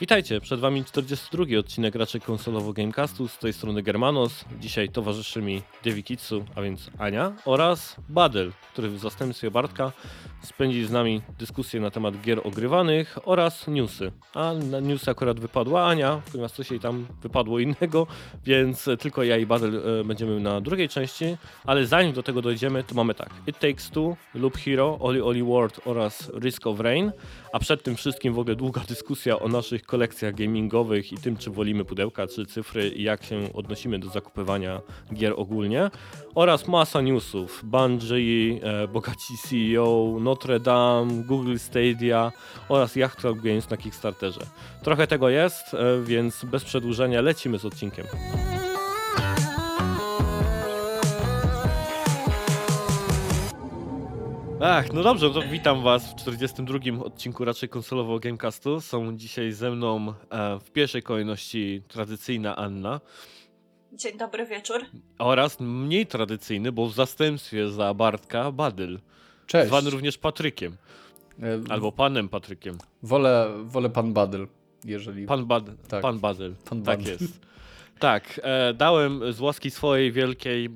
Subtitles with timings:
[0.00, 4.44] Witajcie, przed wami 42 odcinek raczej konsolowo Gamecastu, z tej strony Germanos.
[4.60, 9.92] Dzisiaj towarzyszy mi Devikitsu, a więc Ania oraz Badel, który w zastępstwie Bartka
[10.46, 14.12] spędzi z nami dyskusję na temat gier ogrywanych oraz newsy.
[14.34, 18.06] A na newsy akurat wypadła Ania, ponieważ coś jej tam wypadło innego,
[18.44, 22.84] więc tylko ja i Badel e, będziemy na drugiej części, ale zanim do tego dojdziemy,
[22.84, 23.30] to mamy tak.
[23.46, 27.12] It Takes Two, Loop Hero, Oli Oli World oraz Risk of Rain,
[27.52, 31.50] a przed tym wszystkim w ogóle długa dyskusja o naszych kolekcjach gamingowych i tym, czy
[31.50, 34.80] wolimy pudełka, czy cyfry i jak się odnosimy do zakupywania
[35.14, 35.90] gier ogólnie.
[36.34, 37.62] Oraz masa newsów.
[37.64, 42.32] Bungie, e, bogaci CEO, Notre Dame, Google Stadia
[42.68, 44.40] oraz Yacht Club Games na Kickstarterze.
[44.82, 48.06] Trochę tego jest, e, więc bez przedłużenia lecimy z odcinkiem.
[54.60, 56.78] Ach, no dobrze, to witam was w 42.
[57.04, 58.80] odcinku raczej konsolowego Gamecastu.
[58.80, 63.00] Są dzisiaj ze mną e, w pierwszej kolejności tradycyjna Anna
[63.92, 64.80] Dzień dobry wieczór.
[65.18, 68.98] oraz mniej tradycyjny, bo w zastępstwie za Bartka Badyl,
[69.46, 69.68] Cześć.
[69.68, 70.76] zwany również Patrykiem,
[71.42, 72.78] E, albo panem Patrykiem.
[73.02, 74.46] Wolę, wolę pan Badyl,
[74.84, 75.26] jeżeli...
[75.26, 76.02] Pan, Bad, Tak.
[76.02, 77.12] pan Badyl, Pan tak Badyl.
[77.20, 77.40] jest.
[77.98, 80.70] Tak, e, dałem z łaski swojej wielkiej e,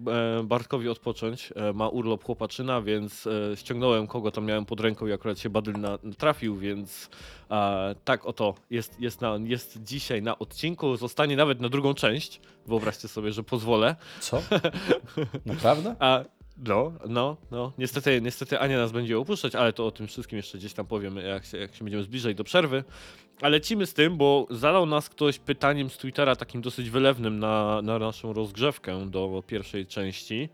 [0.45, 1.53] Bartkowi odpocząć.
[1.57, 5.51] E, ma urlop chłopaczyna, więc e, ściągnąłem kogo tam miałem pod ręką i akurat się
[5.51, 7.11] Badyl na, trafił, więc
[8.05, 10.97] tak oto jest, jest, na, jest dzisiaj na odcinku.
[10.97, 12.41] Zostanie nawet na drugą część.
[12.67, 13.97] Wyobraźcie sobie, że pozwolę.
[14.21, 14.43] Co?
[15.47, 15.97] Naprawdę?
[15.99, 16.25] A
[16.67, 17.73] no, no, no.
[17.79, 21.23] Niestety, niestety Ania nas będzie opuszczać, ale to o tym wszystkim jeszcze gdzieś tam powiemy,
[21.23, 22.85] jak się, jak się będziemy zbliżać do przerwy.
[23.41, 27.83] Ale lecimy z tym, bo zadał nas ktoś pytaniem z Twittera takim dosyć wylewnym na,
[27.83, 30.49] na naszą rozgrzewkę do pierwszej części.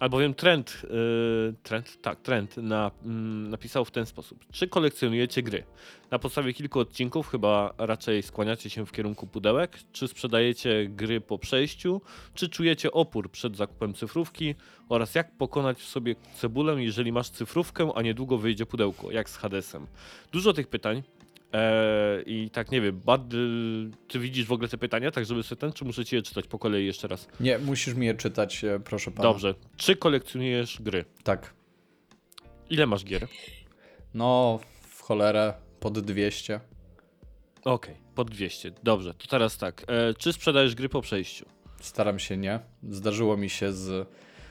[0.00, 4.44] Albowiem trend, yy, trend, tak, trend na, mm, napisał w ten sposób.
[4.52, 5.64] Czy kolekcjonujecie gry?
[6.10, 9.78] Na podstawie kilku odcinków chyba raczej skłaniacie się w kierunku pudełek.
[9.92, 12.00] Czy sprzedajecie gry po przejściu?
[12.34, 14.54] Czy czujecie opór przed zakupem cyfrówki?
[14.88, 19.36] Oraz jak pokonać w sobie cebulę, jeżeli masz cyfrówkę, a niedługo wyjdzie pudełko, jak z
[19.36, 19.86] Hadesem?
[20.32, 21.02] Dużo tych pytań.
[21.52, 25.42] Eee, I tak nie wiem, Bad, y, ty widzisz w ogóle te pytania, tak żeby
[25.42, 27.28] sobie ten, czy muszę ci je czytać po kolei jeszcze raz?
[27.40, 29.22] Nie, musisz mi je czytać, e, proszę pana.
[29.22, 29.54] Dobrze.
[29.76, 31.04] Czy kolekcjonujesz gry?
[31.22, 31.54] Tak.
[32.70, 33.26] Ile masz gier?
[34.14, 36.60] No, w cholerę, pod 200.
[37.64, 38.72] Okej, pod 200.
[38.82, 39.84] Dobrze, to teraz tak.
[39.88, 41.46] E, czy sprzedajesz gry po przejściu?
[41.80, 42.60] Staram się nie.
[42.90, 44.08] Zdarzyło mi się z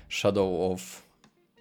[0.09, 1.03] Shadow of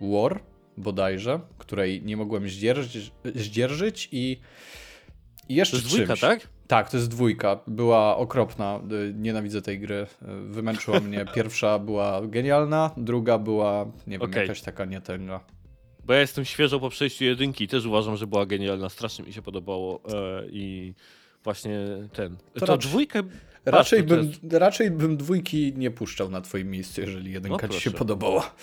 [0.00, 0.41] War,
[0.76, 4.41] bodajże, której nie mogłem zdzierżyć, zdzierżyć i
[5.49, 6.21] i To jeszcze jest dwójka, czymś.
[6.21, 6.49] tak?
[6.67, 7.61] Tak, to jest dwójka.
[7.67, 8.81] Była okropna.
[8.93, 9.95] Y, Nienawidzę tej gry.
[9.95, 10.07] Y,
[10.49, 11.25] Wymęczyła mnie.
[11.35, 14.43] Pierwsza była genialna, druga była, nie wiem, Okej.
[14.43, 15.41] jakaś taka nietęga.
[16.05, 18.89] Bo ja jestem świeżo po przejściu jedynki i też uważam, że była genialna.
[18.89, 20.95] Strasznie mi się podobało e, i
[21.45, 21.79] właśnie
[22.13, 22.37] ten.
[22.55, 23.23] To, raczej- dwójkę.
[23.65, 27.69] Raczej, to bym, jest- raczej bym dwójki nie puszczał na twoim miejscu, jeżeli jedynka O,
[27.69, 28.55] ci się podobała.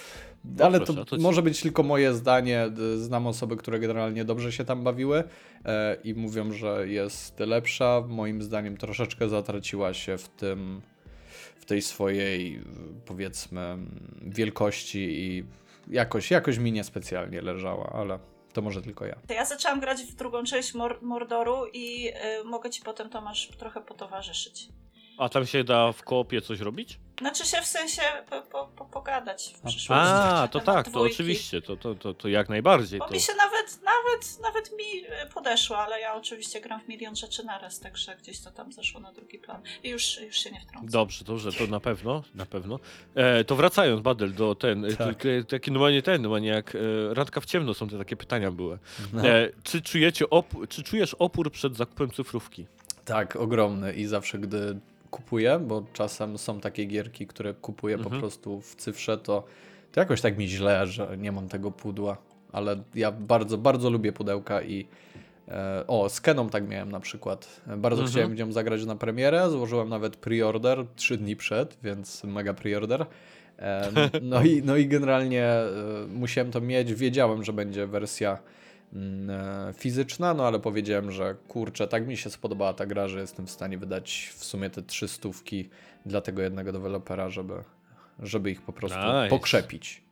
[0.59, 2.65] Ale proszę, to, to ci- może być tylko moje zdanie.
[2.97, 5.23] Znam osoby, które generalnie dobrze się tam bawiły
[5.65, 8.03] e, i mówią, że jest lepsza.
[8.07, 10.81] Moim zdaniem troszeczkę zatraciła się w tym,
[11.59, 12.61] w tej swojej,
[13.05, 13.77] powiedzmy,
[14.21, 15.43] wielkości i
[15.89, 18.19] jakoś, jakoś mi niespecjalnie leżała, ale
[18.53, 19.15] to może tylko ja.
[19.27, 23.47] To ja zaczęłam grać w drugą część Mor- Mordoru i y, mogę ci potem, Tomasz,
[23.57, 24.69] trochę potowarzyszyć.
[25.17, 26.99] A tam się da w koopie coś robić?
[27.19, 30.11] Znaczy się w sensie po, po, po, pogadać w przyszłości.
[30.13, 32.99] A, to tak, to oczywiście, to, to, to, to jak najbardziej.
[32.99, 33.13] Bo To...
[33.13, 37.43] mi się nawet, nawet, nawet mi y, podeszło, ale ja oczywiście gram w milion rzeczy
[37.45, 39.61] naraz, także gdzieś to tam zeszło na drugi plan.
[39.83, 40.87] I już, już się nie wtrącę.
[40.91, 42.79] Dobrze, dobrze, to na pewno, na pewno.
[43.15, 45.25] E, to wracając, Badel, do ten, e, Tak.
[45.25, 46.79] e, taki normalnie ten, normalnie jak e,
[47.13, 48.79] randka w ciemno są te takie pytania były.
[49.23, 52.65] E, czy czujecie opór, czy czujesz opór przed zakupem cyfrówki?
[53.05, 54.79] Tak, ogromny i zawsze gdy
[55.15, 58.13] kupuję, bo czasem są takie gierki, które kupuję Mhm.
[58.13, 59.43] po prostu w cyfrze, to,
[59.91, 62.17] to jakoś tak mi źle, że nie mam tego pudła.
[62.51, 64.87] Ale ja bardzo, bardzo lubię pudełka i
[65.47, 67.61] e, o, z Keną tak miałem na przykład.
[67.77, 68.07] Bardzo Mhm.
[68.11, 73.05] chciałem w nią zagrać na premierę, złożyłem nawet pre-order trzy dni przed, więc mega pre-order.
[73.59, 73.91] E,
[74.21, 75.71] no, i, no i generalnie e,
[76.09, 78.37] musiałem to mieć, wiedziałem, że będzie wersja
[79.73, 83.51] fizyczna, no ale powiedziałem, że kurczę, tak mi się spodobała ta gra, że jestem w
[83.51, 85.69] stanie wydać w sumie te trzy stówki
[86.05, 87.53] dla tego jednego dewelopera, żeby,
[88.19, 89.29] żeby ich po prostu Nice.
[89.29, 90.04] pokrzepić.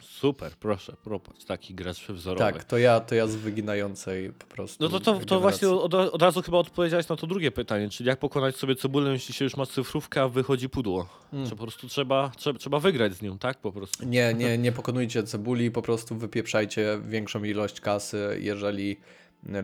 [0.00, 2.52] Super, proszę, proszę, taki gracz wzorowy.
[2.52, 4.84] Tak, to ja, to ja z wyginającej po prostu.
[4.84, 8.08] No to, to, to właśnie od, od razu chyba odpowiedziałeś na to drugie pytanie, czyli
[8.08, 11.08] jak pokonać sobie cebulę, jeśli się już ma cyfrówkę, a wychodzi pudło.
[11.32, 11.46] Mm.
[11.46, 13.58] Że po prostu trzeba, trzeba, trzeba wygrać z nią, tak?
[13.58, 14.06] Po prostu.
[14.06, 18.96] Nie, nie, nie pokonujcie cebuli, po prostu wypieprzajcie większą ilość kasy, jeżeli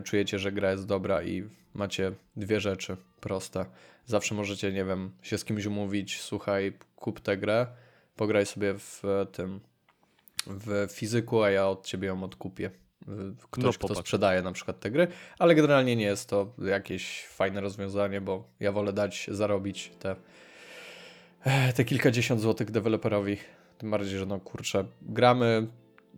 [0.03, 1.43] czujecie, że gra jest dobra i
[1.73, 3.65] macie dwie rzeczy proste.
[4.05, 7.67] Zawsze możecie, nie wiem, się z kimś umówić, słuchaj, kup tę grę,
[8.15, 9.01] pograj sobie w
[9.31, 9.59] tym
[10.47, 12.71] w fizyku, a ja od ciebie ją odkupię.
[13.51, 13.99] Ktoś, No, kto popatrz.
[13.99, 15.07] sprzedaje na przykład te gry,
[15.39, 20.15] ale generalnie nie jest to jakieś fajne rozwiązanie, bo ja wolę dać zarobić te,
[21.75, 23.37] te kilkadziesiąt złotych deweloperowi.
[23.77, 25.67] Tym bardziej, że no kurczę, gramy,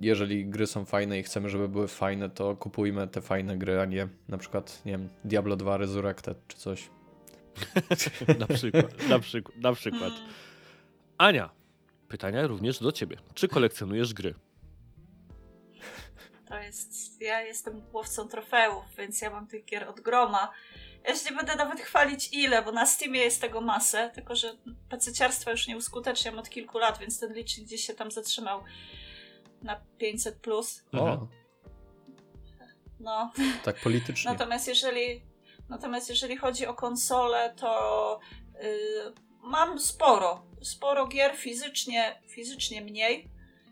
[0.01, 3.86] jeżeli gry są fajne i chcemy, żeby były fajne, to kupujmy te fajne gry, a
[3.86, 6.89] nie na przykład, nie wiem, Diablo 2 Resurrected czy coś.
[8.39, 10.13] Na przykład, na przykład, na przykład.
[11.18, 11.50] Ania,
[12.07, 13.17] pytania również do ciebie.
[13.33, 14.35] Czy kolekcjonujesz gry?
[16.47, 17.21] To jest.
[17.21, 20.51] Ja jestem łowcą trofeów, więc ja mam tych gier od groma.
[21.07, 24.55] Ja się nie będę nawet chwalić ile, bo na Steamie jest tego masę, tylko że
[24.89, 28.63] pececiarstwa już nie uskuteczniam od kilku lat, więc ten licznik gdzieś się tam zatrzymał
[29.61, 30.83] na 500 plus.
[30.93, 31.19] Mhm.
[31.19, 31.27] O,
[32.99, 33.31] No,
[33.63, 34.31] tak politycznie.
[34.31, 35.21] natomiast jeżeli,
[35.69, 38.19] natomiast jeżeli chodzi o konsole, to
[38.63, 40.45] y, mam sporo.
[40.62, 43.30] Sporo gier fizycznie, fizycznie mniej,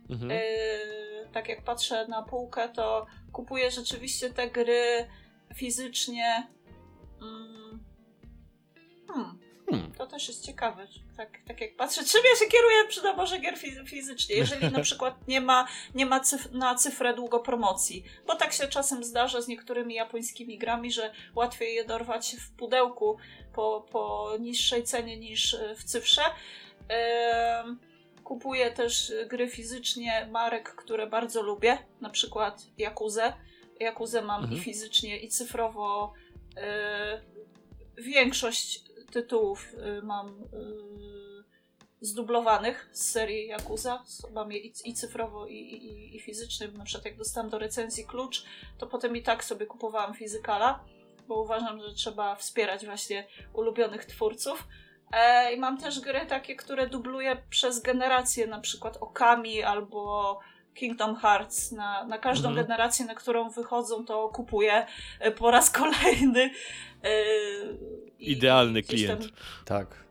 [0.09, 0.29] Mhm.
[0.29, 5.07] Yy, tak jak patrzę na półkę, to kupuję rzeczywiście te gry
[5.55, 6.47] fizycznie.
[7.21, 7.83] Mm.
[9.07, 9.91] Hmm, Hmm.
[9.97, 10.87] to też jest ciekawe.
[11.17, 14.79] Tak, tak jak patrzę, czym ja się kieruję przy doborze gier fiz- fizycznie, jeżeli na
[14.79, 18.03] przykład nie ma, nie ma cyf- na cyfrę długo promocji.
[18.27, 23.17] Bo tak się czasem zdarza z niektórymi japońskimi grami, że łatwiej je dorwać w pudełku
[23.53, 26.21] po, po niższej cenie niż y, w cyfrze.
[28.23, 33.33] Kupuję też gry fizycznie marek, które bardzo lubię, na przykład Jakuzę.
[33.79, 34.61] Jakuzę mam Mhm.
[34.61, 36.13] i fizycznie, i cyfrowo.
[37.97, 38.81] Y, większość
[39.13, 41.43] tytułów y, mam y,
[42.01, 44.03] zdublowanych z serii Yakuza.
[44.33, 46.67] Mam je i, i cyfrowo, i, i, i fizycznie.
[46.67, 48.43] Na przykład jak dostałam do recenzji klucz,
[48.77, 50.83] to potem i tak sobie kupowałam fizykala,
[51.27, 54.67] bo uważam, że trzeba wspierać właśnie ulubionych twórców.
[55.11, 60.39] E, I mam też gry takie, które dubluję przez generacje, na przykład Okami albo
[60.73, 61.71] Kingdom Hearts.
[61.71, 62.65] Na, na każdą Mhm.
[62.67, 64.85] generację, na którą wychodzą, to kupuję
[65.19, 66.49] e, po raz kolejny.
[68.19, 69.33] I- Idealny gdzieś tam- klient.
[69.65, 70.03] Tak.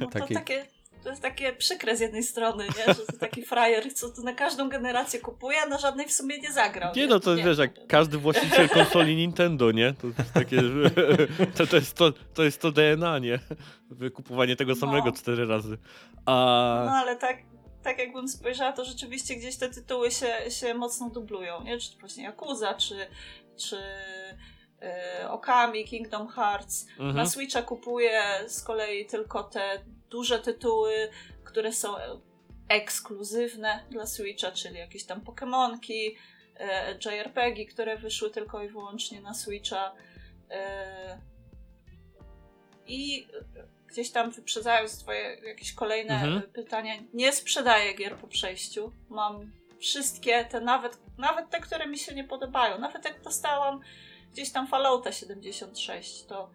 [0.00, 0.66] no to Taki- takie,
[1.02, 2.94] to jest takie przykre z jednej strony, nie?
[2.94, 6.38] że to taki frajer, co tu na każdą generację kupuje, a na żadnej w sumie
[6.38, 6.92] nie zagrał.
[6.96, 9.92] Nie no, to wiesz, jak każdy właściciel konsoli Nintendo, nie?
[9.92, 10.56] To jest takie,
[11.56, 13.38] to, to, jest to, to jest to DNA, nie?
[13.90, 15.12] Wykupowanie tego samego No.
[15.12, 15.78] cztery razy.
[16.26, 17.36] No A ale tak,
[17.84, 21.78] tak jakbym spojrzała, to rzeczywiście gdzieś te tytuły się, się mocno dublują, nie?
[21.78, 23.06] Czy to właśnie Yakuza, czy,
[23.56, 23.78] czy
[24.82, 26.86] e, Okami, Kingdom Hearts.
[26.98, 27.26] Na mhm.
[27.26, 31.08] Switcha kupuję z kolei tylko te duże tytuły,
[31.44, 31.94] które są
[32.68, 36.16] ekskluzywne dla Switcha, czyli jakieś tam Pokemonki,
[36.56, 39.94] e, JRPG, które wyszły tylko i wyłącznie na Switcha.
[40.50, 41.20] E,
[42.86, 43.26] I
[43.94, 46.38] gdzieś tam wyprzedzając twoje jakieś kolejne Mhm.
[46.38, 48.92] e, pytania, nie sprzedaję gier po przejściu.
[49.10, 52.78] Mam wszystkie te, nawet, nawet te, które mi się nie podobają.
[52.78, 53.80] Nawet jak dostałam
[54.32, 56.50] gdzieś tam Fallouta 76, to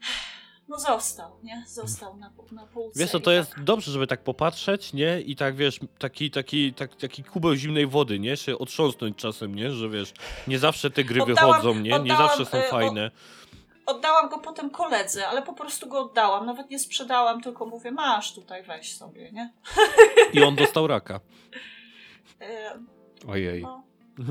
[0.68, 1.64] no został, nie?
[1.68, 3.00] Został na, na półce.
[3.00, 3.64] Wiesz co, to jest tak.
[3.64, 5.20] dobrze, żeby tak popatrzeć, nie?
[5.20, 8.36] I tak, wiesz, taki, taki, tak, taki kubeł zimnej wody, nie?
[8.36, 9.70] Się otrząsnąć czasem, nie?
[9.70, 10.12] Że wiesz,
[10.48, 11.82] nie zawsze te gry Oddałam- wychodzą, nie?
[11.82, 13.10] Nie oddałam, zawsze są o- fajne.
[13.86, 16.46] Oddałam go potem koledze, ale po prostu go oddałam.
[16.46, 19.52] Nawet nie sprzedałam, tylko mówię, masz tutaj, weź sobie, nie?
[20.34, 21.20] I on dostał raka.
[23.28, 23.82] Ojej, no.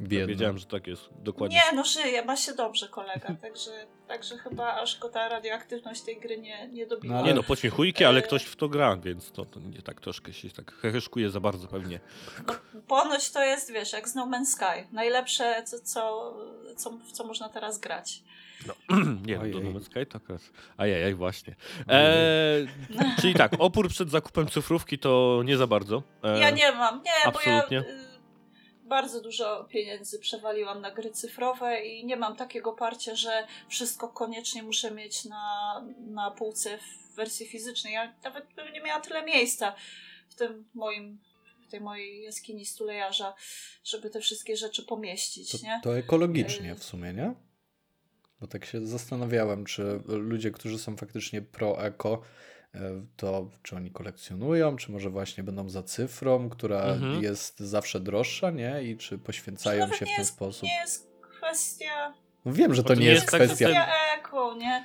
[0.00, 0.26] biedny.
[0.26, 1.08] Wiedziałem, że tak jest.
[1.12, 1.56] Dokładnie.
[1.56, 6.20] Nie, no żyje, ma się dobrze kolega, także, także chyba aż go ta radioaktywność tej
[6.20, 7.14] gry nie, nie dobiła.
[7.14, 10.00] No Nie no, pośmiechujki, ale E, ktoś w to gra, więc to, to nie tak
[10.00, 12.00] troszkę się tak heheszkuje za bardzo pewnie.
[12.46, 12.54] No,
[12.88, 14.88] ponoć to jest, wiesz, jak z No Man's Sky.
[14.92, 16.34] Najlepsze, co, co,
[16.76, 18.22] co, w co można teraz grać.
[19.26, 19.52] nie, no, Ojej.
[19.52, 20.42] do No Man's Sky to akurat.
[20.76, 21.54] Ajajaj, właśnie.
[21.88, 22.66] Eee,
[23.20, 26.02] czyli tak, opór przed zakupem cyfrówki to nie za bardzo.
[26.22, 27.80] Eee, Ja nie mam, nie, absolutnie.
[27.80, 28.10] bo ja y,
[28.88, 34.62] bardzo dużo pieniędzy przewaliłam na gry cyfrowe i nie mam takiego parcia, że wszystko koniecznie
[34.62, 37.92] muszę mieć na, na półce w wersji fizycznej.
[37.94, 39.74] Ja nawet bym nie miała tyle miejsca
[40.28, 41.18] w tym moim
[41.68, 43.34] w tej mojej jaskini stulejarza,
[43.84, 45.80] żeby te wszystkie rzeczy pomieścić, To, nie?
[45.82, 47.34] to ekologicznie w sumie, nie?
[48.40, 52.20] Bo tak się zastanawiałem, czy ludzie, którzy są faktycznie pro-eko,
[52.74, 52.80] e,
[53.16, 57.22] to czy oni kolekcjonują, czy może właśnie będą za cyfrą, która Mhm.
[57.22, 58.82] jest zawsze droższa, nie?
[58.82, 60.62] I czy poświęcają się w nie ten jest- sposób.
[60.62, 63.68] Nie jest kwestia, No wiem, że to Bo nie jest tak, kwestia.
[63.68, 63.86] kwestia
[64.18, 64.84] eko, nie?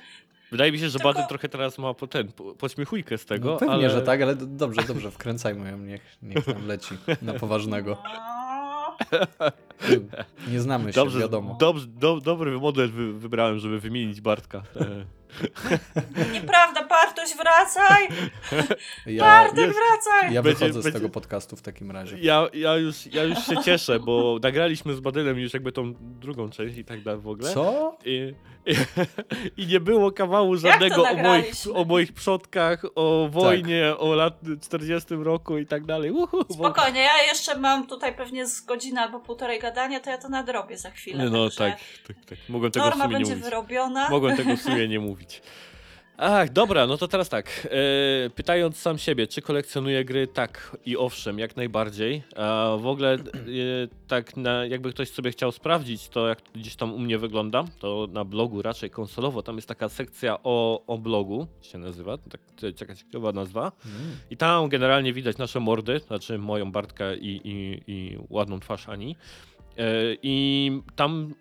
[0.50, 3.50] Wydaje mi się, że Tylko- Baden trochę teraz ma po ten, po, pośmiechujkę z tego,
[3.50, 3.90] No pewnie, ale...
[3.90, 8.02] że tak, ale dobrze, dobrze, wkręcajmy ją, niech, niech tam leci na poważnego.
[8.04, 8.96] No.
[10.48, 11.56] Nie znamy się, Dobrze, wiadomo.
[11.60, 14.62] dobrze, do, dobry model wy, wybrałem, żeby wymienić Bartka.
[14.76, 15.04] E,
[16.32, 18.08] Nieprawda, Bartoś, wracaj!
[19.06, 20.34] Ja, Bartek, jest- wracaj!
[20.34, 22.16] ja Będzie- wychodzę z będzie- tego podcastu w takim razie.
[22.20, 26.50] Ja, ja, już, ja już się cieszę, bo nagraliśmy z Badylem już jakby tą drugą
[26.50, 27.54] część i tak dalej w ogóle.
[27.54, 27.96] Co?
[28.04, 28.34] I,
[28.66, 28.72] i,
[29.62, 35.14] I nie było kawału żadnego o moich, o moich przodkach, o wojnie, o lat 40
[35.14, 36.10] roku i tak dalej.
[36.10, 40.18] Uhu, bo- Spokojnie, ja jeszcze mam tutaj pewnie z godziny albo półtorej gadania, to ja
[40.18, 41.24] to nadrobię za chwilę.
[41.30, 42.38] No także tak, tak, tak.
[42.48, 43.44] Mogłem tego w Norma sumie nie będzie mówić.
[43.44, 44.08] wyrobiona.
[44.10, 45.42] Mogłem tego w sumie nie mówić.
[46.18, 47.68] Ach, dobra, no to teraz tak.
[48.26, 50.26] E, pytając sam siebie, czy kolekcjonuję gry?
[50.26, 52.22] Tak i owszem, jak najbardziej.
[52.36, 53.18] A w ogóle, e,
[54.08, 58.08] tak na, jakby ktoś sobie chciał sprawdzić to, jak gdzieś tam u mnie wygląda, to
[58.10, 62.66] na blogu raczej konsolowo, tam jest taka sekcja o, o blogu, się nazywa, tak, to
[62.66, 63.72] jest jakaś ciekawa nazwa.
[63.86, 64.16] Mm.
[64.30, 69.16] I tam generalnie widać nasze mordy, znaczy moją Bartka i, i, i ładną twarz Ani.
[69.78, 69.82] E,
[70.22, 71.34] I tam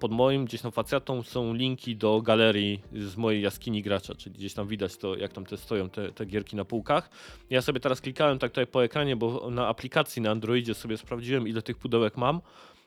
[0.00, 4.54] pod moim gdzieś tam facjatą są linki do galerii z mojej jaskini gracza, czyli gdzieś
[4.54, 7.10] tam widać to, jak tam te stoją te, te gierki na półkach.
[7.50, 11.48] Ja sobie teraz klikałem tak tutaj po ekranie, bo na aplikacji na Androidzie sobie sprawdziłem,
[11.48, 12.40] ile tych pudełek mam.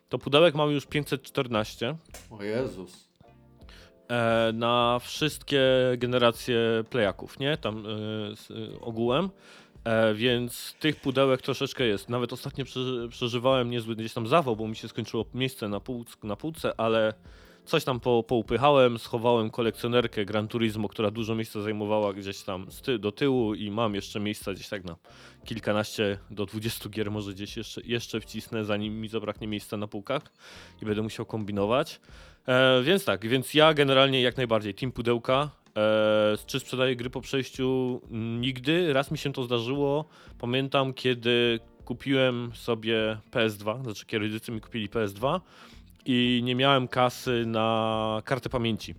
[0.10, 1.96] To pudełek mam już 514
[2.30, 3.10] O Jezus.
[4.10, 5.62] e, na wszystkie
[5.98, 6.60] generacje
[6.90, 7.58] playaków, nie?
[7.58, 9.30] Tam e, ogółem.
[9.84, 12.10] E, więc tych pudełek troszeczkę jest.
[12.10, 16.18] Nawet ostatnio przeży, przeżywałem niezły gdzieś tam zawał, bo mi się skończyło miejsce na, półc,
[16.24, 17.14] na półce, ale
[17.66, 22.82] coś tam po, poupychałem, schowałem kolekcjonerkę Gran Turismo, która dużo miejsca zajmowała gdzieś tam z
[22.82, 24.96] ty, do tyłu i mam jeszcze miejsca gdzieś tak na
[25.46, 30.22] kilkanaście do 20 gier może gdzieś jeszcze, jeszcze wcisnę, zanim mi zabraknie miejsca na półkach
[30.82, 32.00] i będę musiał kombinować.
[32.48, 35.50] E, więc tak, więc ja generalnie jak najbardziej Team Pudełka.
[35.78, 38.02] E, czy sprzedaję gry po przejściu?
[38.40, 38.94] Nigdy.
[38.94, 40.06] Raz mi się to zdarzyło.
[40.38, 45.40] Pamiętam, kiedy kupiłem sobie PS2, znaczy kiedy rodzice mi kupili PS2
[46.06, 48.96] i nie miałem kasy na kartę pamięci.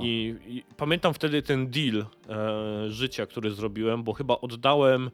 [0.00, 5.10] I, I pamiętam wtedy ten deal e, życia, który zrobiłem, bo chyba oddałem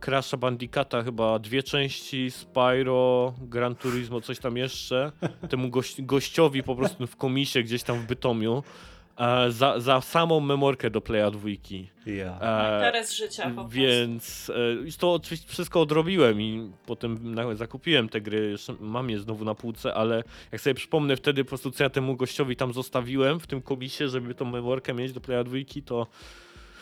[0.00, 5.12] Crasha Bandicata, chyba dwie części, Spyro, Gran Turismo, coś tam jeszcze,
[5.50, 8.62] temu gość, gościowi po prostu w komisie gdzieś tam w Bytomiu,
[9.48, 11.88] za, za samą memorkę do Playa dwójki.
[12.06, 12.38] Ja.
[12.40, 13.70] E, Interes życia po prostu.
[13.70, 14.52] więc
[14.88, 19.54] e, to oczywiście wszystko odrobiłem i potem na, zakupiłem te gry, mam je znowu na
[19.54, 23.46] półce, ale jak sobie przypomnę wtedy po prostu co ja temu gościowi tam zostawiłem w
[23.46, 26.06] tym komisie, żeby tą memorkę mieć do Playa dwójki, to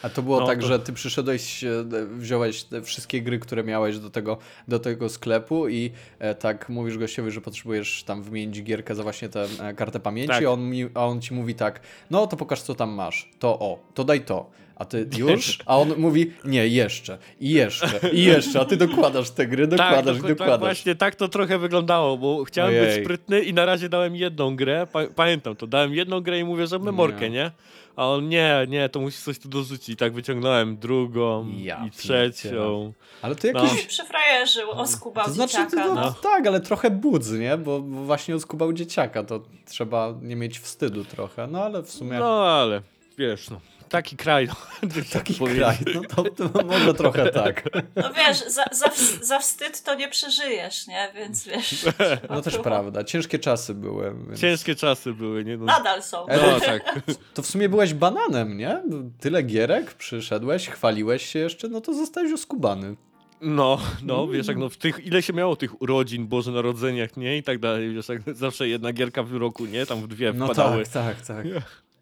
[0.02, 1.84] A to było No, tak, to- że ty przyszedłeś, e,
[2.16, 4.38] wziąłeś te wszystkie gry, które miałeś do tego,
[4.68, 9.28] do tego sklepu i e, tak mówisz gościowi, że potrzebujesz tam wymienić gierkę za właśnie
[9.28, 10.44] tę e, kartę pamięci, Tak.
[10.44, 11.80] a, on mi, a on ci mówi tak,
[12.10, 14.50] no to pokaż co tam masz, to o, to daj to.
[14.76, 15.58] A ty już?
[15.66, 20.04] A on mówi, nie, jeszcze, i jeszcze, i jeszcze, a ty dokładasz te gry, dokładasz
[20.04, 20.60] tak, i dok- tak, dokładasz.
[20.60, 22.94] właśnie tak to trochę wyglądało, bo chciałem Ojej.
[22.94, 26.44] być sprytny i na razie dałem jedną grę, pa pamiętam to, dałem jedną grę i
[26.44, 27.30] mówię, że memorkę, Nie.
[27.30, 27.50] nie?
[27.96, 29.88] A on nie, nie, to musi coś tu dorzucić.
[29.88, 32.92] I tak wyciągnąłem drugą Ja i trzecią.
[33.22, 33.64] Ale to No.
[33.64, 33.96] jakiś...
[33.96, 35.84] Się oskubał To znaczy, dzieciaka.
[35.84, 36.12] to, no.
[36.12, 37.56] tak, ale trochę budz, nie?
[37.56, 42.18] Bo bo właśnie oskubał dzieciaka, to trzeba nie mieć wstydu trochę, no ale w sumie...
[42.18, 42.82] No ale
[43.18, 44.46] wiesz, no, taki kraj.
[44.48, 44.54] No,
[45.12, 45.62] Taki powiedzieć.
[45.62, 47.68] kraj, no to, to może trochę tak.
[47.96, 48.86] No wiesz, za, za,
[49.22, 51.08] za wstyd to nie przeżyjesz, nie?
[51.14, 51.84] Więc wiesz.
[52.30, 54.14] No też prawda, ciężkie czasy były.
[54.28, 54.40] Więc...
[54.40, 55.56] Ciężkie czasy były, nie?
[55.56, 56.26] No, Nadal są.
[56.28, 56.82] no tak.
[57.34, 58.82] To w sumie byłeś bananem, nie?
[59.20, 62.96] Tyle gierek, przyszedłeś, chwaliłeś się jeszcze, no to zostałeś oskubany.
[63.42, 67.36] No, no, wiesz, jak no w tych, ile się miało tych urodzin, Boże Narodzeniach, nie?
[67.38, 69.86] I tak dalej, wiesz, jak zawsze jedna gierka w roku, nie?
[69.86, 70.84] Tam w dwie No wpadały.
[70.84, 71.46] tak, tak, tak.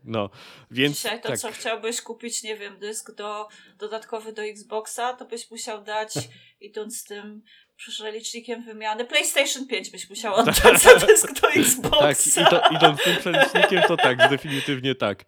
[0.04, 0.30] No,
[0.70, 1.38] więc Dzisiaj to, tak.
[1.38, 6.14] co chciałbyś kupić, nie wiem, dysk do, dodatkowy do Xboxa, to byś musiał dać,
[6.60, 7.42] idąc z tym
[7.76, 12.42] przelicznikiem wymiany, PlayStation 5 byś musiał oddać za dysk do Tak, Xboxa.
[12.42, 15.24] i to, idąc tym przelicznikiem, to tak, definitywnie tak.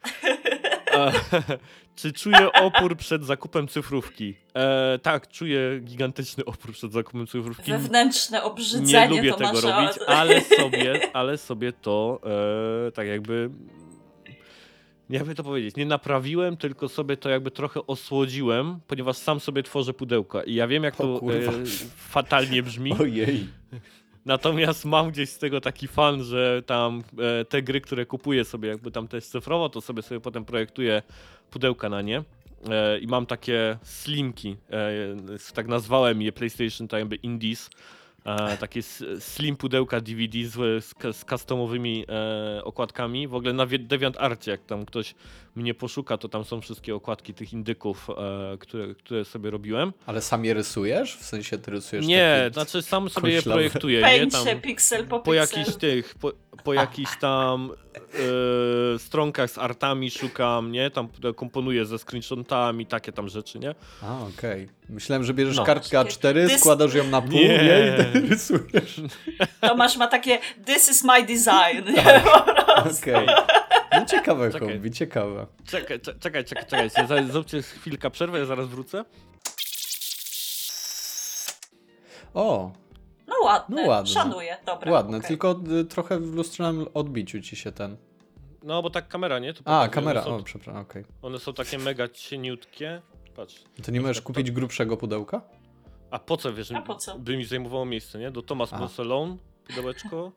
[0.92, 1.12] A,
[1.96, 4.36] czy czuję opór przed zakupem cyfrówki?
[4.54, 7.70] E, tak, czuję gigantyczny opór przed zakupem cyfrówki.
[7.72, 12.20] Wewnętrzne obrzydzenie Nie lubię tego robić, ale sobie, ale sobie to
[12.88, 13.50] e, tak jakby.
[15.10, 19.62] Nie jakby to powiedzieć, nie naprawiłem, tylko sobie to jakby trochę osłodziłem, ponieważ sam sobie
[19.62, 22.92] tworzę pudełka i ja wiem jak O to e, fatalnie brzmi.
[23.00, 23.46] Ojej.
[24.24, 28.68] Natomiast mam gdzieś z tego taki fan, że tam e, te gry, które kupuję sobie
[28.68, 31.02] jakby tam też cyfrowo, to sobie sobie potem projektuję
[31.50, 32.22] pudełka na nie.
[32.70, 37.70] E, I mam takie slimki, e, tak nazwałem je PlayStation to jakby Indies,
[38.24, 38.82] e, takie
[39.18, 43.28] slim pudełka DVD z, z, z customowymi e, okładkami.
[43.28, 45.14] W ogóle na DeviantArcie, jak tam ktoś
[45.54, 48.08] mnie poszuka, to tam są wszystkie okładki tych indyków,
[48.52, 49.92] e, które, które sobie robiłem.
[50.06, 51.16] Ale sam je rysujesz?
[51.16, 52.54] W sensie ty rysujesz Nie, takie...
[52.54, 53.54] znaczy sam sobie je koślawe.
[53.56, 54.04] projektuję, nie?
[54.04, 55.58] Paintsie Tam piksel po po piksel.
[55.58, 56.32] jakichś tych, po,
[56.64, 57.70] po jakichś tam
[58.94, 60.90] e, stronkach z artami szukam, nie?
[60.90, 63.74] Tam komponuję ze screenshotami, takie tam rzeczy, nie?
[64.02, 64.68] A, okej.
[64.88, 65.64] Myślałem, że bierzesz No.
[65.64, 67.48] kartkę A4, Dys- składasz ją na pół Nie.
[67.48, 68.20] nie.
[68.20, 69.00] i rysujesz.
[69.60, 71.84] Tomasz ma takie this is my design.
[71.96, 72.02] nie?
[72.02, 72.86] Tak.
[73.00, 73.26] Okej.
[73.92, 74.68] No ciekawe Czekaj.
[74.72, 75.46] hobby, ciekawe.
[75.66, 79.04] Czekaj, cze- czekaj, czekaj, czekajcie, za- zróbcie chwilkę przerwę, ja zaraz wrócę.
[82.34, 82.72] O,
[83.28, 84.12] No ładne, No ładne.
[84.14, 84.92] szanuję, dobra.
[84.92, 85.28] ładne, okej.
[85.28, 87.96] tylko y, trochę w lustrzanym odbiciu ci się ten...
[88.62, 89.54] No, bo tak kamera, nie?
[89.54, 91.04] To A, pokazuje, kamera, One o, są, przepraszam, okej.
[91.22, 93.02] one są takie mega cieniutkie.
[93.36, 93.64] Patrz.
[93.84, 95.40] To nie możesz To- kupić grubszego pudełka?
[96.10, 97.18] A po co, wiesz, A po co?
[97.18, 98.30] by mi zajmowało miejsce, nie?
[98.30, 98.78] Do Thomas A.
[98.78, 100.32] Barcelon, pudełeczko,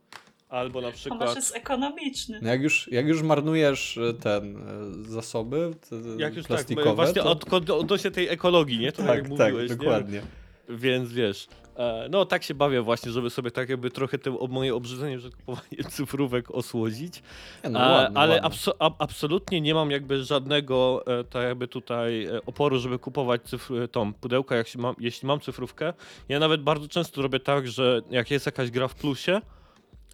[0.53, 1.35] albo na przykład...
[1.35, 2.39] jest ekonomiczny.
[2.41, 6.93] No jak już, jak już marnujesz y, ten y, zasoby te, Jak już tak, plastikowe,
[6.95, 7.31] właśnie to...
[7.31, 8.91] od, od, odnośnie tej ekologii, nie?
[8.91, 9.75] To tak, tak, jak tak, mówiłeś, nie?
[9.77, 10.21] dokładnie.
[10.69, 14.47] Więc wiesz, e, no tak się bawię właśnie, żeby sobie tak jakby trochę to o-
[14.47, 17.23] moje obrzydzenie przed kupowaniem cyfrówek osłodzić.
[17.63, 18.49] Nie, no, E, ładne, ale ładne.
[18.49, 23.41] abso- ab- absolutnie nie mam jakby żadnego e, tak jakby tutaj e, oporu, żeby kupować
[23.41, 25.93] cyfr- tą pudełka, jak się mam, jeśli mam cyfrówkę.
[26.29, 29.41] Ja nawet bardzo często robię tak, że jak jest jakaś gra w plusie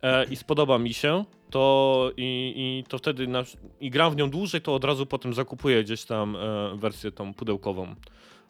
[0.02, 3.44] e, i spodoba mi się, to i, i to wtedy na,
[3.82, 7.34] i gram w nią dłużej, to od razu potem zakupuję gdzieś tam e, wersję tą
[7.34, 7.96] pudełkową.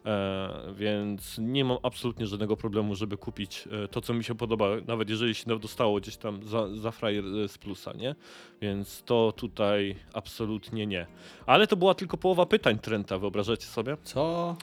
[0.06, 4.66] E, więc nie mam absolutnie żadnego problemu, żeby kupić e, to, co mi się podoba,
[4.86, 8.14] nawet jeżeli się dostało gdzieś tam za, za frajer e, z plusa, nie?
[8.60, 11.06] Więc to tutaj absolutnie nie.
[11.46, 13.96] Ale to była tylko połowa pytań Trenta, wyobrażacie sobie?
[14.02, 14.56] Co?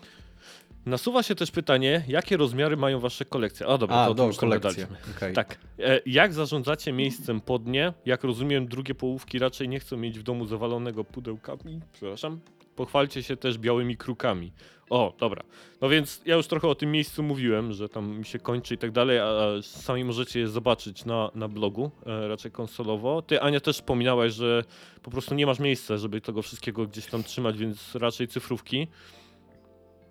[0.87, 3.67] Nasuwa się też pytanie, jakie rozmiary mają wasze kolekcje?
[3.67, 4.87] A dobra, A, to, do, już kolekcje.
[5.17, 5.33] okej.
[5.33, 5.57] Tak.
[5.79, 7.93] E, jak zarządzacie miejscem pod nie?
[8.05, 11.81] Jak rozumiem, drugie połówki raczej nie chcą mieć w domu zawalonego pudełkami.
[11.93, 12.39] Przepraszam.
[12.75, 14.51] Pochwalcie się też białymi krukami.
[14.89, 15.43] O, dobra.
[15.81, 18.77] No więc ja już trochę o tym miejscu mówiłem, że tam mi się kończy i
[18.77, 23.21] tak dalej, a sami możecie je zobaczyć na, na blogu, e, raczej konsolowo.
[23.21, 24.63] Ty, Ania, też wspominałaś, że
[25.03, 28.87] po prostu nie masz miejsca, żeby tego wszystkiego gdzieś tam trzymać, więc raczej cyfrówki.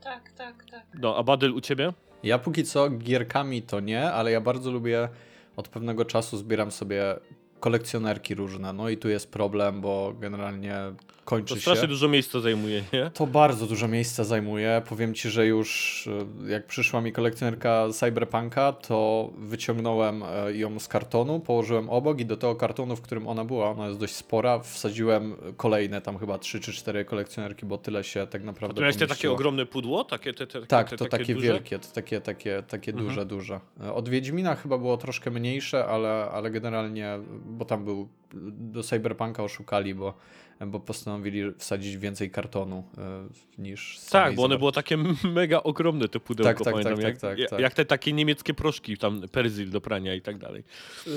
[0.07, 0.87] Tak, tak, tak.
[0.95, 1.93] No, a Badyl u ciebie?
[2.23, 5.09] Ja póki co gierkami to nie, ale ja bardzo lubię
[5.57, 7.17] od pewnego czasu zbieram sobie
[7.61, 8.73] kolekcjonerki różne.
[8.73, 10.77] No i tu jest problem, bo generalnie
[11.25, 11.61] kończy To się.
[11.61, 13.11] strasznie dużo miejsca zajmuje, nie?
[13.15, 14.83] To bardzo dużo miejsca zajmuje.
[14.89, 16.09] Powiem ci, że już
[16.47, 22.27] e, jak przyszła mi kolekcjonerka Cyberpunka, to wyciągnąłem e, ją z kartonu, położyłem obok i
[22.27, 26.39] do tego kartonu, w którym ona była, ona jest dość spora, wsadziłem kolejne tam chyba
[26.39, 30.05] 3 czy 4 kolekcjonerki, bo tyle się tak naprawdę To miałeś te takie ogromne pudło?
[30.05, 31.47] Takie, te, te, Tak, te, to takie, duże?
[31.47, 33.09] wielkie, to takie, takie, takie Mhm.
[33.09, 33.61] duże, duże.
[33.85, 38.09] E, Od Wiedźmina chyba było troszkę mniejsze, ale, ale generalnie, bo tam był,
[38.53, 40.15] do Cyberpunka oszukali, bo,
[40.61, 43.29] bo postanowili wsadzić więcej kartonu e,
[43.63, 44.99] niż Tak, bo one było takie
[45.35, 47.61] mega ogromne te pudełko, Tak, tak, pamiętam, tak, jak, tak, jak, tak.
[47.61, 50.65] jak te takie niemieckie proszki, tam Perzil do prania i tak dalej.
[51.07, 51.13] Yy,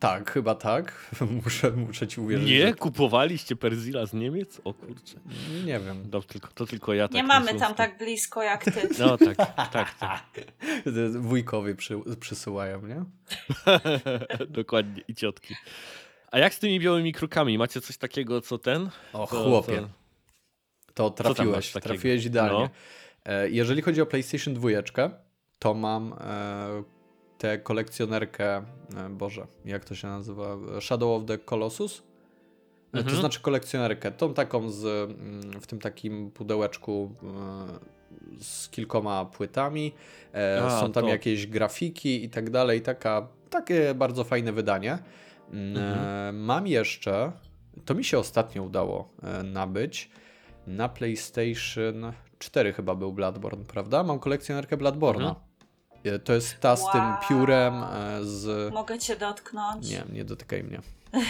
[0.00, 1.10] tak, chyba tak.
[1.44, 2.48] muszę, muszę ci uwierzyć.
[2.48, 2.66] Nie?
[2.66, 4.60] że- Kupowaliście Perzila z Niemiec?
[4.64, 5.16] O kurczę.
[5.64, 6.08] Nie wiem.
[6.12, 8.88] No, tylko, to tylko ja tak Nie mamy tam tak blisko jak ty.
[8.98, 9.36] No tak,
[9.72, 10.24] tak, tak.
[11.20, 13.04] Wujkowie przy, przysyłają, nie?
[14.48, 15.54] Dokładnie, i ciotki.
[16.34, 17.58] A jak z tymi białymi krukami?
[17.58, 18.90] Macie coś takiego, co ten?
[19.12, 19.88] O, Co- chłopie.
[20.94, 22.70] To trafiłeś, trafiłeś idealnie.
[23.26, 23.32] No.
[23.32, 24.68] E, Jeżeli chodzi o PlayStation 2,
[25.58, 26.82] to mam e,
[27.38, 28.62] tę kolekcjonerkę, e,
[29.10, 30.56] Boże, jak to się nazywa?
[30.80, 32.02] Shadow of the Colossus?
[32.92, 33.14] Mhm.
[33.14, 37.14] To znaczy kolekcjonerkę, tą taką z, mm, w tym takim pudełeczku
[38.40, 39.92] z kilkoma płytami.
[40.66, 41.10] A, Są tam to.
[41.10, 42.82] jakieś grafiki i tak dalej.
[42.82, 44.98] Taka, takie bardzo fajne wydanie.
[45.52, 45.98] Mm, Mhm.
[46.28, 47.32] e, Mam jeszcze,
[47.84, 50.10] to mi się ostatnio udało e, nabyć,
[50.66, 54.02] na PlayStation 4 chyba był Bloodborne, prawda?
[54.02, 55.28] Mam kolekcjonerkę Bloodborne'a.
[55.28, 55.34] Mhm.
[56.04, 57.14] E, To jest ta z tym Wow.
[57.28, 58.72] piórem e, z...
[58.74, 59.90] Mogę cię dotknąć.
[59.90, 60.80] Nie, nie dotykaj mnie.
[61.14, 61.20] Nie,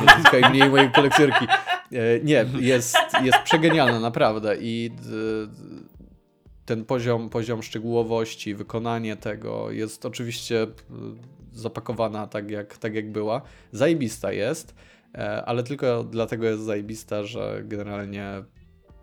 [0.00, 1.46] nie dotykaj mnie i mojej kolekcjonerki.
[1.92, 4.56] E, Nie, jest, jest przegenialna, naprawdę.
[4.60, 4.90] I
[6.70, 10.68] ten poziom, poziom szczegółowości, wykonanie tego jest oczywiście y,
[11.52, 13.42] zapakowana tak jak, tak jak była.
[13.72, 14.74] Zajebista jest,
[15.14, 18.44] e, ale tylko dlatego jest zajebista, że generalnie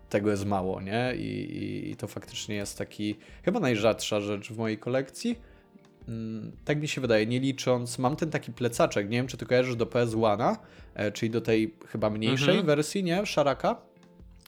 [0.08, 1.12] tego jest mało, nie?
[1.16, 5.38] I, i, i to faktycznie jest taki chyba najrzadsza rzecz w mojej kolekcji.
[6.08, 9.46] Mm, Tak mi się wydaje, nie licząc, mam ten taki plecaczek, nie wiem czy ty
[9.46, 10.56] kojarzysz do PS1,
[10.94, 12.66] e, czyli do tej chyba mniejszej Mhm.
[12.66, 13.26] wersji, nie?
[13.26, 13.80] Szaraka?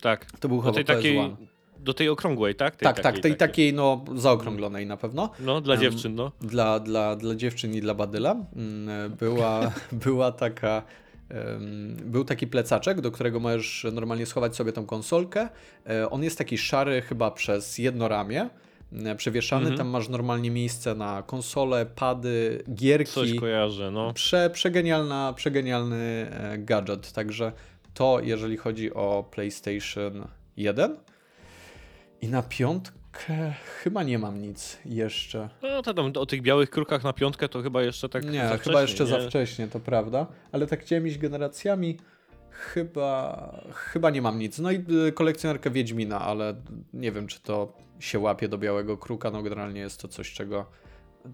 [0.00, 0.26] Tak.
[0.40, 1.37] To był Do chyba tej takiej PS1.
[1.84, 2.76] Do tej okrągłej, tak?
[2.76, 5.30] Tej tak, tak, tej takiej no zaokrąglonej na pewno.
[5.40, 6.32] No, dla dziewczyn, no.
[6.40, 9.72] Dla, dla, dla dziewczyn i dla badyla mm, była,
[10.04, 10.82] była taka.
[12.04, 15.48] Był taki plecaczek, do którego możesz normalnie schować sobie tą konsolkę.
[15.86, 18.50] E, On jest taki szary chyba przez jedno ramię,
[18.92, 19.62] e, przewieszany.
[19.62, 19.78] Mhm.
[19.78, 23.12] Tam masz normalnie miejsce na konsolę, pady, gierki.
[23.12, 24.12] Coś kojarzę, no.
[24.12, 27.12] Prze, przegenialna, przegenialny e, gadżet.
[27.12, 27.52] Także
[27.94, 30.96] to, jeżeli chodzi o PlayStation 1.
[32.22, 35.48] I na piątkę chyba nie mam nic jeszcze.
[35.62, 38.83] No to tam o tych białych krukach na piątkę to chyba jeszcze tak nie, chyba
[38.83, 39.11] jeszcze nie?
[39.11, 40.26] za wcześnie, to prawda.
[40.52, 41.98] Ale tak chciałem iść generacjami.
[42.50, 44.59] Chyba, chyba nie mam nic.
[44.59, 46.54] No i y, kolekcjonerkę Wiedźmina, ale
[46.92, 49.30] nie wiem, czy to się łapie do białego kruka.
[49.30, 50.66] No generalnie jest to coś, czego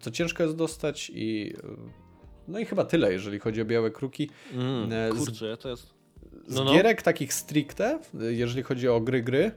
[0.01, 1.63] co ciężko jest dostać i y,
[2.49, 4.31] no i chyba tyle, jeżeli chodzi o białe kruki.
[4.55, 5.87] Mm, z- kurczę, to jest...
[6.47, 6.73] Z No, no.
[6.73, 9.53] gierek takich stricte, y, jeżeli chodzi o gry, gry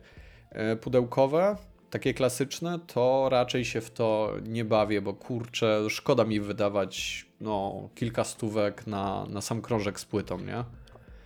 [0.81, 1.55] pudełkowe,
[1.89, 7.89] takie klasyczne, to raczej się w to nie bawię, bo kurczę, szkoda mi wydawać no,
[7.95, 10.63] kilka stówek na, na sam krążek z płytą, nie?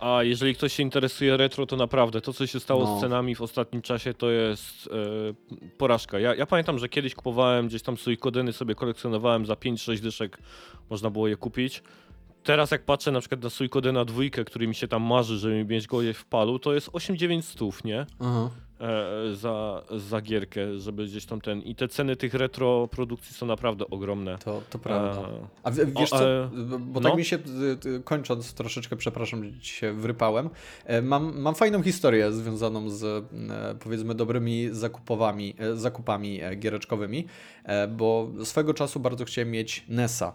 [0.00, 2.98] A jeżeli ktoś się interesuje retro, to naprawdę to, co się stało No.
[2.98, 6.18] z cenami w ostatnim czasie, to jest e, porażka.
[6.18, 10.38] Ja, ja pamiętam, że kiedyś kupowałem gdzieś tam Suikodyny, sobie kolekcjonowałem za 5-6 dyszek,
[10.90, 11.82] można było je kupić.
[12.42, 15.86] Teraz jak patrzę na przykład na Suikodyna dwójkę, który mi się tam marzy, żeby mieć
[15.86, 18.06] go w palu, to jest 8-9 stów, nie?
[18.20, 18.50] Aha.
[18.80, 21.62] E, za, za gierkę, żeby gdzieś tam ten...
[21.62, 24.38] I te ceny tych retro produkcji są naprawdę ogromne.
[24.38, 25.20] To, to prawda.
[25.20, 27.08] E, A w- wiesz O, co, e, bo no.
[27.08, 27.38] tak mi się,
[28.04, 30.50] kończąc troszeczkę, przepraszam, się wrypałem,
[31.02, 33.24] mam, mam fajną historię związaną z
[33.80, 37.26] powiedzmy dobrymi zakupowami, zakupami giereczkowymi,
[37.88, 40.32] bo swego czasu bardzo chciałem mieć NESa.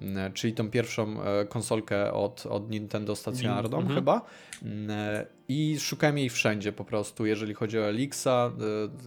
[0.00, 3.94] M, Czyli tą pierwszą e, konsolkę od, od Nintendo stacjonarną Mhm.
[3.94, 4.22] chyba.
[4.88, 8.26] E, I szukałem jej wszędzie po prostu, jeżeli chodzi o Elixa.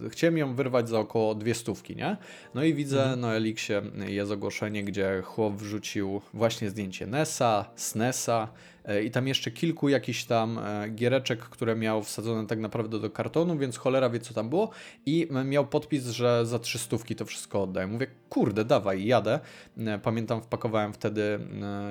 [0.04, 2.16] e, Chciałem ją wyrwać za około dwie stówki, nie?
[2.54, 8.73] No i widzę na Elixie jest ogłoszenie, gdzie chłop wrzucił właśnie zdjęcie NESa, SNESa e,
[9.04, 13.58] i tam jeszcze kilku jakichś tam e, giereczek, które miał wsadzone tak naprawdę do kartonu,
[13.58, 14.70] więc cholera wie co tam było
[15.06, 17.86] i miał podpis, że za trzy stówki to wszystko oddaję.
[17.86, 19.40] Mówię, kurde, dawaj, jadę.
[19.78, 21.38] E, Pamiętam, wpakowałem wtedy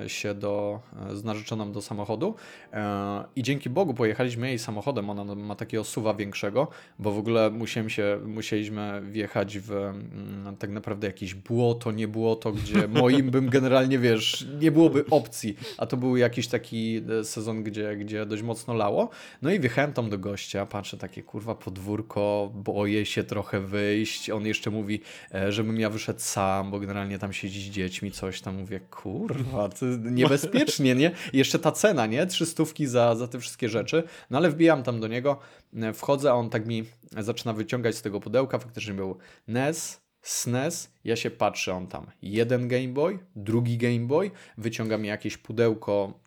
[0.03, 0.79] e, się do,
[1.11, 2.35] e, z narzeczoną do samochodu
[2.73, 6.67] e, i dzięki Bogu pojechaliśmy jej samochodem, ona ma takiego suwa większego,
[6.99, 12.51] bo w ogóle musiałem się, musieliśmy wjechać w mm, tak naprawdę jakieś błoto, nie błoto,
[12.51, 16.82] gdzie moim bym generalnie, wiesz, nie byłoby opcji, a to był jakiś taki
[17.19, 19.09] e, sezon, gdzie, gdzie dość mocno lało.
[19.41, 24.29] No i wjechałem tam do gościa, patrzę takie kurwa podwórko, boję się trochę wyjść.
[24.29, 25.01] On jeszcze mówi,
[25.33, 28.55] e, żebym ja wyszedł sam, bo generalnie tam siedzi z dziećmi, coś tam.
[28.55, 31.11] Mówię, kurwa, to niebezpiecznie, nie?
[31.33, 32.25] I jeszcze ta cena, nie?
[32.25, 34.03] Trzy stówki za, za te wszystkie rzeczy.
[34.29, 35.39] No ale wbijam tam do niego,
[35.75, 36.83] e, wchodzę, a on tak mi
[37.17, 38.59] zaczyna wyciągać z tego pudełka.
[38.59, 39.17] Faktycznie był
[39.47, 45.07] NES, SNES, ja się patrzę, on tam jeden Game Boy, drugi Game Boy, wyciąga mi
[45.07, 46.19] jakieś pudełko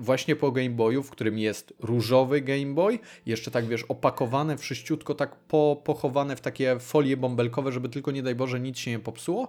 [0.00, 5.14] właśnie po Game Boyu, w którym jest różowy Game Boy, jeszcze tak wiesz, opakowane wszyściutko,
[5.14, 8.98] tak po, pochowane w takie folie bąbelkowe, żeby tylko nie daj Boże nic się nie
[8.98, 9.48] popsuło.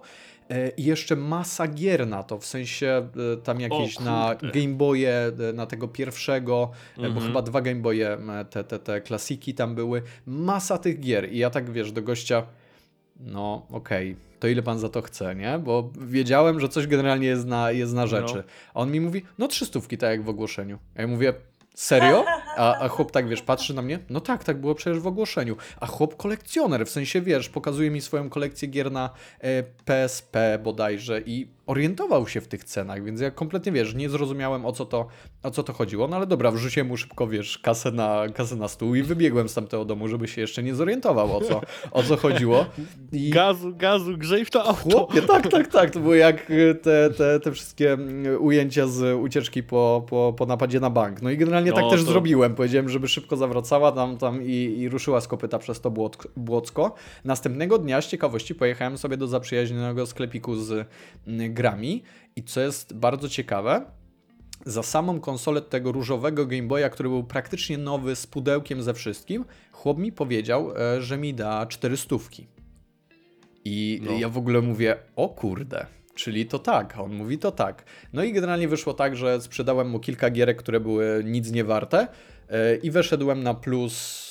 [0.50, 4.34] E, I jeszcze masa gier na to, w sensie e, tam jakieś na.
[4.54, 7.26] Game Boye, e, na tego pierwszego, bo Mhm.
[7.26, 8.18] chyba dwa Game Boye,
[8.50, 10.02] te, te, te klasiki tam były.
[10.26, 12.42] Masa tych gier i ja tak wiesz, do gościa
[13.20, 15.58] no okej, to ile pan za to chce, nie?
[15.58, 18.44] Bo wiedziałem, że coś generalnie jest na, jest na rzeczy.
[18.74, 20.78] A on mi mówi, no trzy stówki, tak jak w ogłoszeniu.
[20.96, 21.34] A ja mówię,
[21.74, 22.24] serio?
[22.56, 25.56] A, a chłop tak, wiesz, patrzy na mnie, no tak, tak było przecież w ogłoszeniu.
[25.80, 31.20] A chłop kolekcjoner, w sensie, wiesz, pokazuje mi swoją kolekcję gier na e, PSP bodajże
[31.20, 35.06] i orientował się w tych cenach, więc ja kompletnie, wiesz, nie zrozumiałem o co to,
[35.42, 38.68] o co to chodziło, no ale dobra, wrzuciłem mu szybko, wiesz, kasę na, kasę na
[38.68, 42.16] stół i wybiegłem z tamtego domu, żeby się jeszcze nie zorientował o co, o co
[42.16, 42.66] chodziło.
[43.12, 43.30] I...
[43.30, 44.80] Gazu, gazu, grzej w to auto.
[44.82, 45.90] Chłopie, tak, tak, tak.
[45.90, 50.46] To było jak y, te, te, te wszystkie mm, ujęcia z ucieczki po, po, po
[50.46, 51.22] napadzie na bank.
[51.22, 52.54] No i generalnie tak No, też to- zrobiłem.
[52.54, 56.94] Powiedziałem, żeby szybko zawracała tam, tam i, i ruszyła z kopyta przez to błot, błocko.
[57.24, 60.86] Następnego dnia z ciekawości pojechałem sobie do zaprzyjaźnionego sklepiku z
[61.26, 62.02] mm, grami
[62.36, 63.84] i co jest bardzo ciekawe,
[64.66, 69.44] za samą konsolę tego różowego Game Boya, który był praktycznie nowy, z pudełkiem ze wszystkim,
[69.72, 72.16] chłop mi powiedział, e, że mi da 400.
[73.64, 74.12] I No.
[74.12, 77.84] ja w ogóle mówię, o kurde, czyli to tak, on mówi to tak.
[78.12, 82.08] No i generalnie wyszło tak, że sprzedałem mu kilka gierek, które były nic nie warte
[82.48, 84.29] e, i weszedłem na plus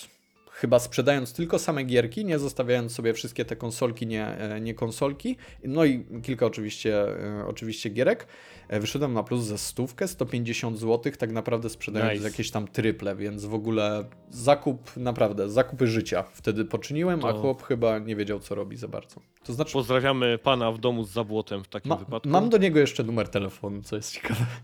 [0.59, 5.35] chyba sprzedając tylko same gierki, nie zostawiając sobie wszystkie te konsolki, nie, e, nie konsolki,
[5.63, 7.03] no i kilka oczywiście,
[7.41, 8.27] e, oczywiście gierek,
[8.67, 12.27] e, wyszedłem na plus ze stówkę, 150 zł, tak naprawdę sprzedając Nice.
[12.29, 17.63] jakieś tam tryple, więc w ogóle zakup, naprawdę, zakupy życia wtedy poczyniłem, a To- chłop
[17.63, 19.21] chyba nie wiedział, co robi za bardzo.
[19.43, 22.29] To znaczy, Pozdrawiamy pana w domu z zabłotem w takim ma, wypadku.
[22.29, 24.45] mam do niego jeszcze numer telefonu, co jest ciekawe.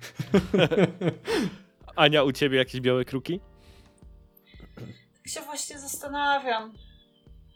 [1.95, 3.39] Ania, u ciebie jakieś białe kruki?
[5.25, 6.73] Tak się właśnie zastanawiam.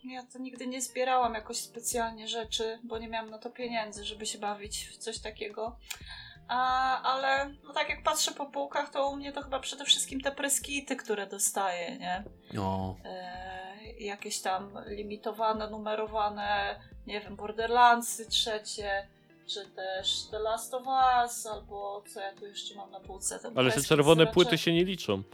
[0.03, 4.25] Ja to nigdy nie zbierałam jakoś specjalnie rzeczy, bo nie miałam na to pieniędzy, żeby
[4.25, 5.77] się bawić w coś takiego.
[6.47, 10.21] A, ale no tak jak patrzę po półkach, to u mnie to chyba przede wszystkim
[10.21, 12.23] te preskity, które dostaję, nie?
[12.61, 19.07] O, E, jakieś tam limitowane, numerowane, nie wiem, Borderlandsy trzecie,
[19.47, 20.83] czy też The Last of
[21.23, 23.39] Us, albo co ja tu jeszcze mam na półce.
[23.39, 25.23] Ten Ale te czerwone raczej- płyty się nie liczą.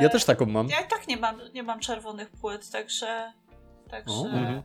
[0.00, 0.68] Ja też taką mam.
[0.68, 3.32] ja i tak nie mam, nie mam czerwonych płyt, także.
[3.90, 4.14] Także.
[4.14, 4.26] O.
[4.26, 4.62] Mhm.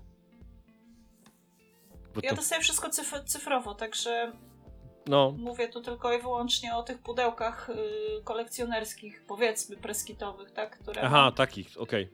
[2.23, 4.31] Ja to, dostaję wszystko cyf- cyfrowo, także
[5.07, 7.73] no, mówię tu tylko i wyłącznie o tych pudełkach y,
[8.23, 10.79] kolekcjonerskich, powiedzmy preskitowych, tak?
[10.79, 11.33] Które aha, mam.
[11.33, 12.13] takich, okej.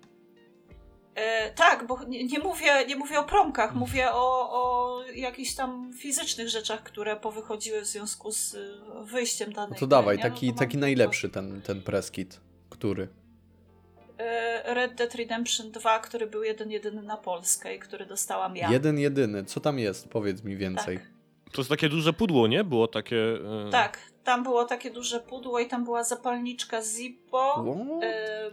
[1.15, 3.80] E, tak, bo nie, nie, mówię, nie mówię o promkach, Mhm.
[3.80, 8.73] mówię o, o jakichś tam fizycznych rzeczach, które powychodziły w związku z y,
[9.04, 10.23] wyjściem danej No to gry, dawaj, nie?
[10.23, 12.39] No taki, to taki najlepszy ten, ten preskit.
[12.69, 13.08] Który?
[14.17, 18.71] e, Red Dead Redemption 2, który był jeden jedyny na Polskę i który dostałam ja.
[18.71, 19.43] Jeden, jedyny.
[19.45, 20.10] Co tam jest?
[20.10, 20.97] Powiedz mi więcej.
[20.97, 21.08] Tak.
[21.52, 22.63] To jest takie duże pudło, nie?
[22.63, 23.17] Było takie...
[23.67, 27.65] e, Tak, tam było takie duże pudło i tam była zapalniczka Zippo,
[28.04, 28.52] e,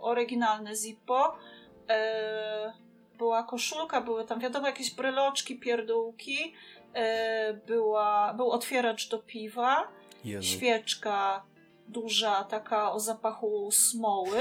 [0.00, 1.36] oryginalne Zippo.
[1.90, 2.72] E,
[3.18, 6.54] była koszulka, były tam wiadomo jakieś bryloczki, pierdółki.
[6.94, 9.88] E, była, był otwieracz do piwa,
[10.24, 10.48] Jezu.
[10.48, 11.42] świeczka
[11.88, 14.40] duża, taka o zapachu smoły.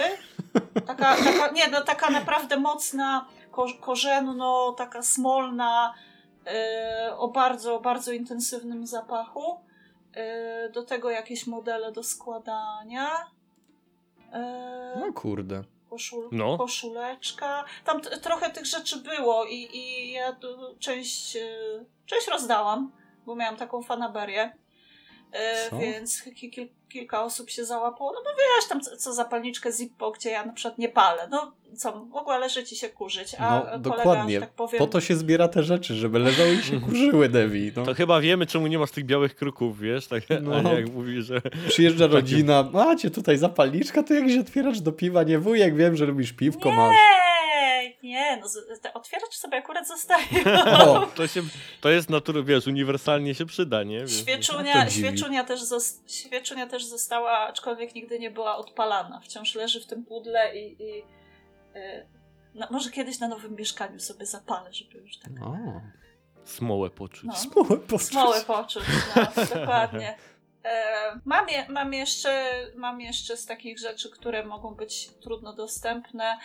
[0.88, 5.94] Taka, taka, nie, no taka naprawdę mocna, ko, korzenno, taka smolna,
[6.48, 9.60] e, o bardzo, bardzo intensywnym zapachu.
[10.74, 13.10] Do tego jakieś modele do składania.
[15.00, 15.64] No kurde.
[15.90, 16.58] Koszul, No.
[16.58, 17.66] koszuleczka.
[17.86, 20.48] Tam trochę tych rzeczy było i, i ja tu
[20.80, 21.42] część, e,
[22.06, 22.92] część rozdałam,
[23.26, 24.56] bo miałam taką fanaberię.
[25.34, 25.80] E, Co?
[25.80, 28.12] Więc ki- kil, kilka osób się załapało.
[28.14, 31.28] No bo wiesz, tam co, co zapalniczkę Zippo, gdzie ja na przykład nie palę.
[31.32, 33.36] No co, mogła leżeć i się kurzyć.
[33.40, 34.34] A No kolega, dokładnie.
[34.36, 37.72] że tak powiem, Po to się zbiera te rzeczy, żeby leżały i się kurzyły, Devi.
[37.76, 37.86] No.
[37.86, 40.08] To chyba wiemy, czemu nie masz tych białych kruków, wiesz?
[40.08, 40.74] Tak, No.
[40.74, 41.42] Jak mówi, że...
[41.68, 46.34] Przyjeżdża rodzina, macie tutaj zapalniczka, to jakiś otwieracz do piwa, nie wujek, wiem, że lubisz
[46.34, 46.96] piwko, masz.
[48.04, 48.48] Nie, no
[48.82, 50.26] te otwieracz sobie akurat zostaje.
[50.66, 51.42] O, To, się,
[51.82, 54.00] to jest natury, wiesz, uniwersalnie się przyda, nie?
[54.02, 55.08] Wiesz, Świeczunia, dziwi.
[55.08, 55.60] świeczunia, też
[56.08, 59.20] świeczunia też została, aczkolwiek nigdy nie była odpalana.
[59.20, 60.84] Wciąż leży w tym pudle i.
[60.84, 61.00] i
[61.76, 62.08] y,
[62.56, 65.32] no, może kiedyś na nowym mieszkaniu sobie zapalę, żeby już tak.
[65.44, 65.58] o.
[66.46, 67.24] Smołę poczuć.
[67.24, 67.36] No.
[67.36, 68.08] Smołę poczuć.
[68.08, 68.84] Smołę poczuć,
[69.16, 69.24] no,
[69.60, 70.18] dokładnie.
[70.64, 76.38] E, mam, je, mam, jeszcze, mam jeszcze z takich rzeczy, które mogą być trudno dostępne.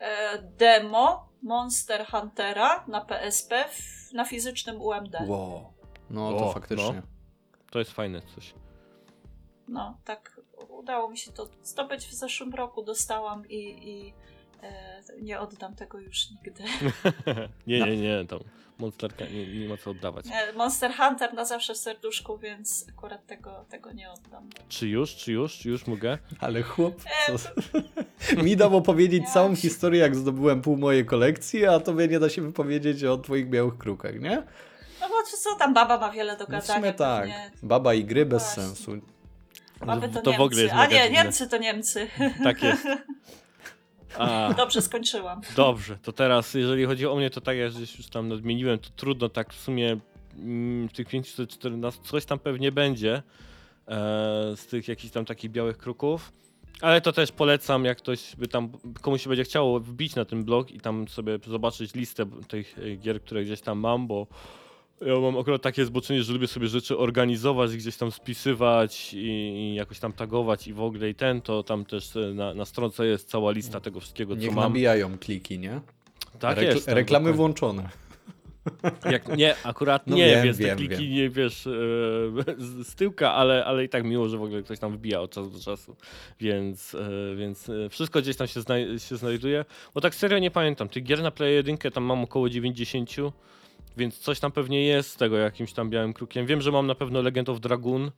[0.00, 5.16] E, demo Monster Huntera na PSP w, na fizycznym UMD.
[5.26, 5.72] Wow.
[6.10, 7.02] No to O, faktycznie.
[7.70, 8.54] To jest fajne coś.
[9.68, 14.14] No, tak udało mi się to zdobyć w zeszłym roku, dostałam i, i
[15.20, 16.62] nie oddam tego już nigdy.
[17.66, 18.38] nie, nie, nie, tam
[18.78, 20.26] monsterka nie, nie ma co oddawać.
[20.32, 24.50] E, Monster Hunter na zawsze w serduszku, więc akurat tego, tego nie oddam.
[24.68, 26.18] Czy już, czy już, czy już mogę?
[26.40, 26.94] Ale chłop,
[27.28, 27.48] E, co...
[28.44, 32.20] mi dał opowiedzieć Ja całą się- historię, jak zdobyłem pół mojej kolekcji, a tobie nie
[32.20, 34.42] da się wypowiedzieć o twoich białych krukach, nie?
[35.00, 36.74] No bo co tam, baba ma wiele do No w gadania.
[36.80, 37.20] sumie tak.
[37.20, 37.50] pewnie.
[37.62, 38.62] Baba i gry bez Właśnie.
[38.62, 38.92] sensu.
[39.86, 40.42] Baby to, To w Niemcy.
[40.42, 41.10] ogóle jest A nie.
[41.10, 42.08] Niemcy to Niemcy.
[42.44, 42.86] Tak jest.
[44.18, 45.40] A, Dobrze skończyłam.
[45.56, 49.28] dobrze, to teraz, jeżeli chodzi o mnie, to tak jak już tam nadmieniłem, to trudno
[49.28, 49.96] tak w sumie
[50.38, 53.22] mm, w tych 514 coś tam pewnie będzie e,
[54.56, 56.32] z tych jakichś tam takich białych kruków.
[56.80, 60.44] Ale to też polecam, jak ktoś by tam, komuś się będzie chciało wbić na ten
[60.44, 64.26] blog i tam sobie zobaczyć listę tych e, gier, które gdzieś tam mam, bo
[65.06, 69.74] ja mam akurat takie zboczenie, że lubię sobie rzeczy organizować, gdzieś tam spisywać i, i
[69.74, 73.06] jakoś tam tagować i w ogóle i ten, to tam też e, na, na stronce
[73.06, 74.64] jest cała lista tego wszystkiego, co Niech mam.
[74.72, 75.80] nabijają kliki, nie?
[76.38, 76.86] Tak Rekl- jest.
[76.86, 77.36] tam reklamy dokładnie.
[77.36, 77.88] włączone.
[79.10, 81.12] Jak, nie, akurat No nie, wiem, więc te wiem, kliki wiem.
[81.12, 81.70] nie wiesz e,
[82.58, 85.30] z, z tyłka, ale, ale i tak miło, że w ogóle ktoś tam wbija od
[85.30, 85.96] czasu do czasu.
[86.40, 89.64] Więc, e, więc wszystko gdzieś tam się, znaj- się znajduje.
[89.94, 90.88] Bo tak serio nie pamiętam.
[90.88, 93.10] Tych gier na Play 1 tam mam około 90,
[93.98, 96.46] więc coś tam pewnie jest z tego jakimś tam białym krukiem.
[96.46, 98.10] Wiem, że mam na pewno Legend of Dragoon.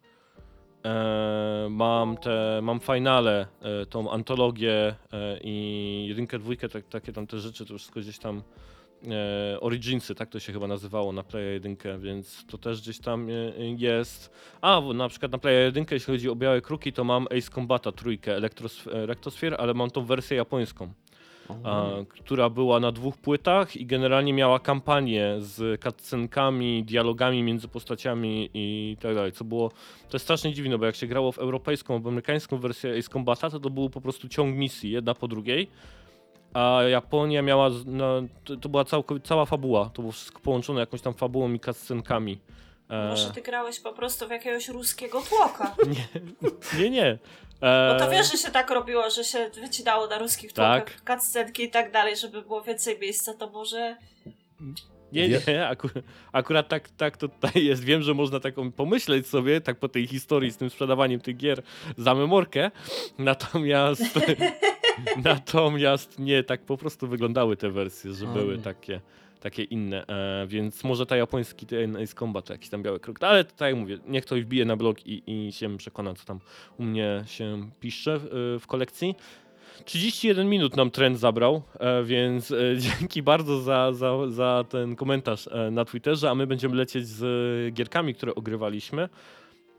[0.85, 7.27] E, mam te, mam finale, e, tą antologię e, i jedynkę, dwójkę, tak, takie tam
[7.27, 8.43] te rzeczy, to wszystko gdzieś tam
[9.09, 13.29] e, Originsy, tak to się chyba nazywało na Playa 1, więc to też gdzieś tam
[13.29, 13.33] e,
[13.79, 14.31] jest.
[14.61, 17.93] A, na przykład na Playa 1, jeśli chodzi o Białe Kruki, to mam Ace Combata
[17.93, 20.93] trójkę, Elektros- Electrosphere, ale mam tą wersję japońską
[22.09, 28.97] która była na dwóch płytach i generalnie miała kampanię z cutscenkami, dialogami między postaciami i
[29.01, 29.69] tak dalej, co było,
[30.09, 33.51] to jest strasznie dziwne, bo jak się grało w europejską, w amerykańską wersję Ace Combata,
[33.51, 35.71] to to był po prostu ciąg misji, jedna po drugiej,
[36.55, 41.01] a Japonia miała, no, to, to była całkowicie, cała fabuła, to było wszystko połączone jakąś
[41.01, 42.41] tam fabułą i cutscenkami.
[42.89, 45.77] E, Może ty grałeś po prostu w jakiegoś ruskiego tłoka.
[46.79, 47.07] nie, nie.
[47.07, 47.19] E,
[47.61, 51.03] Bo to wiesz, że się tak robiło, że się wycinało na ruskich Tak.
[51.07, 53.97] cutscenki i tak dalej, żeby było więcej miejsca, to może...
[55.13, 55.89] Nie, nie, aku,
[56.33, 57.85] akurat tak, tak to tutaj jest.
[57.85, 61.63] Wiem, że można taką pomyśleć sobie, tak po tej historii z tym sprzedawaniem tych gier
[61.97, 62.71] za memorkę,
[63.19, 64.03] natomiast
[65.25, 68.33] natomiast nie, tak po prostu wyglądały te wersje, że A.
[68.33, 69.01] były takie,
[69.41, 73.23] takie inne, e, więc może ta japoński ten Ace Combat to jakiś tam biały krok,
[73.23, 76.41] ale tak jak mówię, niech to wbije na blog i, i się przekona, co tam
[76.79, 79.15] u mnie się pisze w, w kolekcji.
[79.85, 82.57] 31 minut nam trend zabrał, e, więc e,
[82.99, 87.23] dzięki bardzo za, za, za ten komentarz e, na Twitterze, a my będziemy lecieć z
[87.23, 89.09] e, gierkami, które ogrywaliśmy.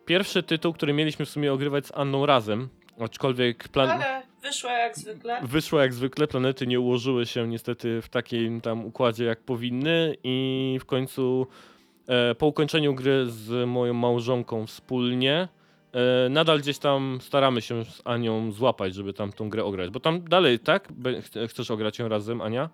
[0.06, 3.89] Pierwszy tytuł, który mieliśmy w sumie ogrywać z Anną razem, aczkolwiek plan...
[3.89, 5.39] Ale wyszło jak zwykle.
[5.43, 10.77] Wyszło jak zwykle, planety nie ułożyły się niestety w takim tam układzie jak powinny i
[10.82, 11.47] w końcu
[12.08, 15.47] e, po ukończeniu gry z moją małżonką wspólnie
[15.93, 19.99] e, nadal gdzieś tam staramy się z Anią złapać, żeby tam tą grę ograć, bo
[19.99, 20.88] tam dalej, tak?
[21.47, 22.69] Chcesz ograć ją razem, Ania?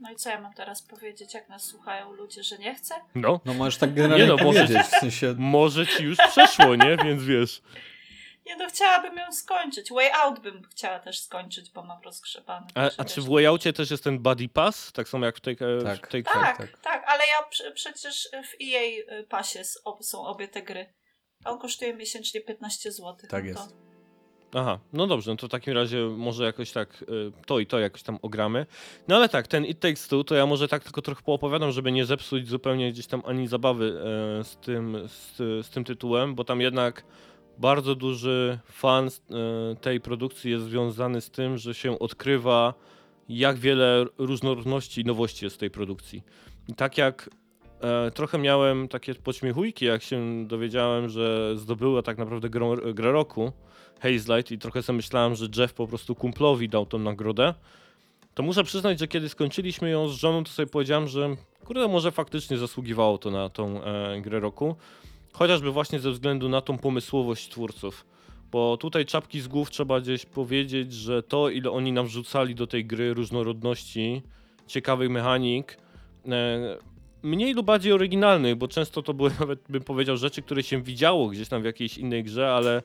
[0.00, 2.94] No i co ja mam teraz powiedzieć, jak nas słuchają ludzie, że nie chcę?
[3.14, 3.40] No.
[3.44, 5.34] No możesz tak generalnie Nie no, powiedzieć, w sensie...
[5.38, 6.96] Może ci już przeszło, nie?
[7.04, 7.62] Więc wiesz.
[8.48, 9.90] Nie no, chciałabym ją skończyć.
[9.92, 12.66] Way Out bym chciała też skończyć, bo mam rozgrzebany.
[12.74, 14.92] A, a czy w Wayoutie też jest ten Buddy Pass?
[14.92, 15.56] Tak samo jak w tej...
[15.56, 16.06] Tak.
[16.06, 16.78] w tej Tak, tak.
[16.78, 20.92] tak, ale ja przecież w EA pasie s- ob- są obie te gry.
[21.44, 23.16] A on kosztuje miesięcznie 15 zł.
[23.28, 23.68] Tak no jest.
[23.68, 23.88] To...
[24.60, 27.06] Aha, no dobrze, no to w takim razie może jakoś tak y,
[27.46, 28.66] to i to jakoś tam ogramy.
[29.08, 31.92] No ale tak, ten It Takes Two, to ja może tak tylko trochę poopowiadam, żeby
[31.92, 34.00] nie zepsuć zupełnie gdzieś tam ani zabawy
[34.40, 37.04] e, z, tym, z, z tym tytułem, bo tam jednak
[37.58, 39.10] bardzo duży fan e,
[39.76, 42.74] tej produkcji jest związany z tym, że się odkrywa
[43.28, 46.22] jak wiele różnorodności i nowości jest w tej produkcji.
[46.68, 47.30] I tak jak
[47.80, 53.52] e, trochę miałem takie podśmiechujki, jak się dowiedziałem, że zdobyła tak naprawdę grę, grę roku,
[54.00, 57.54] Hazelight i trochę sobie myślałem, że Jeff po prostu kumplowi dał tą nagrodę,
[58.34, 62.10] to muszę przyznać, że kiedy skończyliśmy ją z żoną, to sobie powiedziałem, że kurde, może
[62.10, 64.76] faktycznie zasługiwało to na tą e, grę roku.
[65.32, 68.06] Chociażby właśnie ze względu na tą pomysłowość twórców.
[68.50, 72.66] Bo tutaj czapki z głów trzeba gdzieś powiedzieć, że to, ile oni nam wrzucali do
[72.66, 74.22] tej gry różnorodności,
[74.66, 75.78] ciekawych mechanik,
[76.28, 76.76] e,
[77.22, 81.28] mniej lub bardziej oryginalnych, bo często to były nawet, bym powiedział, rzeczy, które się widziało
[81.28, 82.82] gdzieś tam w jakiejś innej grze, ale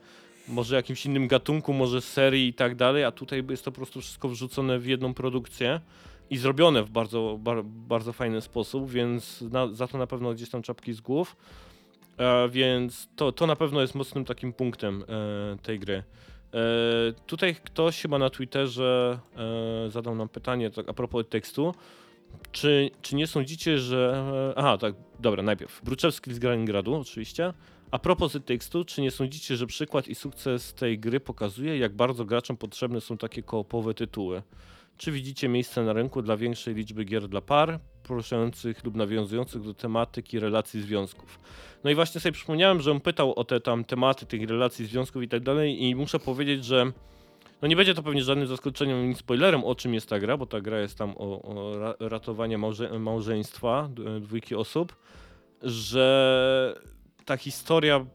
[0.47, 4.01] może jakimś innym gatunku, może serii i tak dalej, a tutaj jest to po prostu
[4.01, 5.79] wszystko wrzucone w jedną produkcję
[6.29, 10.49] i zrobione w bardzo, bar, bardzo fajny sposób, więc na, za to na pewno gdzieś
[10.49, 11.35] tam czapki z głów.
[12.17, 16.03] E, więc to, to na pewno jest mocnym takim punktem e, tej gry.
[16.53, 16.63] E,
[17.27, 19.19] tutaj ktoś chyba na Twitterze
[19.87, 21.73] e, zadał nam pytanie tak, a propos tekstu.
[22.51, 24.25] Czy, czy nie sądzicie, że.
[24.55, 25.81] e, Aha, tak, dobra, najpierw.
[25.83, 27.53] Bruczewski z Graningradu, oczywiście.
[27.91, 32.25] A propos tekstu, czy nie sądzicie, że przykład i sukces tej gry pokazuje, jak bardzo
[32.25, 34.41] graczom potrzebne są takie koopowe tytuły?
[34.97, 39.73] Czy widzicie miejsce na rynku dla większej liczby gier dla par, poruszających lub nawiązujących do
[39.73, 41.39] tematyki relacji związków?
[41.83, 45.23] No i właśnie sobie przypomniałem, że on pytał o te tam tematy tych relacji związków
[45.23, 46.91] i tak dalej i muszę powiedzieć, że
[47.61, 50.45] no nie będzie to pewnie żadnym zaskoczeniem ani spoilerem, o czym jest ta gra, bo
[50.45, 53.89] ta gra jest tam o, o ra- ratowanie małże małżeństwa
[54.21, 54.95] dwójki osób,
[55.61, 56.75] że
[57.25, 58.05] ta historia,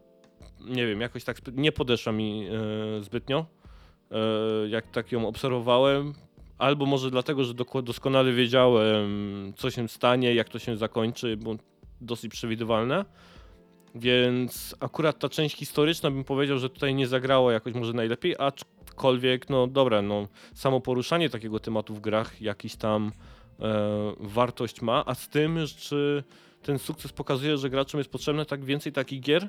[0.60, 3.46] nie wiem, jakoś tak nie podeszła mi e, zbytnio,
[4.10, 6.14] e, jak tak ją obserwowałem.
[6.58, 11.56] Albo może dlatego, że doskonale wiedziałem, co się stanie, jak to się zakończy, bo
[12.00, 13.04] dosyć przewidywalne.
[13.94, 19.50] Więc akurat ta część historyczna bym powiedział, że tutaj nie zagrało jakoś może najlepiej, aczkolwiek,
[19.50, 23.12] no dobra, no samo poruszanie takiego tematu w grach jakiś tam
[23.60, 26.24] e, wartość ma, a z tym, czy
[26.62, 29.48] ten sukces pokazuje, że graczom jest potrzebne tak więcej takich gier,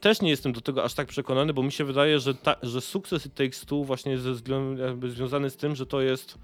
[0.00, 2.80] też nie jestem do tego aż tak przekonany, bo mi się wydaje, że, ta, że
[2.80, 4.24] sukces It Takes Two właśnie jest
[5.08, 6.38] związany z tym, że to jest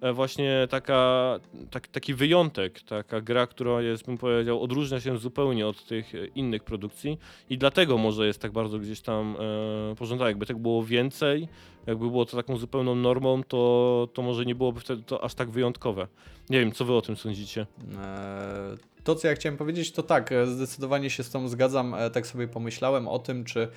[0.00, 1.34] e, właśnie taka,
[1.70, 6.26] tak, taki wyjątek, taka gra, która jest, bym powiedział, odróżnia się zupełnie od tych e,
[6.26, 7.18] innych produkcji
[7.50, 9.36] i dlatego może jest tak bardzo gdzieś tam
[9.92, 10.28] e, pożądana.
[10.28, 11.48] Jakby tego było więcej,
[11.86, 15.50] jakby było to taką zupełną normą, to, to może nie byłoby wtedy to aż tak
[15.50, 16.08] wyjątkowe.
[16.50, 17.66] Nie wiem, co wy o tym sądzicie?
[17.98, 21.94] E, to, co ja chciałem powiedzieć, to tak, e, zdecydowanie się z tą zgadzam.
[21.94, 23.68] E, tak sobie pomyślałem o tym, czy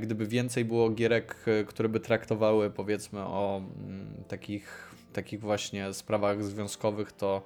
[0.00, 1.36] gdyby więcej było gierek,
[1.66, 7.42] które by traktowały powiedzmy o mm, takich, takich właśnie sprawach związkowych, to,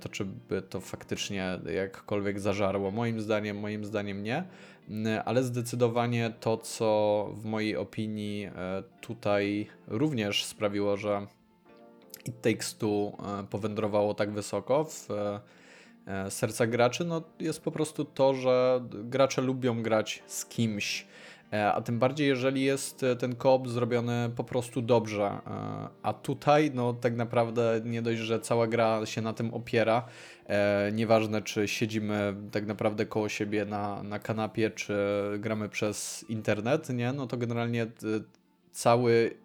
[0.00, 2.90] to czy by to faktycznie jakkolwiek zażarło.
[2.90, 4.44] Moim zdaniem, moim zdaniem nie.
[4.88, 8.50] Mm, ale zdecydowanie to, co w mojej opinii
[9.00, 11.26] tutaj również sprawiło, że
[12.24, 15.08] It Takes Two e, powędrowało tak wysoko w
[16.08, 21.06] e, e, sercach graczy, no jest po prostu to, że gracze lubią grać z kimś.
[21.74, 25.38] A tym bardziej, jeżeli jest ten koop zrobiony po prostu dobrze.
[26.02, 30.06] A tutaj, no tak naprawdę, nie dość, że cała gra się na tym opiera.
[30.92, 34.96] Nieważne, czy siedzimy tak naprawdę koło siebie na, na kanapie, czy
[35.38, 37.12] gramy przez internet, nie?
[37.12, 37.86] No to generalnie
[38.72, 39.36] cały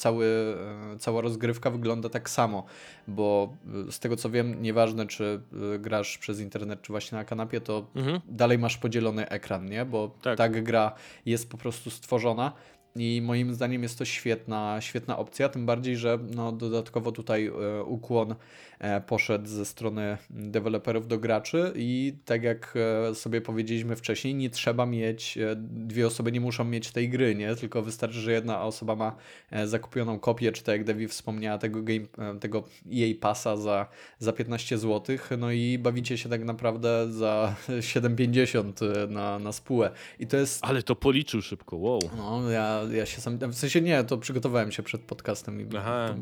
[0.00, 0.56] cały,
[0.94, 2.64] e, cała rozgrywka wygląda tak samo,
[3.08, 3.56] bo
[3.88, 5.40] e, z tego co wiem, nieważne czy
[5.74, 8.20] e, grasz przez internet, czy właśnie na kanapie, to mhm.
[8.28, 9.84] dalej masz podzielony ekran, nie?
[9.84, 10.38] Bo tak.
[10.38, 10.92] tak gra
[11.26, 12.52] jest po prostu stworzona
[12.96, 17.82] i moim zdaniem jest to świetna, świetna opcja, tym bardziej, że no, dodatkowo tutaj e,
[17.82, 18.34] ukłon
[18.78, 22.74] e, poszedł ze strony deweloperów do graczy i tak jak
[23.10, 27.56] e, sobie powiedzieliśmy wcześniej, nie trzeba mieć, dwie osoby nie muszą mieć tej gry, nie?
[27.56, 29.16] Tylko wystarczy, że jedna osoba ma
[29.64, 33.86] zakupioną kopię, czy tak jak Devi wspomniała, tego, game, tego jej pasa za,
[34.18, 39.90] za 15 zł, no i bawicie się tak naprawdę za 7,50 na, na spółę.
[40.18, 40.64] I to jest...
[40.64, 42.00] Ale to policzył szybko, wow.
[42.16, 43.38] No, ja ja, się sam.
[43.38, 46.14] W sensie nie, to przygotowałem się przed podcastem i Aha.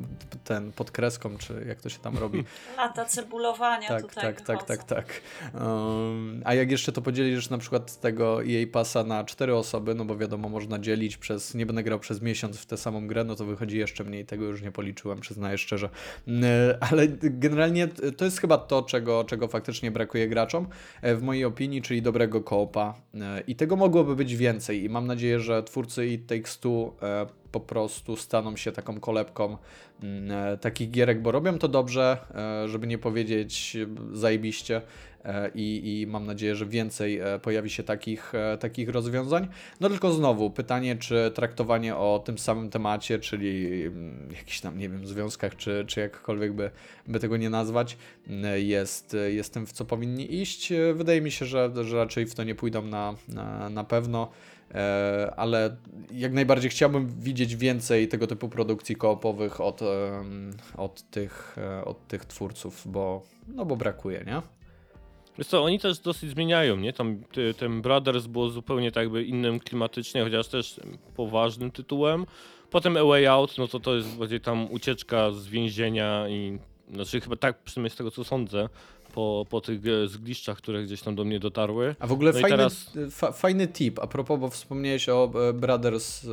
[0.44, 2.44] ten pod kreską, czy jak to się tam robi.
[2.76, 4.24] Lata cebulowania tak, tutaj.
[4.24, 5.20] Tak, tak, tak, tak.
[5.54, 10.04] Um, a jak jeszcze to podzielisz na przykład tego jej pasa na cztery osoby, no
[10.04, 11.54] bo wiadomo, można dzielić przez.
[11.54, 14.26] Nie będę grał przez miesiąc w tę samą grę, no to wychodzi jeszcze mniej.
[14.26, 15.88] Tego już nie policzyłem, przyznaję szczerze.
[16.28, 16.44] Mm,
[16.90, 20.66] ale generalnie to jest chyba to, czego, czego faktycznie brakuje graczom,
[21.02, 22.94] e, w mojej opinii, czyli dobrego koopa.
[23.14, 24.84] E, I tego mogłoby być więcej.
[24.84, 29.56] I mam nadzieję, że twórcy i Takes Two e, po prostu staną się taką kolebką
[30.02, 32.18] mm, e, takich gierek, bo robią to dobrze,
[32.64, 33.76] e, żeby nie powiedzieć
[34.12, 34.82] zajebiście.
[35.54, 39.48] I, I, mam nadzieję, że więcej pojawi się takich, takich rozwiązań.
[39.80, 44.88] No tylko znowu pytanie, czy traktowanie o tym samym temacie, czyli mm, jakichś tam, nie
[44.88, 46.70] wiem, związkach, czy, czy jakkolwiek by,
[47.06, 47.96] by tego nie nazwać,
[48.56, 50.72] jest, jest tym, w co powinni iść.
[50.94, 54.30] Wydaje mi się, że, że raczej w to nie pójdą na, na, na pewno.
[54.74, 55.76] E, ale
[56.12, 59.80] jak najbardziej chciałbym widzieć więcej tego typu produkcji koopowych od,
[60.76, 64.42] od, tych, e, od tych twórców, bo, no bo brakuje, nie?
[65.38, 66.92] Wiesz co, oni też dosyć zmieniają, nie?
[66.92, 67.22] Tam
[67.58, 70.80] ten Brothers było zupełnie tak jakby innym klimatycznie, chociaż też
[71.16, 72.26] poważnym tytułem.
[72.70, 76.58] Potem A Way Out, no to to jest bardziej tam ucieczka z więzienia i
[76.94, 78.68] znaczy chyba tak, przynajmniej z tego co sądzę,
[79.18, 81.94] po, po tych e, zgliszczach, które gdzieś tam do mnie dotarły.
[81.98, 82.90] A w ogóle no fajny, teraz...
[83.10, 86.26] fa fajny tip, a propos, bo wspomniałeś o e, Brothers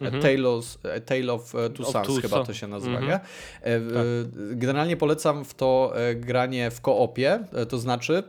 [0.00, 0.22] Mhm.
[0.22, 3.20] Tales, Tale of e, Two Sons chyba to się nazywa, mhm.
[3.62, 4.06] E, tak.
[4.50, 8.22] Generalnie polecam w to e, granie w koopie, to znaczy,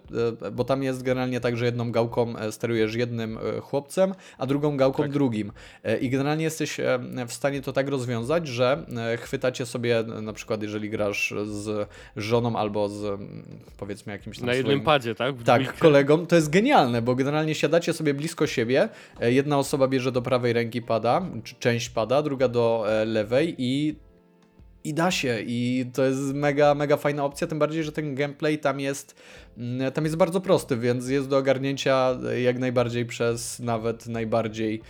[0.52, 5.12] bo tam jest generalnie tak, że jedną gałką sterujesz jednym chłopcem, a drugą gałką tak.
[5.12, 5.52] drugim.
[6.02, 6.78] I generalnie jesteś
[7.28, 8.86] w stanie to tak rozwiązać, że
[9.20, 13.20] chwytacie sobie, na przykład jeżeli grasz z żoną albo z
[13.78, 15.36] powiedzmy jakimś tam Na jednym swoim, padzie, tak?
[15.36, 15.80] W tak, dwójkę.
[15.80, 16.26] kolegą.
[16.26, 18.90] To jest genialne, bo generalnie siadacie sobie blisko siebie,
[19.22, 23.96] jedna osoba bierze do prawej ręki pada, czy część pada, druga do e, lewej i
[24.84, 28.60] i da się i to jest mega, mega fajna opcja, tym bardziej, że ten gameplay
[28.60, 29.16] tam jest
[29.58, 34.82] mm, tam jest bardzo prosty, więc jest do ogarnięcia jak najbardziej przez nawet najbardziej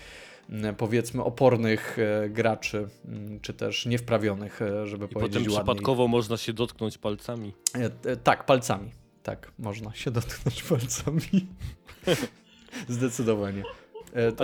[0.49, 5.57] mm, powiedzmy opornych e, graczy, mm, czy też niewprawionych, e, żeby I powiedzieć potem ładniej.
[5.57, 7.53] przypadkowo można się dotknąć palcami.
[8.23, 8.91] Tak, palcami.
[9.23, 11.47] Tak, można się dotknąć palcami.
[12.87, 13.63] Zdecydowanie.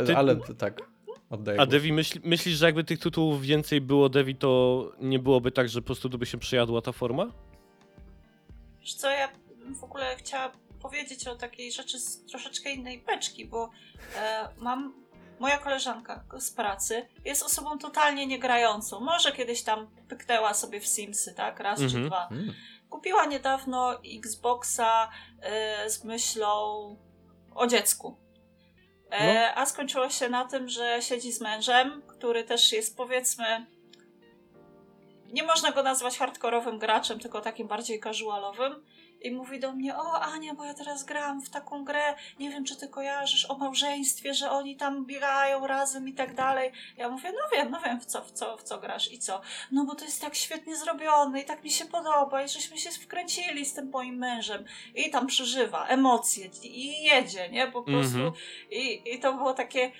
[0.05, 0.17] Ty...
[0.17, 0.94] Ale tak.
[1.29, 5.51] Oddaję A Devi, myśl, myślisz, że jakby tych tytułów więcej było Devi, to nie byłoby
[5.51, 7.25] tak, że po prostu by się przejadła ta forma?
[8.79, 9.29] Wiesz co, ja
[9.79, 10.51] w ogóle chciała
[10.81, 13.69] powiedzieć o takiej rzeczy z troszeczkę innej beczki, bo
[14.15, 15.05] e, mam
[15.39, 18.99] moja koleżanka z pracy jest osobą totalnie niegrającą.
[18.99, 21.59] Może kiedyś tam pyknęła sobie w Simsy, tak?
[21.59, 22.07] Raz czy mhm.
[22.07, 22.27] dwa.
[22.31, 22.53] Mm.
[22.89, 25.09] Kupiła niedawno Xboxa
[25.85, 26.95] y, z myślą
[27.55, 28.24] o dziecku.
[29.09, 29.55] E, no.
[29.55, 33.65] A skończyło się na tym, że siedzi z mężem, który też jest powiedzmy
[35.35, 38.85] nie można go nazwać hardkorowym graczem, tylko takim bardziej casualowym.
[39.25, 42.65] I mówi do mnie, o Ania, bo ja teraz gram w taką grę, nie wiem
[42.65, 46.71] czy ty kojarzysz o małżeństwie, że oni tam biegają razem i tak dalej.
[46.97, 49.41] Ja mówię, no wiem, no wiem w co, w co, w co grasz i co.
[49.71, 52.89] No bo to jest tak świetnie zrobione i tak mi się podoba i żeśmy się
[52.91, 54.65] wkręcili z tym moim mężem.
[54.95, 57.67] I tam przeżywa emocje i jedzie, nie?
[57.67, 58.17] Po prostu.
[58.17, 58.33] Mhm.
[58.71, 59.91] I, I to było takie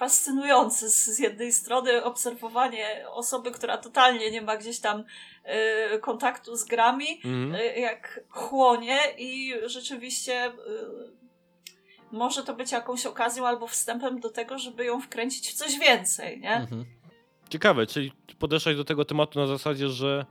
[0.00, 5.04] fascynujące z, jednej strony obserwowanie osoby, która totalnie nie ma gdzieś tam
[5.94, 7.54] y, kontaktu z grami, Mhm.
[7.54, 10.52] y, jak chłonie i rzeczywiście y,
[12.12, 16.40] może to być jakąś okazją albo wstępem do tego, żeby ją wkręcić w coś więcej,
[16.40, 16.54] nie?
[16.56, 16.84] Mhm.
[17.48, 20.26] Ciekawe, czyli podeszłaś do tego tematu na zasadzie, że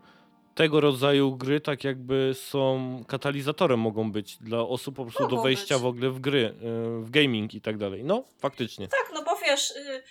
[0.55, 5.43] tego rodzaju gry tak jakby są katalizatorem mogą być dla osób po prostu do Mogą
[5.43, 5.83] wejścia być.
[5.83, 6.53] w ogóle w gry,
[7.01, 8.03] w gaming i tak dalej.
[8.03, 8.87] No, faktycznie.
[8.87, 9.18] Tak, no
[9.49, 10.03] wiesz, y,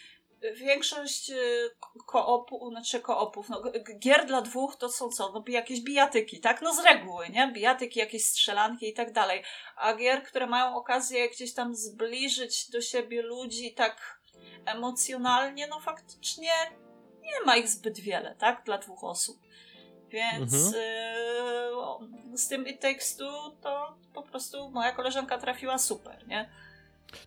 [0.45, 1.70] y, większość y,
[2.07, 3.62] koopu, znaczy koopów, no,
[3.99, 5.32] gier dla dwóch to są co?
[5.32, 6.62] No jakieś bijatyki, tak?
[6.62, 7.53] No z reguły, nie?
[7.55, 9.43] Bijatyki, jakieś strzelanki i tak dalej.
[9.76, 14.20] A gier, które mają okazję gdzieś tam zbliżyć do siebie ludzi tak
[14.66, 16.53] emocjonalnie, no faktycznie
[17.22, 18.62] nie ma ich zbyt wiele, tak?
[18.64, 19.36] Dla dwóch osób.
[20.09, 22.39] Więc Mhm.
[22.39, 26.51] z tym It Takes Two to po prostu moja koleżanka trafiła super, nie?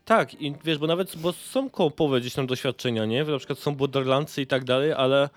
[0.06, 3.24] Tak, i wiesz, bo nawet bo są koopowe gdzieś tam doświadczenia, nie?
[3.24, 5.30] Na przykład są Borderlandsy i tak dalej, ale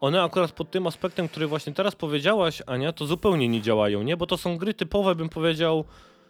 [0.00, 4.16] one akurat pod tym aspektem, który właśnie teraz powiedziałaś, Ania, to zupełnie nie działają, nie?
[4.16, 5.84] Bo to są gry typowe, bym powiedział,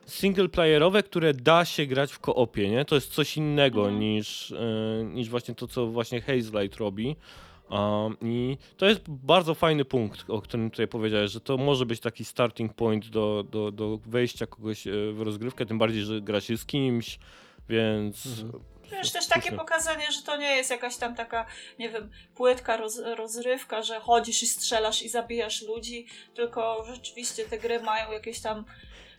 [0.06, 2.84] singleplayerowe, które da się grać w koopie, nie?
[2.84, 4.00] To jest coś innego Mhm.
[4.00, 7.16] niż, e, niż właśnie to, co właśnie Hazelight robi.
[7.70, 12.00] Um, I to jest bardzo fajny punkt, o którym tutaj powiedziałeś, że to może być
[12.00, 16.40] taki starting point do, do, do wejścia kogoś e, w rozgrywkę, tym bardziej, że gra
[16.40, 17.18] się z kimś,
[17.68, 18.26] więc...
[18.26, 18.72] Mhm.
[18.92, 21.46] Wiesz, też takie pokazanie, że to nie jest jakaś tam taka,
[21.78, 27.58] nie wiem, płytka roz, rozrywka, że chodzisz i strzelasz i zabijasz ludzi, tylko rzeczywiście te
[27.58, 28.64] gry mają jakieś tam.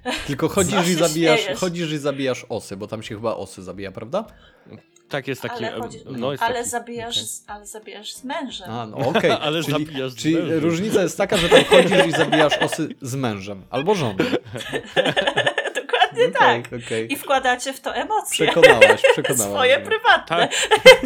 [0.28, 1.60] Tylko chodzisz i zabijasz, śmiejesz?
[1.60, 4.26] chodzisz i zabijasz osy, bo tam się chyba osy zabija, prawda?
[5.10, 5.66] Tak jest taki.
[5.66, 7.28] ale, chodzi, no jest ale, taki, zabijasz, okej.
[7.28, 8.70] z, ale zabijasz z mężem.
[8.72, 9.32] A, no okej.
[9.42, 10.60] Ale czyli, zabijasz z Czyli mężem.
[10.60, 14.16] różnica jest taka, że tam chodzisz i zabijasz osy z mężem albo żoną.
[16.14, 16.68] Dokładnie tak.
[16.68, 17.14] Okej, okej.
[17.14, 18.48] I wkładacie w to emocje.
[18.48, 19.50] Przekonałaś, przekonałaś.
[19.50, 19.86] Swoje mnie.
[19.86, 20.38] prywatne.
[20.38, 20.52] Tak.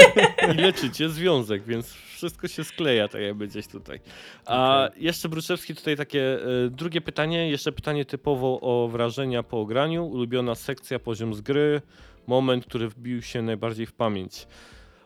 [0.53, 3.99] I leczycie związek, więc wszystko się skleja tak jakby gdzieś tutaj.
[4.45, 10.05] A jeszcze Bruczewski tutaj takie e, drugie pytanie, jeszcze pytanie typowo o wrażenia po ograniu,
[10.05, 11.82] ulubiona sekcja, poziom z gry,
[12.28, 14.47] moment, który wbił się najbardziej w pamięć.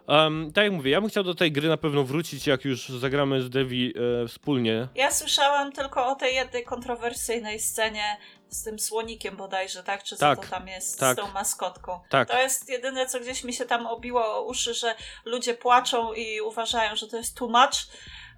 [0.08, 2.90] Um, tak jak mówię, ja bym chciał do tej gry na pewno wrócić, jak już
[2.90, 3.94] zagramy z Devi
[4.24, 4.88] e, wspólnie.
[4.96, 8.18] Ja słyszałam tylko o tej jednej kontrowersyjnej scenie
[8.52, 10.04] z tym słonikiem bodajże, tak?
[10.04, 11.18] Czy co Tak, to tam jest tak.
[11.18, 12.00] z tą maskotką.
[12.10, 12.30] Tak.
[12.32, 14.96] To jest jedyne, co gdzieś mi się tam obiło o uszy, że
[15.26, 17.88] ludzie płaczą i uważają, że to jest much,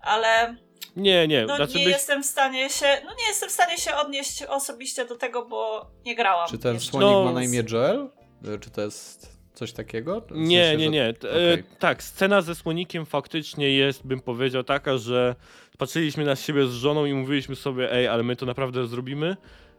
[0.01, 0.55] ale
[0.95, 1.93] Nie, nie, no, znaczy nie byś...
[1.93, 5.85] jestem w stanie się, no nie jestem w stanie się odnieść osobiście do tego, bo
[6.05, 6.49] nie grałam.
[6.49, 6.91] Czy ten jeszcze.
[6.91, 8.09] słonik No, ma na imię Joel?
[8.55, 10.21] Y, Czy to jest coś takiego?
[10.21, 11.13] W Nie, sensie, nie, że- nie.
[11.13, 11.53] T- Okej.
[11.53, 15.35] e, tak, scena ze słonikiem faktycznie jest, bym powiedział, taka, że
[15.77, 19.37] patrzyliśmy na siebie z żoną i mówiliśmy sobie, ej, ale my to naprawdę zrobimy.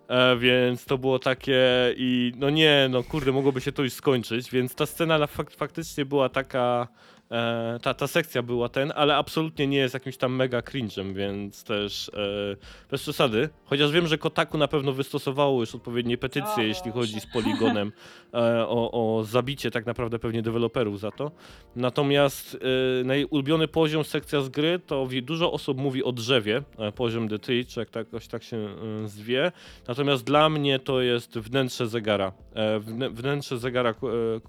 [0.09, 1.61] E, więc to było takie
[1.97, 5.51] i no nie, no kurde, mogłoby się to już skończyć, więc ta scena na fak
[5.51, 6.89] faktycznie była taka,
[7.31, 11.65] e, ta, ta sekcja była ten, ale absolutnie nie jest jakimś tam mega cringe'em, więc
[11.65, 12.57] też e,
[12.91, 13.49] bez przesady.
[13.65, 17.93] Chociaż wiem, że Kotaku na pewno wystosowało już odpowiednie petycje, O jeśli chodzi z Poligonem
[18.35, 21.31] e, o, o zabicie tak naprawdę pewnie deweloperów za to.
[21.77, 22.59] Natomiast
[23.01, 27.39] e, najulubiony poziom sekcja z gry to dużo osób mówi o drzewie, e, poziom The
[27.39, 29.53] Tree, czy jak tak, jakoś tak się e, zwie.
[29.89, 32.33] Natomiast dla mnie to jest wnętrze zegara.
[32.81, 33.95] Wnę- wnętrze zegara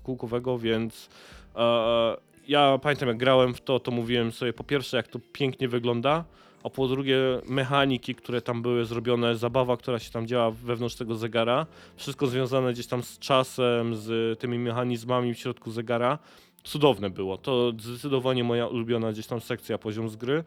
[0.04, 1.10] kółkowego, więc
[2.48, 6.24] ja pamiętam jak grałem w to, to mówiłem sobie po pierwsze jak to pięknie wygląda,
[6.64, 11.16] a po drugie mechaniki, które tam były zrobione, zabawa, która się tam działa wewnątrz tego
[11.16, 11.66] zegara,
[11.96, 16.20] wszystko związane gdzieś tam z czasem, z tymi mechanizmami w środku zegara.
[16.64, 17.38] Cudowne było.
[17.38, 20.44] To zdecydowanie moja ulubiona gdzieś tam sekcja poziom z gry.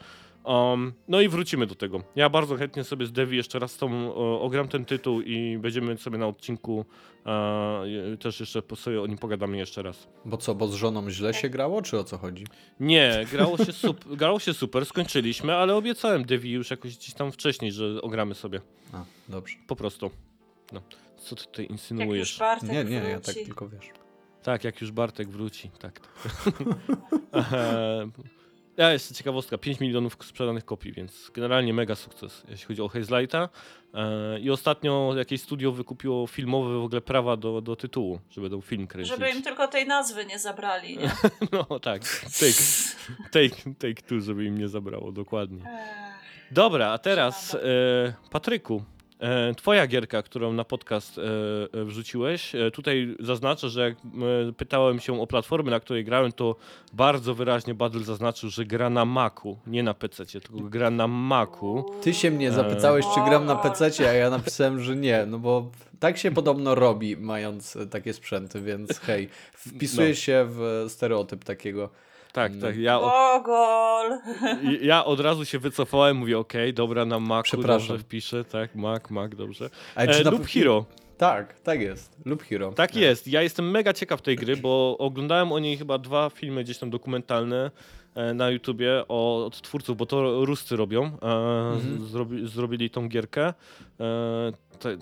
[0.49, 2.03] Um, no i wrócimy do tego.
[2.17, 5.97] Ja bardzo chętnie sobie z Devi jeszcze raz tą o, ogram ten tytuł i będziemy
[5.99, 6.85] sobie na odcinku
[7.27, 10.09] e, też jeszcze po- sobie o nim pogadamy jeszcze raz.
[10.25, 12.45] Bo co, bo z żoną źle się grało, czy o co chodzi?
[12.81, 17.33] Nie, grało się, sup- grało się super, skończyliśmy, ale obiecałem Devi już jakoś gdzieś tam
[17.33, 18.61] wcześniej, że ogramy sobie.
[18.93, 19.57] A, dobrze.
[19.67, 20.11] Po prostu.
[20.73, 20.83] No.
[21.17, 22.39] Co ty tutaj Jak już insynuujesz?
[22.63, 23.91] Nie, nie, ja tak tylko wiesz.
[24.43, 26.01] Tak, jak już Bartek wróci, tak.
[28.79, 33.49] Ja jeszcze ciekawostka, 5 milionów sprzedanych kopii, więc generalnie mega sukces, jeśli chodzi o Hazelighta.
[33.95, 38.63] Eee, I ostatnio jakieś studio wykupiło filmowe w ogóle prawa do, do tytułu, żeby ten
[38.63, 39.15] film kręcić.
[39.15, 41.11] Żeby im tylko tej nazwy nie zabrali, nie?
[41.53, 42.03] No tak,
[42.41, 42.63] take,
[43.33, 45.65] take, take two, żeby im nie zabrało, dokładnie.
[46.51, 47.59] Dobra, a teraz e,
[48.31, 48.83] Patryku.
[49.21, 51.23] E, twoja gierka, którą na podcast e,
[51.81, 53.97] e, wrzuciłeś, tutaj zaznaczę, że jak
[54.57, 56.57] pytałem się o platformy, na której grałem, to
[56.93, 61.85] bardzo wyraźnie Badl zaznaczył, że gra na Macu, nie na PC, tylko gra na Macu.
[62.03, 65.71] Ty się mnie zapytałeś, czy gram na PC, a ja napisałem, że nie, no bo
[66.01, 70.15] tak się podobno robi, mając takie sprzęty, więc hej, wpisuję No.
[70.15, 71.91] się w stereotyp takiego.
[72.33, 72.77] Tak, tak.
[72.77, 74.19] Ja, o, Bogol!
[74.83, 77.89] ja od razu się wycofałem, mówię, okej, dobra, na Macu, Przepraszam.
[77.89, 79.71] dobrze wpiszę, tak, Mac, Mac, dobrze.
[79.95, 80.85] Ale E, na lub pe- Hero.
[81.19, 82.17] Tak, tak jest.
[82.25, 82.73] Lub Hero.
[82.73, 83.29] Tak jest.
[83.29, 86.91] Ja jestem mega ciekaw tej gry, bo oglądałem o niej chyba dwa filmy gdzieś tam
[86.91, 87.71] dokumentalne
[88.15, 91.05] e, na YouTubie o, od twórców, bo to Ruscy robią.
[91.05, 91.09] E,
[91.75, 92.07] Mhm.
[92.07, 93.47] zrobi, zrobili tą gierkę.
[93.47, 93.55] E,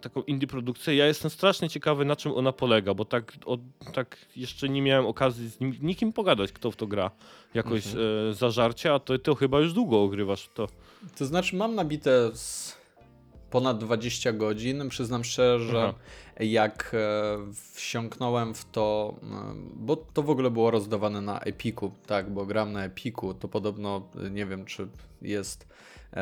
[0.03, 0.97] taką indie produkcję.
[0.97, 3.59] Ja jestem strasznie ciekawy, na czym ona polega, bo tak, o,
[3.95, 7.11] tak jeszcze nie miałem okazji z nim, nikim pogadać, kto w to gra
[7.55, 8.31] jakoś Mhm.
[8.31, 10.68] e, zażarcie, a to, to chyba już długo ogrywasz to.
[11.18, 12.77] To znaczy mam nabite z
[13.51, 14.89] ponad 20 godzin.
[14.89, 15.95] Przyznam szczerze, że Aha.
[16.41, 17.39] jak e,
[17.74, 19.27] wsiąknąłem w to, e,
[19.74, 24.09] bo to w ogóle było rozdawane na Epiku, tak, bo gram na Epiku, to podobno
[24.27, 24.89] e, nie wiem, czy
[25.22, 25.68] jest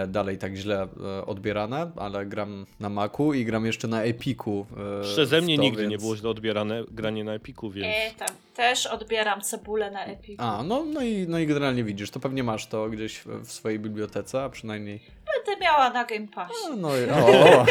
[0.07, 0.89] dalej tak źle
[1.19, 4.67] e, odbierane, ale gram na Macu i gram jeszcze na Epiku.
[5.01, 7.87] e, Przeze mnie to, nigdy nie więc- było źle odbierane granie na Epiku, więc...
[7.87, 10.41] E, tam też odbieram cebulę na Epic.
[10.41, 13.79] A, no, no, i, no i generalnie widzisz, to pewnie masz to gdzieś w, swojej
[13.79, 15.01] bibliotece, a przynajmniej
[15.47, 16.55] Będę miała na Game Passie.
[16.73, 17.67] A, No i o.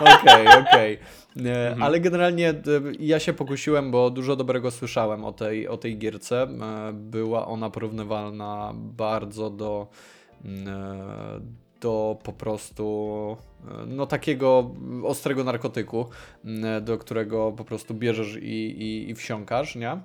[0.14, 0.94] Okej, okej.
[0.94, 0.98] E,
[1.36, 1.82] Mhm.
[1.82, 2.54] Ale generalnie e,
[3.00, 6.42] ja się pokusiłem, bo dużo dobrego słyszałem o tej, o tej gierce.
[6.42, 9.86] E, Była ona porównywalna bardzo do,
[10.44, 11.40] mm, e,
[11.80, 13.36] do po prostu
[13.82, 14.70] e, no takiego
[15.04, 16.06] ostrego narkotyku,
[16.44, 20.00] mm, do którego po prostu bierzesz i, i, i wsiąkasz, nie?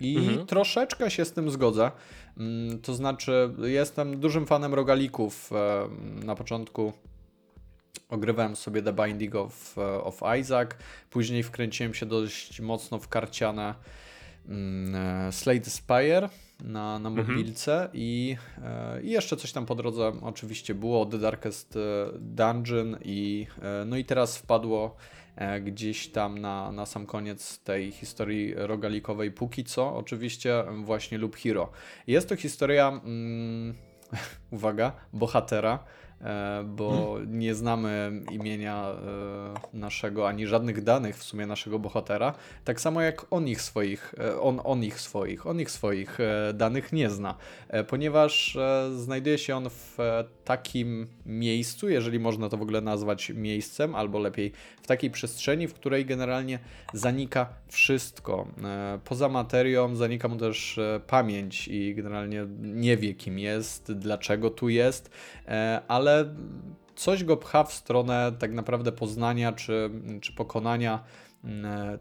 [0.00, 0.46] I Mhm.
[0.46, 1.90] troszeczkę się z tym zgodzę.
[2.36, 5.50] Mm, To znaczy, jestem dużym fanem rogalików.
[5.52, 5.88] E,
[6.26, 6.92] Na początku
[8.08, 10.70] ogrywałem sobie The Binding of, e, of Isaac,
[11.10, 13.74] później wkręciłem się dość mocno w karciane
[14.48, 14.94] mm,
[15.28, 16.28] e, Slade Spire
[16.64, 17.26] na, na Mhm.
[17.26, 21.78] mobilce i, e, i jeszcze coś tam po drodze oczywiście było, The Darkest
[22.20, 23.46] Dungeon i
[23.86, 24.96] no i teraz wpadło
[25.60, 31.70] gdzieś tam na, na sam koniec tej historii rogalikowej póki co, oczywiście właśnie Loop Hero.
[32.06, 33.74] Jest to historia, mm,
[34.50, 35.84] uwaga, bohatera,
[36.20, 38.90] e, bo nie znamy imienia
[39.74, 44.14] e, naszego, ani żadnych danych w sumie naszego bohatera, tak samo jak on ich swoich,
[44.18, 46.18] e, on, on ich swoich, on ich swoich
[46.54, 47.34] danych nie zna,
[47.88, 48.58] ponieważ
[48.96, 49.98] znajduje się on w
[50.44, 54.52] takim miejscu, jeżeli można to w ogóle nazwać miejscem, albo lepiej
[54.82, 56.58] w takiej przestrzeni, w której generalnie
[56.92, 58.48] zanika wszystko.
[59.04, 65.10] Poza materią zanika mu też pamięć i generalnie nie wie, kim jest, dlaczego tu jest,
[65.48, 66.34] e, ale
[66.96, 69.90] coś go pcha w stronę tak naprawdę poznania czy,
[70.20, 71.04] czy pokonania
[71.44, 71.98] mm,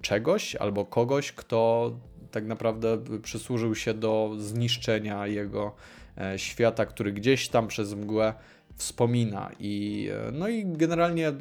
[0.00, 1.92] czegoś albo kogoś, kto
[2.30, 5.74] tak naprawdę przysłużył się do zniszczenia jego
[6.18, 8.34] e, świata, który gdzieś tam przez mgłę
[8.76, 9.50] wspomina.
[9.60, 11.32] I, e, no i generalnie,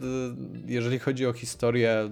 [0.65, 2.09] jeżeli chodzi o historię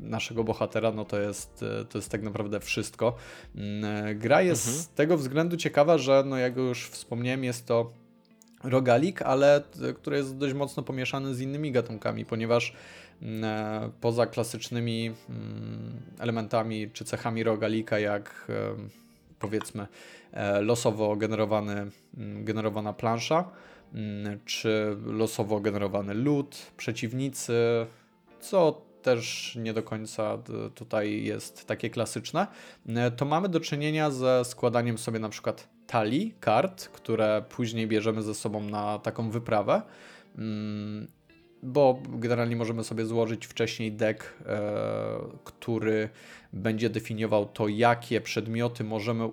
[0.00, 3.14] naszego bohatera, no to jest, e, to jest tak naprawdę wszystko.
[3.54, 4.84] Mm, e, Gra jest Mhm.
[4.84, 7.92] z tego względu ciekawa, że no jak już wspomniałem, jest to
[8.64, 9.62] rogalik, ale
[9.96, 12.72] który jest dość mocno pomieszany z innymi gatunkami, ponieważ
[13.22, 18.52] mm, e, poza klasycznymi mm, elementami czy cechami rogalika, jak e,
[19.38, 19.86] powiedzmy
[20.32, 23.50] e, losowo generowany, mm, generowana plansza,
[24.44, 27.52] czy losowo generowany lód, przeciwnicy,
[28.40, 30.38] co też nie do końca
[30.74, 32.46] tutaj jest takie klasyczne,
[33.16, 38.34] to mamy do czynienia ze składaniem sobie na przykład talii kart, które później bierzemy ze
[38.34, 39.82] sobą na taką wyprawę.
[40.38, 41.08] Mm,
[41.62, 44.60] Bo generalnie możemy sobie złożyć wcześniej deck, e,
[45.44, 46.08] który
[46.52, 49.26] będzie definiował to, jakie przedmioty możemy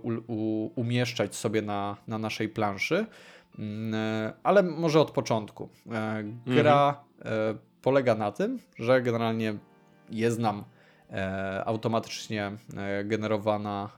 [0.75, 3.05] umieszczać sobie na, na naszej planszy.
[3.59, 5.69] Mm, e, Ale może od początku.
[5.91, 9.57] E, Gra e, polega na tym, że generalnie
[10.09, 10.63] jest nam
[11.65, 12.51] automatycznie
[13.05, 13.89] generowana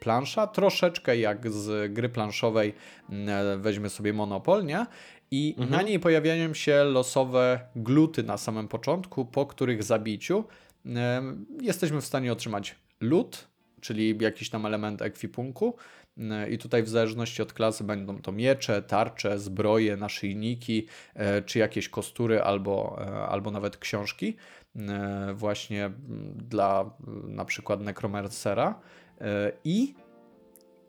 [0.00, 2.74] plansza, troszeczkę jak z gry planszowej
[3.10, 4.86] mm, weźmy sobie Monopol, nie?
[5.30, 5.70] I Mhm.
[5.70, 10.44] na niej pojawiają się losowe gluty na samym początku, po których zabiciu
[10.86, 13.48] em, jesteśmy w stanie otrzymać lód,
[13.80, 15.76] czyli jakiś tam element ekwipunku.
[16.18, 21.58] E, I tutaj w zależności od klasy będą to miecze, tarcze, zbroje, naszyjniki, e, czy
[21.58, 24.36] jakieś kostury albo, e, albo nawet książki
[24.76, 25.98] e, właśnie mm,
[26.36, 28.80] dla e, na przykład Necromancera.
[29.20, 29.94] E, I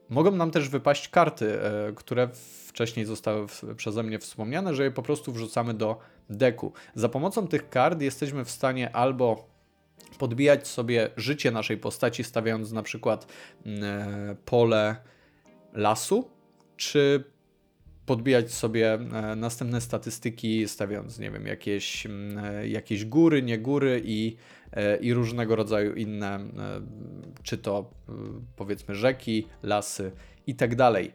[0.10, 2.30] mogą nam też wypaść karty, e, które
[2.68, 6.00] wcześniej zostały przeze mnie wspomniane, że je po prostu wrzucamy do
[6.30, 6.74] deku.
[6.96, 9.50] Za pomocą tych kart jesteśmy w stanie albo
[10.18, 13.28] podbijać sobie życie naszej postaci, stawiając na przykład
[13.66, 14.96] mm, e, pole
[15.74, 16.30] lasu,
[16.78, 17.24] czy
[18.06, 19.00] podbijać sobie
[19.36, 24.36] następne statystyki, stawiając, nie wiem, jakieś, mm, jakieś góry, nie góry i,
[25.02, 26.42] i różnego rodzaju inne, e,
[27.44, 28.14] czy to e,
[28.56, 30.12] powiedzmy rzeki, lasy
[30.48, 31.14] i tak dalej.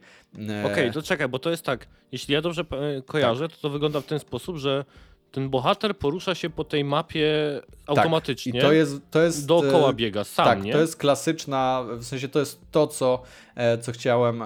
[0.49, 3.69] E, Okej, to czekaj, bo to jest tak, jeśli ja dobrze e, kojarzę, to to
[3.69, 4.85] wygląda w ten sposób, że
[5.35, 7.31] ten bohater porusza się po tej mapie
[7.87, 8.51] automatycznie.
[8.51, 10.73] Tak, I to jest, to jest dookoła e, biega sam, tak, nie?
[10.73, 13.21] to jest klasyczna, w sensie to jest to, co,
[13.55, 14.45] e, co chciałem e,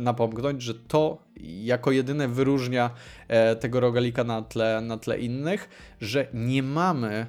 [0.00, 2.90] napomknąć, że to jako jedyne wyróżnia
[3.28, 5.68] e, tego rogalika na tle, na tle innych,
[6.00, 7.26] że nie mamy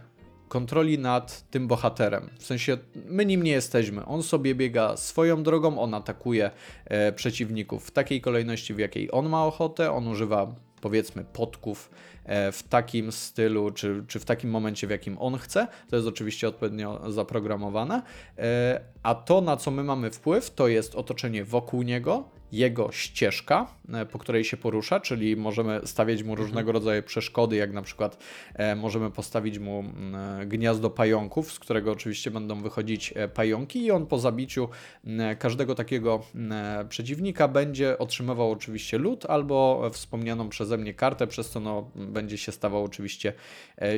[0.55, 2.29] kontroli nad tym bohaterem.
[2.39, 4.05] W sensie my nim nie jesteśmy.
[4.05, 6.51] On sobie biega swoją drogą, on atakuje
[6.85, 11.89] e, przeciwników w takiej kolejności, w jakiej on ma ochotę, on używa powiedzmy podków
[12.25, 15.67] e, w takim stylu, czy, czy w takim momencie, w jakim on chce.
[15.89, 18.01] To jest oczywiście odpowiednio zaprogramowane.
[18.37, 23.67] E, A to, na co my mamy wpływ, to jest otoczenie wokół niego, jego ścieżka,
[23.93, 28.17] e, po której się porusza, czyli możemy stawiać mu różnego rodzaju przeszkody, jak na przykład
[28.53, 33.91] e, możemy postawić mu mm, e, gniazdo pająków, z którego oczywiście będą wychodzić pająki i
[33.91, 34.69] on po zabiciu
[35.05, 41.49] mm, każdego takiego mm, przeciwnika będzie otrzymywał oczywiście lód albo wspomnianą przeze mnie kartę, przez
[41.49, 43.33] co no, będzie się stawał oczywiście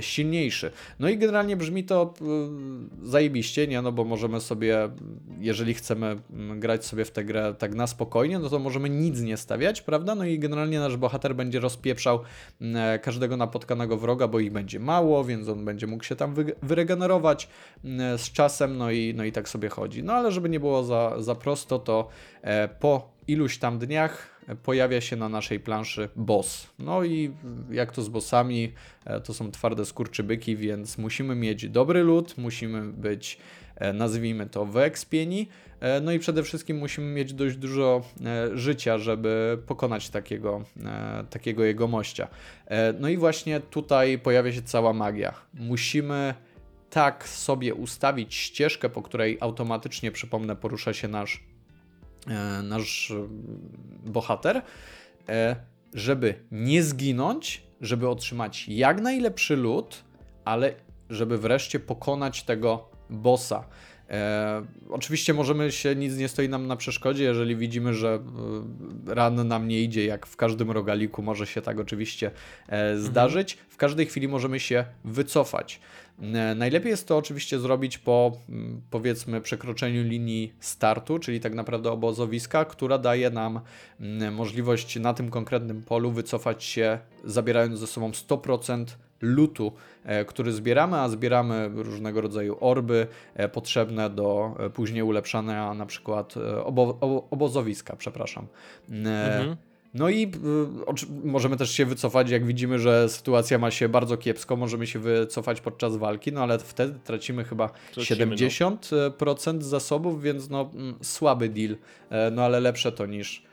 [0.02, 0.72] silniejszy.
[1.00, 2.14] No i generalnie brzmi to
[3.04, 3.82] zajebiście, nie?
[3.82, 4.90] No bo możemy sobie,
[5.40, 6.16] jeżeli chcemy
[6.56, 10.16] grać sobie w tę grę tak na spokojnie, no to możemy nic nie stawiać, prawda?
[10.16, 12.20] No i generalnie nasz bohater będzie rozpieprzał
[12.62, 16.56] mm, każdego napotkanego wroga, bo ich będzie mało, więc on będzie mógł się tam wy-
[16.62, 17.50] wyregenerować
[17.86, 20.04] mm, z czasem, no i, no i tak sobie chodzi.
[20.04, 22.08] No ale żeby nie było za, za prosto, to
[22.42, 26.68] e, po iluś tam dniach pojawia się na naszej planszy boss.
[26.80, 27.32] No i
[27.72, 28.74] jak to z bossami,
[29.06, 34.66] e, to są twarde skurczybyki, więc musimy mieć dobry lód, musimy być, e, nazwijmy to,
[34.66, 35.48] wyekspieni,
[35.80, 41.24] e, no i przede wszystkim musimy mieć dość dużo e, życia, żeby pokonać takiego, e,
[41.30, 42.28] takiego jegomościa.
[42.66, 45.34] E, No i właśnie tutaj pojawia się cała magia.
[45.54, 46.34] Musimy
[46.90, 51.44] tak sobie ustawić ścieżkę, po której automatycznie, przypomnę, porusza się nasz
[52.28, 53.28] e, nasz e,
[54.06, 54.62] bohater,
[55.30, 55.56] e,
[55.94, 60.04] żeby nie zginąć, żeby otrzymać jak najlepszy lód,
[60.46, 60.74] ale
[61.10, 63.64] żeby wreszcie pokonać tego bossa.
[64.10, 68.20] E, oczywiście możemy się, nic nie stoi nam na przeszkodzie, jeżeli widzimy, że
[69.10, 72.32] e, ran nam nie idzie, jak w każdym rogaliku może się tak oczywiście
[72.68, 73.58] e, zdarzyć.
[73.70, 75.80] W każdej chwili możemy się wycofać.
[76.22, 81.92] E, Najlepiej jest to oczywiście zrobić po mm, powiedzmy przekroczeniu linii startu, czyli tak naprawdę
[81.92, 83.60] obozowiska, która daje nam
[84.00, 88.86] mm, możliwość na tym konkretnym polu wycofać się, zabierając ze sobą 100%
[89.22, 89.72] lutu,
[90.04, 95.86] e, który zbieramy, a zbieramy różnego rodzaju orby e, potrzebne do e, później ulepszania na
[95.86, 98.48] przykład obo obo obozowiska, przepraszam.
[98.90, 99.56] Mhm.
[99.94, 100.32] no i
[101.24, 105.62] możemy też się wycofać, jak widzimy, że sytuacja ma się bardzo kiepsko, możemy się wycofać
[105.62, 108.36] podczas walki, no ale wtedy tracimy chyba Tracimy, no.
[108.36, 111.76] 70% zasobów, więc no mm, słaby deal,
[112.32, 113.47] no ale lepsze to niż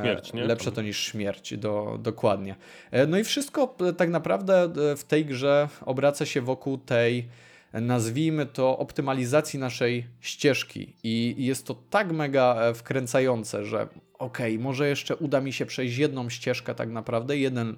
[0.00, 0.44] Śmierć, nie?
[0.44, 2.56] Lepsze to niż śmierć, do, dokładnie.
[2.90, 7.28] E, No i wszystko e, tak naprawdę e, w tej grze obraca się wokół tej
[7.72, 13.88] e, nazwijmy to optymalizacji naszej ścieżki i jest to tak mega e, wkręcające, że
[14.18, 17.76] okej, może jeszcze uda mi się przejść jedną ścieżkę tak naprawdę, jeden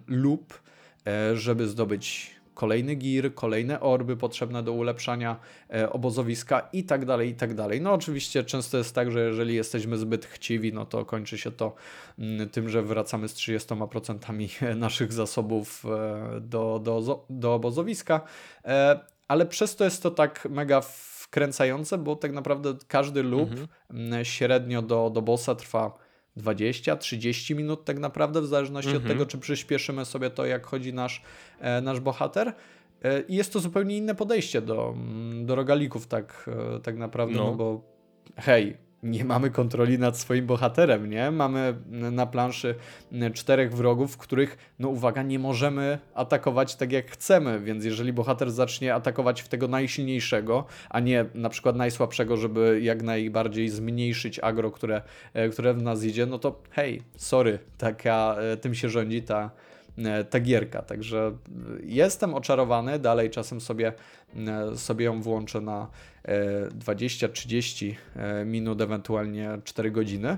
[1.07, 5.37] e, żeby zdobyć kolejny gir, kolejne orby potrzebne do ulepszania
[5.71, 7.81] e, obozowiska i tak dalej, i tak dalej.
[7.81, 11.75] No oczywiście często jest tak, że jeżeli jesteśmy zbyt chciwi, no to kończy się to
[12.19, 18.21] mm, tym, że wracamy z 30% naszych zasobów e, do, do, do obozowiska,
[18.65, 23.69] e, ale przez to jest to tak mega wkręcające, bo tak naprawdę każdy loop Mhm.
[23.91, 26.04] mm, średnio do, do bossa trwa
[26.37, 29.13] 20-30 minut tak naprawdę, w zależności od Mhm.
[29.13, 31.23] tego, czy przyspieszymy sobie to, jak chodzi nasz,
[31.61, 32.53] e, nasz bohater.
[33.03, 37.37] E, I jest to zupełnie inne podejście do, mm, do rogalików, tak, e, tak naprawdę,
[37.37, 37.45] no.
[37.45, 37.55] No.
[37.57, 37.83] bo
[38.37, 41.31] hej, nie mamy kontroli nad swoim bohaterem, nie?
[41.31, 42.75] Mamy na planszy
[43.35, 48.95] czterech wrogów, których, no uwaga, nie możemy atakować tak jak chcemy, więc jeżeli bohater zacznie
[48.95, 55.03] atakować w tego najsilniejszego, a nie na przykład najsłabszego, żeby jak najbardziej zmniejszyć agro, które,
[55.35, 59.51] e, które w nas idzie, no to hej, sorry, taka, e, tym się rządzi ta,
[59.99, 60.83] e, ta gierka.
[60.83, 61.33] Także
[61.85, 63.93] jestem oczarowany, dalej czasem sobie,
[64.75, 65.89] sobie ją włączę na
[66.25, 70.29] e, 20-30 e, minut, ewentualnie 4 godziny.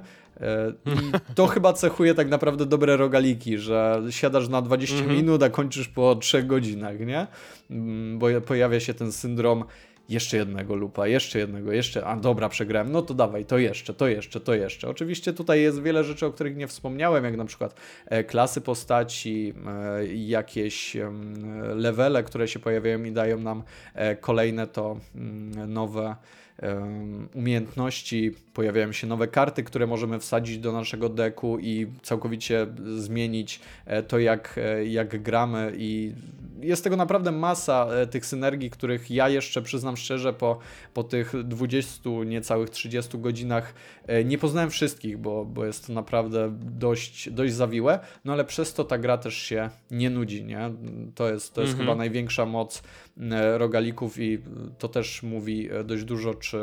[0.40, 0.96] E, I
[1.34, 5.16] to chyba cechuje tak naprawdę dobre rogaliki, że siadasz na 20 Mhm.
[5.16, 7.26] minut, a kończysz po 3 godzinach, nie?
[7.70, 9.64] Mm, Bo pojawia się ten syndrom
[10.08, 14.08] jeszcze jednego lupa, jeszcze jednego, jeszcze, a dobra, przegrałem, no to dawaj, to jeszcze, to
[14.08, 14.88] jeszcze, to jeszcze.
[14.88, 19.54] Oczywiście tutaj jest wiele rzeczy, o których nie wspomniałem, jak na przykład e, klasy postaci,
[19.66, 20.96] e, jakieś
[21.74, 23.62] levele, które się pojawiają i dają nam
[23.94, 26.16] e, kolejne to mm, nowe
[27.34, 34.02] umiejętności, pojawiają się nowe karty, które możemy wsadzić do naszego deku i całkowicie zmienić e,
[34.02, 36.12] to, jak, e, jak gramy i
[36.60, 40.58] jest tego naprawdę masa e, tych synergii, których ja jeszcze przyznam szczerze po,
[40.94, 43.74] po tych 20, niecałych 30 godzinach
[44.24, 48.84] nie poznałem wszystkich, bo, bo jest to naprawdę dość, dość zawiłe, no ale przez to
[48.84, 50.70] ta gra też się nie nudzi, nie?
[51.14, 51.88] To jest, to jest Mhm.
[51.88, 52.82] chyba największa moc
[53.56, 54.38] rogalików i
[54.78, 56.58] to też mówi dość dużo, czy,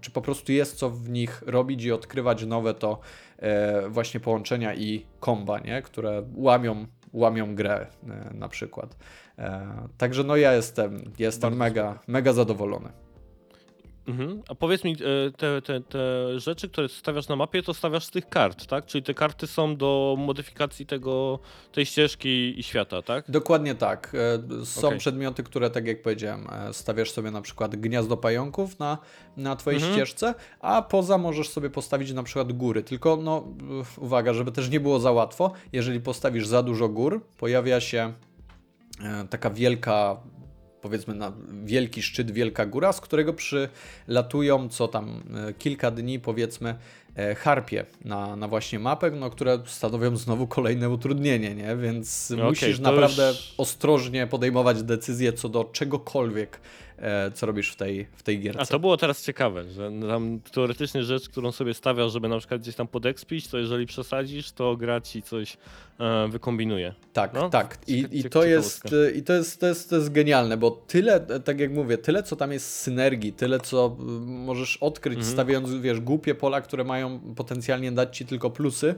[0.00, 3.00] czy po prostu jest co w nich robić i odkrywać nowe to
[3.38, 5.82] e, właśnie połączenia i komba, nie?
[5.82, 8.96] które łamią, łamią grę e, na przykład.
[9.38, 9.66] E,
[9.98, 12.88] Także no ja jestem, jestem Bardzo mega, mega zadowolony.
[14.08, 14.42] Mhm.
[14.48, 14.96] A powiedz mi, e,
[15.36, 15.98] te, te, te
[16.40, 18.86] rzeczy, które stawiasz na mapie, to stawiasz z tych kart, tak?
[18.86, 21.38] Czyli te karty są do modyfikacji tego,
[21.72, 23.30] tej ścieżki i świata, tak?
[23.30, 24.12] Dokładnie tak.
[24.60, 24.98] E, Są Okej.
[24.98, 28.98] przedmioty, które, tak jak powiedziałem, e, stawiasz sobie na przykład gniazdo pająków na,
[29.36, 29.94] na twojej Mhm.
[29.94, 32.82] ścieżce, a poza możesz sobie postawić na przykład góry.
[32.82, 33.44] Tylko, no,
[33.98, 38.12] uwaga, żeby też nie było za łatwo, jeżeli postawisz za dużo gór, pojawia się
[39.30, 40.16] taka wielka
[40.88, 41.32] powiedzmy na
[41.64, 46.74] wielki szczyt, wielka góra, z którego przylatują co tam e, kilka dni powiedzmy
[47.38, 51.76] harpie na, na właśnie mapę, no, które stanowią znowu kolejne utrudnienie, nie?
[51.76, 56.60] Więc Okej, musisz to naprawdę już- ostrożnie podejmować decyzje co do czegokolwiek,
[56.98, 58.60] e, co robisz w tej, w tej gierce.
[58.62, 62.60] A to było teraz ciekawe, że tam teoretycznie rzecz, którą sobie stawiasz, żeby na przykład
[62.60, 65.56] gdzieś tam podekspić, to jeżeli przesadzisz, to gra ci coś
[66.00, 66.94] e, wykombinuje.
[67.12, 67.78] Tak, No, tak.
[67.86, 68.82] I, cieka- i, to jest,
[69.16, 72.22] I to jest, to jest to jest genialne, bo tyle, e, tak jak mówię, tyle
[72.22, 73.96] co tam jest synergii, tyle co
[74.26, 75.32] możesz odkryć Mhm.
[75.34, 78.94] stawiając, wiesz, głupie pola, które mają potencjalnie dać ci tylko plusy,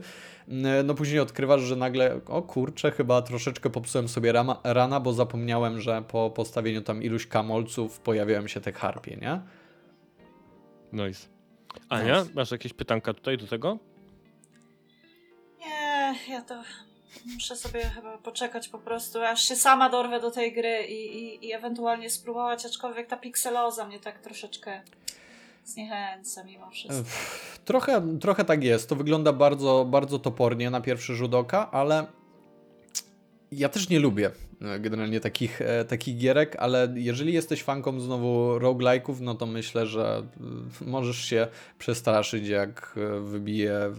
[0.47, 0.53] y,
[0.83, 5.81] no później odkrywasz, że nagle, o kurczę, chyba troszeczkę popsułem sobie rama, rana, bo zapomniałem,
[5.81, 9.41] że po postawieniu tam iluś kamolców pojawiają się te harpie, nie?
[10.93, 11.27] Nice.
[11.89, 12.33] Ania, Nice.
[12.33, 13.77] masz jakieś pytanka tutaj do tego?
[15.59, 16.63] Nie, ja to
[17.33, 21.47] muszę sobie chyba poczekać po prostu, aż się sama dorwę do tej gry i, i,
[21.47, 24.81] i ewentualnie spróbować, aczkolwiek ta pikseloza mnie tak troszeczkę
[25.65, 27.09] zniechęca mimo wszystko.
[27.65, 28.89] Trochę, trochę tak jest.
[28.89, 32.07] To wygląda bardzo, bardzo topornie na pierwszy rzut oka, ale
[33.51, 34.31] ja też nie lubię
[34.61, 39.87] e, generalnie takich, e, takich gierek, ale jeżeli jesteś fanką znowu roguelike'ów, no to myślę,
[39.87, 40.23] że
[40.81, 41.47] y, możesz się
[41.79, 43.91] przestraszyć, jak e, wybije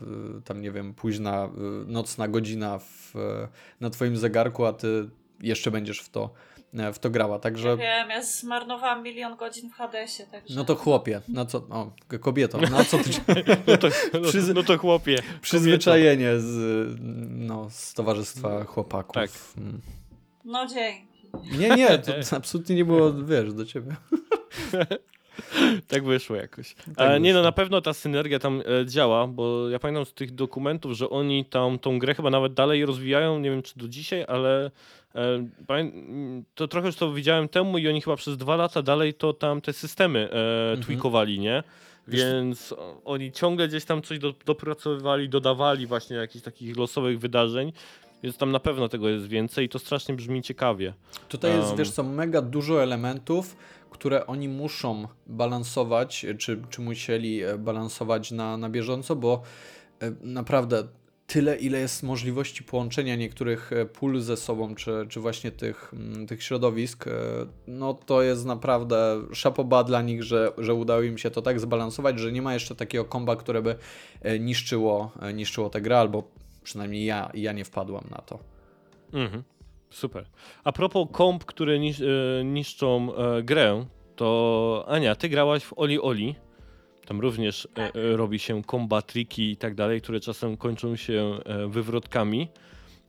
[0.44, 1.50] tam, nie wiem, późna
[1.86, 3.48] nocna godzina w, e,
[3.80, 5.08] na twoim zegarku, a ty
[5.40, 6.51] jeszcze będziesz w to, e,
[6.92, 7.38] w to grała.
[7.38, 10.54] Także Ja wiem, ja zmarnowałam milion godzin w Hadesie, także...
[10.54, 13.10] no to chłopie, na co, o, kobieto, na co ty
[13.66, 15.18] No to, no, Przyzy- no to chłopie.
[15.40, 16.96] Przyzwyczajenie z,
[17.30, 19.14] no, z towarzystwa chłopaków.
[19.14, 19.30] Tak.
[19.58, 19.80] Mm.
[20.44, 21.12] No dzięki.
[21.58, 23.96] Nie, nie, to, absolutnie nie było, wiesz, do ciebie.
[25.88, 26.74] Tak wyszło jakoś.
[26.74, 30.14] Tak E, nie no, na pewno ta synergia tam e, działa, bo ja pamiętam z
[30.14, 33.88] tych dokumentów, że oni tam tą grę chyba nawet dalej rozwijają, nie wiem czy do
[33.88, 34.70] dzisiaj, ale e,
[36.54, 39.60] to trochę już to widziałem temu i oni chyba przez dwa lata dalej to tam
[39.60, 40.82] te systemy e, Mhm.
[40.82, 41.62] tweakowali, nie?
[42.08, 47.72] Więc oni ciągle gdzieś tam coś do, dopracowywali, dodawali właśnie jakichś takich losowych wydarzeń,
[48.22, 50.94] więc tam na pewno tego jest więcej i to strasznie brzmi ciekawie.
[51.28, 51.78] Tutaj jest, Um.
[51.78, 53.56] wiesz co, mega dużo elementów,
[53.90, 59.42] które oni muszą balansować, czy, czy musieli e, balansować na, na bieżąco, bo
[60.00, 60.84] e, naprawdę
[61.26, 66.26] tyle, ile jest możliwości połączenia niektórych e, pól ze sobą, czy, czy właśnie tych, mm,
[66.26, 67.10] tych środowisk, e,
[67.66, 72.18] no to jest naprawdę szapoba dla nich, że, że udało im się to tak zbalansować,
[72.18, 73.76] że nie ma jeszcze takiego komba, które by
[74.20, 76.22] e, niszczyło, niszczyło tę grę, albo
[76.62, 78.38] przynajmniej ja, ja nie wpadłam na to.
[79.12, 79.42] Mhm.
[79.90, 80.26] Super.
[80.64, 82.02] A propos komp, które nisz,
[82.44, 83.08] niszczą
[83.42, 86.34] grę, to Ania, ty grałaś w Oli Oli.
[87.06, 87.96] Tam również e, Tak.
[87.96, 92.48] e, robi się komba, triki i tak dalej, które czasem kończą się e, wywrotkami.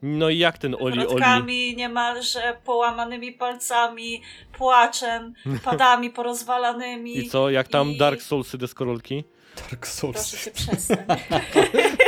[0.02, 1.76] No i jak ten Oli Oli?
[1.76, 4.22] Niemalże połamanymi palcami,
[4.52, 5.34] płaczem,
[5.64, 7.18] padami porozwalanymi.
[7.18, 9.24] I co, jak tam I- Dark Soulsy deskorolki?
[9.70, 10.14] Dark Souls.
[10.16, 10.96] Proszę się przestań.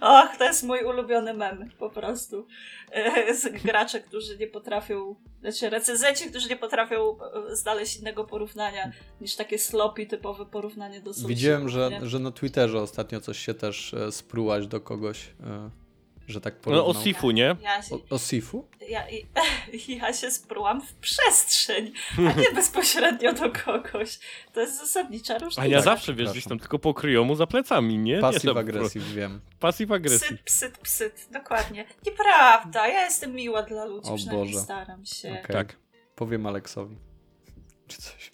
[0.00, 2.46] Och, to jest mój ulubiony mem, po prostu.
[2.92, 7.16] E, Z gracze, którzy nie potrafią, znaczy recenzenci, którzy nie potrafią
[7.50, 12.06] e, znaleźć innego porównania niż takie sloppy typowe porównanie do Soulsów, Widziałem, że, nie?
[12.06, 15.30] że na Twitterze ostatnio coś się też e, sprułaś do kogoś,
[16.28, 16.88] że tak No porównał.
[16.88, 17.56] o Sifu, nie?
[17.62, 18.68] Ja się, O, o Sifu?
[18.88, 19.04] ja,
[19.88, 24.18] ja się sprułam w przestrzeń, a nie bezpośrednio do kogoś.
[24.52, 25.62] To jest zasadnicza różnica.
[25.62, 28.18] Ania Tak, zawsze, wiesz, gdzieś tam tylko pokryją mu za plecami, nie?
[28.18, 29.40] Passive aggressive, wiem.
[29.60, 30.28] Passive aggressive.
[30.28, 31.84] Psyt, psyt, psyt, dokładnie.
[32.06, 34.64] Nieprawda, ja jestem miła dla ludzi, O przynajmniej Boże.
[34.64, 35.28] staram się.
[35.44, 35.56] Okej.
[35.56, 35.76] Tak.
[36.14, 36.96] Powiem Aleksowi.
[37.88, 38.30] Czy coś.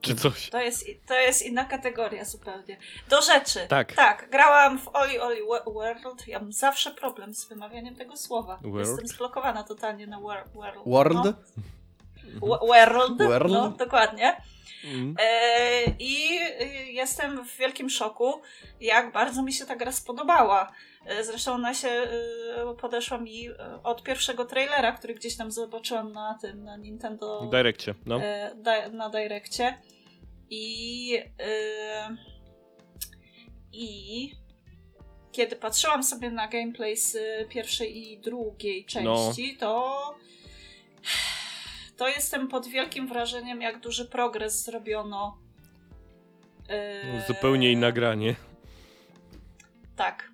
[0.00, 0.50] Czy coś.
[0.50, 2.76] To jest, to jest inna kategoria zupełnie.
[3.08, 3.66] Do rzeczy.
[3.68, 3.92] Tak.
[3.92, 6.28] Tak, grałam w Oli Oli Wo- World.
[6.28, 8.58] Ja mam zawsze problem z wymawianiem tego słowa.
[8.62, 8.88] World?
[8.88, 10.82] Jestem zblokowana totalnie na wor- World.
[10.86, 11.14] World?
[11.24, 11.32] No.
[12.40, 13.22] Wo- World.
[13.22, 13.52] World?
[13.52, 14.36] No, dokładnie.
[14.84, 15.14] Mm.
[15.20, 18.42] E, I y, jestem w wielkim szoku,
[18.80, 20.72] jak bardzo mi się ta gra spodobała.
[21.06, 26.12] E, Zresztą ona się y, podeszła mi e, od pierwszego trailera, który gdzieś tam zobaczyłam
[26.12, 28.20] na tym, na Nintendo Direkcie, no.
[28.92, 29.78] na Direkcie.
[30.50, 32.16] I, e,
[33.72, 34.32] I
[35.32, 37.16] kiedy patrzyłam sobie na gameplay z
[37.48, 40.14] pierwszej i drugiej części, to
[41.98, 45.38] to jestem pod wielkim wrażeniem, jak duży progres zrobiono.
[46.68, 48.34] e, Zupełnie inne granie.
[49.96, 50.30] Tak.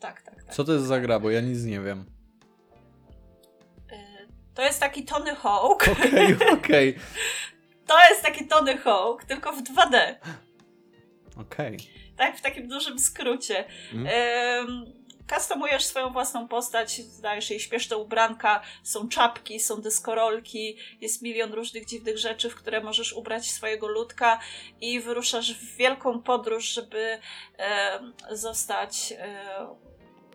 [0.00, 0.54] Tak, tak, tak.
[0.54, 2.04] Co to jest za gra, bo ja nic nie wiem.
[3.92, 3.96] E,
[4.54, 5.88] To jest taki Tony Hawk.
[5.92, 6.94] Okej, okej.
[7.86, 10.14] To jest taki Tony Hawk, tylko w 2D.
[11.40, 11.78] Okej.
[12.16, 13.64] Tak, w takim dużym skrócie.
[13.92, 14.06] Mm.
[14.10, 14.84] Em,
[15.34, 21.86] Customujesz swoją własną postać, dajesz jej śpieszne ubranka, są czapki, są dyskorolki, jest milion różnych
[21.86, 24.40] dziwnych rzeczy, w które możesz ubrać swojego ludka
[24.80, 27.18] i wyruszasz w wielką podróż, żeby
[27.56, 29.68] em, zostać em,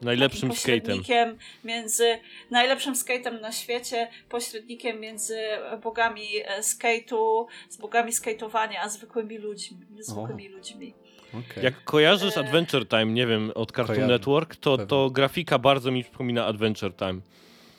[0.01, 0.81] Najlepszym takim skatem.
[0.81, 2.19] pośrednikiem między
[2.51, 5.39] najlepszym skatem na świecie, pośrednikiem między
[5.83, 9.77] bogami e, skate'u, z bogami skate'owania, a zwykłymi ludźmi.
[9.99, 10.93] Zwykłymi ludźmi.
[11.39, 11.63] Okej.
[11.63, 12.37] Jak kojarzysz.
[12.37, 14.07] Adventure Time, nie wiem, od Cartoon Kojarzę.
[14.13, 14.87] Network, to, Pewnie.
[14.87, 17.19] to grafika bardzo mi przypomina Adventure Time.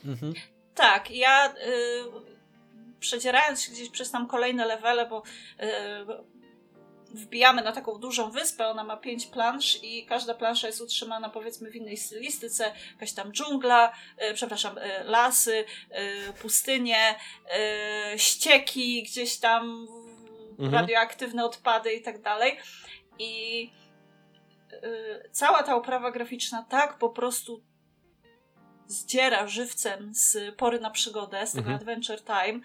[0.04, 0.34] Mhm.
[0.74, 1.54] Tak, ja y,
[3.00, 5.22] przedzierając się gdzieś przez tam kolejne levele, bo
[5.60, 5.64] y,
[7.14, 11.70] wbijamy na taką dużą wyspę, ona ma pięć plansz i każda plansza jest utrzymana powiedzmy
[11.70, 13.92] w innej stylistyce, jakaś tam dżungla,
[14.30, 15.64] y, przepraszam, y, lasy,
[16.28, 17.14] y, pustynie,
[18.14, 19.86] y, ścieki, gdzieś tam
[20.58, 20.74] Mhm.
[20.74, 22.56] radioaktywne odpady i tak dalej.
[23.18, 23.70] I
[24.72, 27.62] y, cała ta oprawa graficzna tak po prostu
[28.86, 31.76] zdziera żywcem z pory na przygodę, z tego Mhm.
[31.76, 32.60] Adventure Time,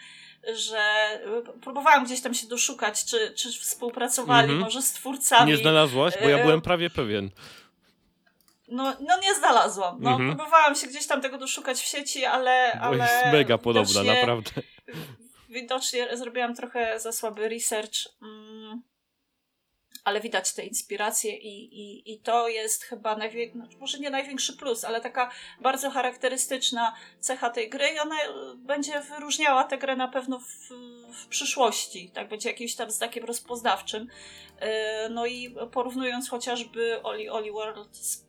[0.53, 1.09] że
[1.55, 4.59] y, próbowałam gdzieś tam się doszukać, czy, czy współpracowali Mhm.
[4.59, 5.51] może z twórcami.
[5.51, 6.13] Nie znalazłaś?
[6.21, 7.29] Bo ja E, byłem prawie pewien.
[8.67, 9.97] No, no nie znalazłam.
[10.01, 10.35] No, Mhm.
[10.35, 12.71] Próbowałam się gdzieś tam tego doszukać w sieci, ale.
[12.75, 14.51] Bo ale jest mega podobna, naprawdę.
[15.49, 18.81] Widocznie zrobiłam trochę za słaby research, mm,
[20.03, 24.83] ale widać te inspiracje i, i, i to jest chyba największy, może nie największy plus,
[24.83, 25.31] ale taka
[25.61, 28.15] bardzo charakterystyczna cecha tej gry i ona
[28.55, 30.69] będzie wyróżniała tę grę na pewno w,
[31.23, 32.11] w przyszłości.
[32.13, 34.07] Tak będzie jakimś tam znakiem rozpoznawczym.
[34.59, 38.28] E, No i porównując chociażby Oli Oli World z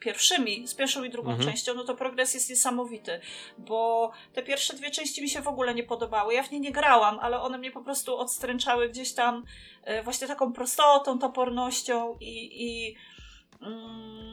[0.00, 1.48] pierwszymi, z pierwszą i drugą Mhm.
[1.50, 3.20] częścią, no to progres jest niesamowity,
[3.58, 6.34] bo te pierwsze dwie części mi się w ogóle nie podobały.
[6.34, 9.44] Ja w nie nie grałam, ale one mnie po prostu odstręczały gdzieś tam
[9.84, 12.64] e, właśnie taką prostotą, topornością i.
[12.66, 12.96] i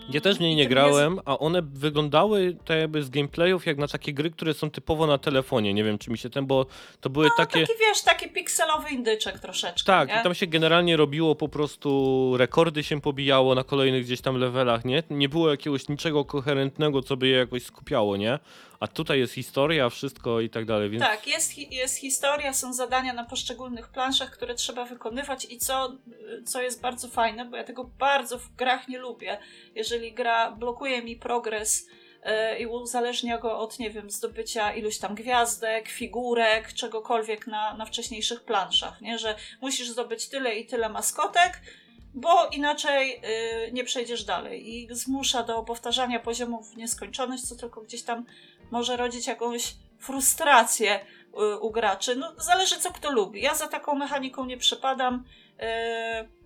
[0.09, 3.77] Ja też w niej nie tym grałem, a one wyglądały tak jakby z gameplayów jak
[3.77, 5.73] na takie gry, które są typowo na telefonie.
[5.73, 6.65] Nie wiem, czy mi się ten, bo
[7.01, 7.67] to były No, takie...
[7.67, 9.85] taki wiesz, taki pikselowy indyczek troszeczkę.
[9.85, 10.19] Tak, nie?
[10.19, 14.85] i tam się generalnie robiło po prostu, rekordy się pobijało na kolejnych gdzieś tam levelach,
[14.85, 15.03] nie?
[15.09, 18.39] Nie było jakiegoś niczego koherentnego, co by je jakoś skupiało, nie?
[18.83, 21.03] A tutaj jest historia, wszystko i tak dalej, więc...
[21.03, 25.97] Tak, jest, jest historia, są zadania na poszczególnych planszach, które trzeba wykonywać i co,
[26.45, 29.37] co jest bardzo fajne, bo ja tego bardzo w grach nie lubię.
[29.75, 31.87] Jeżeli gra blokuje mi progres
[32.23, 37.85] e, i uzależnia go od, nie wiem, zdobycia iluś tam gwiazdek, figurek, czegokolwiek na, na
[37.85, 39.17] wcześniejszych planszach, nie?
[39.19, 41.61] Że musisz zdobyć tyle i tyle maskotek,
[42.13, 43.21] bo inaczej
[43.67, 44.75] y, nie przejdziesz dalej.
[44.75, 48.25] I zmusza do powtarzania poziomów w nieskończoność, co tylko gdzieś tam
[48.71, 52.15] może rodzić jakąś frustrację y, u graczy.
[52.15, 53.41] No, zależy co kto lubi.
[53.41, 55.23] Ja za taką mechaniką nie przepadam.
[55.59, 56.42] Y,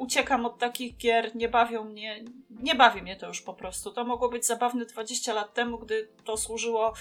[0.00, 3.90] uciekam od takich gier, nie bawią mnie, nie bawi mnie to już po prostu.
[3.90, 6.92] To mogło być zabawne 20 lat temu, gdy to służyło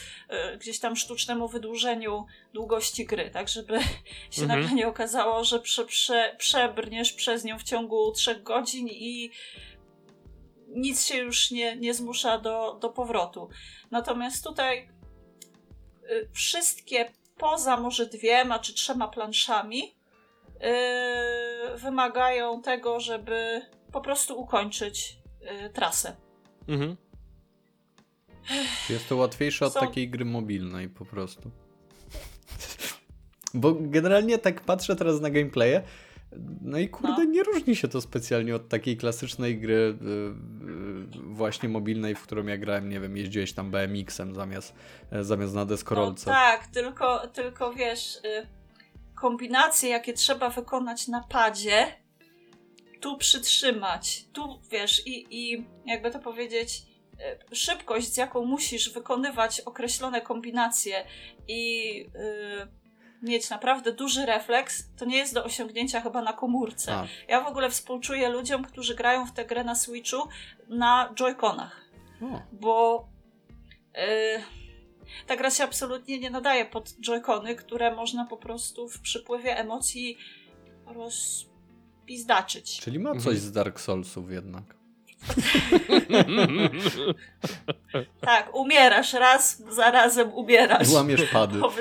[0.54, 3.80] y, gdzieś tam sztucznemu wydłużeniu długości gry, tak żeby
[4.32, 4.62] się Mhm.
[4.62, 9.32] nagle nie okazało, że prze, prze, przebrniesz przez nią w ciągu trzech godzin i
[10.68, 13.50] nic się już nie, nie zmusza do, do powrotu.
[13.91, 14.89] Natomiast tutaj
[16.12, 19.99] y, wszystkie poza może dwiema czy trzema planszami
[21.76, 25.18] wymagają tego, żeby po prostu ukończyć
[25.66, 26.16] y, trasę.
[26.68, 26.95] Mhm.
[28.89, 31.51] Jest to łatwiejsze od Są- takiej gry mobilnej po prostu.
[33.53, 35.82] Bo generalnie tak patrzę teraz na gameplaye,
[36.62, 37.24] no i kurde, No.
[37.24, 40.03] nie różni się to specjalnie od takiej klasycznej gry y,
[41.18, 44.76] y, właśnie mobilnej, w którą ja grałem, nie wiem, jeździłeś tam BMX-em zamiast,
[45.12, 46.30] e, zamiast na deskorolce.
[46.30, 48.47] No, tak, tylko, tylko wiesz, y,
[49.22, 51.95] kombinacje, jakie trzeba wykonać na padzie,
[53.01, 56.82] tu przytrzymać, tu wiesz, i, i jakby to powiedzieć,
[57.51, 61.05] y, szybkość, z jaką musisz wykonywać określone kombinacje
[61.47, 62.80] i y,
[63.22, 66.93] mieć naprawdę duży refleks, to nie jest do osiągnięcia chyba na komórce.
[66.93, 70.28] A, Ja w ogóle współczuję ludziom, którzy grają w tę grę na Switchu
[70.70, 71.72] na Joy-Conach.
[72.51, 73.07] Bo
[73.95, 74.59] yy,
[75.28, 80.18] ta gra się absolutnie nie nadaje pod joycony, które można po prostu w przypływie emocji
[80.86, 82.80] rozpizdaczyć.
[82.80, 83.38] czyli ma coś Mhm.
[83.38, 84.64] z Dark Soulsów jednak.
[88.22, 90.89] Tak, umierasz raz, zarazem umierasz.
[90.89, 91.60] Łamiesz pady.
[91.60, 91.72] Bo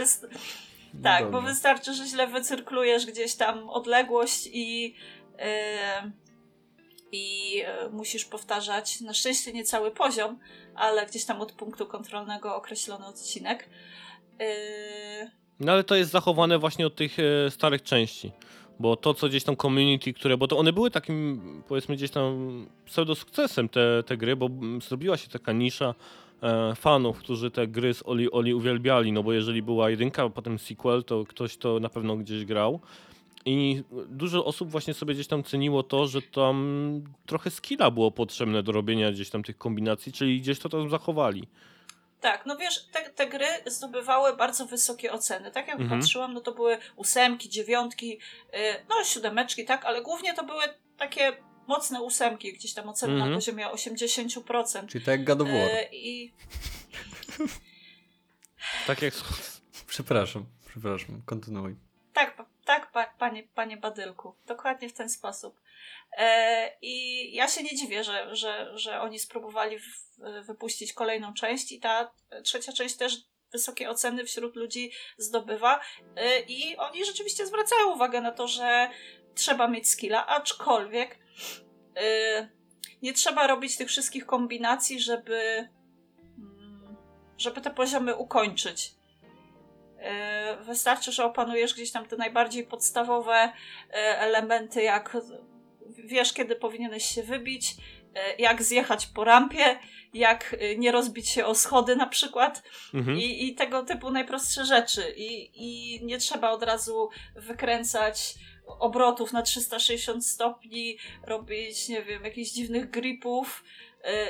[0.95, 5.43] No tak, bo wystarczy, że źle wycyrklujesz gdzieś tam odległość i yy,
[7.13, 10.39] i yy, musisz powtarzać, na szczęście nie cały poziom,
[10.75, 13.69] ale gdzieś tam od punktu kontrolnego określony odcinek.
[14.41, 15.31] Yy,
[15.61, 18.33] No ale to jest zachowane właśnie od tych e, starych części.
[18.81, 20.37] Bo to, co gdzieś tam community, które.
[20.37, 24.81] Bo to one były takim, powiedzmy, gdzieś tam pseudo sukcesem te, te gry, bo mm,
[24.81, 25.95] zrobiła się taka nisza
[26.43, 29.13] e, fanów, którzy te gry z Oli Oli uwielbiali.
[29.13, 32.81] No bo jeżeli była jedynka, a potem sequel, to ktoś to na pewno gdzieś grał.
[33.45, 38.63] I dużo osób właśnie sobie gdzieś tam ceniło to, że tam trochę skilla było potrzebne
[38.63, 41.49] do robienia gdzieś tam tych kombinacji, czyli gdzieś to tam zachowali.
[42.21, 45.51] Tak, no wiesz, te, te gry zdobywały bardzo wysokie oceny.
[45.51, 46.01] Tak jak Mhm.
[46.01, 48.59] patrzyłam, no to były ósemki, dziewiątki, yy,
[48.89, 50.63] no siódemeczki, tak, ale głównie to były
[50.97, 51.33] takie
[51.67, 53.31] mocne ósemki, gdzieś tam oceny Mhm.
[53.31, 54.87] na poziomie 80%.
[54.89, 55.57] Czyli tak jak God of War.
[55.69, 56.33] Yy, I
[58.87, 59.15] Tak jak
[59.87, 61.77] Przepraszam, przepraszam, kontynuuj.
[62.93, 65.61] Pa, panie, panie Badylku, dokładnie w ten sposób.
[66.17, 69.85] E, I ja się nie dziwię, że, że, że oni spróbowali w,
[70.47, 72.11] wypuścić kolejną część i ta
[72.45, 73.17] trzecia część też
[73.53, 75.81] wysokie oceny wśród ludzi zdobywa.
[76.17, 78.91] E, I oni rzeczywiście zwracają uwagę na to, że
[79.35, 81.19] trzeba mieć skilla, aczkolwiek
[81.97, 82.49] e,
[83.03, 85.69] nie trzeba robić tych wszystkich kombinacji, żeby,
[86.39, 86.97] mm,
[87.39, 88.98] żeby te poziomy ukończyć.
[89.99, 93.35] E, Wystarczy, że opanujesz gdzieś tam te najbardziej podstawowe
[93.91, 95.17] e, elementy, jak
[96.05, 97.75] wiesz, kiedy powinieneś się wybić,
[98.15, 99.79] e, jak zjechać po rampie,
[100.15, 102.63] jak nie rozbić się o schody na przykład
[102.95, 103.19] Mhm.
[103.19, 105.15] i, i tego typu najprostsze rzeczy.
[105.17, 108.35] I, I nie trzeba od razu wykręcać
[108.79, 113.65] obrotów na 360 stopni, robić, nie wiem, jakichś dziwnych gripów.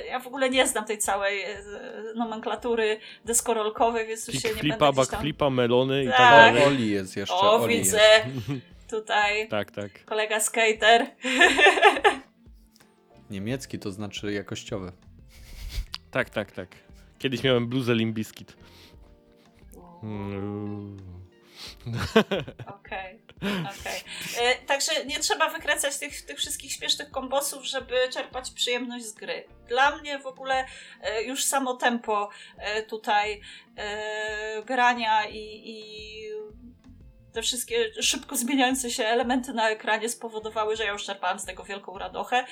[0.09, 1.59] Ja w ogóle nie znam tej całej e,
[2.15, 5.17] nomenklatury deskorolkowej, więc już się nie Kickflipa, będę gdzieś tam...
[5.17, 6.31] backflipa, melony i tak Tak.
[6.55, 6.67] dalej.
[6.67, 7.35] Oli jest jeszcze.
[7.35, 8.63] O, Oli widzę Jest.
[8.91, 10.05] tutaj Tak, tak.
[10.05, 11.07] kolega skater.
[13.31, 14.93] Niemiecki to znaczy jakościowy.
[16.11, 16.69] Tak, tak, tak.
[17.19, 18.57] Kiedyś miałem bluzę Limbiskit.
[20.03, 20.97] Mm.
[22.79, 23.23] Okej,
[23.81, 24.01] okej.
[24.39, 29.45] E, Także nie trzeba wykręcać tych, tych wszystkich śpiesznych kombosów, żeby czerpać przyjemność z gry.
[29.69, 30.65] Dla mnie w ogóle
[31.03, 32.29] e, już samo tempo
[32.59, 33.41] e, tutaj
[34.67, 35.79] grania i, i
[37.33, 41.65] te wszystkie szybko zmieniające się elementy na ekranie spowodowały, że ja już czerpałam z tego
[41.65, 42.45] wielką radochę.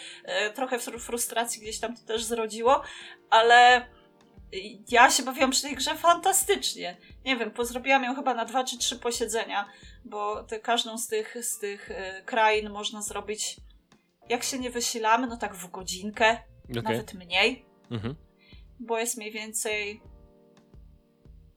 [0.55, 2.83] Trochę fr- frustracji gdzieś tam to też zrodziło,
[3.31, 3.87] ale
[4.89, 6.97] ja się bawiłam przy tej grze fantastycznie.
[7.25, 9.69] Nie wiem, pozrobiłam ją chyba na dwa czy trzy posiedzenia,
[10.05, 13.57] bo te, każdą z tych, z tych e, krain można zrobić,
[14.29, 16.39] jak się nie wysilamy, no tak w godzinkę,
[16.71, 16.83] Okej.
[16.83, 18.15] nawet mniej, Mhm.
[18.81, 20.03] bo jest mniej więcej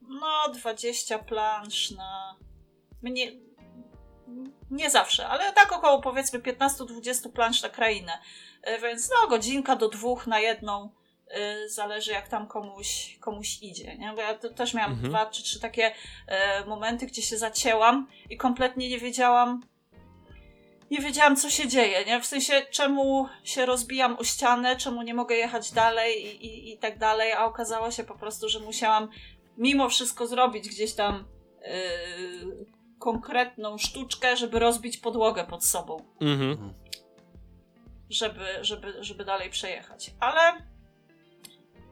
[0.02, 2.36] no 20 plansz na
[3.02, 3.32] mnie
[4.72, 8.20] nie zawsze, ale tak około powiedzmy 15-20 plansz na krainę.
[8.62, 10.90] E, Więc no godzinka do dwóch na jedną
[11.68, 13.98] zależy jak tam komuś, komuś idzie.
[13.98, 14.14] Nie?
[14.16, 15.10] Bo ja te- też miałam Mhm.
[15.10, 15.92] dwa czy trzy takie
[16.28, 19.62] e, momenty, gdzie się zacięłam i kompletnie nie wiedziałam
[20.92, 22.22] nie wiedziałam, co się dzieje, nie?
[22.22, 26.78] W sensie, czemu się rozbijam o ścianę, czemu nie mogę jechać dalej i, i, i
[26.78, 29.10] tak dalej, a okazało się po prostu, że musiałam
[29.58, 31.26] mimo wszystko zrobić gdzieś tam
[31.62, 32.66] yy,
[33.00, 35.98] konkretną sztuczkę, żeby rozbić podłogę pod sobą.
[36.22, 36.74] Mhm.
[38.10, 40.12] żeby, żeby, żeby dalej przejechać.
[40.20, 40.69] Ale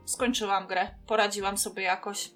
[0.07, 2.31] skończyłam grę, poradziłam sobie jakoś,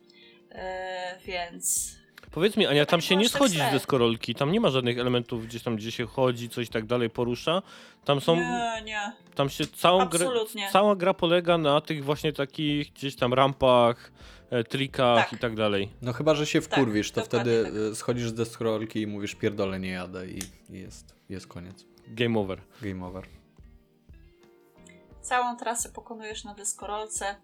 [0.51, 1.95] e, więc
[2.31, 4.69] Powiedz mi, Ania, tam Tak się nie było schodzi z tak deskorolki, tam nie ma
[4.69, 7.61] żadnych elementów gdzieś tam, gdzie się chodzi, coś tak dalej porusza.
[8.05, 10.69] Tam są, nie, nie, tam się całą grę, absolutnie.
[10.71, 14.11] cała gra polega na tych właśnie takich gdzieś tam rampach,
[14.49, 15.33] e, trikach Tak.
[15.33, 15.89] i tak dalej.
[16.01, 17.73] No chyba, że się Tak, wkurwisz, to dokładnie wtedy tak.
[17.91, 20.39] y, schodzisz z deskorolki i mówisz pierdolę, nie jadę i,
[20.69, 21.85] jest, jest koniec.
[22.07, 22.61] Game over.
[22.81, 23.25] Game over.
[25.21, 27.35] Całą trasę pokonujesz na deskorolce, e,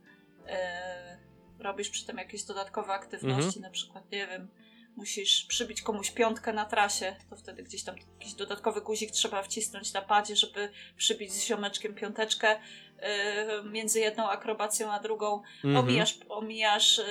[1.59, 3.61] robisz przy tym jakieś dodatkowe aktywności, Mhm.
[3.61, 4.47] na przykład, nie wiem,
[4.95, 9.93] musisz przybić komuś piątkę na trasie, to wtedy gdzieś tam jakiś dodatkowy guzik trzeba wcisnąć
[9.93, 12.59] na padzie, żeby przybić z ziomeczkiem piąteczkę
[12.99, 15.41] e, między jedną akrobacją a drugą.
[15.55, 15.77] Mhm.
[15.77, 17.03] Omijasz, omijasz, y,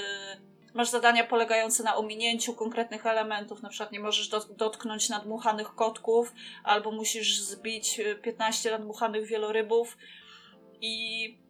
[0.74, 6.32] masz zadania polegające na ominięciu konkretnych elementów, na przykład nie możesz dot- dotknąć nadmuchanych kotków,
[6.64, 9.96] albo musisz zbić y, 15 nadmuchanych wielorybów
[10.80, 11.45] i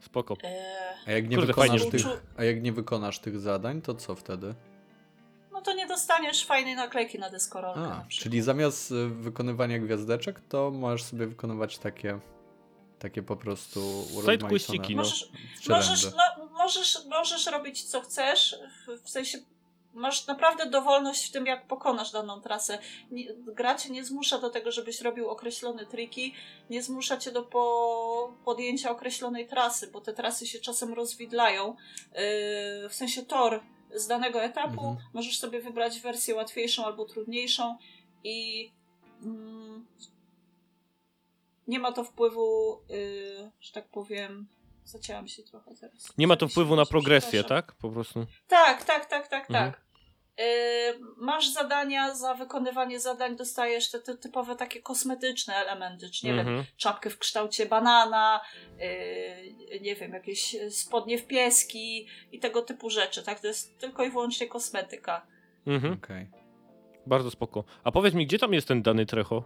[0.00, 0.36] Spoko.
[0.44, 3.94] e, A jak nie, Kurde, wykonasz tych, ty- a jak nie wykonasz tych zadań, to
[3.94, 4.54] co wtedy?
[5.52, 10.40] no to nie dostaniesz fajnej naklejki na deskorolkę A, na czyli zamiast y, wykonywania gwiazdeczek,
[10.48, 12.18] to możesz sobie wykonywać takie,
[12.98, 14.96] takie po prostu urozmaicone no.
[14.96, 15.30] Możesz,
[15.68, 18.56] możesz, no, możesz, możesz robić co chcesz,
[18.86, 19.38] w, w sensie
[19.94, 22.78] masz naprawdę dowolność w tym, jak pokonasz daną trasę.
[23.10, 26.34] Nie, gra cię nie zmusza do tego, żebyś robił określone triki,
[26.70, 31.68] nie zmusza cię do po, podjęcia określonej trasy, bo te trasy się czasem rozwidlają.
[31.68, 33.60] Yy, w sensie tor
[33.94, 34.96] z danego etapu Mhm.
[35.14, 37.76] możesz sobie wybrać wersję łatwiejszą albo trudniejszą
[38.24, 38.70] i
[39.22, 39.86] mm,
[41.66, 44.48] nie ma to wpływu, yy, że tak powiem,
[44.90, 46.12] zacięłam się trochę teraz.
[46.18, 47.72] Nie ma to wpływu na progresję, tak?
[47.72, 48.26] Po prostu.
[48.48, 49.72] Tak, tak, tak, tak, Mhm.
[49.72, 49.90] tak.
[50.38, 50.44] Yy,
[51.16, 56.48] masz zadania, za wykonywanie zadań dostajesz te, te typowe takie kosmetyczne elementy, czy nie wiem,
[56.48, 56.64] Mhm.
[56.76, 58.40] czapkę w kształcie banana,
[59.72, 63.40] yy, nie wiem, jakieś spodnie w pieski i tego typu rzeczy, tak?
[63.40, 65.26] To jest tylko i wyłącznie kosmetyka.
[65.66, 65.92] Mhm.
[65.94, 66.30] Okej.
[67.06, 67.64] Bardzo spoko.
[67.84, 69.44] A powiedz mi, gdzie tam jest ten dany Trecho?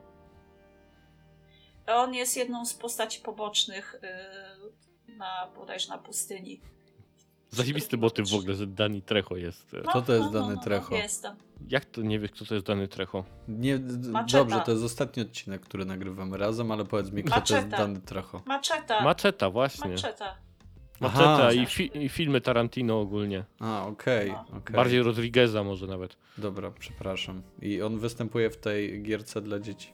[1.86, 4.72] On jest jedną z postaci pobocznych yy,
[5.18, 6.60] na, bodajże na pustyni.
[7.50, 9.72] Zajebisty motyw w ogóle, że Dani Trecho jest.
[9.72, 10.94] No, Kto to jest no, no, dany no, no, Trecho?
[10.94, 11.36] Jestem.
[11.68, 13.24] Jak to nie wiesz, kto to jest Dany Trecho?
[13.48, 13.78] Nie,
[14.10, 14.38] Maczeta.
[14.38, 17.76] dobrze, to jest ostatni odcinek, który nagrywamy razem, ale powiedz mi, kto to jest Maczeta.
[17.76, 18.42] dany Trecho.
[18.46, 19.02] Maczeta.
[19.02, 19.90] Maczeta, właśnie.
[19.90, 20.36] Maczeta.
[21.00, 21.52] Maczeta Aha.
[21.52, 23.44] i, fi i filmy Tarantino ogólnie.
[23.60, 24.58] A, okej, No.
[24.58, 24.76] okej.
[24.76, 26.16] Bardziej Rodrigueza może nawet.
[26.38, 27.42] Dobra, przepraszam.
[27.62, 29.92] I on występuje w tej gierce dla dzieci.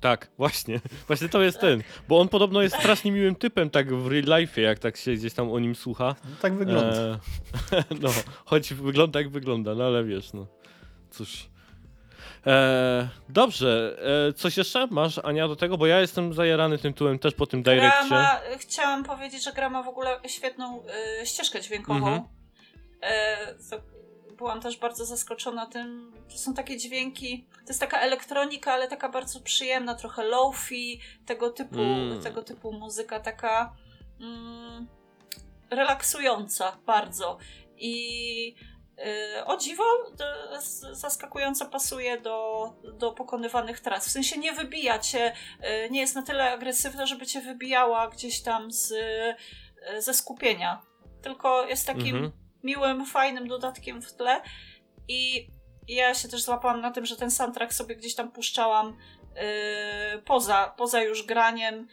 [0.00, 0.80] Tak, właśnie.
[1.06, 1.82] Właśnie to jest ten.
[2.08, 5.34] Bo on podobno jest strasznie miłym typem, tak w real life, jak tak się gdzieś
[5.34, 6.14] tam o nim słucha.
[6.24, 6.96] No, tak wygląda.
[6.96, 7.18] E,
[8.02, 8.08] no,
[8.44, 10.46] choć wygląda jak wygląda, no ale wiesz, no.
[11.10, 11.50] Cóż.
[12.46, 13.96] E, dobrze,
[14.28, 15.78] e, coś jeszcze masz, Ania, do tego?
[15.78, 18.14] Bo ja jestem zajarany tym tytułem też po tym Gra direccie.
[18.14, 20.82] ma, chciałam powiedzieć, że gra ma w ogóle świetną
[21.22, 22.06] y, ścieżkę dźwiękową.
[22.06, 22.22] Mhm.
[23.02, 23.54] E,
[24.40, 26.12] byłam też bardzo zaskoczona tym.
[26.32, 31.50] To są takie dźwięki, to jest taka elektronika, ale taka bardzo przyjemna, trochę lofi, tego
[31.50, 32.22] typu, Mm.
[32.22, 33.76] tego typu muzyka, taka
[34.20, 34.86] mm,
[35.70, 37.38] relaksująca bardzo.
[37.76, 38.54] I
[39.38, 39.84] y, o dziwo,
[40.92, 42.68] zaskakująco pasuje do,
[42.98, 44.08] do pokonywanych tras.
[44.08, 45.32] W sensie nie wybija cię,
[45.86, 50.82] y, nie jest na tyle agresywna, żeby cię wybijała gdzieś tam z, y, ze skupienia.
[51.22, 52.32] Tylko jest takim Mhm.
[52.64, 54.42] Miłym, fajnym dodatkiem w tle.
[55.08, 55.48] I
[55.88, 58.96] ja się też złapałam na tym, że ten soundtrack sobie gdzieś tam puszczałam
[59.34, 61.88] yy, poza, poza już graniem.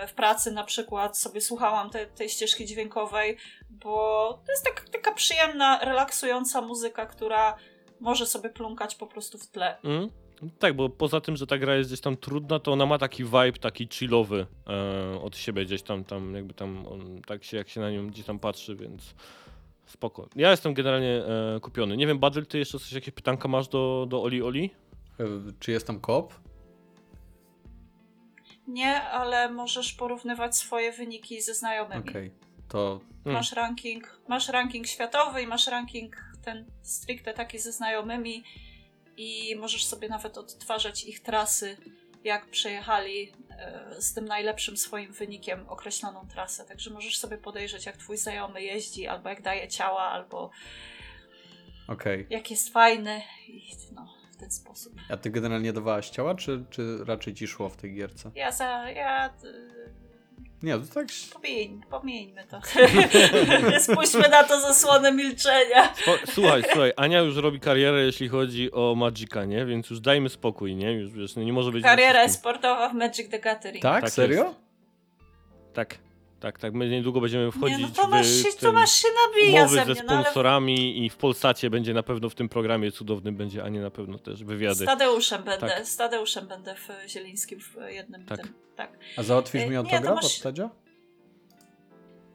[0.00, 3.36] Yy, w pracy na przykład sobie słuchałam te, tej ścieżki dźwiękowej,
[3.70, 7.56] bo to jest tak, taka przyjemna, relaksująca muzyka, która
[8.00, 9.76] może sobie plumkać po prostu w tle.
[9.84, 10.10] Mm?
[10.58, 13.24] Tak, bo poza tym, że ta gra jest gdzieś tam trudna, to ona ma taki
[13.24, 17.68] vibe taki chillowy e, od siebie gdzieś tam, tam jakby tam, on, tak się jak
[17.68, 19.14] się na nią gdzieś tam patrzy, więc
[19.86, 20.28] spoko.
[20.36, 21.24] Ja jestem generalnie
[21.56, 21.96] e, kupiony.
[21.96, 24.70] Nie wiem, Badel, ty jeszcze coś, jakieś pytanka masz do, do Oli Oli?
[25.20, 25.24] E,
[25.58, 26.34] Czy jest tam koop?
[28.66, 32.10] Nie, ale możesz porównywać swoje wyniki ze znajomymi.
[32.10, 32.30] Okej.
[32.68, 33.34] To Hmm.
[33.38, 38.44] Masz ranking, masz ranking światowy i masz ranking ten stricte taki ze znajomymi
[39.16, 41.76] i możesz sobie nawet odtwarzać ich trasy,
[42.24, 46.64] jak przejechali e, z tym najlepszym swoim wynikiem określoną trasę.
[46.64, 50.50] Także możesz sobie podejrzeć, jak twój znajomy jeździ, albo jak daje ciała, albo
[51.88, 52.26] okej.
[52.30, 54.92] jak jest fajny i no, w ten sposób.
[55.08, 58.30] A ty generalnie dawałaś ciała, czy, czy raczej ci szło w tej gierce?
[58.34, 60.01] Ja za, ja y,
[60.62, 61.06] Nie, to tak...
[61.32, 62.60] Pomiń, pomieńmy to.
[63.92, 65.94] Spójrzmy na to zasłonę milczenia.
[65.94, 69.66] Spo- Słuchaj, słuchaj, Ania już robi karierę, jeśli chodzi o Magica, nie?
[69.66, 70.92] Więc już dajmy spokój, nie?
[70.92, 71.84] Już wiesz, nie może być...
[71.84, 73.82] Kariera sportowa w Magic the Gathering.
[73.82, 74.02] Tak?
[74.02, 74.44] Tak Serio?
[74.44, 74.56] jest.
[75.72, 75.98] Tak,
[76.42, 76.74] tak, tak.
[76.74, 79.84] My niedługo będziemy Nie, wchodzić no Tomasz w się, ten Tomasz się nabija umowy ze
[79.84, 83.36] ze mnie, no ale sponsorami i w Polsacie będzie na pewno w tym programie cudownym
[83.36, 84.74] będzie Ania na pewno też wywiady.
[84.74, 85.86] z Tadeuszem będę, Tak.
[85.86, 88.38] z Tadeuszem będę w Zielińskim w jednym Tak.
[88.40, 88.52] tym.
[88.76, 88.98] Tak.
[89.16, 90.70] A załatwisz E, mi nie, autograf to masz- od Tadzia?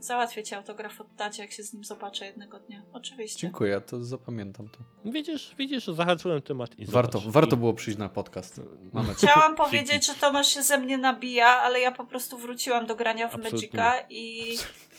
[0.08, 2.82] Załatwię ci autograf od Tacie, jak się z nim zobaczę jednego dnia.
[2.94, 3.40] Oczywiście.
[3.40, 4.78] Dziękuję, to zapamiętam to.
[5.12, 7.34] Widzisz, widzisz, zahaczyłem temat i Warto, zobacz.
[7.34, 8.62] warto było przyjść na podcast.
[8.94, 12.96] Mamy Chciałam powiedzieć, że Tomasz się ze mnie nabija, ale ja po prostu wróciłam do
[12.96, 14.44] grania w Absolutnie Magica i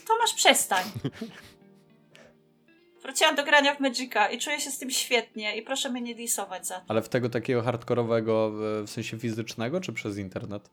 [0.08, 0.84] Tomasz przestań.
[3.02, 6.14] Wróciłam do grania w Magica i czuję się z tym świetnie i proszę mnie nie
[6.14, 6.84] disować za to.
[6.88, 10.70] Ale w tego takiego hardkorowego, w- w sensie fizycznego, czy przez internet?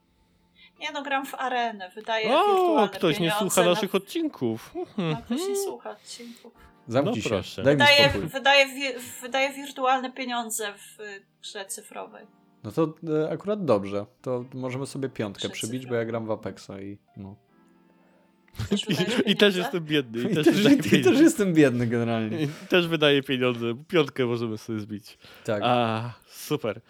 [0.86, 4.72] Nie no, gram w arenę, wydaję O, wirtualne ktoś nie pieniądze słucha na- naszych odcinków.
[4.76, 5.10] Mhm.
[5.12, 6.54] No, ktoś nie słucha odcinków.
[6.88, 7.30] Zamknij No się.
[7.30, 7.64] proszę.
[7.64, 8.30] Daj Wydaje, spokój.
[8.30, 12.26] wydaje, wi- wydaje wirtualne pieniądze w y, grze cyfrowej.
[12.64, 12.94] No to
[13.26, 14.06] e, akurat dobrze.
[14.22, 17.36] To możemy sobie piątkę przybić, bo ja gram w Apexa i no.
[18.70, 18.96] Też I,
[19.32, 20.22] I też jestem biedny.
[20.24, 22.42] I, I też, też, i też jestem biedny generalnie.
[22.42, 23.66] I też wydaje pieniądze.
[23.88, 25.18] Piątkę możemy sobie zbić.
[25.46, 25.62] Tak.
[25.66, 26.82] A, super.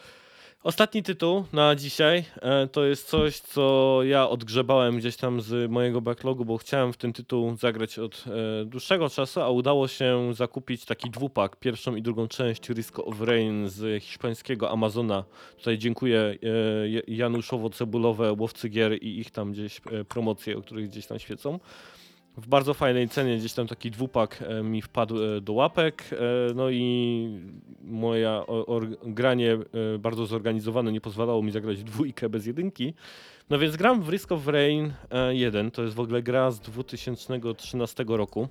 [0.66, 6.02] Ostatni tytuł na dzisiaj e, to jest coś, co ja odgrzebałem gdzieś tam z mojego
[6.02, 8.24] backlogu, bo chciałem w ten tytuł zagrać od
[8.62, 13.22] e, dłuższego czasu, a udało się zakupić taki dwupak, pierwszą i drugą część Risk of
[13.22, 15.24] Rain z hiszpańskiego Amazona.
[15.58, 21.20] Tutaj dziękuję e, Januszowo-Cebulowe, Łowcy Gier i ich tam gdzieś promocje, o których gdzieś tam
[21.20, 21.60] świecą.
[22.38, 26.03] W bardzo fajnej cenie gdzieś tam taki dwupak e, mi wpadł e, do łapek.
[26.12, 26.16] e,
[26.56, 27.30] No i
[27.84, 28.44] moja
[29.03, 29.57] granie
[29.99, 32.94] bardzo zorganizowane nie pozwalało mi zagrać dwójkę bez jedynki.
[33.49, 35.72] No więc gram w Risk of Rain e, 1.
[35.72, 38.48] To jest w ogóle gra z 2013 roku,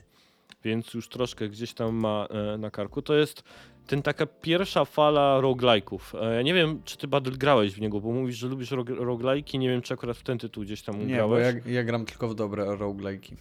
[0.64, 2.28] więc już troszkę gdzieś tam ma
[2.58, 3.02] na karku.
[3.02, 3.42] To jest
[3.86, 6.32] ten taka pierwsza fala roguelike'ów.
[6.34, 9.58] Ja nie wiem, czy ty Badl grałeś w niego, bo mówisz, że lubisz rog- roguelike'i.
[9.58, 11.54] Nie wiem, czy akurat w ten tytuł gdzieś tam Nie, grałeś.
[11.54, 13.34] bo ja, ja gram tylko w dobre roguelike'i.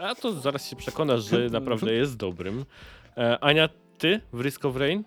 [0.00, 2.64] A to zaraz się przekonasz, że naprawdę jest dobrym.
[3.16, 5.04] E, Ania, ty w Risk of Rain?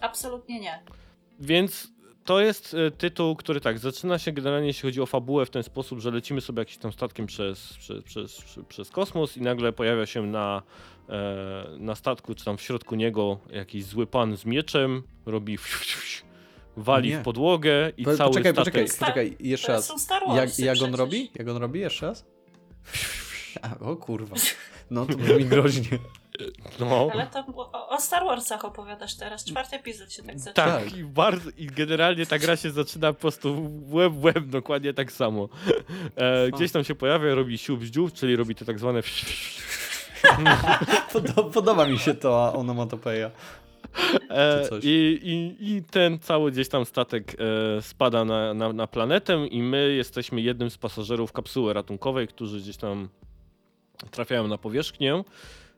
[0.00, 0.82] Absolutnie nie.
[1.40, 1.88] Więc
[2.24, 5.62] to jest e, tytuł, który tak, zaczyna się generalnie, jeśli chodzi o fabułę, w ten
[5.62, 9.72] sposób, że lecimy sobie jakimś tam statkiem przez, przez, przez, przez, przez kosmos i nagle
[9.72, 10.62] pojawia się na,
[11.08, 15.58] e, na statku, czy tam w środku niego jakiś zły pan z mieczem, robi
[16.76, 17.18] wali Nie.
[17.18, 18.74] w podłogę i Po, cały poczekaj, statek...
[18.74, 19.86] poczekaj, poczekaj, jeszcze To raz.
[19.86, 20.98] są Star Jak, jak on przecież.
[20.98, 21.30] robi?
[21.34, 21.80] Jak on robi?
[21.80, 22.24] Jeszcze raz?
[23.62, 24.36] A, o kurwa.
[24.90, 25.98] No to brzmi groźnie.
[26.80, 27.08] No.
[27.12, 29.44] Ale to o, o Star Warsach opowiadasz teraz.
[29.44, 30.66] Czwarty epizod się tak zaczyna.
[30.66, 30.96] Tak, Tak.
[30.96, 35.12] I, bardzo, i generalnie ta gra się zaczyna po prostu łeb w łeb, dokładnie tak
[35.12, 35.48] samo.
[36.16, 39.02] E, gdzieś tam się pojawia, robi siup dziób, czyli robi te tak zwane
[41.12, 43.30] Podo podoba mi się to onomatopeja.
[44.30, 47.36] e, i, i, I ten cały gdzieś tam statek
[47.78, 52.60] e, spada na, na, na planetę i my jesteśmy jednym z pasażerów kapsuły ratunkowej, którzy
[52.60, 53.08] gdzieś tam
[54.10, 55.24] trafiają na powierzchnię.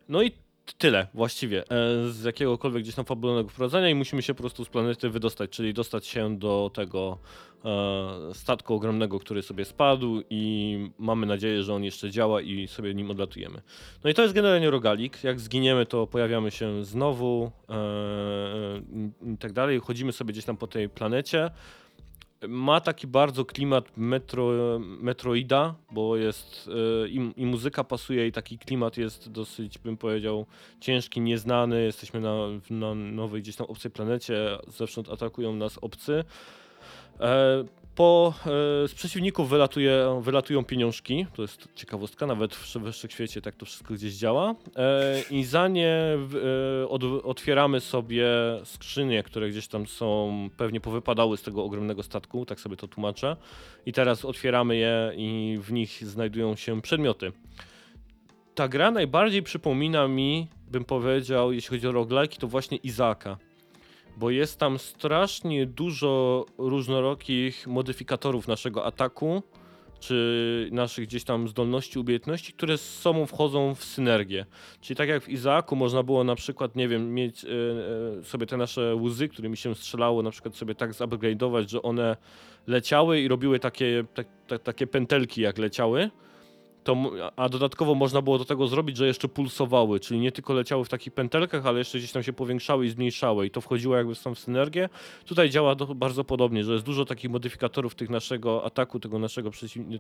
[0.09, 0.33] No i
[0.79, 1.65] tyle właściwie e,
[2.09, 5.75] z jakiegokolwiek gdzieś tam fabularnego wprowadzenia i musimy się po prostu z planety wydostać, czyli
[5.75, 7.19] dostać się do tego
[7.65, 12.95] e, statku ogromnego, który sobie spadł i mamy nadzieję, że on jeszcze działa i sobie
[12.95, 13.63] nim odlatujemy.
[14.05, 15.25] No i to jest generalnie rogalik.
[15.25, 17.75] Jak zginiemy, to pojawiamy się znowu e,
[18.93, 19.81] i, i tak dalej.
[19.81, 21.51] Chodzimy sobie gdzieś tam po tej planecie.
[22.49, 24.51] Ma taki bardzo klimat metro,
[24.81, 26.71] Metroida, bo jest
[27.05, 30.47] e, i, i muzyka pasuje i taki klimat jest dosyć, bym powiedział,
[30.81, 31.83] ciężki, nieznany.
[31.83, 32.35] Jesteśmy na,
[32.71, 36.25] na nowej gdzieś tam obcej planecie, zewsząd atakują nas obcy.
[38.01, 38.35] Po,
[38.85, 43.67] e, z przeciwników wylatuje, wylatują pieniążki, to jest ciekawostka, nawet w wyższych świecie tak to
[43.67, 44.55] wszystko gdzieś działa.
[44.77, 46.17] E, I za nie
[46.83, 48.27] e, od, otwieramy sobie
[48.65, 53.37] skrzynie, które gdzieś tam są, pewnie powypadały z tego ogromnego statku, tak sobie to tłumaczę.
[53.87, 57.33] I teraz otwieramy je i w nich znajdują się przedmioty.
[58.55, 63.50] Ta gra najbardziej przypomina mi, bym powiedział, jeśli chodzi o roguelike, to właśnie Izaka
[64.21, 69.43] bo jest tam strasznie dużo różnorakich modyfikatorów naszego ataku,
[70.01, 74.47] czy naszych gdzieś tam zdolności, umiejętności, które z sobą wchodzą w synergię.
[74.81, 78.47] Czyli tak jak w Izaaku można było na przykład, nie wiem, mieć e, e, sobie
[78.47, 82.17] te nasze łzy, którymi się strzelało, na przykład sobie tak zupgrade'ować, że one
[82.67, 86.11] leciały i robiły takie, tak, tak, takie pętelki jak leciały,
[86.91, 90.85] to, a dodatkowo można było do tego zrobić, że jeszcze pulsowały, czyli nie tylko leciały
[90.85, 94.15] w takich pętelkach, ale jeszcze gdzieś tam się powiększały i zmniejszały i to wchodziło jakby
[94.15, 94.89] w tą synergię.
[95.27, 99.51] Tutaj działa bardzo podobnie, że jest dużo takich modyfikatorów tych naszego ataku, tego naszego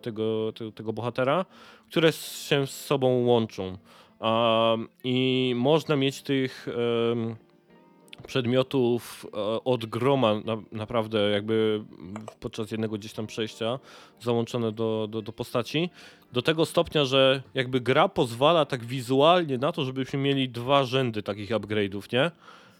[0.03, 1.45] tego, tego, tego bohatera,
[1.91, 3.79] które się z sobą łączą.
[4.21, 6.69] Um, I można mieć tych
[7.13, 7.37] em,
[8.31, 11.85] przedmiotów e, od groma na, naprawdę jakby
[12.41, 13.79] podczas jednego gdzieś tam przejścia
[14.21, 15.91] załączone do, do, do postaci.
[16.33, 21.23] Do tego stopnia, że jakby gra pozwala tak wizualnie na to, żebyśmy mieli dwa rzędy
[21.23, 22.31] takich upgrade'ów, nie?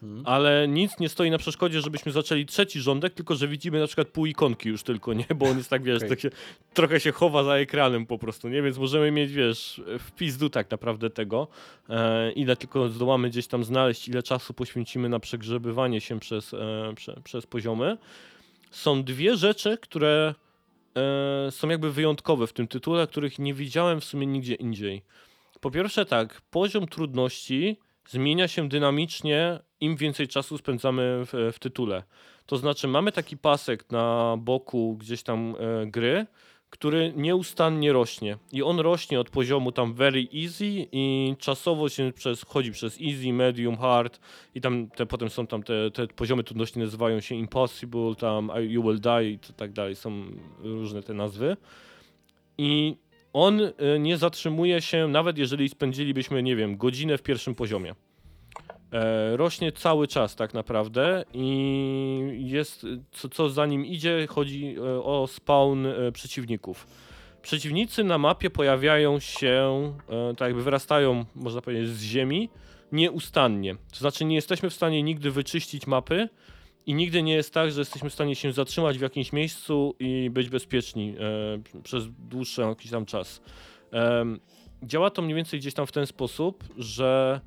[0.03, 0.23] Mhm.
[0.27, 4.09] Ale nic nie stoi na przeszkodzie, żebyśmy zaczęli trzeci rządek, tylko że widzimy na przykład
[4.09, 5.27] pół ikonki już tylko, nie?
[5.37, 6.09] Bo on jest tak, wiesz, Okej.
[6.09, 6.31] tak się,
[6.75, 8.63] trochę się chowa za ekranem po prostu, nie?
[8.63, 11.49] Więc możemy mieć, wiesz, w pizdu tak naprawdę tego,
[11.89, 16.93] e, ile tylko zdołamy gdzieś tam znaleźć, ile czasu poświęcimy na przegrzebywanie się przez, e,
[16.97, 17.97] prze, przez poziomy.
[18.71, 20.35] Są dwie rzeczy, które
[20.97, 25.03] e, są jakby wyjątkowe w tym tytule, których nie widziałem w sumie nigdzie indziej.
[25.61, 27.77] Po pierwsze tak, poziom trudności
[28.11, 32.03] zmienia się dynamicznie, im więcej czasu spędzamy w, w tytule.
[32.47, 36.27] To znaczy, mamy taki pasek na boku gdzieś tam e, gry,
[36.71, 38.37] który nieustannie rośnie.
[38.53, 43.33] I on rośnie od poziomu tam very easy i czasowo się przez, chodzi przez easy,
[43.33, 44.21] medium, hard
[44.55, 48.83] i tam te, potem są tam te, te poziomy trudności nazywają się impossible, tam you
[48.83, 49.97] will die i tak dalej.
[49.97, 50.23] Są
[50.63, 51.57] różne te nazwy.
[52.59, 52.97] I
[53.33, 57.95] on y, nie zatrzymuje się, nawet jeżeli spędzilibyśmy, nie wiem, godzinę w pierwszym poziomie.
[58.93, 64.83] E, rośnie cały czas tak naprawdę i jest, co, co za nim idzie, chodzi e,
[65.03, 66.87] o spawn e, przeciwników.
[67.43, 69.93] Przeciwnicy na mapie pojawiają się,
[70.37, 72.51] tak jakby wyrastają, można powiedzieć, z ziemi
[72.93, 73.77] nieustannie.
[73.93, 76.29] To znaczy nie jesteśmy w stanie nigdy wyczyścić mapy
[76.91, 80.31] i nigdy nie jest tak, że jesteśmy w stanie się zatrzymać w jakimś miejscu i
[80.31, 81.15] być bezpieczni
[81.75, 83.43] e, przez dłuższy jakiś tam czas.
[83.91, 84.41] Em,
[84.83, 87.41] działa to mniej więcej gdzieś tam w ten sposób, że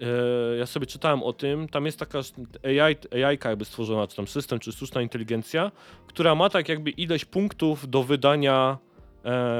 [0.00, 2.18] e, ja sobie czytałem o tym, tam jest taka
[2.64, 5.72] AI, AI jakby stworzona, czy tam system, czy sztuczna inteligencja,
[6.06, 8.87] która ma tak jakby ileś punktów do wydania e,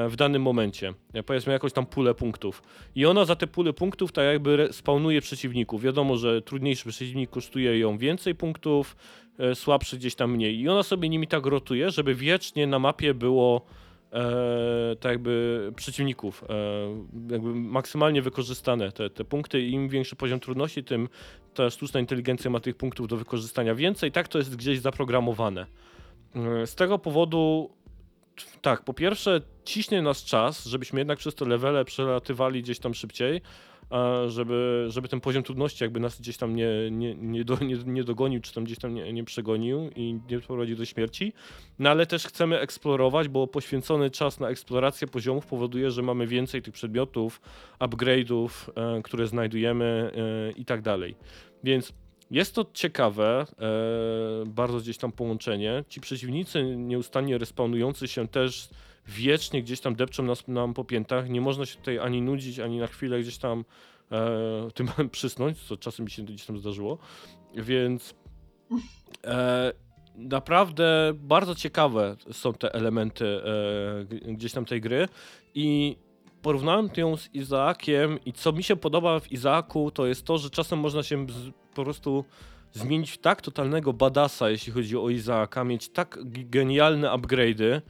[0.09, 0.93] w danym momencie.
[1.13, 2.63] Ja powiedzmy jakąś tam pulę punktów.
[2.95, 5.81] I ona za te pulę punktów tak jakby spawnuje przeciwników.
[5.81, 8.95] Wiadomo, że trudniejszy przeciwnik kosztuje ją więcej punktów,
[9.39, 10.59] e, słabszy gdzieś tam mniej.
[10.59, 13.65] I ona sobie nimi tak rotuje, żeby wiecznie na mapie było
[14.13, 19.61] e, tak jakby przeciwników e, jakby maksymalnie wykorzystane te, te punkty.
[19.61, 21.09] Im większy poziom trudności, tym
[21.53, 24.11] ta sztuczna inteligencja ma tych punktów do wykorzystania więcej.
[24.11, 25.65] Tak to jest gdzieś zaprogramowane.
[26.35, 27.69] E, Z tego powodu
[28.61, 33.41] tak, po pierwsze ciśnie nas czas, żebyśmy jednak przez te levele przelatywali gdzieś tam szybciej,
[33.89, 37.75] a żeby, żeby ten poziom trudności jakby nas gdzieś tam nie, nie, nie, do, nie,
[37.85, 41.33] nie dogonił, czy tam gdzieś tam nie, nie przegonił i nie prowadził do śmierci.
[41.79, 46.61] No ale też chcemy eksplorować, bo poświęcony czas na eksplorację poziomów powoduje, że mamy więcej
[46.61, 47.41] tych przedmiotów,
[47.79, 51.15] upgrade'ów, e, które znajdujemy e, i tak dalej.
[51.63, 51.93] Więc
[52.31, 55.83] jest to ciekawe, e, bardzo gdzieś tam połączenie.
[55.89, 58.69] Ci przeciwnicy nieustannie respawnujący się też
[59.07, 61.29] wiecznie gdzieś tam depczą nas, nam po piętach.
[61.29, 63.65] Nie można się tutaj ani nudzić, ani na chwilę gdzieś tam
[64.11, 66.97] e, tym przysnąć, co czasem mi się gdzieś tam zdarzyło.
[67.55, 68.15] Więc
[69.25, 69.73] e,
[70.15, 73.25] naprawdę bardzo ciekawe są te elementy
[74.27, 75.07] e, gdzieś tam tej gry
[75.55, 75.97] i
[76.41, 80.49] porównałem ją z Izaakiem i co mi się podoba w Izaaku to jest to, że
[80.49, 81.25] czasem można się
[81.75, 82.25] po prostu
[82.71, 87.81] zmienić w tak totalnego badasa, jeśli chodzi o Izaaka, mieć tak genialne upgrade'y,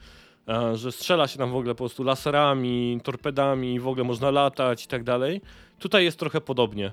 [0.48, 4.84] e, że strzela się tam w ogóle po prostu laserami, torpedami, w ogóle można latać
[4.84, 5.40] i tak dalej.
[5.78, 6.92] Tutaj jest trochę podobnie.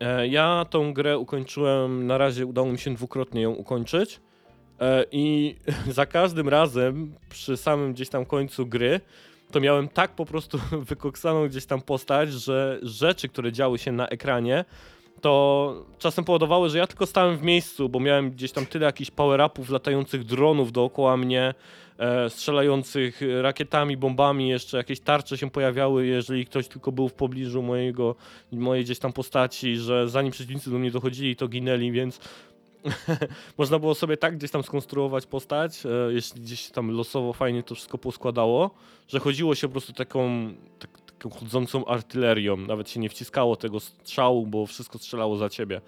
[0.00, 4.20] E, Ja tą grę ukończyłem, na razie udało mi się dwukrotnie ją ukończyć.
[4.80, 5.56] E, I
[5.98, 9.00] za każdym razem, przy samym gdzieś tam końcu gry,
[9.52, 10.58] to miałem tak po prostu
[10.90, 14.64] wykoksaną gdzieś tam postać, że rzeczy, które działy się na ekranie,
[15.20, 19.10] to czasem powodowały, że ja tylko stałem w miejscu, bo miałem gdzieś tam tyle jakichś
[19.10, 21.54] power-upów, latających dronów dookoła mnie,
[21.98, 27.62] e, strzelających rakietami, bombami, jeszcze jakieś tarcze się pojawiały, jeżeli ktoś tylko był w pobliżu
[27.62, 28.14] mojego,
[28.52, 32.20] mojej gdzieś tam postaci, że zanim przeciwnicy do mnie dochodzili, to ginęli, więc
[33.58, 37.74] można było sobie tak gdzieś tam skonstruować postać, e, jeśli gdzieś tam losowo fajnie to
[37.74, 38.70] wszystko poskładało,
[39.08, 40.48] że chodziło się po prostu taką,
[40.78, 42.56] tak, taką chodzącą artylerią.
[42.56, 45.80] Nawet się nie wciskało tego strzału, bo wszystko strzelało za ciebie.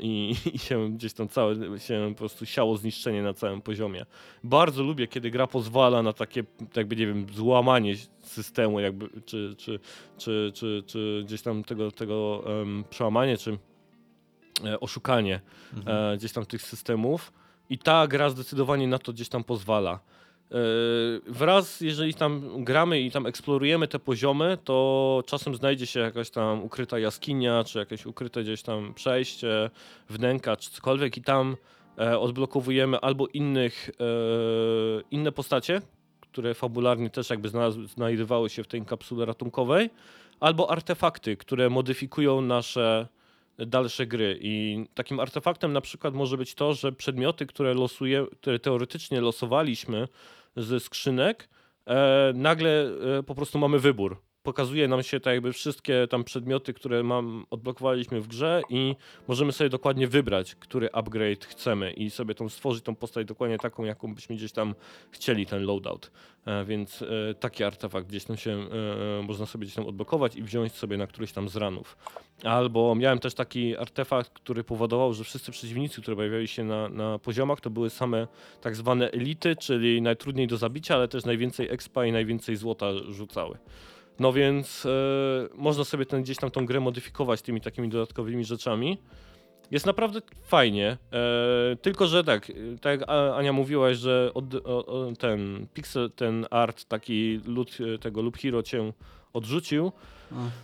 [0.00, 4.06] I, I się gdzieś tam całe się po prostu siało zniszczenie na całym poziomie.
[4.44, 6.44] Bardzo lubię, kiedy gra pozwala na takie,
[6.76, 9.80] jakby nie wiem, złamanie systemu, jakby, czy, czy,
[10.18, 13.58] czy, czy, czy gdzieś tam tego, tego em, przełamanie, czy
[14.80, 15.40] oszukanie
[15.76, 16.12] Mhm.
[16.12, 17.32] e, gdzieś tam tych systemów
[17.70, 20.00] i ta gra zdecydowanie na to gdzieś tam pozwala.
[21.26, 26.62] wraz, jeżeli tam gramy i tam eksplorujemy te poziomy, to czasem znajdzie się jakaś tam
[26.62, 29.70] ukryta jaskinia, czy jakieś ukryte gdzieś tam przejście,
[30.08, 31.56] wnęka, czy cokolwiek i tam
[31.98, 34.04] e, odblokowujemy albo innych, e,
[35.10, 35.82] inne postacie,
[36.20, 37.48] które fabularnie też jakby
[37.94, 39.90] znajdowały się w tej kapsule ratunkowej,
[40.40, 43.08] albo artefakty, które modyfikują nasze
[43.58, 44.38] dalsze gry.
[44.42, 50.08] I takim artefaktem na przykład może być to, że przedmioty, które losuje, które teoretycznie losowaliśmy
[50.56, 51.48] ze skrzynek,
[51.86, 54.27] e, nagle e, po prostu mamy wybór.
[54.48, 58.96] Pokazuje nam się tak jakby wszystkie tam przedmioty, które mam, odblokowaliśmy w grze i
[59.28, 63.84] możemy sobie dokładnie wybrać, który upgrade chcemy i sobie tą stworzyć tą postać dokładnie taką,
[63.84, 64.74] jaką byśmy gdzieś tam
[65.10, 66.10] chcieli ten loadout.
[66.46, 70.42] E, więc e, taki artefakt gdzieś tam się e, można sobie gdzieś tam odblokować i
[70.42, 71.96] wziąć sobie na któryś tam z ranów.
[72.44, 77.18] Albo miałem też taki artefakt, który powodował, że wszyscy przeciwnicy, które pojawiali się na, na
[77.18, 78.26] poziomach, to były same
[78.60, 83.58] tak zwane elity, czyli najtrudniej do zabicia, ale też najwięcej expa i najwięcej złota rzucały.
[84.18, 84.90] No więc e,
[85.54, 88.98] można sobie ten, gdzieś tam tą grę modyfikować tymi takimi dodatkowymi rzeczami.
[89.70, 95.12] Jest naprawdę fajnie, e, tylko że tak, tak jak Ania mówiłaś, że od, o, o,
[95.18, 98.92] ten pixel, ten art taki lud, tego lub hero cię
[99.32, 99.92] odrzucił.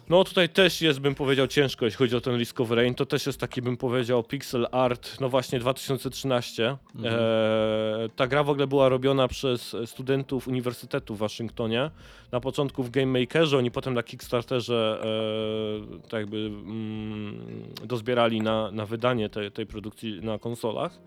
[0.09, 2.95] No tutaj też jest, bym powiedział, ciężko, jeśli chodzi o ten Risk of Rain.
[2.95, 6.77] To też jest taki, bym powiedział, pixel art, no właśnie 2013.
[6.95, 7.15] Mhm.
[7.15, 11.91] E, ta gra w ogóle była robiona przez studentów Uniwersytetu w Waszyngtonie.
[12.32, 17.41] Na początku w Game Makerze, oni potem na Kickstarterze e, tak jakby mm,
[17.85, 20.99] dozbierali na, na wydanie tej, tej produkcji na konsolach.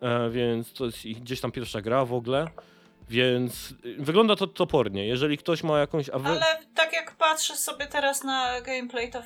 [0.00, 2.48] E, więc to jest ich gdzieś tam pierwsza gra w ogóle.
[3.10, 5.06] Więc y, wygląda to topornie.
[5.06, 9.22] Jeżeli ktoś ma jakąś awe- Ale tak jak patrzę sobie teraz na gameplay, to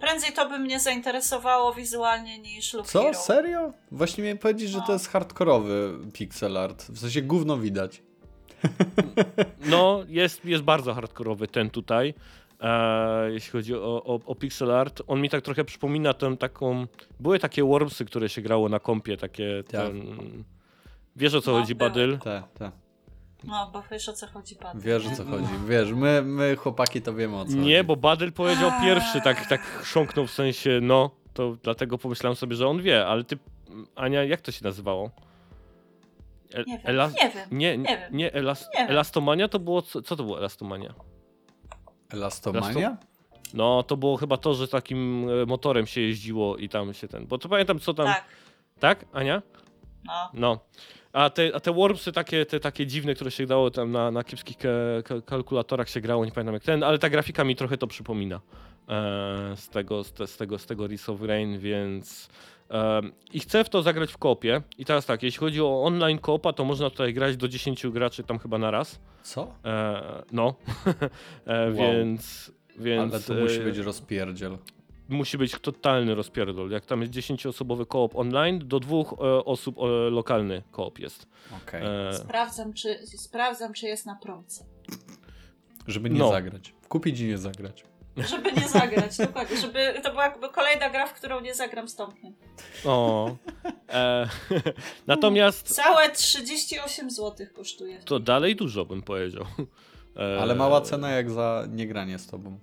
[0.00, 3.02] prędzej to by mnie zainteresowało wizualnie niż Loop Co?
[3.02, 3.14] Hero.
[3.14, 3.72] Serio?
[3.92, 4.92] Właśnie miałem powiedzieć, że to No.
[4.92, 6.84] jest hardkorowy pixel art.
[6.90, 8.02] W sensie gówno widać.
[9.66, 12.14] No, jest, jest bardzo hardkorowy ten tutaj.
[12.60, 16.86] E, jeśli chodzi o, o, o pixel art, on mi tak trochę przypomina tę taką.
[17.20, 19.62] Były takie Wormsy, które się grało na kompie, takie.
[19.70, 19.86] Tak.
[19.86, 20.44] Ten...
[21.16, 21.74] Wiesz o co No, chodzi.
[21.74, 22.18] Badyl?
[22.18, 22.72] Tak, tak.
[23.44, 24.80] No, bo wiesz o co chodzi, pan.
[24.80, 25.46] Wiesz o co chodzi.
[25.68, 27.58] Wiesz, my, my chłopaki to wiemy o co chodzi.
[27.62, 32.56] Nie, bo Badyl powiedział pierwszy, tak, tak chrząknął w sensie, no, to dlatego pomyślałem sobie,
[32.56, 33.38] że on wie, ale ty,
[33.96, 35.10] Ania, jak to się nazywało?
[36.54, 37.48] El- Nie wiem, Ela- nie wiem.
[37.50, 38.16] Nie, nie, nie wiem.
[38.16, 38.90] nie, elas- Nie wiem.
[38.90, 40.94] Elastomania to było, co, co to było Elastomania?
[42.10, 42.96] Elastomania?
[43.54, 47.26] No, to było chyba to, że takim e, motorem się jeździło i tam się ten.
[47.26, 48.06] Bo to pamiętam, co tam.
[48.06, 48.24] Tak,
[48.80, 49.42] Tak, Ania?
[50.04, 50.30] no.
[50.34, 50.60] No.
[51.12, 54.24] A te, a te Wormsy takie, te takie dziwne, które się dało tam na, na
[54.24, 54.68] kiepskich ka,
[55.26, 58.40] kalkulatorach się grało, nie pamiętam jak ten, ale ta grafika mi trochę to przypomina e,
[59.56, 62.28] z, tego, z, te, z tego, z tego Rise of Rain, więc
[62.68, 64.62] em, i chcę w to zagrać w kopie.
[64.78, 68.22] I teraz tak, jeśli chodzi o online kopa, to można tutaj grać do 10 graczy
[68.24, 69.00] tam chyba na raz.
[69.22, 69.54] Co?
[69.64, 70.02] E,
[70.32, 70.54] no,
[71.46, 71.74] e, Wow.
[71.76, 73.12] więc, więc...
[73.14, 74.58] Ale to musi e, być rozpierdziel.
[75.08, 76.70] Musi być totalny rozpierdol.
[76.70, 81.26] Jak tam jest 10-osobowy koop online, do dwóch e, osób e, lokalny koop jest.
[81.62, 81.82] Okej.
[82.08, 84.64] E, Sprawdzam czy, sprawdzam, czy jest na promce.
[85.86, 86.28] Żeby nie no.
[86.30, 86.74] zagrać.
[86.88, 87.84] Kupić i nie zagrać.
[88.16, 89.56] Żeby nie zagrać, dokładnie.
[89.56, 92.34] Żeby to była jakby kolejna gra, w którą nie zagram z Tomkiem.
[92.84, 93.36] o.
[93.88, 94.28] E,
[95.06, 97.98] natomiast Całe 38 zł kosztuje.
[98.04, 99.44] to dalej dużo bym powiedział.
[100.16, 102.58] E, Ale mała cena jak za niegranie z tobą.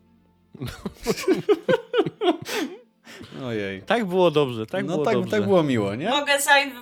[3.44, 3.82] Ojej.
[3.82, 5.32] Tak było dobrze, tak no było tak, dobrze.
[5.32, 6.10] tak było miło, nie?
[6.10, 6.38] Mogę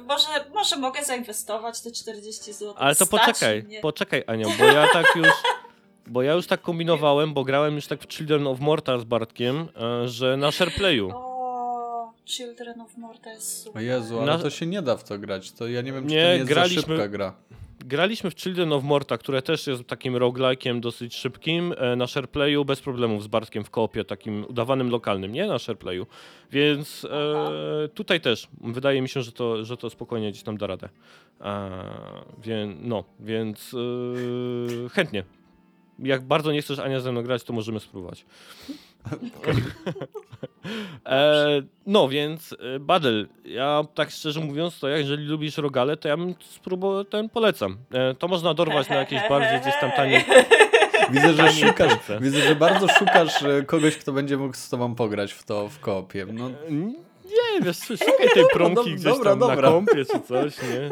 [0.07, 2.73] może, może mogę zainwestować te 40 zł.
[2.77, 3.79] Ale to Stać poczekaj, mnie.
[3.81, 5.27] poczekaj Anią, bo ja tak już...
[6.07, 9.67] Bo ja już tak kombinowałem, bo grałem już tak w Children of Morta z Bartkiem,
[10.03, 11.09] e, że na SharePlayu.
[11.13, 13.83] O, Children of Morta jest O super.
[13.83, 15.51] Jezu, ale Na- to się nie da w to grać.
[15.51, 17.33] To ja nie wiem, czy Nie, to nie jest graliśmy- za szybka gra.
[17.85, 22.65] Graliśmy w Children of Morta, które też jest takim roguelike'iem dosyć szybkim, e, na SharePlayu
[22.65, 26.07] bez problemów z Bartkiem w koopie, takim udawanym lokalnym, nie na SharePlayu.
[26.51, 30.67] Więc e, tutaj też wydaje mi się, że to, że to spokojnie gdzieś tam da
[30.67, 30.89] radę.
[31.41, 31.69] E,
[32.43, 33.75] wie, no, więc
[34.85, 35.23] e, chętnie.
[35.99, 38.25] Jak bardzo nie chcesz Ania ze mną grać, to możemy spróbować.
[41.05, 46.07] E, no więc e, Badel, ja tak szczerze mówiąc, to ja, jeżeli lubisz rogale, to
[46.07, 47.77] ja bym spróbował ten polecam.
[47.91, 50.25] E, to można dorwać na jakieś bardziej gdzieś tam tanie.
[51.11, 55.33] Widzę, że szukasz, widzę, że bardzo szukasz e, kogoś, kto będzie mógł z tobą pograć
[55.33, 56.25] w to w koopie.
[56.33, 56.49] No,
[57.25, 59.69] Nie, wiesz, szukaj tej promki Dob- gdzieś dobra, tam na dobra.
[59.69, 60.89] kompie czy coś, nie?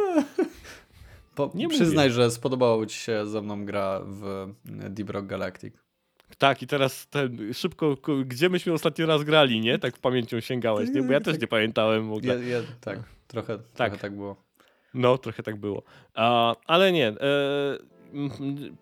[1.35, 4.25] po, Nie przyznaj, że spodobało ci się ze mną gra w
[4.85, 5.73] e, Deep Rock Galactic.
[6.35, 9.79] Tak, i teraz ten, szybko, gdzie myśmy ostatni raz grali, nie?
[9.79, 11.03] Tak w pamięcią sięgałeś, nie?
[11.03, 12.43] Bo ja też nie pamiętałem w ogóle.
[12.43, 13.67] Ja, ja, tak, trochę tak.
[13.73, 14.35] trochę tak było.
[14.93, 15.83] No, trochę tak było.
[16.13, 17.07] A, ale nie.
[17.07, 17.15] E,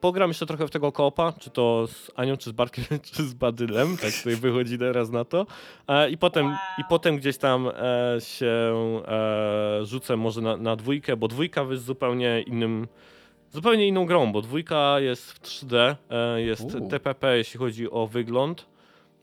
[0.02, 3.34] pogram jeszcze trochę w tego koopa, czy to z Anią, czy z Bartkiem, czy z
[3.34, 5.46] Badylem, tak tutaj wychodzi teraz na to.
[5.88, 6.56] E, I potem, Wow.
[6.78, 8.74] i potem gdzieś tam e, się
[9.08, 12.88] e, rzucę może na, na dwójkę, bo dwójka jest zupełnie innym,
[13.52, 16.78] zupełnie inną grą, bo dwójka jest w 3D, e, jest.
[16.90, 18.66] TPP, jeśli chodzi o wygląd.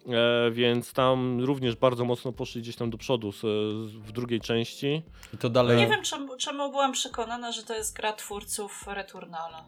[0.08, 4.40] E, więc tam również bardzo mocno poszli gdzieś tam do przodu z, z, w drugiej
[4.40, 5.02] części.
[5.34, 5.76] I to dalej...
[5.76, 9.64] Nie wiem, czemu, czemu byłam przekonana, że to jest gra twórców Returnala.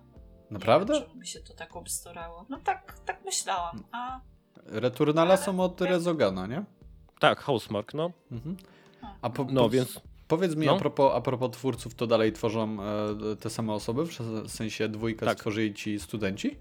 [0.50, 0.92] Naprawdę?
[0.94, 2.46] Nie wiem, czemu mi się to tak obsturało.
[2.48, 3.82] No tak, tak myślałam.
[3.92, 4.20] A
[4.66, 6.64] Returnala są od Rezogana, nie?
[7.18, 8.10] Tak, Housemark, no.
[8.32, 8.56] Mhm.
[9.22, 10.76] A po, No po, więc Powiedz mi, No.
[10.76, 12.76] a, propos, a propos twórców, to dalej tworzą
[13.32, 14.04] e, te same osoby?
[14.04, 15.38] W sensie dwójkę Tak.
[15.38, 16.56] stworzyli ci studenci?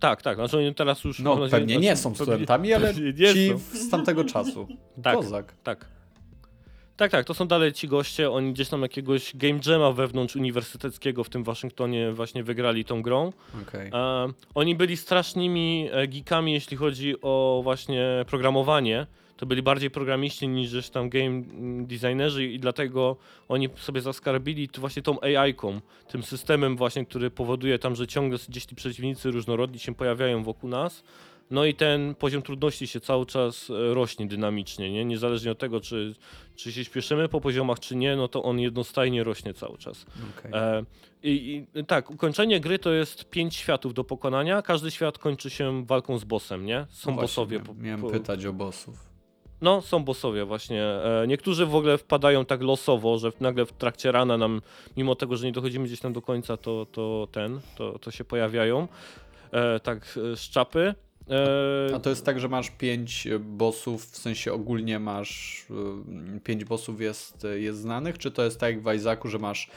[0.00, 0.36] tak, tak.
[0.36, 1.18] Znaczy oni teraz już.
[1.18, 2.94] No, nadzieję- pewnie znaczy, nie są pewnie- studentami, ale
[3.34, 3.58] ci są.
[3.58, 4.66] z tamtego czasu.
[5.02, 5.16] Tak.
[5.16, 5.54] Kozak.
[5.62, 5.86] Tak.
[6.96, 11.24] Tak, tak, to są dalej ci goście, oni gdzieś tam jakiegoś game jama wewnątrz uniwersyteckiego
[11.24, 13.32] w tym Waszyngtonie właśnie wygrali tą grą.
[13.68, 13.90] Okej.
[13.94, 19.06] E, oni byli strasznymi e, geekami, jeśli chodzi o właśnie programowanie.
[19.36, 21.42] To byli bardziej programiści niż tam game
[21.86, 23.16] designerzy i dlatego
[23.48, 28.64] oni sobie zaskarbili właśnie tą AI-ką, tym systemem właśnie, który powoduje tam, że ciągle gdzieś
[28.64, 31.02] ci przeciwnicy różnorodni się pojawiają wokół nas.
[31.50, 35.04] No i ten poziom trudności się cały czas e, rośnie dynamicznie, nie?
[35.04, 36.14] Niezależnie od tego, czy,
[36.56, 40.06] czy się śpieszymy po poziomach, czy nie, no to on jednostajnie rośnie cały czas.
[40.38, 40.52] okej.
[40.54, 40.84] E,
[41.22, 44.62] i, I tak, ukończenie gry to jest pięć światów do pokonania.
[44.62, 46.86] Każdy świat kończy się walką z bossem, nie?
[46.90, 47.60] Są No właśnie, bossowie.
[47.60, 49.11] po- Miałem po- pytać o bossów.
[49.62, 50.84] No, są bossowie właśnie.
[50.84, 54.62] E, niektórzy w ogóle wpadają tak losowo, że nagle w trakcie rana nam,
[54.96, 58.24] mimo tego, że nie dochodzimy gdzieś tam do końca, to, to ten, to, to się
[58.24, 58.88] pojawiają.
[59.52, 60.94] E, tak, e, z czapy.
[61.90, 65.66] E, A to jest tak, że masz pięć bossów, w sensie ogólnie masz
[66.44, 69.70] pięć bossów jest, jest znanych, czy to jest tak jak w Isaacu, że masz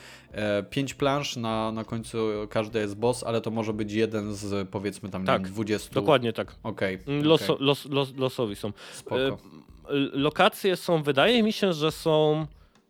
[0.70, 2.18] pięć plansz, na, na końcu
[2.50, 5.94] każdy jest boss, ale to może być jeden z powiedzmy tam nie Tak, wiem, 20.
[5.94, 6.56] Dokładnie tak.
[6.64, 6.96] Okej.
[6.96, 8.72] Okej, Loso, los, los, losowi są.
[8.94, 9.38] Spoko.
[10.14, 12.48] Lokacje są, wydaje mi się, że są,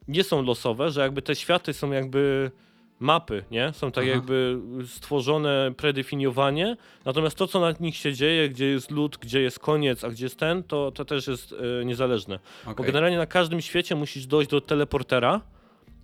[0.07, 2.51] nie są losowe, że jakby te światy są jakby
[2.99, 3.73] mapy, nie?
[3.73, 4.13] Są tak Aha.
[4.13, 9.59] jakby stworzone, predefiniowanie, natomiast to, co na nich się dzieje, gdzie jest lód, gdzie jest
[9.59, 12.39] koniec, a gdzie jest ten, to, to też jest e, niezależne.
[12.65, 12.85] Bo Okej.
[12.85, 15.41] generalnie na każdym świecie musisz dojść do teleportera,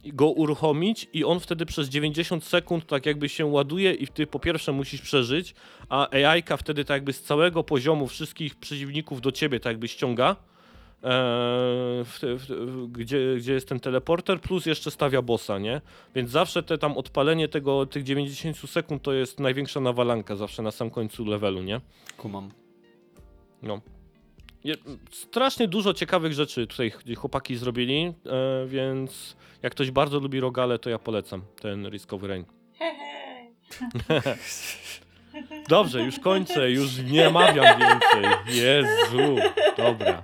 [0.06, 4.40] go uruchomić i on wtedy przez 90 sekund tak jakby się ładuje i ty po
[4.40, 5.56] pierwsze musisz przeżyć,
[5.90, 10.36] a AI-ka wtedy tak jakby z całego poziomu wszystkich przeciwników do ciebie tak jakby ściąga,
[11.04, 15.82] w, w, w, gdzie, gdzie jest ten teleporter, plus jeszcze stawia bossa, nie?
[16.16, 20.72] Więc zawsze te tam odpalenie tego, tych 90 sekund to jest największa nawalanka zawsze na
[20.72, 21.82] sam końcu levelu, nie?
[22.18, 22.52] Kumam.
[23.62, 23.82] No.
[24.64, 24.76] Je,
[25.12, 30.80] strasznie dużo ciekawych rzeczy tutaj ch- chłopaki zrobili, e, więc jak ktoś bardzo lubi rogale,
[30.80, 32.46] to ja polecam ten Risk of Rain.
[35.70, 38.24] Dobrze, już kończę, już nie mawiam więcej.
[38.48, 39.36] Jezu,
[39.78, 40.24] dobra.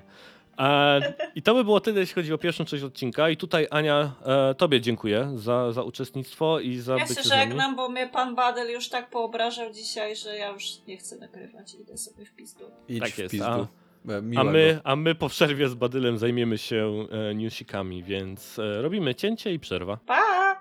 [0.59, 3.29] E, I to by było tyle, jeśli chodzi o pierwszą część odcinka.
[3.29, 7.29] I tutaj Ania, e, tobie dziękuję za, za uczestnictwo i za Ja bycie się z
[7.29, 7.41] nami.
[7.41, 11.73] żegnam, bo mnie pan Badel już tak poobrażał dzisiaj, że ja już nie chcę nagrywać.
[11.75, 12.65] Idę sobie w pizdu.
[12.89, 13.45] Idź Tak w jest, pizdu.
[13.47, 13.67] a-
[14.09, 18.81] E, A my, a my po przerwie z Badylem zajmiemy się e, newsikami, więc e,
[18.81, 19.97] robimy cięcie i przerwa.
[20.05, 20.55] Pa!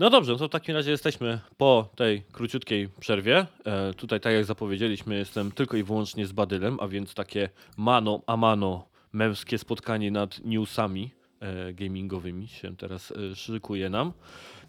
[0.00, 3.46] No dobrze, to w takim razie jesteśmy po tej króciutkiej przerwie.
[3.64, 8.22] E, tutaj, tak jak zapowiedzieliśmy, jestem tylko i wyłącznie z Badylem, a więc takie mano
[8.26, 11.10] a mano męskie spotkanie nad newsami
[11.40, 14.12] e, gamingowymi się teraz e, szykuje nam.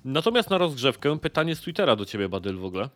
[0.05, 2.89] Natomiast na rozgrzewkę pytanie z Twittera do ciebie, Badyl, w ogóle.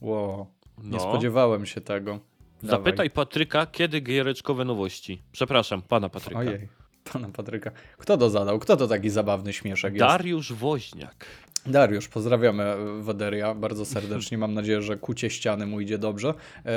[0.00, 0.46] Wow,
[0.78, 1.00] nie No.
[1.00, 2.18] spodziewałem się tego.
[2.62, 5.22] Zapytaj Patryka, kiedy giereczkowe nowości.
[5.32, 6.38] Przepraszam, pana Patryka.
[6.38, 6.68] Ojej,
[7.12, 7.70] pana Patryka.
[7.98, 8.58] Kto to zadał?
[8.58, 10.06] Kto to taki zabawny śmieszek jest?
[10.06, 11.26] Dariusz Woźniak.
[11.66, 14.38] Dariusz, pozdrawiamy e, Waderia bardzo serdecznie.
[14.38, 16.28] Mam nadzieję, że kucie ściany mu idzie dobrze.
[16.66, 16.72] E,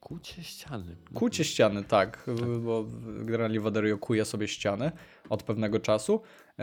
[0.00, 0.96] Kucie ściany.
[1.14, 4.92] kucie ściany, tak, e, bo generalnie Waderio kuje sobie ściany
[5.28, 6.20] od pewnego czasu.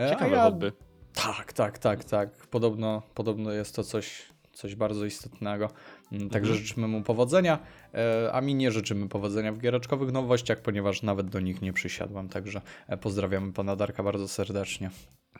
[0.08, 0.72] Ciekawe ja- hobby.
[1.14, 2.30] Tak, tak, tak, tak.
[2.46, 4.22] Podobno, podobno jest to coś,
[4.52, 5.70] coś bardzo istotnego.
[6.12, 6.66] Mm, Także Mhm.
[6.66, 7.58] życzymy mu powodzenia,
[7.94, 12.28] e, a mi nie życzymy powodzenia w giereczkowych nowościach, ponieważ nawet do nich nie przysiadłem.
[12.28, 14.90] Także e, pozdrawiamy pana Darka bardzo serdecznie.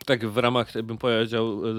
[0.05, 1.71] Tak, w ramach, bym powiedział, e,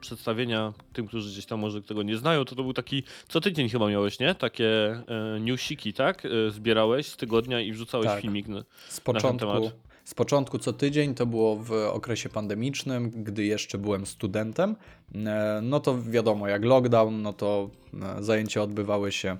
[0.00, 3.68] przedstawienia tym, którzy gdzieś tam może tego nie znają, to to był taki, co tydzień
[3.68, 4.34] chyba miałeś, nie?
[4.34, 5.00] Takie
[5.40, 6.22] newsiki, tak?
[6.48, 8.20] Zbierałeś z tygodnia i wrzucałeś Tak.
[8.22, 8.48] filmik.
[8.48, 8.62] No.
[8.88, 9.62] Z ten początku, temat.
[10.04, 14.76] Z początku co tydzień, to było w okresie pandemicznym, gdy jeszcze byłem studentem.
[15.14, 17.70] E, No to wiadomo, jak lockdown, no to
[18.18, 19.36] e, zajęcia odbywały się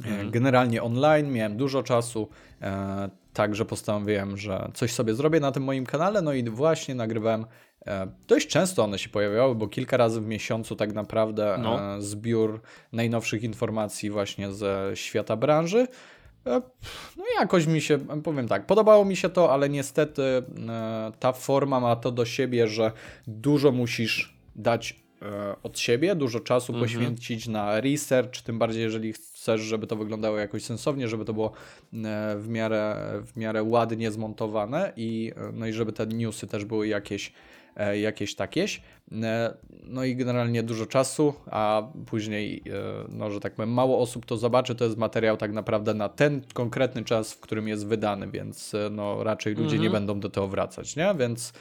[0.00, 0.30] Mhm.
[0.30, 2.28] Generalnie online miałem dużo czasu,
[2.62, 7.46] e, także postanowiłem, że coś sobie zrobię na tym moim kanale, no i właśnie nagrywałem.
[7.86, 12.02] E, dość często one się pojawiały, bo kilka razy w miesiącu tak naprawdę no.
[12.02, 12.60] zbiór
[12.92, 15.86] najnowszych informacji właśnie ze świata branży.
[17.16, 20.22] No jakoś mi się, powiem tak, podobało mi się to, ale niestety
[21.18, 22.92] ta forma ma to do siebie, że
[23.26, 26.84] dużo musisz dać E, od siebie, dużo czasu mhm.
[26.84, 31.52] poświęcić na research, tym bardziej jeżeli chcesz, żeby to wyglądało jakoś sensownie, żeby to było
[31.92, 32.96] e, w miarę,
[33.26, 37.32] w miarę ładnie zmontowane i, e, no i żeby te newsy też były jakieś,
[38.00, 38.82] jakieś takieś.
[39.84, 42.62] No i generalnie dużo czasu, a później,
[43.08, 46.42] no że tak powiem, mało osób to zobaczy, to jest materiał tak naprawdę na ten
[46.54, 49.82] konkretny czas, w którym jest wydany, więc no raczej ludzie mhm.
[49.82, 51.14] nie będą do tego wracać, nie?
[51.18, 51.52] Więc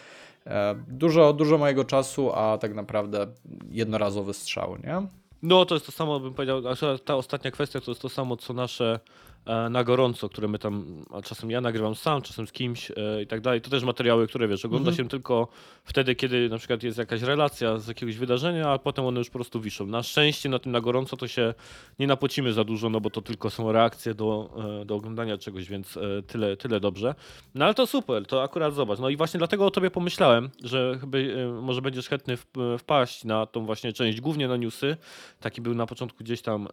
[0.48, 3.27] E, dużo, dużo mojego czasu, a tak naprawdę
[3.72, 5.07] jednorazowy strzał, nie?
[5.44, 6.61] No, to jest to samo, bym powiedział,
[7.06, 8.99] ta ostatnia kwestia to jest to samo, co nasze
[9.32, 9.32] E,
[9.69, 13.27] na gorąco, które my tam, a czasem ja nagrywam sam, czasem z kimś e, i
[13.27, 13.61] tak dalej.
[13.61, 15.05] To też materiały, które wiesz, ogląda mhm.
[15.05, 15.47] się tylko
[15.83, 19.33] wtedy, kiedy na przykład jest jakaś relacja z jakiegoś wydarzenia, a potem one już po
[19.33, 19.85] prostu wiszą.
[19.85, 21.53] Na szczęście na tym na gorąco to się
[21.99, 24.49] nie napocimy za dużo, no bo to tylko są reakcje do,
[24.81, 27.15] e, do oglądania czegoś, więc tyle, tyle dobrze.
[27.55, 28.99] No ale to super, to akurat zobacz.
[28.99, 31.17] No i właśnie dlatego o tobie pomyślałem, że chyba
[31.61, 32.37] może będziesz chętny
[32.79, 34.97] wpaść na tą właśnie część, głównie na newsy.
[35.39, 36.67] Taki był na początku gdzieś tam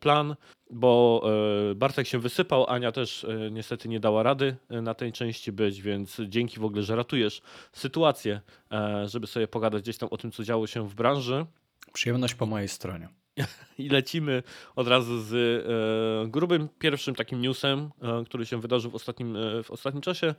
[0.00, 0.36] plan
[0.72, 1.22] bo
[1.70, 5.52] e, Bartek się wysypał, Ania też e, niestety nie dała rady e, na tej części
[5.52, 7.42] być, więc dzięki w ogóle, że ratujesz
[7.72, 8.40] sytuację,
[9.04, 11.46] żeby sobie pogadać gdzieś tam o tym, co działo się w branży.
[11.92, 13.08] Przyjemność po mojej stronie.
[13.78, 14.42] I lecimy
[14.76, 15.32] od razu z
[16.30, 17.90] grubym pierwszym takim newsem,
[18.26, 20.34] który się wydarzył w ostatnim, w ostatnim czasie,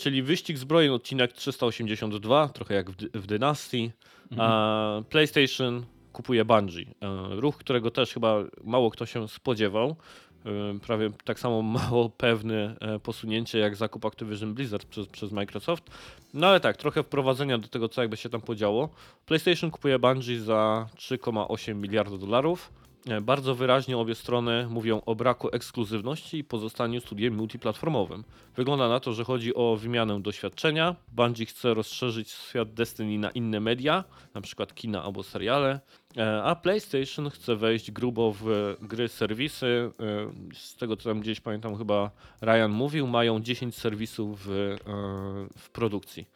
[0.00, 3.92] czyli wyścig zbrojeń odcinek 382, trochę jak w, w Dynastii.
[4.30, 5.04] Mhm.
[5.04, 5.84] PlayStation
[6.18, 6.86] kupuje Bungie.
[7.02, 9.96] E, ruch, którego też chyba mało kto się spodziewał.
[10.46, 15.90] E, prawie tak samo mało pewne e, posunięcie jak zakup Activision Blizzard przez, przez Microsoft.
[16.34, 18.88] No ale tak, trochę wprowadzenia do tego, co jakby się tam podziało.
[19.26, 22.72] PlayStation kupuje Bungie za 3,8 miliarda dolarów.
[23.08, 28.24] E, bardzo wyraźnie obie strony mówią o braku ekskluzywności i pozostaniu studiem multiplatformowym.
[28.56, 30.96] Wygląda na to, że chodzi o wymianę doświadczenia.
[31.12, 34.04] Bungie chce rozszerzyć świat Destiny na inne media,
[34.34, 34.66] np.
[34.74, 35.80] kina albo seriale,
[36.16, 39.90] e, a PlayStation chce wejść grubo w gry, serwisy.
[40.00, 42.10] E, z tego co tam gdzieś pamiętam, chyba
[42.42, 44.76] Ryan mówił, mają 10 serwisów w,
[45.58, 46.26] w produkcji.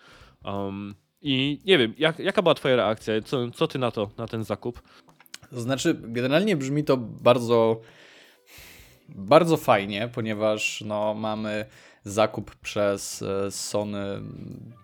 [0.44, 3.22] Um, I nie wiem, jak, jaka była Twoja reakcja?
[3.22, 4.82] Co, co ty na to, na ten zakup?
[5.52, 7.80] To znaczy, generalnie brzmi to bardzo,
[9.08, 11.66] bardzo fajnie, ponieważ no, mamy
[12.04, 14.20] zakup przez e, Sony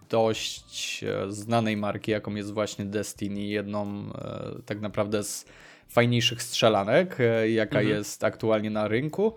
[0.08, 5.44] dość e, znanej marki, jaką jest właśnie Destiny, jedną e, tak naprawdę z
[5.88, 7.18] fajniejszych strzelanek,
[7.48, 7.96] jaka mhm.
[7.96, 9.34] jest aktualnie na rynku.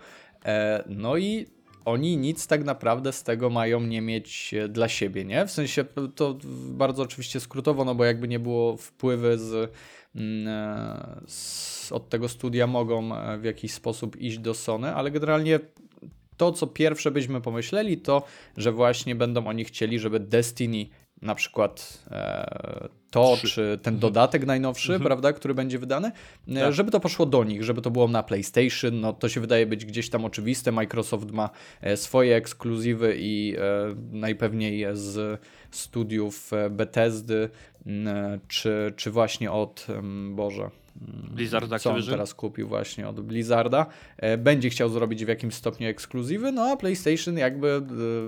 [0.87, 1.47] No i
[1.85, 5.45] oni nic tak naprawdę z tego mają nie mieć dla siebie, nie?
[5.45, 5.85] W sensie
[6.15, 6.37] to
[6.69, 9.71] bardzo oczywiście skrótowo, no bo jakby nie było wpływy z
[10.15, 11.21] Mm, e,
[11.91, 15.59] od tego studia mogą e, w jakiś sposób iść do Sony, ale generalnie
[16.38, 18.23] to, co pierwsze byśmy pomyśleli, to,
[18.57, 20.85] że właśnie będą oni chcieli, żeby Destiny
[21.21, 23.99] na przykład e, to, czy ten mhm.
[23.99, 25.07] dodatek najnowszy, mhm.
[25.07, 26.11] prawda, który będzie wydany,
[26.47, 26.73] e, tak.
[26.73, 29.85] żeby to poszło do nich, żeby to było na PlayStation, no to się wydaje być
[29.85, 31.49] gdzieś tam oczywiste, Microsoft ma
[31.95, 37.49] swoje ekskluzywy i e, najpewniej z studiów Bethesdy,
[38.47, 39.87] czy, czy właśnie od,
[40.31, 40.69] Boże,
[41.35, 43.85] Blizzard co on teraz kupił właśnie od Blizzarda,
[44.17, 47.81] e, będzie chciał zrobić w jakimś stopniu ekskluzywy, no a PlayStation jakby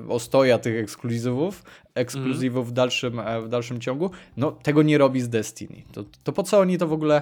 [0.05, 1.63] e, ostoja tych ekskluzywów,
[1.95, 2.69] ekskluzywów mm.
[2.69, 5.83] w, dalszym, e, w dalszym ciągu, no tego nie robi z Destiny.
[5.91, 7.21] To, to po co oni to w ogóle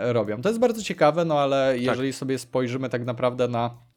[0.00, 0.40] robią?
[0.42, 1.82] To jest bardzo ciekawe, no ale tak.
[1.82, 3.87] jeżeli sobie spojrzymy tak naprawdę na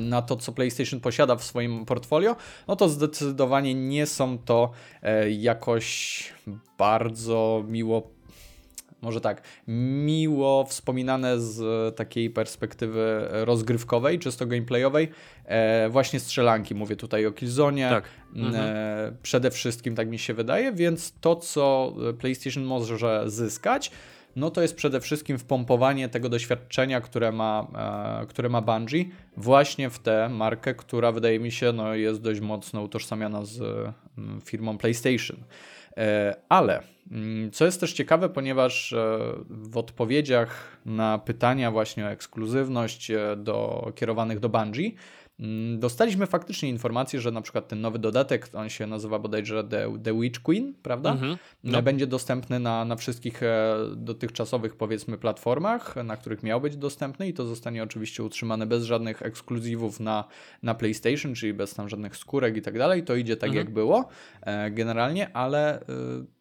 [0.00, 2.36] na to, co PlayStation posiada w swoim portfolio,
[2.68, 4.70] no to zdecydowanie nie są to
[5.28, 6.32] jakoś
[6.78, 8.10] bardzo miło
[9.02, 9.42] może tak,
[10.04, 15.08] miło wspominane z takiej perspektywy rozgrywkowej, czysto gameplayowej,
[15.44, 16.74] e, właśnie strzelanki.
[16.74, 17.90] Mówię tutaj o Killzone.
[17.90, 18.04] Tak.
[18.34, 18.54] Mhm.
[18.54, 23.90] E, przede wszystkim tak mi się wydaje, więc to, co PlayStation może zyskać,
[24.36, 27.66] no to jest przede wszystkim wpompowanie tego doświadczenia, które ma,
[28.22, 29.04] e, które ma Bungie,
[29.36, 33.60] właśnie w tę markę, która wydaje mi się no, jest dość mocno utożsamiana z
[34.18, 35.36] mm, firmą PlayStation.
[35.96, 39.18] E, ale mm, co jest też ciekawe, ponieważ e,
[39.48, 44.90] w odpowiedziach na pytania właśnie o ekskluzywność e, do, kierowanych do Bungie,
[45.78, 50.20] dostaliśmy faktycznie informację, że na przykład ten nowy dodatek, on się nazywa bodajże The, The
[50.20, 51.12] Witch Queen, prawda?
[51.12, 51.36] Mhm.
[51.64, 51.82] No.
[51.82, 57.34] Będzie dostępny na, na wszystkich e, dotychczasowych, powiedzmy, platformach, na których miał być dostępny i
[57.34, 60.24] to zostanie oczywiście utrzymane bez żadnych ekskluzywów na,
[60.62, 63.04] na PlayStation, czyli bez tam żadnych skórek i tak dalej.
[63.04, 63.66] To idzie tak, Mhm.
[63.66, 64.08] jak było
[64.42, 65.84] e, generalnie, ale e,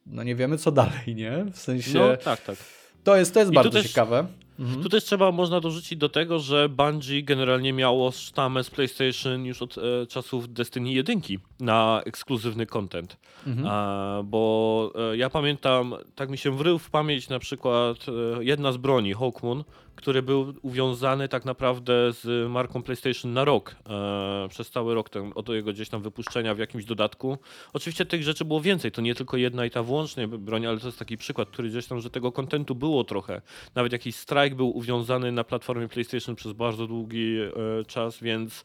[0.05, 1.45] no nie wiemy, co dalej, nie?
[1.51, 2.55] W sensie, No tak, tak.
[3.03, 4.27] to jest, to jest I bardzo też- ciekawe.
[4.61, 4.83] Mhm.
[4.83, 9.61] Tu też trzeba, można dorzucić do tego, że Bungie generalnie miało sztamę z PlayStation już
[9.61, 11.21] od e, czasów Destiny 1
[11.59, 13.17] na ekskluzywny content.
[13.47, 13.67] Mhm.
[13.71, 18.71] A, bo e, ja pamiętam, tak mi się wrył w pamięć na przykład e, jedna
[18.71, 19.63] z broni, Hawkmoon,
[20.01, 25.31] który był uwiązany tak naprawdę z marką PlayStation na rok, e, przez cały rok ten,
[25.35, 27.37] od jego gdzieś tam wypuszczenia w jakimś dodatku.
[27.73, 30.85] Oczywiście tych rzeczy było więcej, to nie tylko jedna i ta wyłącznie broń, ale to
[30.85, 33.41] jest taki przykład, który gdzieś tam, że tego kontentu było trochę.
[33.75, 38.63] Nawet jakiś strike był uwiązany na platformie PlayStation przez bardzo długi e, czas, więc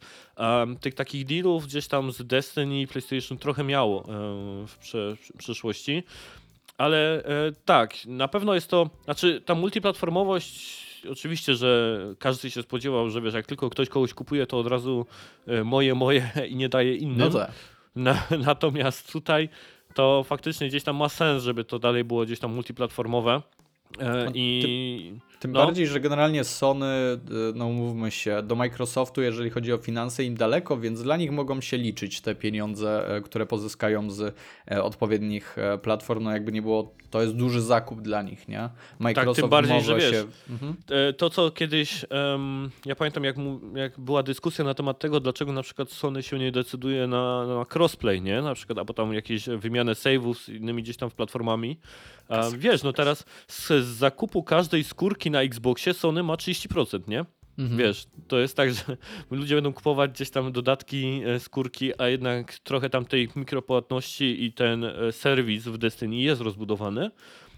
[0.81, 4.03] tych takich dealów gdzieś tam z Destiny PlayStation trochę miało
[4.67, 6.03] w prze, w przyszłości.
[6.77, 13.09] Ale e, tak, na pewno jest to, znaczy ta multiplatformowość, oczywiście, że każdy się spodziewał,
[13.09, 15.05] że wiesz, jak tylko ktoś kogoś kupuje, to od razu
[15.47, 17.17] e, moje, moje i nie daje innym.
[17.17, 17.51] No tak.
[17.95, 19.49] Na, natomiast tutaj
[19.93, 23.41] to faktycznie gdzieś tam ma sens, żeby to dalej było gdzieś tam multiplatformowe.
[23.99, 25.65] E, I Tym No.
[25.65, 27.19] bardziej, że generalnie Sony, y,
[27.55, 31.61] no mówmy się, do Microsoftu, jeżeli chodzi o finanse, im daleko, więc dla nich mogą
[31.61, 34.35] się liczyć te pieniądze, e, które pozyskają z
[34.71, 36.23] e, odpowiednich e, platform.
[36.23, 38.69] No jakby nie było, to jest duży zakup dla nich, nie?
[38.99, 40.25] Microsoft tym bardziej, że wiesz, się...
[40.49, 40.75] Mhm.
[41.17, 45.51] To, co kiedyś, em, ja pamiętam, jak, mu, jak była dyskusja na temat tego, dlaczego
[45.51, 48.41] na przykład Sony się nie decyduje na, na crossplay, nie?
[48.41, 51.77] Na przykład, albo tam jakieś wymianę save'ów z innymi gdzieś tam platformami.
[52.29, 57.25] A, wiesz, no teraz z, z zakupu każdej skórki na Xboxie Sony ma 30%, nie?
[57.57, 57.77] Mhm.
[57.77, 58.83] Wiesz, to jest tak, że
[59.31, 64.53] ludzie będą kupować gdzieś tam dodatki, e, skórki, a jednak trochę tam tej mikropłatności i
[64.53, 67.11] ten e, serwis w Destiny jest rozbudowany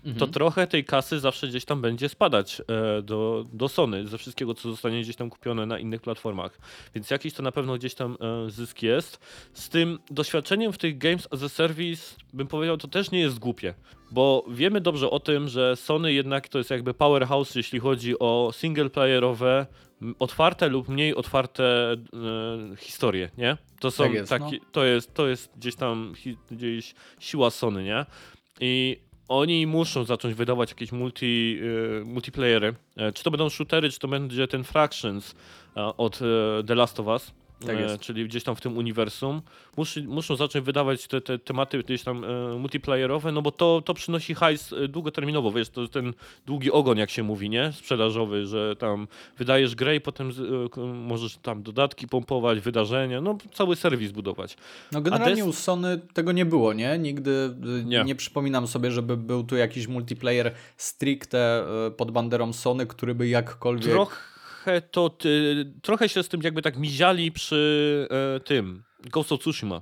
[0.04, 0.32] to Mhm.
[0.32, 4.70] trochę tej kasy zawsze gdzieś tam będzie spadać e, do, do Sony, ze wszystkiego, co
[4.72, 6.60] zostanie gdzieś tam kupione na innych platformach.
[6.96, 8.18] Więc jakiś to na pewno gdzieś tam
[8.48, 9.20] e, zysk jest.
[9.54, 13.40] Z tym doświadczeniem w tych Games as a Service, bym powiedział, to też nie jest
[13.40, 13.74] głupie,
[14.12, 18.52] bo wiemy dobrze o tym, że Sony jednak to jest jakby powerhouse, jeśli chodzi o
[18.54, 19.66] singleplayerowe,
[20.20, 21.64] otwarte lub mniej otwarte
[21.94, 21.98] e,
[22.78, 23.58] historie, nie?
[23.80, 27.84] To są Tak jest, taki, to, jest, to jest gdzieś tam hi, gdzieś siła Sony,
[27.84, 28.06] nie?
[28.62, 28.98] I
[29.30, 31.60] oni muszą zacząć wydawać jakieś multi,
[32.02, 32.74] e, multiplayery.
[32.98, 35.36] E, czy to będą shootery, czy to będzie ten Fractions
[35.78, 36.20] e, od
[36.68, 37.32] The Last of Us.
[37.68, 38.00] Tak e, jest.
[38.00, 39.42] czyli gdzieś tam w tym uniwersum,
[40.08, 44.36] muszą zacząć wydawać te, te tematy gdzieś tam e, multiplayerowe, no bo to, to przynosi
[44.36, 46.14] hajs e, długoterminowo, wiesz, to ten
[46.46, 47.72] długi ogon, jak się mówi, nie?
[47.72, 49.08] Sprzedażowy, że tam
[49.38, 50.32] wydajesz grę i potem
[50.78, 54.58] e, możesz tam dodatki pompować, wydarzenia, no cały serwis budować.
[54.92, 56.98] No generalnie Des- u Sony tego nie było, nie?
[56.98, 58.04] Nigdy y, Nie.
[58.04, 58.16] nie.
[58.16, 61.66] przypominam sobie, żeby był tu jakiś multiplayer stricte
[61.98, 63.94] pod banderą Sony, który by jakkolwiek...
[64.64, 65.18] Trochę to,
[65.82, 69.82] trochę się z tym jakby tak miziali przy e, tym Ghost of Tsushima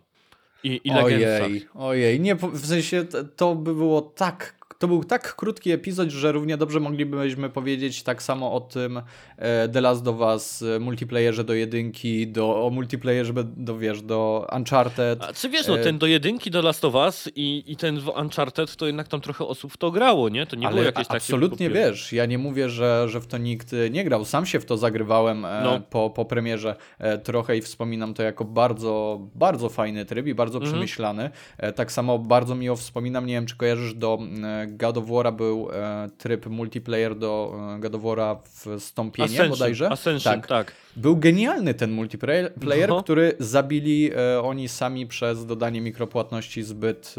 [0.64, 0.92] i, i.
[0.92, 3.06] Ojej, ojej, nie, w sensie
[3.36, 8.24] to by było tak, to był tak krótki epizod, że równie dobrze moglibyśmy powiedzieć tak
[8.24, 9.02] samo o tym
[9.38, 14.48] e, The Last of Us e, multiplayerze do jedynki, do, o multiplayerze do, wiesz, do
[14.56, 15.24] Uncharted.
[15.24, 18.00] A czy wiesz, no E, ten do jedynki do Last of Us i, i ten
[18.00, 20.46] w Uncharted, to jednak tam trochę osób w to grało, nie?
[20.46, 21.18] To nie było Ale jakieś a- takie...
[21.18, 24.26] absolutnie popier- wiesz, ja nie mówię, że, że w to nikt nie grał.
[24.26, 25.80] Sam się w to zagrywałem No.
[25.90, 26.76] po, po premierze
[27.24, 30.74] trochę i wspominam to jako bardzo, bardzo fajny tryb i bardzo Mhm.
[30.74, 31.30] przemyślany.
[31.76, 34.20] Tak samo bardzo miło wspominam, nie wiem czy kojarzysz, do
[34.68, 39.50] God of War'a był e, tryb multiplayer do e, God of War'a w Stąpienie Ascension,
[39.50, 39.90] bodajże.
[39.90, 40.48] Ascension, tak.
[40.48, 40.72] tak.
[40.96, 43.04] Był genialny ten multiplayer, player, No.
[43.04, 47.16] który zabili e, oni sami przez dodanie mikropłatności zbyt,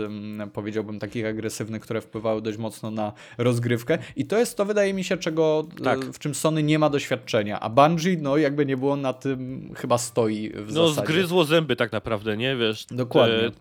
[0.52, 3.98] powiedziałbym, takich agresywnych, które wpływały dość mocno na rozgrywkę.
[4.16, 5.98] I to jest to, wydaje mi się, czego Tak.
[6.04, 7.60] w czym Sony nie ma doświadczenia.
[7.60, 11.06] A Bungie, no jakby nie było na tym, chyba stoi w No zasadzie.
[11.12, 12.56] zgryzło zęby tak naprawdę, nie?
[12.56, 13.38] Wiesz, Dokładnie.
[13.50, 13.52] Te,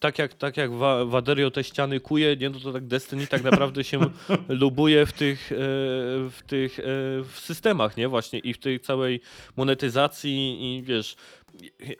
[0.00, 2.50] tak jak, tak jak Wa- Waderio te ściany kuje, nie?
[2.50, 4.00] No to tak Destiny tak naprawdę się
[4.48, 5.56] lubuje w tych, e,
[6.30, 6.82] w tych e,
[7.22, 8.08] w systemach, nie?
[8.08, 9.20] Właśnie i w tej całej
[9.56, 11.16] monetyzacji i wiesz...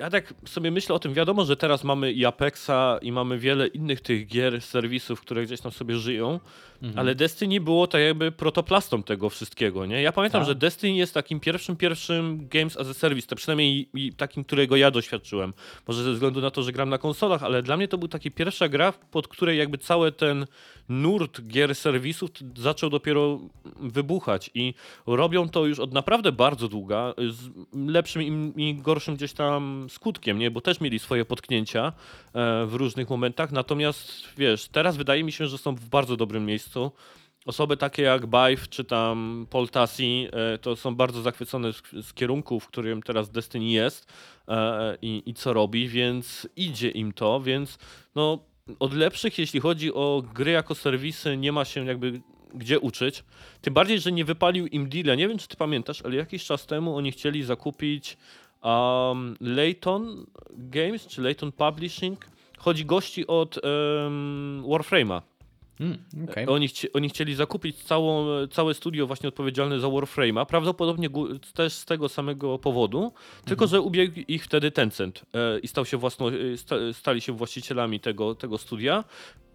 [0.00, 3.66] Ja tak sobie myślę o tym, wiadomo, że teraz mamy i Apexa i mamy wiele
[3.66, 6.40] innych tych gier, serwisów, które gdzieś tam sobie żyją,
[6.82, 6.98] Mhm.
[6.98, 10.02] ale Destiny było tak jakby protoplastą tego wszystkiego, nie?
[10.02, 10.48] Ja pamiętam, Tak.
[10.48, 14.44] że Destiny jest takim pierwszym, pierwszym Games as a Service, to przynajmniej i- i takim,
[14.44, 15.52] którego ja doświadczyłem.
[15.88, 18.30] Może ze względu na to, że gram na konsolach, ale dla mnie to był taki
[18.30, 20.46] pierwsza gra, pod której jakby cały ten
[20.88, 23.40] nurt gier serwisów zaczął dopiero
[23.80, 24.74] wybuchać i
[25.06, 27.50] robią to już od naprawdę bardzo długa, z
[27.90, 28.22] lepszym
[28.56, 30.50] i gorszym gdzieś tam tam skutkiem, nie?
[30.50, 31.92] Bo też mieli swoje potknięcia
[32.34, 36.46] e, w różnych momentach, natomiast wiesz, teraz wydaje mi się, że są w bardzo dobrym
[36.46, 36.92] miejscu.
[37.46, 42.60] Osoby takie jak Bive czy tam Paul e, to są bardzo zachwycone z, z kierunku,
[42.60, 44.12] w którym teraz Destiny jest
[44.48, 47.78] e, i, i co robi, więc idzie im to, więc
[48.14, 48.38] no
[48.78, 52.20] od lepszych, jeśli chodzi o gry jako serwisy, nie ma się jakby
[52.54, 53.24] gdzie uczyć.
[53.60, 55.16] Tym bardziej, że nie wypalił im deal.
[55.16, 58.16] Nie wiem, czy ty pamiętasz, ale jakiś czas temu oni chcieli zakupić
[58.64, 62.26] um, Layton Games, czy Layton Publishing.
[62.58, 65.22] Chodzi gości od um, Warframe'a.
[65.80, 65.98] Mm,
[66.30, 66.46] okay.
[66.46, 71.08] oni, chci oni, chcieli zakupić całą, całe studio właśnie odpowiedzialne za Warframe'a, prawdopodobnie
[71.54, 73.12] też z tego samego powodu,
[73.44, 73.70] tylko mhm.
[73.70, 76.26] że ubiegł ich wtedy Tencent e, i stał się własno,
[76.56, 79.04] sta, stali się właścicielami tego, tego studia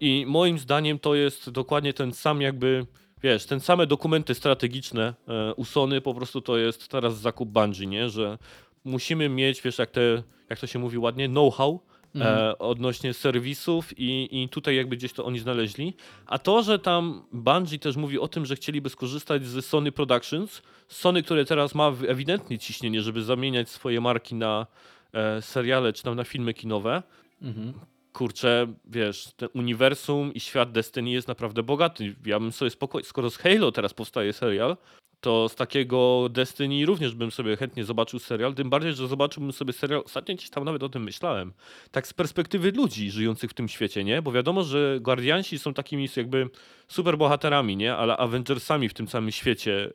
[0.00, 2.86] i moim zdaniem to jest dokładnie ten sam jakby
[3.22, 8.08] wiesz, ten same dokumenty strategiczne e, Usony, po prostu to jest teraz zakup Bungie, nie?
[8.08, 8.38] że
[8.84, 11.80] musimy mieć, wiesz, jak, te, jak to się mówi ładnie, know-how,
[12.14, 12.38] mhm.
[12.38, 15.94] e, odnośnie serwisów i, i tutaj jakby gdzieś to oni znaleźli.
[16.26, 20.62] A to, że tam Bungie też mówi o tym, że chcieliby skorzystać z Sony Productions,
[20.88, 24.66] Sony, które teraz ma ewidentnie ciśnienie, żeby zamieniać swoje marki na
[25.12, 27.02] e, seriale czy tam na filmy kinowe,
[27.42, 27.72] mhm
[28.12, 32.14] kurczę, wiesz, ten uniwersum i świat Destiny jest naprawdę bogaty.
[32.26, 34.76] Ja bym sobie spokojnie, skoro z Halo teraz powstaje serial,
[35.20, 39.72] to z takiego Destiny również bym sobie chętnie zobaczył serial, tym bardziej, że zobaczyłbym sobie
[39.72, 41.52] serial, ostatnio gdzieś tam nawet o tym myślałem,
[41.90, 44.22] tak z perspektywy ludzi żyjących w tym świecie, nie?
[44.22, 46.50] Bo wiadomo, że Guardiansi są takimi jakby
[46.88, 47.96] superbohaterami, nie?
[47.96, 49.90] Ale Avengersami w tym samym świecie,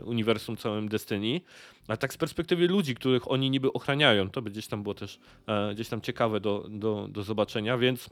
[0.00, 1.40] e, uniwersum całym Destiny,
[1.88, 5.18] a tak z perspektywy ludzi, których oni niby ochraniają, to by gdzieś tam było też
[5.46, 8.10] e, gdzieś tam ciekawe do, do, do zobaczenia, więc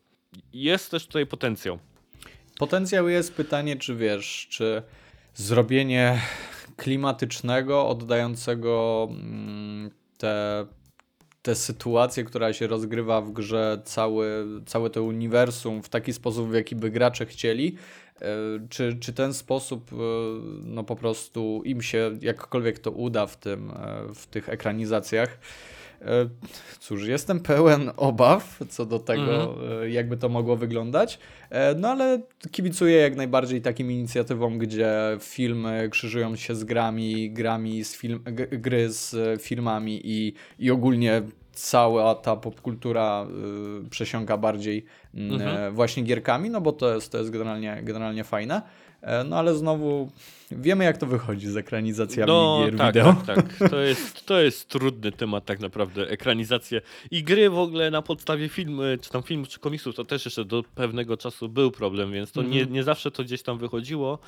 [0.52, 1.78] jest też tutaj potencjał.
[2.58, 4.82] Potencjał jest pytanie, czy wiesz, czy
[5.34, 6.20] zrobienie
[6.76, 10.66] klimatycznego, oddającego mm, te,
[11.42, 16.54] te sytuacje, która się rozgrywa w grze, cały, całe to uniwersum w taki sposób, w
[16.54, 17.76] jaki by gracze chcieli,
[18.20, 18.26] e,
[18.68, 19.96] czy, czy ten sposób e,
[20.64, 25.38] no po prostu im się jakkolwiek to uda w, tym, e, w tych ekranizacjach,
[26.80, 29.90] cóż, jestem pełen obaw co do tego, mm.
[29.90, 31.18] jakby to mogło wyglądać,
[31.50, 32.20] e, no ale
[32.50, 38.20] kibicuję jak najbardziej takim inicjatywom, gdzie filmy krzyżują się z grami, grami z film,
[38.50, 41.22] gry z filmami i, i ogólnie
[41.52, 43.26] cała ta popkultura
[43.86, 44.84] y, przesiąka bardziej
[45.14, 45.72] -hmm.
[45.72, 48.62] właśnie gierkami, no bo to jest, to jest generalnie, generalnie fajne.
[49.02, 50.10] E, no ale znowu
[50.60, 53.16] wiemy, jak to wychodzi z ekranizacjami no, gier tak, wideo.
[53.26, 53.70] Tak, tak.
[53.70, 56.80] To jest, to jest trudny temat tak naprawdę, ekranizacje.
[57.10, 60.44] I gry w ogóle na podstawie filmu, czy tam filmów, czy komiksów, to też jeszcze
[60.44, 62.54] do pewnego czasu był problem, więc to mm -hmm.
[62.54, 62.74] nie, mhm.
[62.74, 64.18] nie zawsze to gdzieś tam wychodziło,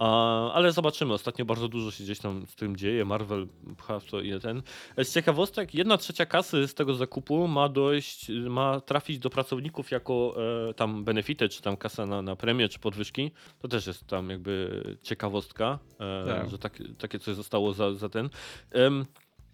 [0.00, 1.14] a, ale zobaczymy.
[1.14, 3.04] Ostatnio bardzo dużo się gdzieś tam z tym dzieje.
[3.04, 3.46] Marvel
[3.76, 4.62] pcha w to i ten.
[4.98, 10.36] Z ciekawostek, jedna trzecia kasy z tego zakupu ma dojść, ma trafić do pracowników jako
[10.70, 13.30] e, tam benefity, czy tam kasa na, na premię, czy podwyżki.
[13.58, 15.69] To też jest tam jakby ciekawostka,
[16.00, 16.50] e, tak.
[16.50, 18.28] że tak, takie coś zostało za, za ten.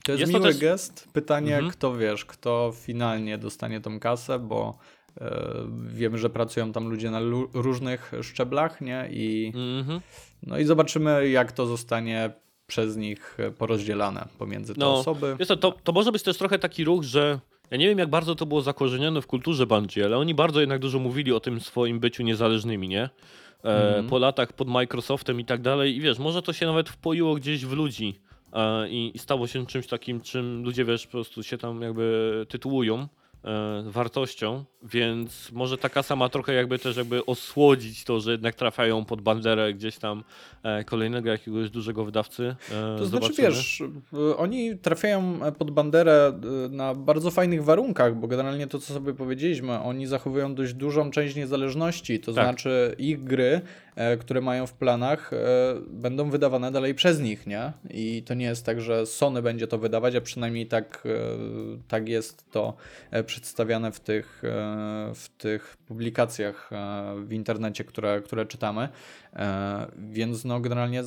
[0.05, 0.59] to jest, jest miły to też...
[0.59, 1.09] gest.
[1.12, 1.72] Pytanie, mhm.
[1.72, 4.78] kto wiesz, kto finalnie dostanie tą kasę, bo
[5.20, 5.43] e,
[5.86, 7.20] wiemy, że pracują tam ludzie na
[7.55, 9.09] różnych szczeblach, nie?
[9.10, 10.01] I, mhm.
[10.43, 12.30] No i zobaczymy, jak to zostanie
[12.66, 15.36] przez nich porozdzielane pomiędzy te no, osoby.
[15.38, 17.40] Jest to, to, to może być też trochę taki ruch, że
[17.70, 20.78] ja nie wiem, jak bardzo to było zakorzenione w kulturze Bungie, ale oni bardzo jednak
[20.78, 23.09] dużo mówili o tym swoim byciu niezależnymi, nie?
[23.62, 24.06] mm.
[24.06, 25.97] po latach pod Microsoftem i tak dalej.
[25.97, 28.20] I wiesz, może to się nawet wpoiło gdzieś w ludzi
[28.52, 32.47] e, i, i stało się czymś takim, czym ludzie wiesz, po prostu się tam jakby
[32.48, 33.09] tytułują.
[33.47, 39.05] E, wartością, więc może taka sama trochę jakby też jakby osłodzić to, że jednak trafiają
[39.05, 40.24] pod banderę gdzieś tam
[40.62, 42.56] e, kolejnego jakiegoś dużego wydawcy.
[42.73, 43.82] E, to znaczy wiesz,
[44.36, 46.40] oni trafiają pod banderę
[46.70, 51.36] na bardzo fajnych warunkach, bo generalnie to co sobie powiedzieliśmy, oni zachowują dość dużą część
[51.36, 52.44] niezależności, to tak.
[52.44, 53.60] znaczy ich gry,
[54.20, 55.31] które mają w planach
[55.89, 57.73] będą wydawane dalej przez nich, nie?
[57.90, 61.09] I to nie jest tak, że Sony będzie to wydawać, a przynajmniej tak,
[61.89, 62.77] tak jest to
[63.36, 68.88] przedstawiane w tych, e, w tych publikacjach e, w internecie, które, które czytamy.
[69.36, 71.02] E, więc no generalnie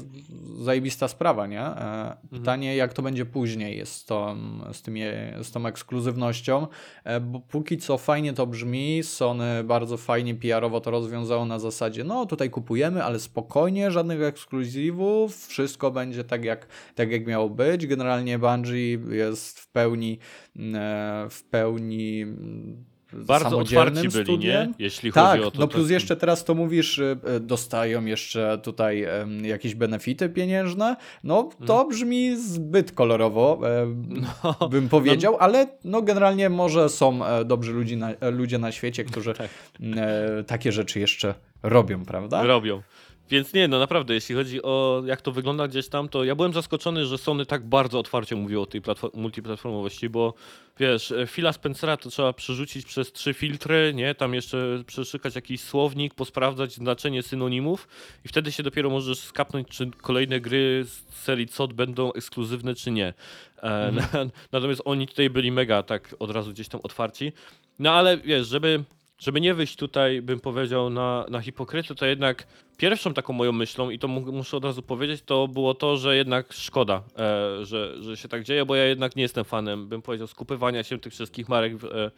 [0.59, 1.65] zajebista sprawa, nie?
[1.65, 2.15] Mhm.
[2.29, 4.37] Pytanie, jak to będzie później jest z tą,
[4.73, 5.01] z, tymi,
[5.41, 6.67] z tą ekskluzywnością,
[7.21, 12.25] bo póki co fajnie to brzmi, Sony bardzo fajnie PR-owo to rozwiązało na zasadzie, no
[12.25, 17.87] tutaj kupujemy, ale spokojnie, żadnych ekskluzywów, wszystko będzie tak jak, tak jak miało być.
[17.87, 20.19] Generalnie Bungie jest w pełni
[21.29, 22.25] w pełni
[23.13, 24.67] Bardzo otwarci byli, studiem.
[24.67, 24.73] nie?
[24.79, 25.59] Jeśli Tak, chodzi o to.
[25.59, 29.07] no plus to- jeszcze teraz to mówisz, y, y, dostają jeszcze tutaj
[29.41, 30.95] jakieś benefity pieniężne.
[31.23, 33.61] No to brzmi zbyt kolorowo,
[34.61, 39.03] No, bym powiedział, ale no generalnie może są e, dobrzy ludzi na, ludzie na świecie,
[39.03, 39.49] którzy Tak.
[39.95, 41.33] e, takie rzeczy jeszcze
[41.63, 42.43] robią, prawda?
[42.43, 42.81] robią.
[43.29, 46.53] Więc nie, no naprawdę, jeśli chodzi o jak to wygląda gdzieś tam, to ja byłem
[46.53, 50.33] zaskoczony, że Sony tak bardzo otwarcie mówiło o tej platform- multiplatformowości, bo
[50.79, 54.15] wiesz, e, Phila Spencera to trzeba przerzucić przez trzy filtry, nie?
[54.15, 57.87] Tam jeszcze przeszukać jakiś słownik, posprawdzać znaczenie synonimów
[58.25, 62.91] i wtedy się dopiero możesz skapnąć, czy kolejne gry z serii COD będą ekskluzywne, czy
[62.91, 63.13] nie.
[63.61, 64.09] E, na,
[64.51, 67.33] natomiast oni tutaj byli mega tak od razu gdzieś tam otwarci.
[67.79, 68.83] No ale wiesz, żeby,
[69.19, 72.47] żeby nie wyjść tutaj, bym powiedział, na, na hipokrytę, to jednak
[72.77, 76.15] pierwszą taką moją myślą, i to mu- muszę od razu powiedzieć, to było to, że
[76.15, 77.03] jednak szkoda,
[77.59, 80.83] e, że, że się tak dzieje, bo ja jednak nie jestem fanem, bym powiedział, skupywania
[80.83, 82.11] się tych wszystkich marek e,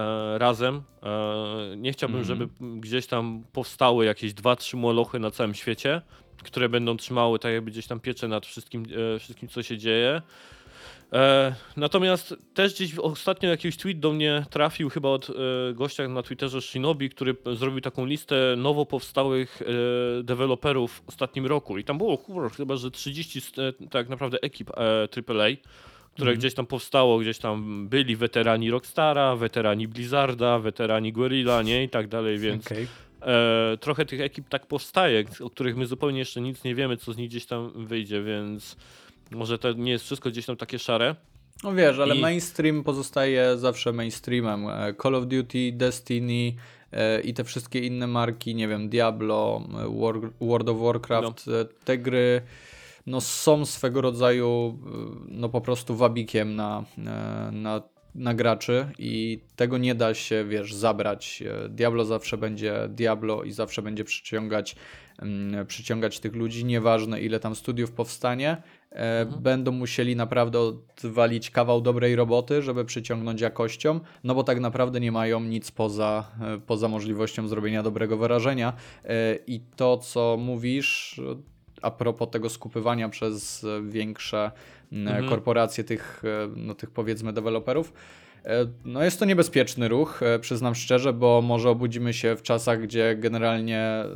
[0.00, 0.82] e, razem.
[1.02, 2.38] E, nie chciałbym, Mhm.
[2.38, 6.02] żeby gdzieś tam powstały jakieś dwa, trzy molochy na całym świecie,
[6.44, 8.84] które będą trzymały tak jakby gdzieś tam pieczę nad wszystkim,
[9.16, 10.22] e, wszystkim co się dzieje.
[11.12, 15.32] E, natomiast też gdzieś ostatnio jakiś tweet do mnie trafił chyba od e,
[15.74, 21.78] gościa na Twitterze Shinobi, który zrobił taką listę nowo powstałych e, deweloperów w ostatnim roku
[21.78, 24.74] i tam było kurwa, chyba, że 30 st- e, tak naprawdę ekip e,
[25.28, 25.48] AAA,
[26.14, 26.38] które Mhm.
[26.38, 32.08] gdzieś tam powstało, gdzieś tam byli weterani Rockstara, weterani Blizzarda, weterani Guerrilla, nie i tak
[32.08, 32.86] dalej, więc Okej.
[33.22, 37.12] e, trochę tych ekip tak powstaje, o których my zupełnie jeszcze nic nie wiemy, co
[37.12, 38.76] z nich gdzieś tam wyjdzie, więc
[39.36, 41.16] może to nie jest wszystko gdzieś tam takie szare.
[41.62, 44.68] No wiesz, ale I- mainstream pozostaje zawsze mainstreamem.
[44.68, 46.54] E, Call of Duty, Destiny
[46.92, 51.64] e, i te wszystkie inne marki, nie wiem, Diablo, e, War, World of Warcraft, e,
[51.84, 52.42] te gry
[53.06, 54.78] no, są swego rodzaju
[55.28, 56.84] no po prostu wabikiem na,
[57.52, 57.82] na,
[58.14, 61.42] na graczy i tego nie da się, wiesz, zabrać.
[61.68, 64.76] Diablo zawsze będzie Diablo i zawsze będzie przyciągać,
[65.18, 68.62] mm, przyciągać tych ludzi, nieważne ile tam studiów powstanie.
[68.92, 75.00] E, Będą musieli naprawdę odwalić kawał dobrej roboty, żeby przyciągnąć jakością, no bo tak naprawdę
[75.00, 78.72] nie mają nic poza, e, poza możliwością zrobienia dobrego wyrażenia.
[79.04, 81.20] E, I to, co mówisz,
[81.82, 84.50] a propos tego skupywania przez większe
[84.92, 85.28] Mhm.
[85.28, 86.22] korporacje tych,
[86.56, 87.92] no, tych powiedzmy deweloperów,
[88.84, 93.16] no jest to niebezpieczny ruch, e, przyznam szczerze, bo może obudzimy się w czasach, gdzie
[93.16, 94.06] generalnie e,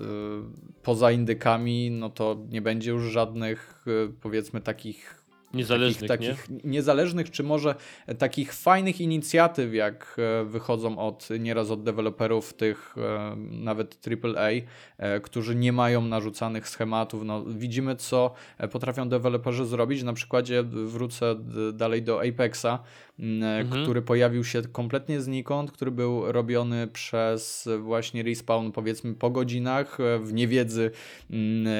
[0.82, 6.34] poza indykami, no to nie będzie już żadnych e, powiedzmy takich Niezależnych, takich, nie?
[6.34, 7.74] takich niezależnych, czy może
[8.18, 14.50] takich fajnych inicjatyw, jak e, wychodzą od nieraz od deweloperów tych e, nawet AAA,
[14.98, 17.24] e, którzy nie mają narzucanych schematów.
[17.24, 20.02] No, widzimy, co e, potrafią deweloperzy zrobić.
[20.02, 21.36] Na przykładzie wrócę
[21.72, 22.78] dalej do Apexa, e,
[23.18, 23.82] Mhm.
[23.82, 30.18] który pojawił się kompletnie znikąd, który był robiony przez właśnie respawn, powiedzmy po godzinach, e,
[30.18, 30.90] w niewiedzy
[31.30, 31.72] m, e,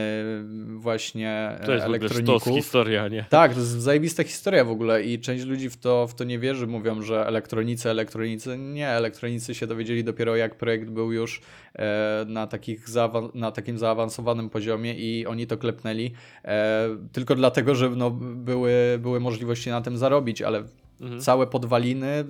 [0.79, 2.43] właśnie To jest elektroników.
[2.43, 3.25] sztos historia, nie?
[3.31, 6.39] Tak, to jest zajebista historia w ogóle i część ludzi w to, w to nie
[6.39, 8.59] wierzy, mówią, że elektronicy, elektronicy.
[8.59, 11.41] Nie, elektronicy się dowiedzieli dopiero jak projekt był już
[11.75, 16.13] e, na, takich zaawan- na takim zaawansowanym poziomie i oni to klepnęli
[16.45, 18.73] e, tylko dlatego, że no, były,
[19.03, 20.65] były możliwości na tym zarobić, ale
[21.01, 21.21] Mhm.
[21.21, 22.25] całe podwaliny e,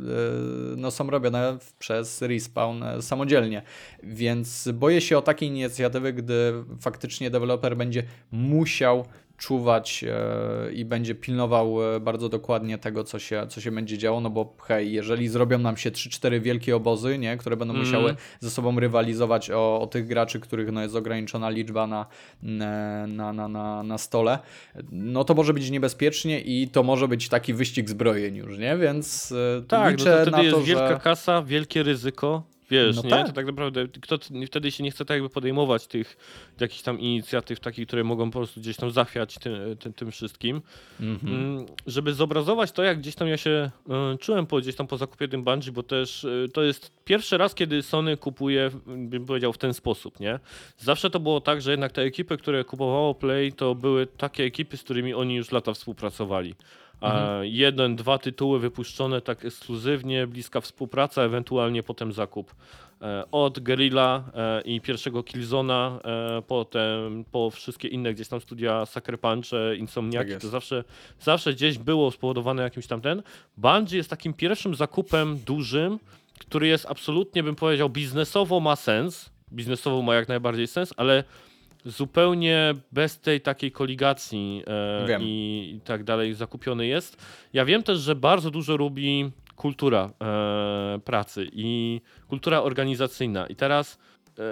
[0.76, 3.62] no, są robione przez Respawn e, samodzielnie.
[4.02, 9.04] Więc boję się o takie inicjatywy, gdy faktycznie deweloper będzie musiał
[9.38, 14.20] czuwać e, i będzie pilnował e, bardzo dokładnie tego, co się, co się będzie działo,
[14.20, 17.86] no bo hej, jeżeli zrobią nam się 3-4 wielkie obozy, nie, które będą Mhm.
[17.88, 22.06] musiały ze sobą rywalizować o, o tych graczy, których no, jest ograniczona liczba na,
[22.42, 24.38] na, na, na, na stole,
[24.92, 28.76] no to może być niebezpiecznie i to może być taki wyścig zbrojeń już, nie?
[28.76, 31.00] Więc e, Tak, no liczę to wtedy na jest to, wielka że...
[31.00, 32.55] kasa, wielkie ryzyko.
[32.70, 33.10] Wiesz, No nie?
[33.10, 33.26] tak.
[33.26, 36.16] To tak naprawdę kto wtedy się nie chce tak jakby podejmować tych
[36.60, 40.62] jakichś tam inicjatyw takich, które mogą po prostu gdzieś tam zachwiać tym, tym, tym wszystkim.
[41.00, 41.34] Mhm.
[41.34, 44.96] Mm, Żeby zobrazować to, jak gdzieś tam ja się e, czułem po, gdzieś tam po
[44.96, 49.52] zakupie tym Bungie, bo też e, to jest pierwszy raz, kiedy Sony kupuje, bym powiedział,
[49.52, 50.38] w ten sposób, nie?
[50.78, 54.76] Zawsze to było tak, że jednak te ekipy, które kupowało Play, to były takie ekipy,
[54.76, 56.54] z którymi oni już lata współpracowali.
[57.00, 62.54] A jeden, dwa tytuły wypuszczone tak ekskluzywnie, bliska współpraca, ewentualnie potem zakup.
[63.02, 68.86] E, Od Guerrilla e, i pierwszego Killzona, e, potem po wszystkie inne gdzieś tam studia
[68.86, 70.42] Sucker Punch, e, Insomniaki, jest.
[70.42, 70.84] to zawsze,
[71.20, 73.22] zawsze gdzieś było spowodowane jakimś tamten.
[73.56, 75.98] Bungie jest takim pierwszym zakupem dużym,
[76.38, 79.30] który jest absolutnie, bym powiedział, biznesowo ma sens.
[79.52, 81.24] Biznesowo ma jak najbardziej sens, ale
[81.86, 87.22] zupełnie bez tej takiej koligacji e, i, i tak dalej zakupiony jest.
[87.52, 93.46] Ja wiem też, że bardzo dużo robi kultura e, pracy i kultura organizacyjna.
[93.46, 93.98] I teraz
[94.38, 94.42] e,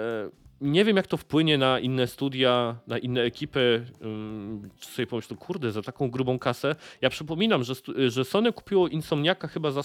[0.61, 3.85] nie wiem, jak to wpłynie na inne studia, na inne ekipy.
[4.79, 6.75] Czy sobie pomyślę, kurde, za taką grubą kasę.
[7.01, 7.73] Ja przypominam, że,
[8.07, 9.81] że Sony kupiło Insomniaka chyba za,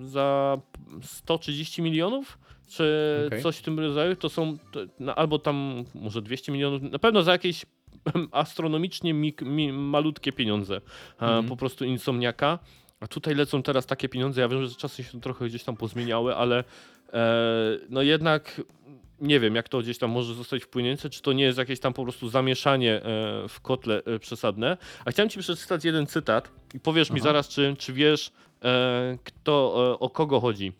[0.00, 0.58] za
[1.02, 2.38] 130 milionów,
[2.68, 2.84] czy
[3.26, 3.42] Okej.
[3.42, 4.16] coś w tym rodzaju.
[4.16, 7.66] To są to, no, albo tam może 200 milionów, na pewno za jakieś
[8.32, 10.76] astronomicznie mik, mi, malutkie pieniądze.
[10.76, 10.80] e,
[11.20, 11.46] Mhm.
[11.48, 12.58] Po prostu Insomniaka.
[13.00, 14.40] A tutaj lecą teraz takie pieniądze.
[14.40, 16.64] Ja wiem, że czasy się trochę gdzieś tam pozmieniały, ale
[17.12, 18.60] e, no jednak
[19.20, 21.92] nie wiem, jak to gdzieś tam może zostać wpłynięte, czy to nie jest jakieś tam
[21.92, 23.02] po prostu zamieszanie e,
[23.48, 24.76] w kotle e, przesadne.
[25.04, 27.24] A chciałem ci przeczytać jeden cytat i powiesz mi Aha.
[27.24, 28.30] zaraz, czy, czy wiesz,
[28.64, 30.72] e, kto, o kogo chodzi.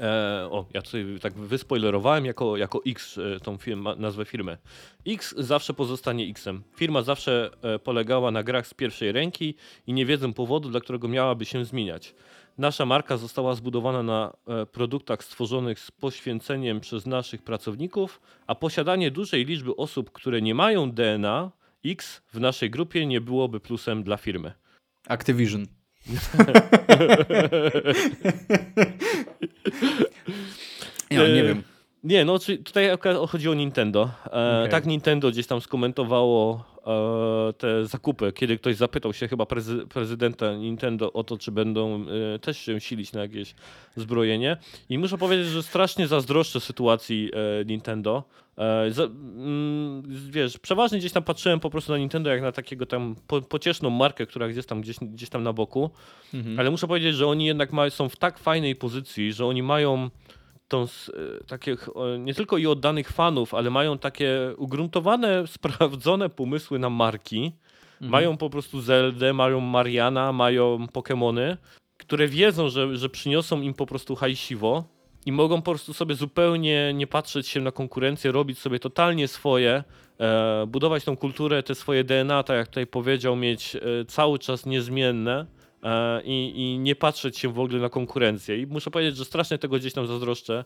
[0.00, 4.58] E, o, ja tutaj tak wyspoilerowałem jako, jako X e, tą firmę, nazwę firmy.
[5.06, 6.62] X zawsze pozostanie Xem.
[6.76, 9.54] Firma zawsze e, polegała na grach z pierwszej ręki
[9.86, 12.14] i nie wiedzą powodu, dla którego miałaby się zmieniać.
[12.58, 19.10] Nasza marka została zbudowana na e, produktach stworzonych z poświęceniem przez naszych pracowników, a posiadanie
[19.10, 21.50] dużej liczby osób, które nie mają DNA
[21.84, 24.52] X w naszej grupie nie byłoby plusem dla firmy.
[25.08, 25.66] Activision.
[31.10, 31.62] Ja nie wiem.
[32.04, 32.88] Nie, no tutaj
[33.28, 34.10] chodzi o Nintendo.
[34.26, 34.70] E, Okej.
[34.70, 40.54] Tak Nintendo gdzieś tam skomentowało e, te zakupy, kiedy ktoś zapytał się chyba prezy prezydenta
[40.54, 42.04] Nintendo o to, czy będą
[42.34, 43.54] e, też się silić na jakieś
[43.96, 44.56] zbrojenie.
[44.88, 48.24] I muszę powiedzieć, że strasznie zazdroszczę sytuacji e, Nintendo.
[48.58, 52.86] E, za, mm, wiesz, przeważnie gdzieś tam patrzyłem po prostu na Nintendo jak na takiego
[52.86, 55.90] tam po, pocieszną markę, która gdzieś tam, gdzieś, gdzieś tam na boku.
[56.34, 56.60] Mhm.
[56.60, 60.10] Ale muszę powiedzieć, że oni jednak ma, są w tak fajnej pozycji, że oni mają
[60.68, 61.88] tą, e, takich
[62.18, 67.52] nie tylko i oddanych fanów, ale mają takie ugruntowane, sprawdzone pomysły na marki.
[67.94, 68.10] Mhm.
[68.10, 71.56] Mają po prostu Zeldę, mają Mariana, mają Pokémony,
[71.98, 74.84] które wiedzą, że, że przyniosą im po prostu hajsiwo
[75.26, 79.84] i mogą po prostu sobie zupełnie nie patrzeć się na konkurencję, robić sobie totalnie swoje,
[80.20, 84.66] e, budować tą kulturę, te swoje DNA, tak jak tutaj powiedział, mieć e, cały czas
[84.66, 85.46] niezmienne
[86.24, 88.58] i, i nie patrzeć się w ogóle na konkurencję.
[88.58, 90.64] I muszę powiedzieć, że strasznie tego gdzieś tam zazdroszczę,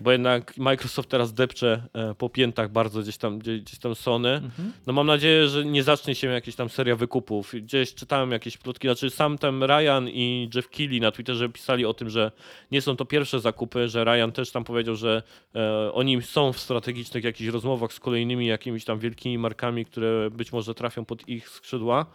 [0.00, 4.28] bo jednak Microsoft teraz depcze e, po piętach bardzo gdzieś tam, gdzieś, tam Sony.
[4.28, 4.72] Mhm.
[4.86, 7.52] No mam nadzieję, że nie zacznie się jakaś tam seria wykupów.
[7.54, 11.94] Gdzieś czytałem jakieś plotki, znaczy sam tam Ryan i Jeff Keighley na Twitterze pisali o
[11.94, 12.32] tym, że
[12.70, 15.22] nie są to pierwsze zakupy, że Ryan też tam powiedział, że
[15.54, 20.52] e, oni są w strategicznych jakichś rozmowach z kolejnymi jakimiś tam wielkimi markami, które być
[20.52, 22.06] może trafią pod ich skrzydła.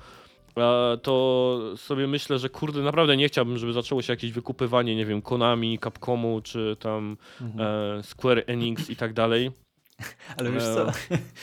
[0.58, 5.06] E, to sobie myślę, że kurde, naprawdę nie chciałbym, żeby zaczęło się jakieś wykupywanie, nie
[5.06, 7.68] wiem, Konami, Capcomu, czy tam Mhm.
[8.00, 9.52] e, Square Enix i tak dalej.
[10.38, 10.92] Ale wiesz co,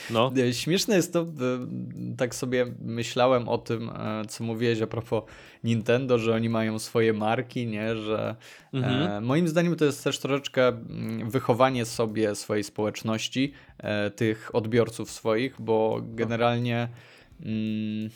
[0.09, 0.31] No.
[0.49, 1.25] E, Śmieszne jest to, e,
[2.17, 5.23] tak sobie myślałem o tym, e, co mówiłeś a propos
[5.63, 8.35] Nintendo, że oni mają swoje marki, nie, że
[8.73, 9.11] Mhm.
[9.11, 15.11] e, moim zdaniem to jest też troszeczkę mm, wychowanie sobie swojej społeczności, e, tych odbiorców
[15.11, 16.87] swoich, bo generalnie
[17.41, 18.09] mm,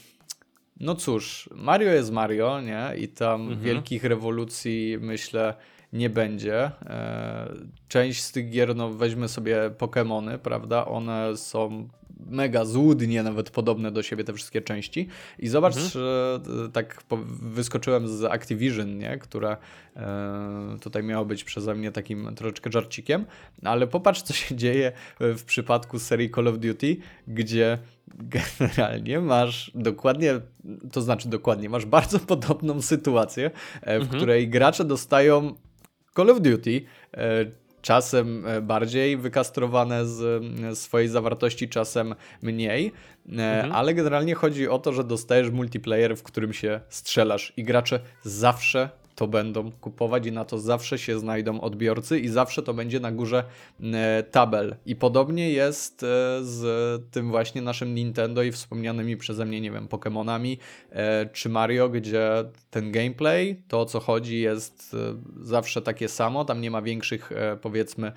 [0.80, 3.60] no cóż, Mario jest Mario, nie, i tam Mhm.
[3.62, 5.54] wielkich rewolucji myślę
[5.94, 6.72] nie będzie.
[6.86, 7.54] E,
[7.88, 10.86] Część z tych gier, no weźmy sobie Pokémony, prawda?
[10.86, 11.88] One są
[12.30, 15.08] mega złudnie nawet podobne do siebie te wszystkie części.
[15.40, 15.91] I zobacz, Mhm.
[15.91, 17.04] że e, tak
[17.41, 19.18] wyskoczyłem z Activision, nie?
[19.18, 19.58] które
[19.95, 23.26] e, tutaj miało być przeze mnie takim troszeczkę żarcikiem,
[23.64, 26.98] ale popatrz, co się dzieje w przypadku serii Call of Duty,
[27.28, 27.78] gdzie
[28.15, 30.34] generalnie masz dokładnie,
[30.91, 33.51] to znaczy dokładnie, masz bardzo podobną sytuację,
[33.81, 34.17] e, w Mhm.
[34.17, 35.53] której gracze dostają
[36.15, 36.81] Call of Duty,
[37.13, 37.45] e,
[37.81, 40.43] czasem e, bardziej wykastrowane z
[40.79, 42.91] swojej zawartości, czasem mniej,
[43.29, 43.71] Mhm.
[43.71, 48.89] ale generalnie chodzi o to, że dostajesz multiplayer, w którym się strzelasz i gracze zawsze
[49.18, 53.11] to będą kupować i na to zawsze się znajdą odbiorcy i zawsze to będzie na
[53.11, 53.44] górze
[53.84, 54.76] e, tabel.
[54.85, 56.07] I podobnie jest e,
[56.41, 56.61] z
[57.11, 60.57] tym właśnie naszym Nintendo i wspomnianymi przeze mnie, nie wiem, Pokémonami
[60.91, 62.30] e, czy Mario, gdzie
[62.69, 64.95] ten gameplay, to o co chodzi jest
[65.41, 67.31] zawsze takie samo, tam nie ma większych
[67.61, 68.11] powiedzmy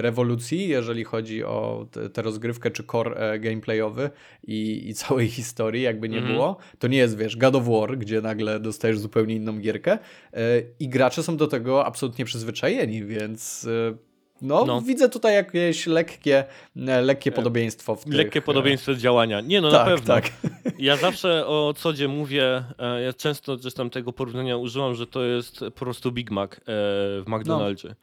[0.00, 4.10] rewolucji, jeżeli chodzi o tę rozgrywkę czy core e, gameplayowy
[4.46, 6.34] i, i całej historii, jakby nie Mhm.
[6.34, 6.56] było.
[6.78, 10.38] To nie jest, wiesz, God of War, gdzie nagle dostajesz zupełnie inną gierkę e,
[10.80, 13.96] i gracze są do tego absolutnie przyzwyczajeni, więc e,
[14.42, 14.82] no, No.
[14.82, 16.44] widzę tutaj jakieś lekkie,
[16.86, 18.14] e, lekkie podobieństwo w tych...
[18.14, 19.40] Lekkie e, podobieństwo działania.
[19.40, 20.14] Nie, no tak, na pewno.
[20.14, 20.30] tak.
[20.78, 25.60] Ja zawsze o codzie mówię, e, ja często zresztą tego porównania używam, że to jest
[25.60, 27.88] po prostu Big Mac e, w McDonaldzie.
[27.90, 27.94] E,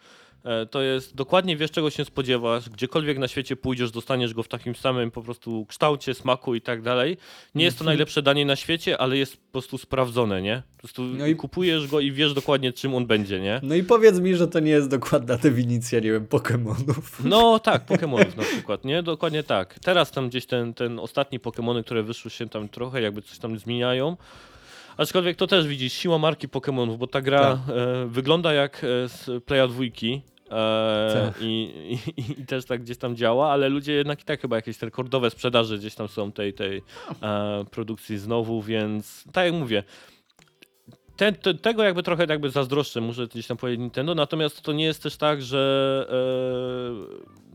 [0.72, 2.69] To jest dokładnie wiesz, czego się spodziewasz.
[2.69, 6.82] Gdziekolwiek na świecie pójdziesz, dostaniesz go w takim samym po prostu kształcie, smaku i tak
[6.82, 7.18] dalej.
[7.56, 7.86] Nie jest to Mhm.
[7.95, 10.64] najlepsze danie na świecie, ale jest po prostu sprawdzone, nie?
[10.76, 13.60] Po prostu No i- kupujesz go i wiesz dokładnie, czym on będzie, nie?
[13.64, 17.19] No i powiedz mi, że to nie jest dokładna definicja, nie wiem, Pokemonów.
[17.26, 19.03] No tak, Pokemonów na przykład, nie?
[19.03, 19.80] Dokładnie tak.
[19.80, 23.60] Teraz tam gdzieś ten, ten ostatni Pokemony, które wyszły się tam trochę jakby coś tam
[23.60, 24.18] zmieniają.
[24.98, 27.76] Aczkolwiek to też widzisz, siła marki Pokemonów, bo ta gra Tak.
[27.78, 30.22] e, wygląda jak e, z Playa dwójki.
[30.52, 31.41] E, Tak.
[31.41, 31.72] i,
[32.18, 34.86] i, I też tak gdzieś tam działa, ale ludzie jednak i tak chyba jakieś te
[34.86, 36.82] rekordowe sprzedaże gdzieś tam są tej, tej
[37.22, 39.84] e, produkcji znowu, więc tak jak mówię,
[41.18, 44.86] ten, te, tego jakby trochę jakby zazdroszczę, muszę gdzieś tam powiedzieć Nintendo, natomiast to nie
[44.86, 46.07] jest też tak, że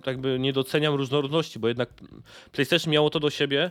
[0.06, 1.90] e, jakby nie doceniam różnorodności, bo jednak
[2.52, 3.70] PlayStation miało to do siebie,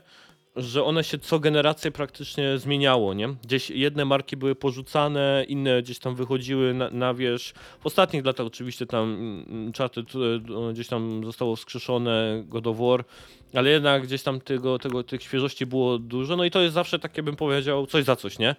[0.55, 3.27] że one się co generację praktycznie zmieniało, nie?
[3.27, 7.55] Gdzieś jedne marki były porzucane, inne gdzieś tam wychodziły na, na wierzch.
[7.79, 13.05] W ostatnich latach oczywiście tam mm, Charted e, gdzieś tam zostało wskrzeszone, God of War,
[13.53, 16.99] ale jednak gdzieś tam tego, tego, tych świeżości było dużo, no i to jest zawsze
[16.99, 18.55] takie, bym powiedział, coś za coś, nie?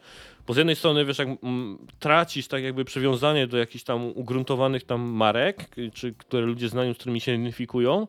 [0.46, 4.84] Bo z jednej strony, wiesz, jak mm, tracisz tak jakby przywiązanie do jakichś tam ugruntowanych
[4.84, 8.06] tam marek, czy które ludzie znają, z którymi się identyfikują,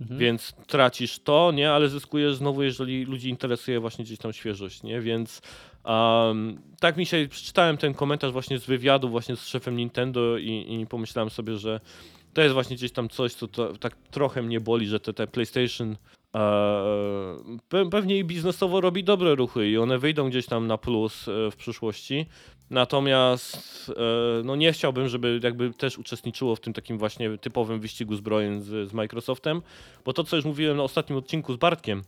[0.00, 5.00] więc tracisz to, nie, ale zyskujesz znowu, jeżeli ludzi interesuje właśnie gdzieś tam świeżość, nie,
[5.00, 5.42] więc
[5.84, 10.80] um, tak mi się, przeczytałem ten komentarz właśnie z wywiadu właśnie z szefem Nintendo i,
[10.80, 11.80] i pomyślałem sobie, że
[12.34, 15.26] to jest właśnie gdzieś tam coś, co to, tak trochę mnie boli, że te, te
[15.26, 15.96] PlayStation
[16.34, 16.38] e,
[17.68, 21.50] pe, pewnie i biznesowo robi dobre ruchy i one wyjdą gdzieś tam na plus e,
[21.50, 22.26] w przyszłości.
[22.70, 28.16] Natomiast e, no nie chciałbym, żeby jakby też uczestniczyło w tym takim właśnie typowym wyścigu
[28.16, 29.62] zbrojeń z, z Microsoftem,
[30.04, 32.02] bo to co już mówiłem na ostatnim odcinku z Bartkiem,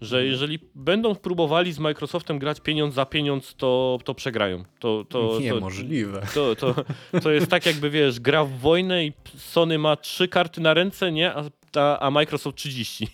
[0.00, 0.32] że Mhm.
[0.32, 4.64] jeżeli będą próbowali z Microsoftem grać pieniądz za pieniądz, to, to przegrają.
[4.78, 6.26] To, to, Niemożliwe.
[6.34, 6.74] to, to,
[7.22, 11.12] to jest tak jakby, wiesz, gra w wojnę i Sony ma trzy karty na ręce,
[11.12, 11.34] nie?
[11.34, 11.44] A,
[11.76, 13.08] a, a Microsoft 30.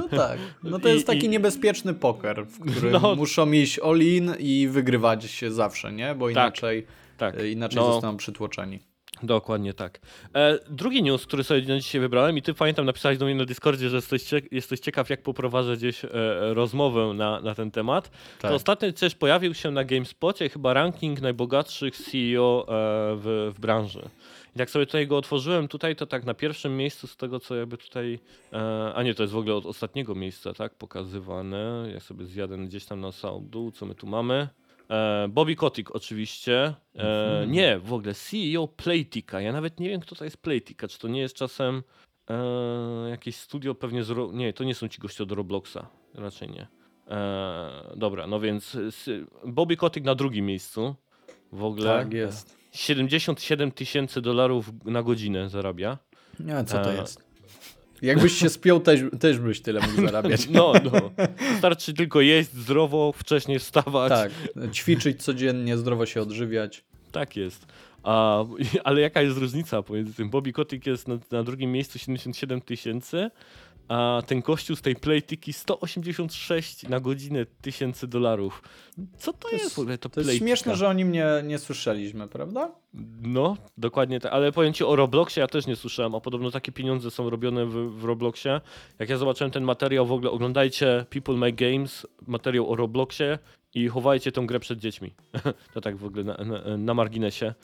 [0.00, 0.38] No tak.
[0.62, 3.14] No to I- jest taki i- niebezpieczny poker, w którym No.
[3.16, 6.14] muszą iść all-in i wygrywać się zawsze, nie?
[6.14, 6.86] Bo inaczej,
[7.18, 7.38] tak.
[7.40, 7.92] e, inaczej No.
[7.92, 8.78] zostaną przytłoczeni.
[9.22, 10.00] Dokładnie tak.
[10.34, 13.44] E, drugi news, który sobie na dzisiaj wybrałem i ty pamiętam napisałeś do mnie na
[13.44, 16.08] Discordzie, że jesteś, jesteś ciekaw jak poprowadzę gdzieś e,
[16.54, 18.10] rozmowę na, na ten temat.
[18.40, 18.50] Tak.
[18.50, 22.72] To ostatnio też pojawił się na GameSpocie chyba ranking najbogatszych CEO e,
[23.16, 24.08] w, w branży.
[24.56, 27.56] I jak sobie tutaj go otworzyłem tutaj, to tak na pierwszym miejscu z tego, co
[27.56, 28.18] jakby tutaj...
[28.52, 31.88] E, a nie, to jest w ogóle od ostatniego miejsca, tak, pokazywane.
[31.94, 34.48] Ja sobie zjadę gdzieś tam na sam dół, co my tu mamy.
[34.92, 36.74] E, Bobby Kotick oczywiście.
[36.94, 37.52] E, Mhm.
[37.52, 39.40] Nie, w ogóle CEO Playtika.
[39.40, 40.88] Ja nawet nie wiem, kto to jest Playtika.
[40.88, 41.82] Czy to nie jest czasem
[42.30, 44.10] e, jakieś studio pewnie z...
[44.10, 44.30] Ro...
[44.32, 45.78] Nie, to nie są ci goście od Robloxa.
[46.14, 46.66] Raczej nie.
[47.10, 48.78] E, dobra, no więc
[49.46, 50.94] Bobby Kotick na drugim miejscu.
[51.52, 52.56] W ogóle Tak jest.
[52.72, 55.98] 77 tysięcy dolarów na godzinę zarabia.
[56.40, 56.96] Nie wiem, co to E.
[56.96, 57.31] jest.
[58.02, 60.48] Jakbyś się spiął, też, też byś tyle mógł zarabiać.
[60.48, 61.10] No, no.
[61.52, 64.10] Wystarczy tylko jeść zdrowo, wcześniej wstawać.
[64.10, 64.32] Tak,
[64.72, 66.84] ćwiczyć codziennie, zdrowo się odżywiać.
[67.12, 67.66] Tak jest.
[68.02, 68.44] A,
[68.84, 70.30] ale jaka jest różnica pomiędzy tym?
[70.30, 73.30] Bobby Kotick jest na, na drugim miejscu 77 tysięcy,
[73.88, 78.62] a ten kościół z tej playtiki 186 na godzinę tysięcy dolarów.
[79.18, 81.58] Co to, jest, jest- w ogóle to To jest śmieszne, że o nim nie, nie
[81.58, 82.70] słyszeliśmy, prawda?
[83.22, 84.32] No, dokładnie tak.
[84.32, 87.66] Ale powiem ci o Robloxie, ja też nie słyszałem, a podobno takie pieniądze są robione
[87.66, 88.60] w, w Robloxie.
[88.98, 93.38] Jak ja zobaczyłem ten materiał, w ogóle oglądajcie People Make Games, materiał o Robloxie
[93.74, 95.14] i chowajcie tę grę przed dziećmi.
[95.74, 97.54] to tak w ogóle na, na, na marginesie.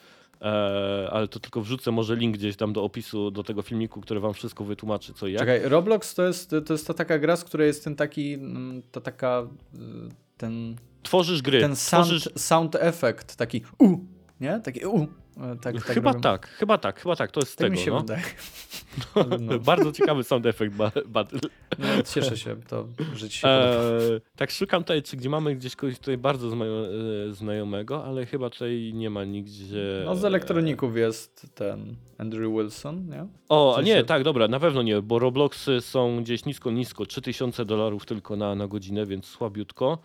[0.43, 4.21] E, ale to tylko wrzucę może link gdzieś tam do opisu do tego filmiku, który
[4.21, 5.41] wam wszystko wytłumaczy co i jak.
[5.41, 8.83] Czekaj, Roblox to jest, to jest ta taka gra, z której jest ten taki, mm,
[8.93, 9.79] to taka, y,
[10.37, 11.61] ten, Tworzysz gry.
[11.61, 12.29] ten sound, Tworzysz...
[12.37, 13.99] sound effect, taki u,
[14.41, 14.61] nie?
[14.61, 15.07] Taki u.
[15.39, 16.21] E, Tak, tak chyba robią.
[16.23, 17.79] tak, chyba tak, chyba tak, to jest Tak tego.
[17.79, 18.01] mi się no.
[18.01, 18.23] wydaje.
[19.41, 19.59] No.
[19.59, 21.41] Bardzo ciekawy sound effect ba- battle.
[21.79, 22.87] No, cieszę się, to,
[23.17, 23.49] ci się.
[23.49, 28.51] Eee, tak szukam tutaj, czy gdzie mamy gdzieś kogoś tutaj bardzo e, znajomego, ale chyba
[28.51, 30.03] tutaj nie ma nigdzie.
[30.05, 33.27] No z elektroników jest ten Andrew Wilson, nie?
[33.49, 36.71] O, w a sensie- nie, tak, dobra, na pewno nie, bo Robloxy są gdzieś nisko,
[36.71, 39.99] nisko, 3000 dolarów tylko na, na godzinę, więc słabiutko.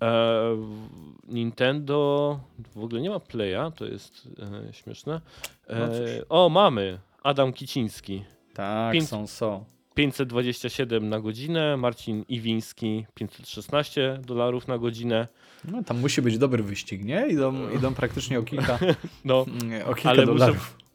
[0.00, 0.88] W-
[1.28, 2.40] Nintendo
[2.76, 4.28] w ogóle nie ma Playa, to jest
[4.68, 5.20] e, śmieszne.
[5.68, 5.96] No cóż.
[6.10, 8.24] Eee, o, mamy, Adam Kiciński.
[8.54, 9.64] Tak, Pięć- są, są.
[9.94, 15.28] 527 na godzinę, Marcin Iwiński 516 dolarów na godzinę.
[15.64, 17.26] No, tam musi być dobry wyścig, nie?
[17.28, 18.78] Idą, idą praktycznie o kilka,
[19.24, 19.40] No,
[19.86, 20.56] o kilka ale dolarów.
[20.56, 20.85] muszę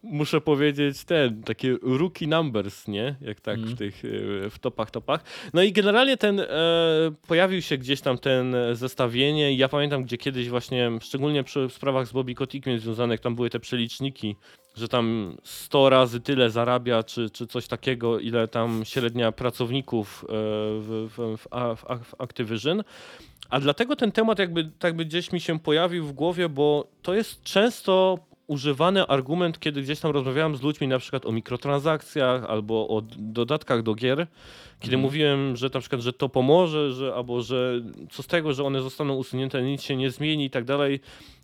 [0.42, 3.16] powiedzieć ten, takie rookie numbers, nie?
[3.22, 3.70] Jak tak Mm.
[3.70, 5.24] w tych, e, w topach, topach.
[5.54, 6.46] No i generalnie ten, e,
[7.28, 12.08] pojawił się gdzieś tam ten zestawienie i ja pamiętam, gdzie kiedyś właśnie, szczególnie przy sprawach
[12.08, 14.36] z Bobby Kotickiem związanych, tam były te przeliczniki
[14.76, 20.28] że tam 100 razy tyle zarabia, czy, czy coś takiego, ile tam średnia pracowników e,
[20.80, 21.48] w, w, w,
[22.06, 22.84] w, Activision.
[23.50, 27.14] A dlatego ten temat jakby, tak by gdzieś mi się pojawił w głowie, bo to
[27.14, 28.20] jest często
[28.52, 33.84] używany argument, kiedy gdzieś tam rozmawiałem z ludźmi na przykład o mikrotransakcjach albo o dodatkach
[33.84, 34.28] do gier,
[34.80, 35.02] kiedy mhm.
[35.02, 38.82] mówiłem, że na przykład, że to pomoże, że, albo że co z tego, że one
[38.82, 41.00] zostaną usunięte, nic się nie zmieni i tak dalej,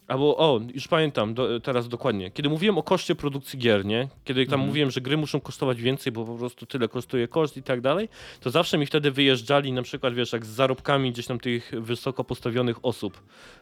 [0.08, 2.32] Albo, o, już pamiętam do, teraz dokładnie.
[2.32, 4.08] Kiedy mówiłem o koszcie produkcji gier, nie?
[4.24, 4.68] Kiedy tam mhm.
[4.68, 8.10] mówiłem, że gry muszą kosztować więcej, bo po prostu tyle kosztuje koszt i tak dalej,
[8.40, 12.24] to zawsze mi wtedy wyjeżdżali na przykład, wiesz, jak z zarobkami gdzieś tam tych wysoko
[12.24, 13.22] postawionych osób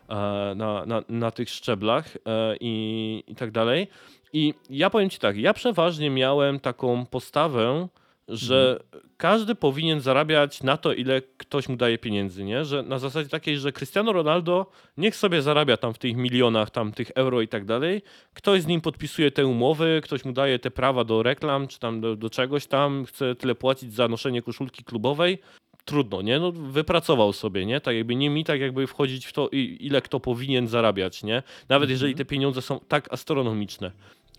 [0.09, 0.15] e,
[0.55, 3.88] na, na, na tych szczeblach e, i, i tak dalej.
[4.34, 7.88] I ja powiem ci tak, ja przeważnie miałem taką postawę,
[8.27, 9.03] że mhm.
[9.18, 12.65] każdy powinien zarabiać na to, ile ktoś mu daje pieniędzy, nie?
[12.65, 16.91] Że na zasadzie takiej, że Cristiano Ronaldo niech sobie zarabia tam w tych milionach, tam
[16.91, 18.02] tych euro i tak dalej.
[18.34, 22.02] Ktoś z nim podpisuje te umowy, ktoś mu daje te prawa do reklam, czy tam
[22.02, 25.39] do, do czegoś tam, chce tyle płacić za noszenie koszulki klubowej.
[25.85, 26.39] Trudno, nie?
[26.39, 27.81] No, wypracował sobie, nie?
[27.81, 29.49] Tak jakby nie mi tak jakby wchodzić w to,
[29.80, 31.43] ile kto powinien zarabiać, nie?
[31.69, 31.91] Nawet mhm.
[31.91, 33.91] jeżeli te pieniądze są tak astronomiczne.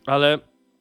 [0.07, 0.39] Ale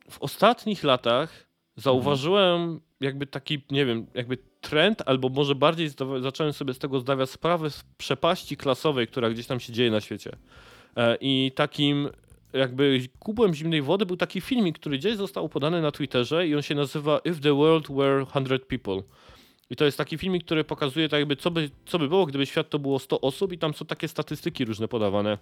[0.10, 1.46] w ostatnich latach
[1.76, 5.90] zauważyłem jakby taki, nie wiem, jakby trend, albo może bardziej
[6.22, 10.02] zacząłem sobie z tego zdawać sprawę z przepaści klasowej, która gdzieś tam się dzieje na
[10.02, 10.32] świecie.
[10.96, 12.10] E, I takim
[12.54, 16.62] jakby kubłem zimnej wody był taki filmik, który gdzieś został podany na Twitterze i on
[16.62, 19.04] się nazywa If the World Were 100 People.
[19.70, 22.46] I to jest taki filmik, który pokazuje tak jakby co by, co by było, gdyby
[22.46, 25.38] świat to było 100 osób i tam są takie statystyki różne podawane.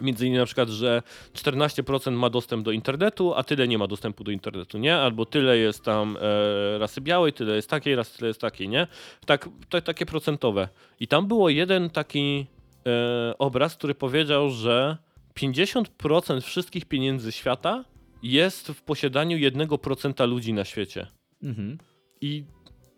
[0.00, 1.02] Między innymi na przykład, że
[1.32, 4.96] 14% ma dostęp do internetu, a tyle nie ma dostępu do internetu, nie?
[4.96, 8.86] Albo tyle jest tam e, rasy białej, tyle jest takiej rasy, tyle jest takiej, nie?
[9.26, 10.68] Tak, to, takie procentowe.
[11.00, 12.46] I tam było jeden taki
[12.86, 14.96] e, obraz, który powiedział, że
[15.34, 17.84] 50% wszystkich pieniędzy świata
[18.22, 21.06] jest w posiadaniu 1% ludzi na świecie.
[21.42, 21.78] Mhm.
[22.20, 22.44] I,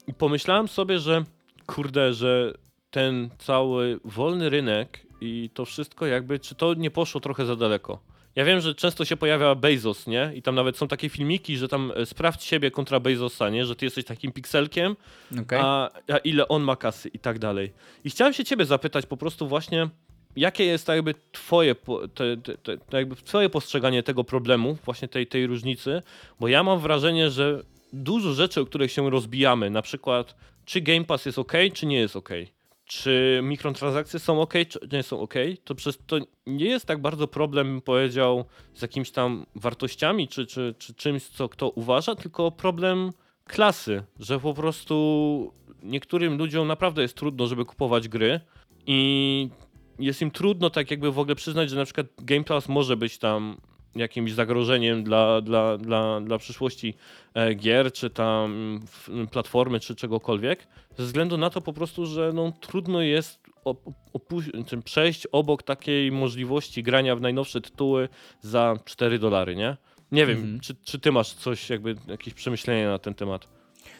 [0.06, 1.24] I pomyślałem sobie, że
[1.66, 2.54] kurde, że
[2.90, 7.98] ten cały wolny rynek i to wszystko jakby, czy to nie poszło trochę za daleko?
[8.36, 10.32] Ja wiem, że często się pojawia Bezos, nie?
[10.34, 13.66] I tam nawet są takie filmiki, że tam e, sprawdź siebie kontra Bezosa, nie?
[13.66, 14.96] Że ty jesteś takim pikselkiem,
[15.42, 15.60] okay.
[15.62, 17.72] a, a, ile on ma kasy i tak dalej.
[18.04, 19.88] I chciałem się ciebie zapytać po prostu właśnie,
[20.36, 21.74] jakie jest tak jakby twoje,
[22.14, 26.02] te, te, te, jakby twoje postrzeganie tego problemu, właśnie tej, tej różnicy,
[26.40, 27.62] bo ja mam wrażenie, że
[27.92, 30.34] dużo rzeczy, o których się rozbijamy, na przykład
[30.64, 32.30] czy Game Pass jest ok, czy nie jest ok
[32.88, 35.34] czy mikrotransakcje są ok, czy nie są ok,
[35.64, 36.16] to przez to
[36.46, 38.44] nie jest tak bardzo problem, powiedział,
[38.74, 43.12] z jakimiś tam wartościami, czy, czy, czy czymś, co kto uważa, tylko problem
[43.44, 45.52] klasy, że po prostu
[45.82, 48.40] niektórym ludziom naprawdę jest trudno, żeby kupować gry
[48.86, 49.48] i
[49.98, 53.18] jest im trudno tak jakby w ogóle przyznać, że na przykład Game Pass może być
[53.18, 53.56] tam
[53.96, 56.94] jakimś zagrożeniem dla, dla, dla, dla przyszłości
[57.34, 58.80] e, gier, czy tam
[59.30, 60.66] platformy, czy czegokolwiek,
[60.98, 63.40] ze względu na to po prostu, że no, trudno jest
[64.84, 68.08] przejść obok takiej możliwości grania w najnowsze tytuły
[68.40, 69.76] za 4 dolary, nie?
[70.12, 70.60] Nie wiem, mhm.
[70.60, 73.57] czy, czy ty masz coś, jakby jakieś przemyślenia na ten temat?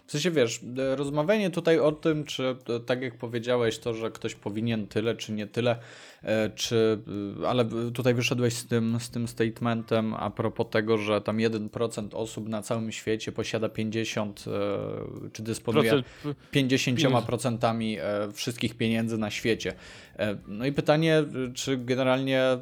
[0.09, 0.60] W sensie wiesz,
[0.97, 2.56] rozmawianie tutaj o tym, czy
[2.86, 5.78] tak jak powiedziałeś, to, że ktoś powinien tyle, czy nie tyle,
[6.22, 6.98] e, czy,
[7.43, 7.64] e, ale
[7.94, 12.62] tutaj wyszedłeś z tym, z tym statementem a propos tego, że tam 1% osób na
[12.62, 16.02] całym świecie posiada 50, e, czy dysponuje
[16.52, 17.98] 50%
[18.32, 19.74] wszystkich pieniędzy na świecie.
[20.47, 21.24] No i pytanie,
[21.55, 22.59] czy generalnie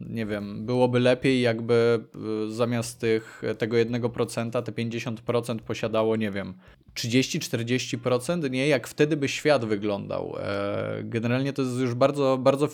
[0.00, 2.04] nie wiem, byłoby lepiej, jakby
[2.48, 6.54] zamiast tych, tego 1% te 50% posiadało, nie wiem,
[6.94, 8.68] 30-40%, nie?
[8.68, 10.36] Jak wtedy by świat wyglądał.
[10.38, 12.70] E, generalnie to jest już bardzo, bardzo e,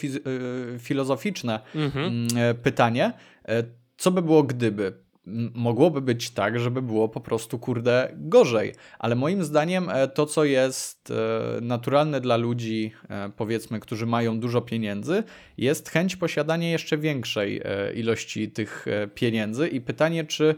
[0.79, 2.07] filozoficzne mhm.
[2.07, 3.13] Mm, e, pytanie.
[3.97, 4.93] Co by było gdyby?
[5.55, 8.75] mogłoby być tak, żeby było po prostu, kurde, gorzej.
[8.99, 11.13] Ale moim zdaniem to, co jest
[11.63, 12.93] naturalne dla ludzi,
[13.37, 15.23] powiedzmy, którzy mają dużo pieniędzy,
[15.57, 17.63] jest chęć posiadania jeszcze większej
[17.95, 20.55] ilości tych pieniędzy i pytanie, czy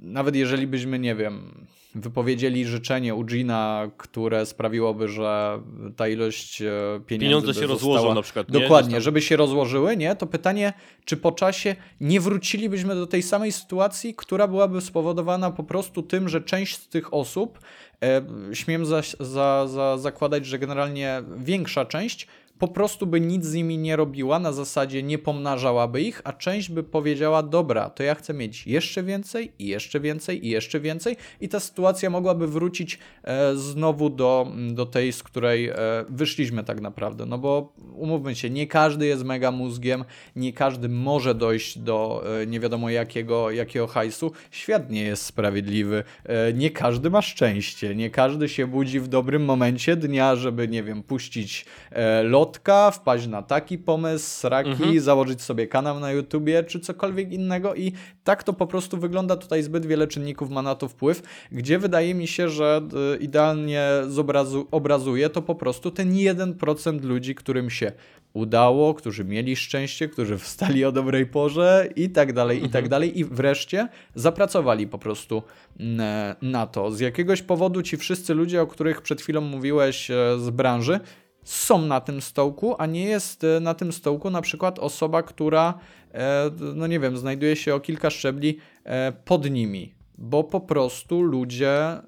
[0.00, 5.60] nawet jeżeli byśmy, nie wiem, wypowiedzieli życzenie u Gina, które sprawiłoby, że
[5.96, 6.66] ta ilość e,
[7.06, 7.94] pieniędzy Pieniądze się została...
[7.94, 8.50] rozłożą na przykład.
[8.50, 10.16] Dokładnie, żeby się rozłożyły, nie?
[10.16, 10.72] To pytanie,
[11.04, 16.28] czy po czasie nie wrócilibyśmy do tej samej sytuacji, która byłaby spowodowana po prostu tym,
[16.28, 17.58] że część z tych osób,
[18.02, 18.22] e,
[18.52, 22.26] śmiem za, za, za zakładać, że generalnie większa część,
[22.58, 26.70] po prostu by nic z nimi nie robiła, na zasadzie nie pomnażałaby ich, a część
[26.70, 31.16] by powiedziała, dobra, to ja chcę mieć jeszcze więcej i jeszcze więcej i jeszcze więcej
[31.40, 35.74] i ta sytuacja mogłaby wrócić e, znowu do, do tej, z której e,
[36.08, 40.04] wyszliśmy tak naprawdę, no bo umówmy się, nie każdy jest mega mózgiem,
[40.36, 46.04] nie każdy może dojść do e, nie wiadomo jakiego, jakiego hajsu, świat nie jest sprawiedliwy,
[46.24, 50.82] e, nie każdy ma szczęście, nie każdy się budzi w dobrym momencie dnia, żeby, nie
[50.82, 55.00] wiem, puścić e, lotka, wpaść na taki pomysł, sraki, Mhm.
[55.00, 57.92] założyć sobie kanał na YouTubie czy cokolwiek innego i
[58.24, 59.36] tak to po prostu wygląda.
[59.36, 62.80] Tutaj zbyt wiele czynników ma na to wpływ, gdzie wydaje mi się, że
[63.14, 67.92] e, idealnie zobrazu, obrazuje to po prostu ten 1% ludzi, którym się
[68.32, 73.18] udało, którzy mieli szczęście, którzy wstali o dobrej porze i tak dalej, i tak dalej.
[73.18, 75.42] I wreszcie zapracowali po prostu
[75.80, 76.90] mm, na to.
[76.90, 81.00] Z jakiegoś powodu ci wszyscy ludzie, o których przed chwilą mówiłeś e, z branży,
[81.46, 85.74] są na tym stołku, a nie jest e, na tym stołku na przykład osoba, która,
[86.14, 91.22] e, no nie wiem, znajduje się o kilka szczebli e, pod nimi, bo po prostu
[91.22, 92.00] ludzie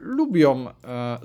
[0.00, 0.66] lubią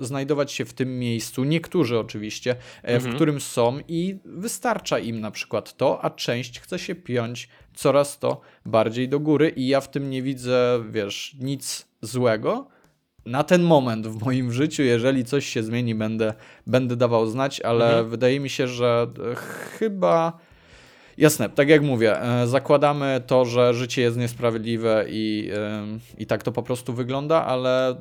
[0.00, 5.30] znajdować się w tym miejscu, niektórzy oczywiście, e, w którym są i wystarcza im na
[5.30, 9.90] przykład to, a część chce się piąć coraz to bardziej do góry i ja w
[9.90, 12.68] tym nie widzę, wiesz, nic złego.
[13.26, 16.34] Na ten moment w moim życiu, jeżeli coś się zmieni, będę,
[16.66, 18.08] będę dawał znać, ale Mhm.
[18.10, 19.34] wydaje mi się, że e,
[19.78, 20.38] chyba.
[21.18, 26.42] Jasne, tak jak mówię, e, zakładamy to, że życie jest niesprawiedliwe i, em, i tak
[26.42, 27.96] to po prostu wygląda, ale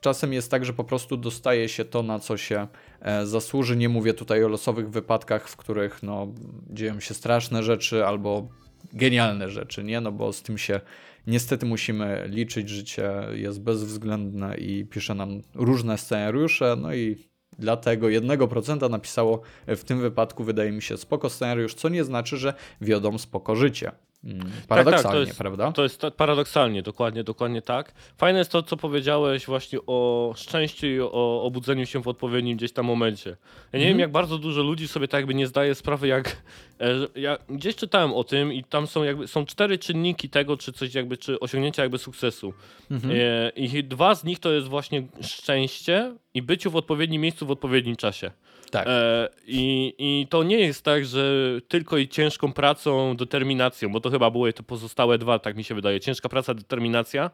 [0.00, 2.66] czasem jest tak, że po prostu dostaje się to, na co się
[3.00, 3.76] e, zasłuży.
[3.76, 6.28] Nie mówię tutaj o losowych wypadkach, w których no,
[6.70, 8.48] dzieją się straszne rzeczy albo
[8.92, 10.00] genialne rzeczy, nie?
[10.00, 10.80] No bo z tym się
[11.26, 12.68] niestety musimy liczyć.
[12.68, 17.16] Życie jest bezwzględne i pisze nam różne scenariusze, no i
[17.58, 22.54] Dlatego 1% napisało w tym wypadku, wydaje mi się, spoko scenariusz, co nie znaczy, że
[22.80, 23.92] wiodą spoko życie.
[24.24, 25.72] Mm, Paradoksalnie, to jest- prawda?
[25.72, 27.92] To jest paradoksalnie, dokładnie, dokładnie tak.
[28.18, 32.72] Fajne jest to, co powiedziałeś właśnie o szczęściu i o obudzeniu się w odpowiednim gdzieś
[32.72, 33.30] tam momencie.
[33.30, 33.36] Ja
[33.78, 33.88] nie Mhm.
[33.88, 36.36] wiem, jak bardzo dużo ludzi sobie tak jakby nie zdaje sprawy, jak
[36.80, 40.56] e, że- ja gdzieś czytałem o tym i tam są jakby są cztery czynniki tego,
[40.56, 42.52] czy coś jakby, czy osiągnięcia jakby sukcesu.
[42.90, 43.14] Mhm.
[43.16, 47.50] E, I dwa z nich to jest właśnie szczęście i byciu w odpowiednim miejscu w
[47.50, 48.30] odpowiednim czasie.
[48.70, 48.86] Tak.
[48.88, 51.24] E, i, I to nie jest tak, że
[51.68, 55.74] tylko i ciężką pracą, determinacją, bo to chyba były te pozostałe dwa, tak mi się
[55.74, 56.00] wydaje.
[56.00, 57.30] Ciężka praca, determinacja.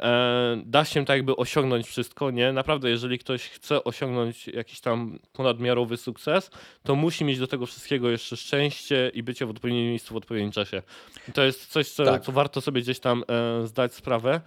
[0.00, 2.52] E, da się tak jakby osiągnąć wszystko, nie?
[2.52, 6.50] Naprawdę, jeżeli ktoś chce osiągnąć jakiś tam ponadmiarowy sukces,
[6.82, 10.52] to musi mieć do tego wszystkiego jeszcze szczęście i bycie w odpowiednim miejscu w odpowiednim
[10.52, 10.82] czasie.
[11.28, 12.22] I to jest coś, co, Tak.
[12.22, 14.40] co warto sobie gdzieś tam e, zdać sprawę.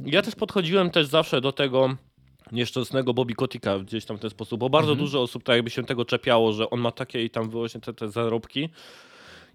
[0.00, 1.96] Ja też podchodziłem też zawsze do tego
[2.52, 5.06] nieszczęsnego Bobby Kotika gdzieś tam w ten sposób, bo bardzo Mhm.
[5.06, 7.94] dużo osób tak jakby się tego czepiało, że on ma takie i tam właśnie te,
[7.94, 8.68] te zarobki.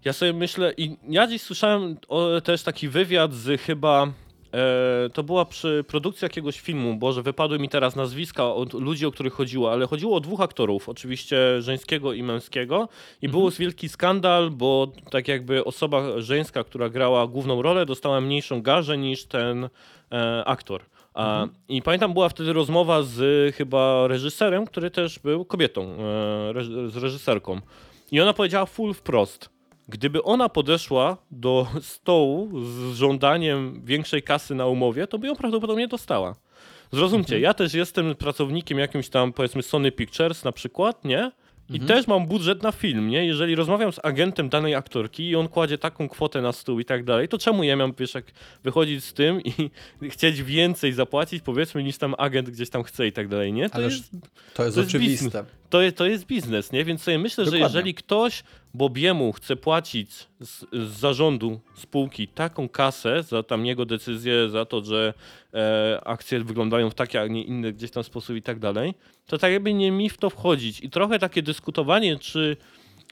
[0.04, 4.06] Ja sobie myślę i ja dziś słyszałem o, też taki wywiad z chyba
[4.54, 9.10] e, to była przy produkcji jakiegoś filmu, Boże, wypadły mi teraz nazwiska od ludzi, o
[9.12, 12.88] których chodziło, ale chodziło o dwóch aktorów, oczywiście żeńskiego i męskiego
[13.22, 18.62] i był wielki skandal, bo tak jakby osoba żeńska, która grała główną rolę, dostała mniejszą
[18.62, 19.68] garzę niż ten
[20.12, 20.82] e, aktor.
[21.14, 26.96] A, I pamiętam, była wtedy rozmowa z chyba reżyserem, który też był kobietą, e, z
[26.96, 27.60] reżyserką.
[28.12, 29.50] I ona powiedziała full wprost.
[29.88, 35.88] Gdyby ona podeszła do stołu z żądaniem większej kasy na umowie, to by ją prawdopodobnie
[35.88, 36.34] dostała.
[36.92, 41.32] Zrozumcie, ja też jestem pracownikiem jakimś tam, powiedzmy, Sony Pictures na przykład, nie?
[41.72, 43.26] I też mam budżet na film, nie?
[43.26, 47.04] Jeżeli rozmawiam z agentem danej aktorki i on kładzie taką kwotę na stół i tak
[47.04, 48.24] dalej, to czemu ja mam, wiesz, jak
[48.64, 49.52] wychodzić z tym i
[50.10, 53.68] chcieć więcej zapłacić, powiedzmy, niż tam agent gdzieś tam chce i tak dalej, nie?
[53.70, 54.16] To Ależ jest to
[54.64, 55.44] jest to jest oczywiste.
[55.70, 56.84] to, je- to jest biznes, nie?
[56.84, 57.60] Więc sobie myślę, Dokładnie.
[57.60, 58.42] że jeżeli ktoś
[58.74, 64.84] Bobiemu chce płacić z, z zarządu spółki taką kasę za tam jego decyzję, za to,
[64.84, 65.14] że
[65.54, 68.94] e, akcje wyglądają w taki, a nie inny gdzieś tam sposób i tak dalej,
[69.26, 70.80] to tak jakby nie mi w to wchodzić.
[70.80, 72.56] I trochę takie dyskutowanie, czy,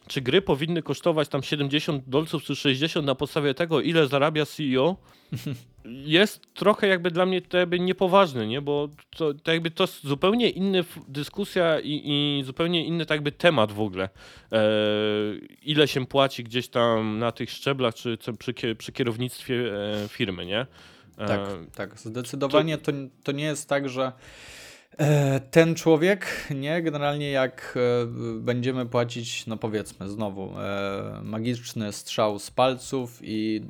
[0.07, 4.97] czy gry powinny kosztować tam 70 dolców czy 60 na podstawie tego, ile zarabia CEO,
[5.85, 8.63] jest trochę jakby dla mnie to jakby niepoważne, nie?
[8.63, 10.79] bo to, to jakby to jest zupełnie inna
[11.09, 14.09] dyskusja i, i zupełnie inny tak jakby temat w ogóle.
[14.53, 14.63] E,
[15.63, 19.55] ile się płaci gdzieś tam na tych szczeblach, czy, czy przy, przy kierownictwie
[20.05, 20.61] e, firmy, nie?
[21.19, 21.41] E, Tak,
[21.75, 21.99] tak.
[21.99, 22.93] Zdecydowanie to,
[23.25, 24.13] to nie jest tak, że
[25.51, 28.07] ten człowiek, nie, generalnie jak e,
[28.41, 33.61] będziemy płacić, no powiedzmy znowu, e, magiczny strzał z palców i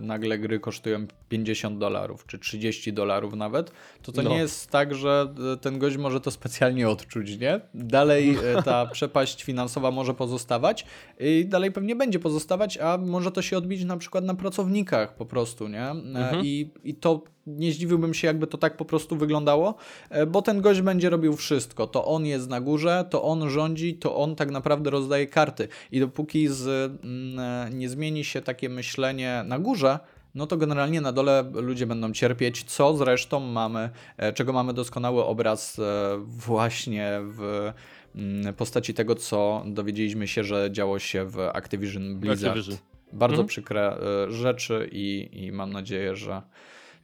[0.00, 3.72] nagle gry kosztują 50 dolarów, czy 30 dolarów nawet,
[4.02, 4.30] to to no.
[4.30, 7.60] nie jest tak, że ten gość może to specjalnie odczuć, nie?
[7.74, 10.86] Dalej ta przepaść finansowa może pozostawać
[11.20, 15.26] i dalej pewnie będzie pozostawać, a może to się odbić na przykład na pracownikach po
[15.26, 15.88] prostu, nie?
[15.88, 16.44] Mhm.
[16.44, 19.74] I, I to nie zdziwiłbym się, jakby to tak po prostu wyglądało,
[20.10, 21.86] e, bo ten gość będzie robił wszystko.
[21.86, 25.68] To on jest na górze, to on rządzi, to on tak naprawdę rozdaje karty.
[25.92, 26.66] I dopóki z,
[27.04, 29.98] mm, e, nie zmieni się takie myślenie na górze,
[30.34, 35.24] no to generalnie na dole ludzie będą cierpieć, co zresztą mamy, e, czego mamy doskonały
[35.24, 35.80] obraz
[36.18, 37.72] właśnie w
[38.14, 42.56] mm, postaci tego, co dowiedzieliśmy się, że działo się w Activision Blizzard.
[42.56, 42.78] Activision.
[43.12, 43.48] Bardzo mhm.
[43.48, 43.96] przykre
[44.28, 46.42] rzeczy i, i mam nadzieję, że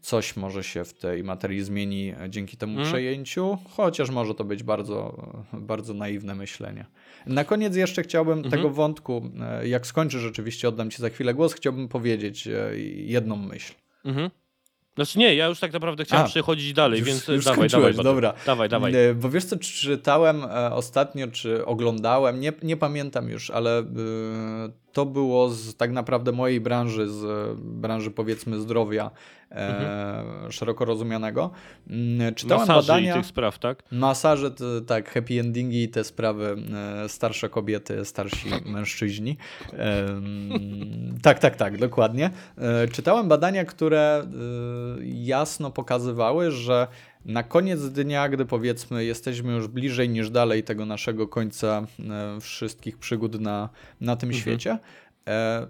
[0.05, 2.93] coś może się w tej materii zmieni dzięki temu hmm.
[2.93, 6.86] przejęciu, chociaż może to być bardzo, bardzo naiwne myślenie.
[7.26, 8.51] Na koniec jeszcze chciałbym hmm.
[8.51, 13.36] tego wątku, e, jak skończy rzeczywiście, oddam Ci za chwilę głos, chciałbym powiedzieć e, jedną
[13.36, 13.74] myśl.
[14.05, 14.31] Mhm.
[14.94, 17.94] Znaczy nie, ja już tak naprawdę chciałem A, przechodzić dalej, już, więc już dawaj, dawaj,
[17.94, 18.35] dobra.
[18.47, 18.94] Dawaj, dawaj.
[18.94, 23.85] E, bo wiesz co, czytałem ostatnio, czy oglądałem, nie, nie pamiętam już, ale
[24.93, 29.10] to było z tak naprawdę mojej branży, z branży powiedzmy zdrowia
[29.55, 30.52] mhm.
[30.52, 31.51] szeroko rozumianego.
[31.90, 33.14] Mm, czytałem Masaży badania.
[33.14, 33.82] tych spraw, tak?
[33.93, 34.51] Masaże,
[34.86, 36.56] tak, happy endingi i te sprawy,
[37.05, 39.36] e, starsze kobiety, starsi mężczyźni.
[39.72, 40.06] E,
[41.22, 42.31] tak, tak, tak, dokładnie.
[42.59, 44.26] E, czytałem badania, które e,
[45.05, 46.86] jasno pokazywały, że
[47.24, 52.98] na koniec dnia, gdy powiedzmy jesteśmy już bliżej niż dalej tego naszego końca e, wszystkich
[52.98, 53.68] przygód na,
[54.01, 54.40] na tym mhm.
[54.40, 54.78] świecie,
[55.28, 55.66] e,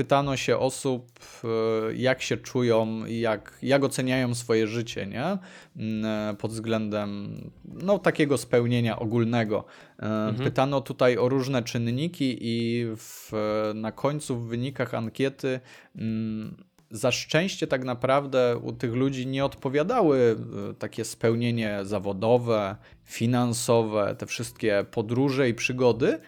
[0.00, 1.10] pytano się osób,
[1.44, 1.48] e,
[1.94, 5.38] jak się czują, jak, jak oceniają swoje życie, nie?
[5.76, 9.64] Mm, pod względem no, takiego spełnienia ogólnego.
[9.98, 10.36] Mhm.
[10.36, 13.32] Pytano tutaj o różne czynniki i w,
[13.74, 15.60] na końcu w wynikach ankiety
[15.96, 16.56] mm,
[16.90, 20.36] za szczęście tak naprawdę u tych ludzi nie odpowiadały
[20.70, 26.20] e, takie spełnienie zawodowe, finansowe, te wszystkie podróże i przygody, e,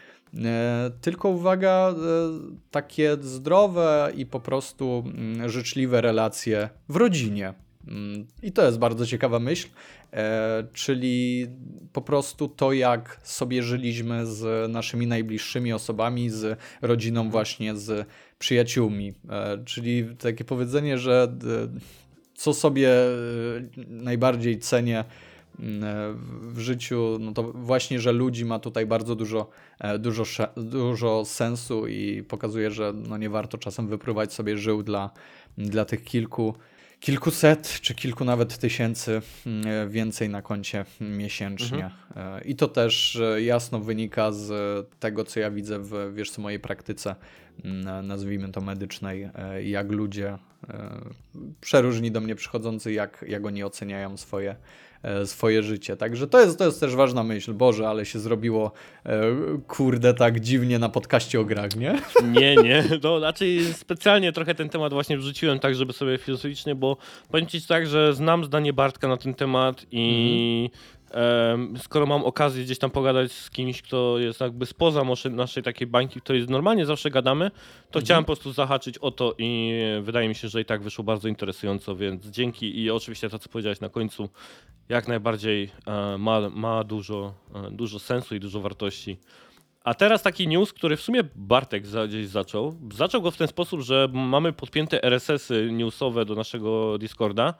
[1.01, 1.95] tylko uwaga, e,
[2.71, 7.55] takie zdrowe i po prostu mm, życzliwe relacje w rodzinie.
[7.89, 9.69] Mm, I to jest bardzo ciekawa myśl,
[10.73, 11.47] czyli
[11.93, 18.09] po prostu to, jak sobie żyliśmy z naszymi najbliższymi osobami, z rodziną, właśnie z
[18.43, 19.15] przyjaciółmi.
[19.31, 21.79] E, czyli takie powiedzenie, że e,
[22.35, 23.11] co sobie e,
[23.89, 25.05] najbardziej cenię
[26.40, 29.51] w życiu, no to właśnie, że ludzi ma tutaj bardzo dużo,
[29.98, 30.24] dużo,
[30.56, 35.10] dużo sensu i pokazuje, że no nie warto czasem wypróbować sobie żył dla,
[35.59, 36.55] dla tych kilku
[37.02, 41.84] kilkuset czy kilku nawet tysięcy mm, więcej na koncie miesięcznie.
[41.84, 42.36] Mhm.
[42.39, 44.52] E, I to też e, jasno wynika z
[45.01, 47.16] tego, co ja widzę w wiesz co, mojej praktyce,
[47.64, 50.39] mm, nazwijmy to medycznej, e, jak ludzie
[51.60, 54.56] przeróżni do mnie przychodzący, jak, jak oni oceniają swoje
[54.91, 54.91] E,
[55.24, 55.97] swoje życie.
[55.97, 57.53] Także to jest, to jest też ważna myśl.
[57.53, 58.73] Boże, ale się zrobiło
[59.07, 59.23] e,
[59.69, 61.99] kurde tak dziwnie na podcaście o grach, nie?
[62.41, 62.85] Nie, nie.
[63.03, 66.97] No, znaczy specjalnie trochę ten temat właśnie wrzuciłem tak, żeby sobie filozoficznie, bo
[67.31, 71.02] powiem ci tak, że znam zdanie Bartka na ten temat i mhm
[71.78, 76.20] skoro mam okazję gdzieś tam pogadać z kimś, kto jest jakby spoza naszej takiej bańki,
[76.20, 78.05] w której normalnie zawsze gadamy, to mhm.
[78.05, 79.72] chciałem po prostu zahaczyć o to i
[80.02, 83.48] wydaje mi się, że i tak wyszło bardzo interesująco, więc dzięki i oczywiście to, co
[83.48, 84.28] powiedziałeś na końcu,
[84.89, 89.18] jak najbardziej e, ma, ma dużo, e, dużo sensu i dużo wartości.
[89.84, 92.74] A teraz taki news, który w sumie Bartek gdzieś zaczął.
[92.94, 97.55] Zaczął go w ten sposób, że mamy podpięte RSS-y newsowe do naszego Discorda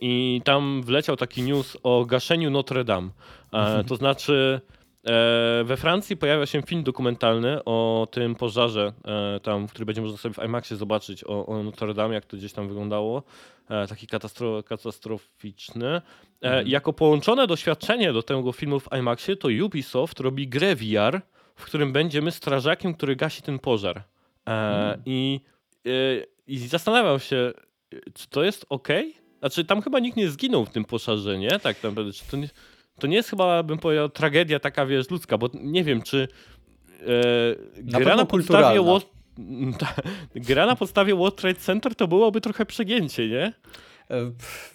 [0.00, 3.10] i tam wleciał taki news o gaszeniu Notre Dame.
[3.52, 4.60] E, to znaczy
[5.06, 8.92] e, we Francji pojawia się film dokumentalny o tym pożarze,
[9.42, 12.52] tam, który będzie można sobie w IMAXie zobaczyć o, o Notre Dame, jak to gdzieś
[12.52, 13.22] tam wyglądało.
[13.88, 16.02] Taki katastro katastroficzny.
[16.40, 16.68] Mhm.
[16.68, 21.20] Jako połączone doświadczenie do tego filmu w IMAXie, to Ubisoft robi grę VR,
[21.56, 24.02] w którym będziemy strażakiem, który gasi ten pożar.
[24.46, 25.02] Mhm.
[25.06, 25.40] I,
[26.46, 27.52] I zastanawiam się,
[28.14, 28.88] czy to jest ok?
[29.38, 31.50] Znaczy, tam chyba nikt nie zginął w tym poszarze, nie?
[31.50, 32.12] Tak naprawdę.
[32.30, 32.48] To nie,
[32.98, 36.28] to nie jest chyba, bym powiedział, tragedia taka, wiesz, ludzka, bo nie wiem, czy
[37.00, 37.04] e,
[37.82, 39.06] na gra na podstawie World,
[40.48, 43.52] gra na podstawie World Trade Center to byłoby trochę przegięcie, nie?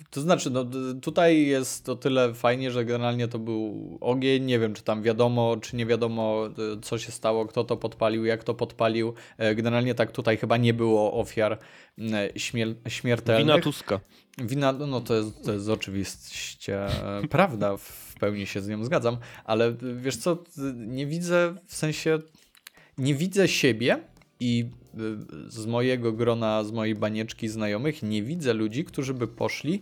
[0.10, 0.66] To znaczy, no,
[1.02, 4.44] tutaj jest o tyle fajnie, że generalnie to był ogień.
[4.46, 6.44] Nie wiem, czy tam wiadomo, czy nie wiadomo,
[6.82, 9.14] co się stało, kto to podpalił, jak to podpalił.
[9.38, 11.60] E, Generalnie tak tutaj chyba nie było ofiar
[11.98, 12.06] m,
[12.36, 13.46] śmiel- śmiertelnych.
[13.46, 14.00] Wina Tuska.
[14.38, 19.18] Wina, no to jest, to jest oczywiście e, prawda, w pełni się z nią zgadzam,
[19.46, 20.44] ale wiesz co,
[20.76, 22.20] nie widzę w sensie,
[22.98, 24.00] nie widzę siebie
[24.40, 24.98] i e,
[25.52, 29.82] z mojego grona, z mojej banieczki znajomych, nie widzę ludzi, którzy by poszli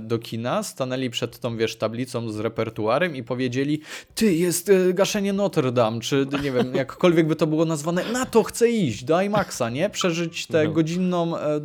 [0.00, 3.80] do kina, stanęli przed tą, wiesz, tablicą z repertuarem i powiedzieli,
[4.14, 8.26] ty, jest e, gaszenie Notre Dame, czy nie wiem, jakkolwiek by to było nazwane, na
[8.26, 9.90] to chcę iść, do IMAXa, nie?
[9.90, 10.70] Przeżyć tę No.
[10.72, 11.60] godzinną, e,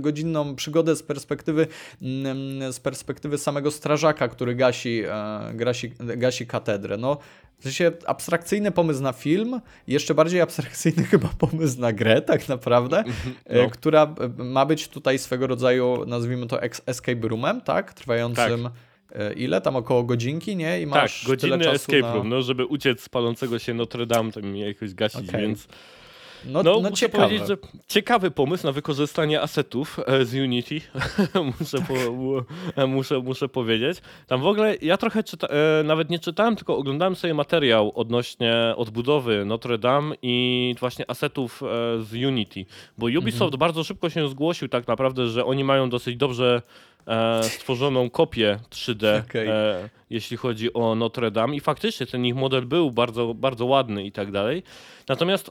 [0.00, 1.66] godzinną przygodę z perspektywy,
[2.02, 6.96] mm, z perspektywy samego strażaka, który gasi, e, gasi, gasi katedrę.
[6.96, 7.16] No,
[7.58, 13.04] w sensie abstrakcyjny pomysł na film, jeszcze bardziej abstrakcyjny chyba pomysł na grę, tak naprawdę,
[13.46, 13.70] e, No.
[13.70, 17.94] która e, ma być tutaj swego rodzaju, nazwijmy to escape roomem, tak?
[17.94, 18.70] Trwającym
[19.12, 19.60] e, ile?
[19.60, 20.80] Tam około godzinki, nie?
[20.80, 22.14] I Tak, masz tyle godzinny escape na...
[22.14, 25.40] room, no żeby uciec z palącego się Notre Dame, to mi jakoś gasić, Okej.
[25.40, 25.68] więc
[26.44, 27.24] No, no, no, muszę ciekawe.
[27.24, 27.56] powiedzieć, że
[27.88, 30.80] ciekawy pomysł na wykorzystanie asetów e, z Unity,
[31.60, 31.94] muszę, po,
[32.82, 33.98] e, muszę, muszę powiedzieć.
[34.26, 38.54] Tam w ogóle ja trochę czyta, e, nawet nie czytałem, tylko oglądałem sobie materiał odnośnie
[38.76, 41.62] odbudowy Notre Dame i właśnie asetów
[42.00, 42.64] z Unity,
[42.98, 43.58] bo Ubisoft Mhm.
[43.58, 46.62] bardzo szybko się zgłosił tak naprawdę, że oni mają dosyć dobrze
[47.42, 49.48] stworzoną kopię 3D, Okej.
[49.48, 54.04] e, jeśli chodzi o Notre Dame i faktycznie ten ich model był bardzo, bardzo ładny
[54.04, 54.62] i tak dalej.
[55.08, 55.50] Natomiast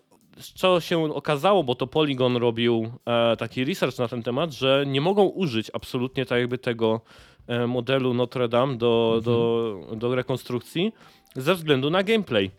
[0.55, 5.01] czego się okazało, bo to Polygon robił e, taki research na ten temat, że nie
[5.01, 7.01] mogą użyć absolutnie tak jakby tego
[7.47, 10.93] e, modelu Notre Dame do, do, do rekonstrukcji
[11.35, 12.51] ze względu na gameplay.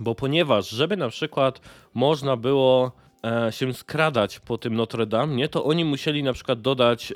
[0.00, 1.60] Bo ponieważ, żeby na przykład
[1.94, 2.92] można było
[3.24, 7.12] e, się skradać po tym Notre Dame, nie, to oni musieli na przykład dodać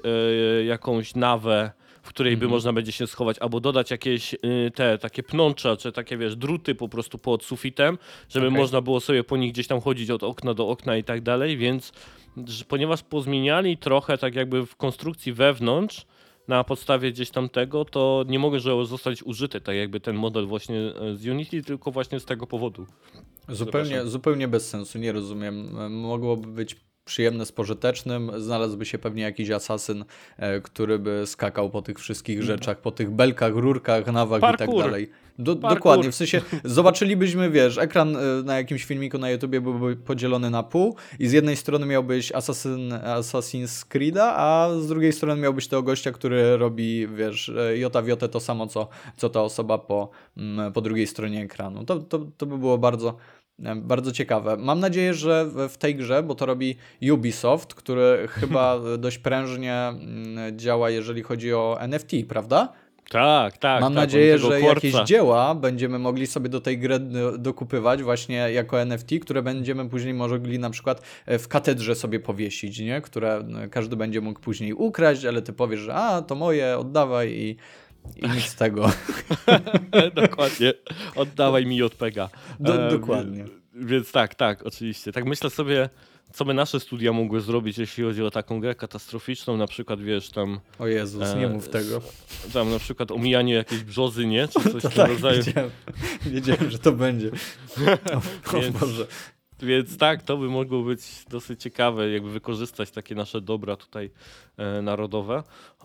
[0.66, 1.70] jakąś nawę,
[2.04, 4.38] w której by można będzie się schować, albo dodać jakieś y,
[4.74, 8.58] te takie pnącza, czy takie wiesz, druty po prostu pod sufitem, żeby Okej.
[8.58, 11.56] można było sobie po nich gdzieś tam chodzić od okna do okna i tak dalej,
[11.56, 11.92] więc
[12.46, 16.06] że, ponieważ pozmieniali trochę tak jakby w konstrukcji wewnątrz,
[16.48, 20.46] na podstawie gdzieś tam tego, to nie mogę że zostać użyty, tak jakby ten model
[20.46, 22.86] właśnie e, z Unity, tylko właśnie z tego powodu.
[23.48, 25.78] Zupełnie, zupełnie bez sensu, nie rozumiem.
[25.78, 30.04] E, Mogłoby być przyjemne z pożytecznym, znalazłby się pewnie jakiś asasyn,
[30.36, 34.58] e, który by skakał po tych wszystkich rzeczach, po tych belkach, rurkach, nawach i tak
[34.58, 34.84] Parkour.
[34.84, 35.10] dalej.
[35.38, 35.78] Do, Parkour.
[35.78, 40.62] dokładnie, w sensie zobaczylibyśmy, wiesz, ekran e, na jakimś filmiku na YouTubie byłby podzielony na
[40.62, 45.82] pół i z jednej strony miałbyś Assassin, Assassin's Creed'a, a z drugiej strony miałbyś tego
[45.82, 50.10] gościa, który robi, wiesz, e, jota w jotę to samo, co, co ta osoba po,
[50.36, 51.84] mm, po drugiej stronie ekranu.
[51.84, 53.16] To, to, to by było bardzo,
[53.76, 54.56] bardzo ciekawe.
[54.56, 56.76] Mam nadzieję, że w, tej grze, bo to robi
[57.12, 62.72] Ubisoft, który chyba dość prężnie mm, działa, jeżeli chodzi o NFT, prawda?
[63.10, 63.80] Tak, tak.
[63.80, 68.36] Mam tak, nadzieję, że jakieś dzieła będziemy mogli sobie do tej gry do- dokupywać właśnie
[68.36, 73.00] jako NFT, które będziemy później mogli na przykład e, w katedrze sobie powiesić, nie?
[73.00, 77.32] które e, każdy będzie mógł później ukraść, ale ty powiesz, że a, to moje, oddawaj
[77.32, 77.56] i,
[78.16, 78.90] i nic z tego.
[80.22, 80.72] Dokładnie.
[81.16, 82.28] Oddawaj mi JPEGa.
[82.60, 83.44] Do, dokładnie.
[83.74, 85.12] Więc, tak, tak, oczywiście.
[85.12, 85.88] Tak myślę sobie,
[86.32, 90.30] co by nasze studia mogły zrobić, jeśli chodzi o taką grę katastroficzną, na przykład, wiesz,
[90.30, 92.00] tam, O Jezus, nie e, mów tego.
[92.52, 94.48] tam na przykład omijanie jakiejś brzozy, nie?
[94.48, 95.42] Czy coś To tak, rodzaju.
[95.42, 95.70] wiedziałem,
[96.26, 97.30] wiedziałem, że to będzie.
[98.52, 99.06] O, o Więc- Boże.
[99.62, 101.00] Więc tak, to by mogło być
[101.30, 104.10] dosyć ciekawe, jakby wykorzystać takie nasze dobra tutaj
[104.56, 105.42] e, narodowe.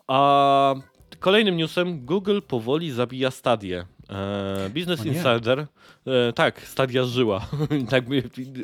[0.08, 0.76] A
[1.16, 3.86] kolejnym newsem Google powoli zabija Stadię.
[4.10, 5.06] E, Business.
[5.06, 5.60] Insider,
[6.08, 7.48] e, tak, Stadia żyła.
[7.92, 8.06] tak,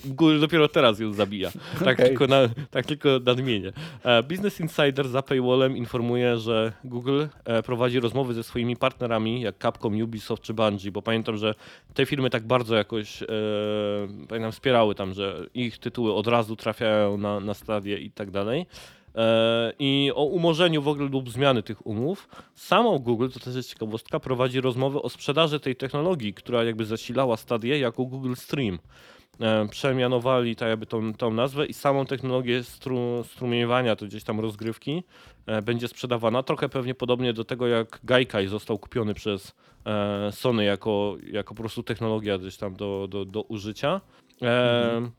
[0.06, 1.52] Google dopiero teraz ją zabija.
[1.80, 2.10] Tak, Okej.
[2.10, 2.38] tylko, na,
[2.72, 3.72] tak tylko nadmienię.
[4.04, 9.58] E, Business Insider za paywallem informuje, że Google e, prowadzi rozmowy ze swoimi partnerami, jak
[9.58, 11.56] Capcom, Ubisoft czy Bungie, bo pamiętam, że
[11.94, 13.28] te firmy tak bardzo jakoś e,
[14.28, 18.66] pamiętam, wspierały tam, że ich tytuły od razu trafiają na, na stadię i tak dalej.
[19.16, 22.28] E, I o umorzeniu w ogóle lub zmiany tych umów.
[22.56, 27.38] Samo Google, to też jest ciekawostka, prowadzi rozmowy o sprzedaży tej technologii, która jakby zasilała
[27.38, 28.80] stadię jako Google Stream.
[29.40, 34.40] E, Przemianowali tak jakby tą, tą nazwę i samą technologię stru, strumieniowania, to gdzieś tam
[34.40, 35.04] rozgrywki,
[35.46, 36.44] e, będzie sprzedawana.
[36.44, 39.56] Trochę pewnie podobnie do tego, jak Gaikai został kupiony przez
[40.32, 44.02] Sony jako, jako po prostu technologia gdzieś tam do, do, do użycia.
[44.42, 45.12] E, e,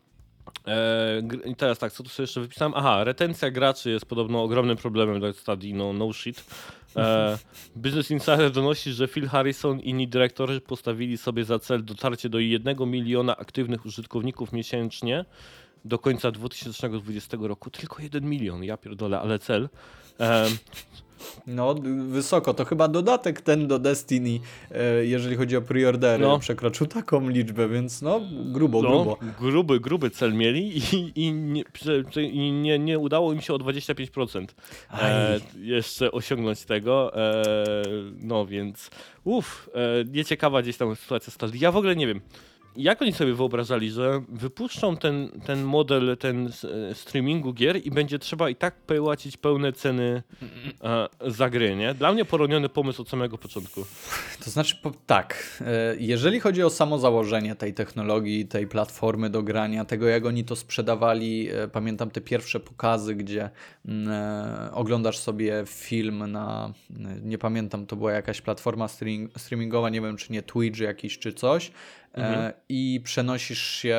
[1.45, 2.73] I teraz tak, co tu sobie jeszcze wypisałem?
[2.77, 6.45] Aha, retencja graczy jest podobno ogromnym problemem dla Stadii, no, no shit.
[6.97, 7.39] E,
[7.77, 12.39] Business Insider donosi, że Phil Harrison i inni dyrektorzy postawili sobie za cel dotarcie do
[12.39, 15.25] 1 miliona aktywnych użytkowników miesięcznie
[15.85, 17.71] do końca 2020 roku.
[17.71, 19.69] Tylko 1 milion, ja pierdolę, ale cel.
[20.21, 20.47] E,
[21.47, 21.75] No,
[22.09, 22.55] wysoko.
[22.55, 26.39] To chyba dodatek ten do Destiny, e, jeżeli chodzi o preordery, No.
[26.39, 29.19] przekroczył taką liczbę, więc no, grubo, No, grubo.
[29.41, 31.63] gruby, gruby cel mieli i, i, nie,
[32.23, 34.47] i nie, nie udało im się o 25%
[34.93, 37.17] e, jeszcze osiągnąć tego.
[37.17, 37.43] E,
[38.21, 38.91] no więc,
[39.25, 41.61] uff, e, nieciekawa gdzieś tam sytuacja stali.
[41.61, 42.21] Ja w ogóle nie wiem.
[42.77, 46.47] Jak oni sobie wyobrażali, że wypuszczą ten, ten model ten
[46.91, 50.23] e, streamingu gier i będzie trzeba i tak płacić pełne ceny
[50.85, 51.95] e, za gry, nie?
[51.95, 53.85] Dla mnie poroniony pomysł od samego początku.
[54.45, 59.43] To znaczy, po, tak, e, jeżeli chodzi o samo założenie tej technologii, tej platformy do
[59.43, 63.51] grania, tego jak oni to sprzedawali, e, pamiętam te pierwsze pokazy, gdzie
[63.87, 66.73] mm, e, oglądasz sobie film na,
[67.23, 71.33] nie pamiętam, to była jakaś platforma streaming, streamingowa, nie wiem czy nie Twitch jakiś czy
[71.33, 71.71] coś,
[72.17, 73.97] e, i przenosisz się,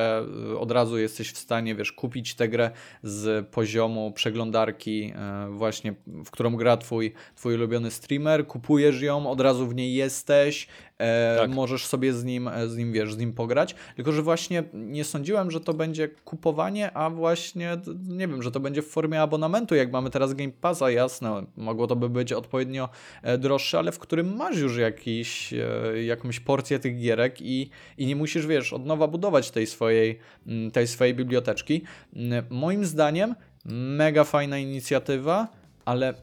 [0.51, 2.71] e, od razu jesteś w stanie, wiesz, kupić tę grę
[3.03, 9.41] z poziomu przeglądarki e, właśnie, w którą gra twój, twój ulubiony streamer, kupujesz ją, od
[9.41, 10.67] razu w niej jesteś,
[10.99, 11.49] e, Tak.
[11.49, 15.03] możesz sobie z nim, e, z nim, wiesz, z nim pograć, tylko że właśnie nie
[15.03, 17.77] sądziłem, że to będzie kupowanie, a właśnie,
[18.07, 21.87] nie wiem, że to będzie w formie abonamentu, jak mamy teraz Game Passa, jasne, mogło
[21.87, 22.89] to by być odpowiednio
[23.23, 28.05] e, droższe, ale w którym masz już jakiś, e, jakąś porcję tych gierek i, i
[28.05, 31.81] nie musisz, wiesz, od nowa budować tej swojej, mm, tej swojej biblioteczki.
[32.15, 33.35] Mm, Moim zdaniem
[33.65, 35.47] mega fajna inicjatywa,
[35.85, 36.13] ale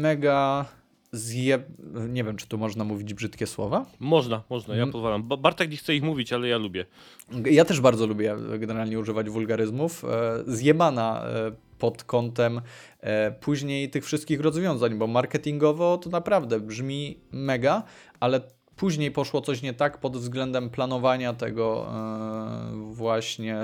[0.00, 0.64] mega
[1.12, 1.62] zje...
[2.08, 3.86] Nie wiem, czy tu można mówić brzydkie słowa?
[4.00, 4.92] Można, można, ja Mm.
[4.92, 5.22] pozwalam.
[5.22, 6.86] Ba- Bartek nie chce ich mówić, ale ja lubię.
[7.50, 10.04] Ja też bardzo lubię generalnie używać wulgaryzmów.
[10.04, 10.08] E,
[10.46, 12.60] Zjebana e, pod kątem
[13.00, 17.82] e, później tych wszystkich rozwiązań, bo marketingowo to naprawdę brzmi mega,
[18.20, 18.40] ale
[18.76, 21.86] później poszło coś nie tak pod względem planowania tego
[22.90, 23.56] właśnie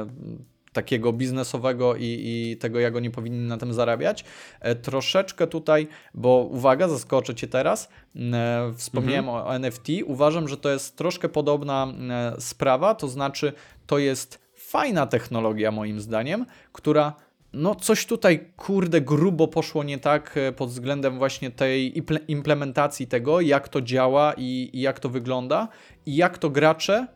[0.77, 4.25] takiego biznesowego i, i tego, jak oni powinni na tym zarabiać.
[4.61, 10.71] E, troszeczkę tutaj, bo uwaga, zaskoczę Cię teraz, e, wspomniałem o NFT, uważam, że to
[10.71, 13.53] jest troszkę podobna e, sprawa, to znaczy
[13.87, 17.13] to jest fajna technologia moim zdaniem, która
[17.53, 23.41] no coś tutaj kurde grubo poszło nie tak pod względem właśnie tej imple- implementacji tego,
[23.41, 25.69] jak to działa i, i jak to wygląda
[26.07, 27.07] i jak to gracze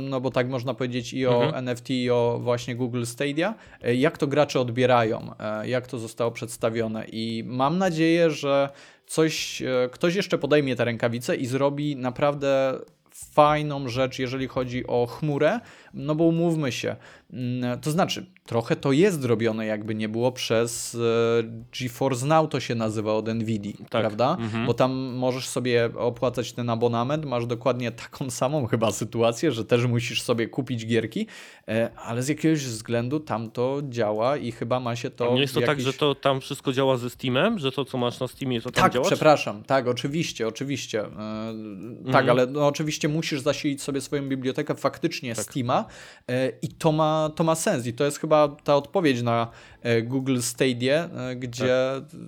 [0.00, 1.54] no bo tak można powiedzieć i o Mhm.
[1.54, 6.30] NFT, i o właśnie Google Stadia, e, jak to gracze odbierają, e, jak to zostało
[6.30, 7.04] przedstawione?
[7.12, 8.68] I mam nadzieję, że
[9.06, 12.78] coś, e, ktoś jeszcze podejmie te rękawice i zrobi naprawdę
[13.10, 15.60] fajną rzecz, jeżeli chodzi o chmurę,
[15.94, 16.96] no bo umówmy się,
[17.82, 20.98] to znaczy trochę to jest zrobione jakby nie było przez e,
[21.80, 24.36] GeForce Now to się nazywa od Nvidia, prawda?
[24.40, 24.66] mhm.
[24.66, 29.86] Bo tam możesz sobie opłacać ten abonament, masz dokładnie taką samą chyba sytuację, że też
[29.86, 31.26] musisz sobie kupić gierki,
[31.68, 35.54] e, ale z jakiegoś względu tam to działa i chyba ma się to nie jest
[35.54, 35.84] to tak, jakiś...
[35.84, 38.82] że to tam wszystko działa ze Steamem, że to co masz na Steamie to tam
[38.84, 39.06] Tak, działa?
[39.06, 41.00] przepraszam, tak, oczywiście, oczywiście.
[41.04, 41.08] E,
[42.12, 42.30] Tak, Mhm.
[42.30, 45.44] ale no, oczywiście musisz zasilić sobie swoją bibliotekę faktycznie Tak.
[45.44, 45.84] Steama
[46.62, 47.86] i to ma, to ma sens.
[47.86, 49.48] I to jest chyba ta odpowiedź na
[49.82, 51.76] e, Google Stadia, e, gdzie,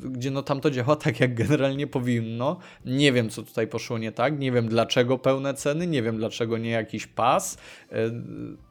[0.04, 2.56] gdzie no tam to działa tak, jak generalnie powinno.
[2.84, 6.58] Nie wiem, co tutaj poszło nie tak, nie wiem dlaczego pełne ceny, nie wiem dlaczego
[6.58, 7.58] nie jakiś pas.
[7.92, 7.96] E,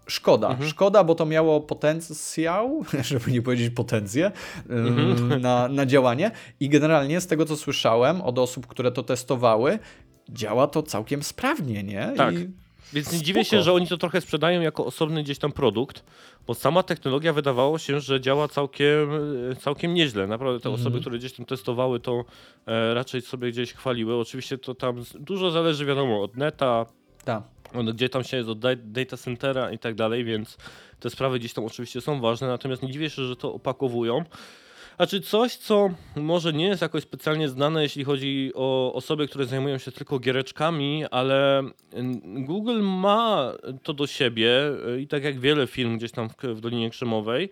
[0.08, 0.70] Szkoda, Mhm.
[0.70, 4.32] szkoda, bo to miało potencjał, żeby nie powiedzieć potencję,
[4.70, 5.42] Mhm.
[5.42, 6.32] na, na działanie.
[6.60, 9.80] I generalnie z tego, co słyszałem od osób, które to testowały,
[10.30, 12.14] działa to całkiem sprawnie, nie?
[12.18, 12.36] Tak.
[12.36, 12.50] I
[12.94, 16.04] Więc nie dziwię się, że oni to trochę sprzedają jako osobny gdzieś tam produkt,
[16.48, 19.10] bo sama technologia wydawało się, że działa całkiem,
[19.60, 20.28] całkiem nieźle.
[20.28, 20.82] Naprawdę te Mhm.
[20.82, 22.26] osoby, które gdzieś tam testowały, to
[22.68, 24.16] e, raczej sobie gdzieś chwaliły.
[24.16, 26.86] Oczywiście to tam dużo zależy, wiadomo, od neta,
[27.26, 27.44] tak.
[27.74, 30.58] od, gdzie tam się jest, od da- data centera i tak dalej, więc
[31.00, 34.24] te sprawy gdzieś tam oczywiście są ważne, natomiast nie dziwię się, że to opakowują.
[35.00, 39.78] Znaczy coś, co może nie jest jakoś specjalnie znane, jeśli chodzi o osoby, które zajmują
[39.78, 41.60] się tylko giereczkami, ale
[41.94, 43.54] mm, Google ma
[43.84, 44.50] to do siebie
[44.96, 47.50] y, i tak jak wiele firm gdzieś tam w, w Dolinie Krzemowej,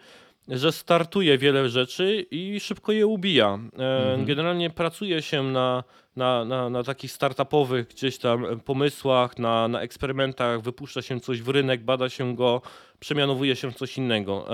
[0.48, 3.60] że startuje wiele rzeczy i szybko je ubija.
[3.80, 4.26] E, Mhm.
[4.26, 5.84] Generalnie pracuje się na,
[6.16, 11.42] na, na, na takich startupowych gdzieś tam e, pomysłach, na, na eksperymentach, wypuszcza się coś
[11.42, 12.62] w rynek, bada się go,
[13.00, 14.48] przemianowuje się w coś innego.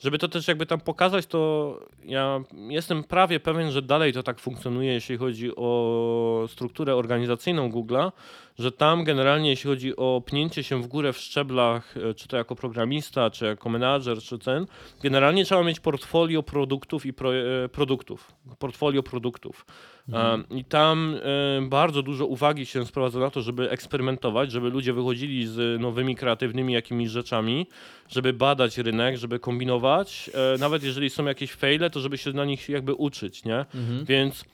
[0.00, 4.40] Żeby to też jakby tam pokazać, to ja jestem prawie pewien, że dalej to tak
[4.40, 8.12] funkcjonuje, jeśli chodzi o strukturę organizacyjną Google'a,
[8.58, 12.36] że tam generalnie jeśli chodzi o pnięcie się w górę w szczeblach, e, czy to
[12.36, 14.66] jako programista, czy jako menadżer, czy ten,
[15.02, 18.32] generalnie trzeba mieć portfolio produktów i pro, e, produktów.
[18.58, 19.66] Portfolio produktów.
[20.08, 20.44] Mhm.
[20.50, 25.46] I tam e, bardzo dużo uwagi się sprowadza na to, żeby eksperymentować, żeby ludzie wychodzili
[25.46, 27.66] z nowymi, kreatywnymi jakimiś rzeczami,
[28.08, 30.30] żeby badać rynek, żeby kombinować.
[30.58, 33.58] Nawet jeżeli są jakieś faile, to żeby się na nich jakby uczyć, nie?
[33.58, 34.04] Mhm.
[34.04, 34.44] Więc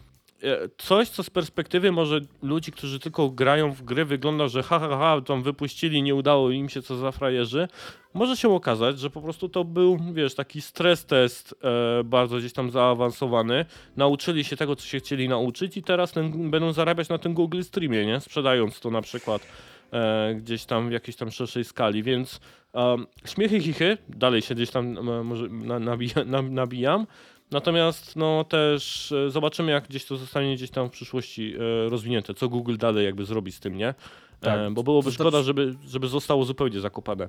[0.78, 4.88] coś, co z perspektywy może ludzi, którzy tylko grają w gry, wygląda, że ha, ha,
[4.88, 7.68] ha, tam wypuścili, nie udało im się, co za frajerzy,
[8.14, 11.54] może się okazać, że po prostu to był, wiesz, taki stres test
[12.00, 13.64] e, bardzo gdzieś tam zaawansowany.
[13.96, 17.62] Nauczyli się tego, co się chcieli nauczyć i teraz ten, będą zarabiać na tym Google
[17.62, 18.20] Streamie, nie?
[18.20, 19.46] Sprzedając to na przykład
[19.92, 22.40] e, gdzieś tam w jakiejś tam szerszej skali, więc
[22.72, 27.06] um, śmiechy, chichy, dalej się gdzieś tam e, może na, nabija, na, nabijam,
[27.50, 32.34] Natomiast no też e, zobaczymy, jak gdzieś to zostanie gdzieś tam w przyszłości e, rozwinięte,
[32.34, 33.94] co Google dalej jakby zrobi z tym, nie?
[34.40, 34.58] Tak.
[34.58, 37.28] E, bo byłoby To szkoda, znaczy- żeby, żeby zostało zupełnie zakopane.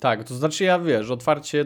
[0.00, 1.64] Tak, to znaczy ja wiesz, otwarcie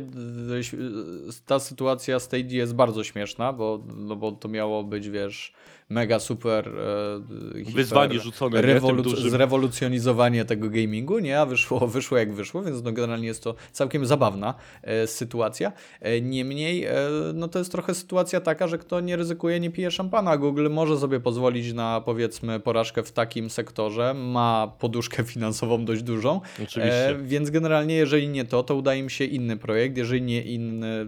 [1.47, 5.53] ta sytuacja Stadia jest bardzo śmieszna, bo, no bo to miało być, wiesz,
[5.89, 11.41] mega super e, hiper, Wyzwanie rzucone, rewoluc- zrewolucjonizowanie tego gamingu, nie?
[11.41, 15.73] A wyszło, wyszło jak wyszło, więc no generalnie jest to całkiem zabawna e, sytuacja.
[16.01, 16.95] E, niemniej, e,
[17.35, 20.37] no to jest trochę sytuacja taka, że kto nie ryzykuje, nie pije szampana.
[20.37, 26.41] Google może sobie pozwolić na powiedzmy porażkę w takim sektorze, ma poduszkę finansową dość dużą,
[26.55, 27.09] Oczywiście.
[27.09, 29.97] E, więc generalnie, jeżeli nie to, to uda im się inny projekt.
[29.97, 31.07] Jeżeli nie inny,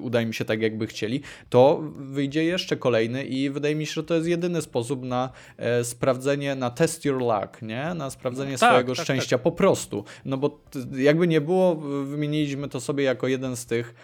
[0.00, 1.20] uda im się tak, jakby chcieli,
[1.50, 5.84] to wyjdzie jeszcze kolejny i wydaje mi się, że to jest jedyny sposób na e,
[5.84, 7.94] sprawdzenie, na test your luck, nie?
[7.94, 10.04] Na sprawdzenie Tak, swojego tak, szczęścia po prostu.
[10.24, 10.60] No bo
[10.96, 13.94] jakby nie było, wymieniliśmy to sobie jako jeden z tych,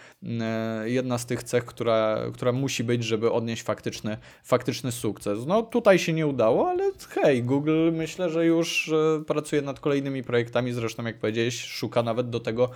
[0.40, 5.46] e, jedna z tych cech, która, która musi być, żeby odnieść faktyczny, faktyczny sukces.
[5.46, 10.22] No tutaj się nie udało, ale hej, Google myślę, że już e, pracuje nad kolejnymi
[10.22, 12.70] projektami, zresztą jak powiedziałeś, szuka nawet do tego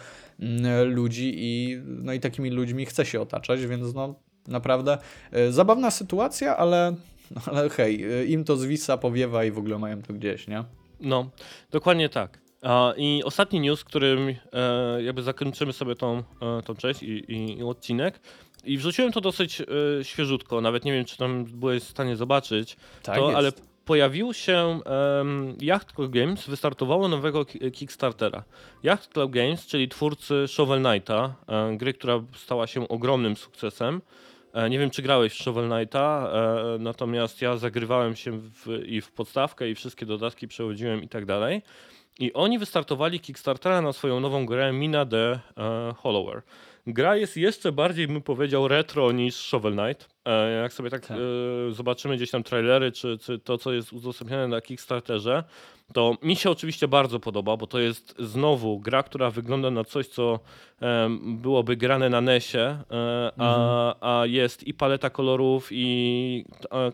[0.85, 4.15] ludzi i no i takimi ludźmi chce się otaczać, więc no
[4.49, 4.99] naprawdę
[5.33, 6.95] e, zabawna sytuacja, ale,
[7.47, 10.65] ale hej, e, im to zwisa, powiewa i w ogóle mają to gdzieś, nie?
[11.01, 11.31] No,
[11.71, 12.39] dokładnie tak.
[12.63, 17.59] A, I ostatni news, którym e, jakby zakończymy sobie tą, e, tą część i, i,
[17.59, 18.21] i odcinek.
[18.65, 19.65] I wrzuciłem to dosyć e,
[20.05, 22.77] świeżutko, nawet nie wiem, czy tam byłeś w stanie zobaczyć.
[23.03, 23.37] Tak to, jest.
[23.37, 23.53] ale
[23.85, 24.81] pojawił się
[25.19, 28.45] um, Yacht Club Games, wystartowało nowego ki- Kickstartera.
[28.85, 31.35] Yacht Club Games, czyli twórcy Shovel Knighta,
[31.77, 34.01] gry, która stała się ogromnym sukcesem.
[34.55, 39.01] E, nie wiem, czy grałeś w Shovel Knighta, e, natomiast ja zagrywałem się w, i
[39.01, 41.63] w podstawkę, i wszystkie dodatki przechodziłem i tak dalej.
[42.19, 45.39] I oni wystartowali Kickstartera na swoją nową grę Mina the
[45.97, 46.43] Hollower.
[46.87, 50.09] Gra jest jeszcze bardziej, bym powiedział, retro niż Shovel Knight.
[50.25, 51.17] E, jak sobie tak, Tak.
[51.17, 55.45] e, zobaczymy gdzieś tam trailery, czy, czy to, co jest udostępnione na Kickstarterze,
[55.93, 60.07] to mi się oczywiście bardzo podoba, bo to jest znowu gra, która wygląda na coś,
[60.07, 60.41] co
[61.21, 62.85] byłoby grane na NESie, e,
[63.39, 66.45] a, a jest i paleta kolorów, i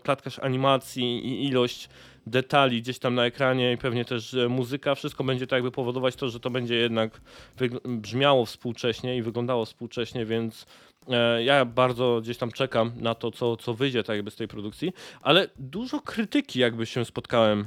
[0.03, 1.89] klatkarz animacji, i ilość
[2.27, 6.29] detali gdzieś tam na ekranie i pewnie też muzyka, wszystko będzie tak jakby powodować to,
[6.29, 7.21] że to będzie jednak
[7.85, 10.65] brzmiało współcześnie i wyglądało współcześnie, więc
[11.09, 14.47] e, ja bardzo gdzieś tam czekam na to, co, co wyjdzie tak jakby z tej
[14.47, 17.65] produkcji, ale dużo krytyki jakby się spotkałem e,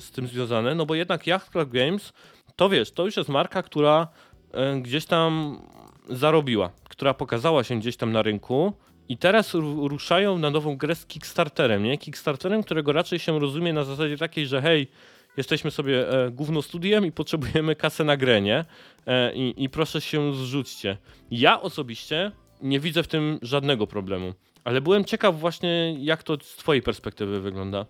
[0.00, 2.12] z tym związane, no bo jednak Yacht Club Games,
[2.56, 4.08] to wiesz, to już jest marka, która
[4.52, 5.60] e, gdzieś tam
[6.08, 8.72] zarobiła, która pokazała się gdzieś tam na rynku,
[9.08, 11.98] i teraz ru- ruszają na nową grę z Kickstarterem, nie?
[11.98, 14.88] Kickstarterem, którego raczej się rozumie na zasadzie takiej, że hej,
[15.36, 18.64] jesteśmy sobie e, główno studiem i potrzebujemy kasę na grę, nie?
[19.06, 20.96] E, i, I proszę się zrzućcie.
[21.30, 26.56] Ja osobiście nie widzę w tym żadnego problemu, ale byłem ciekaw właśnie, jak to z
[26.56, 27.86] twojej perspektywy wygląda.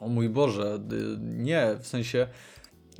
[0.00, 0.78] O mój Boże,
[1.20, 2.26] nie, w sensie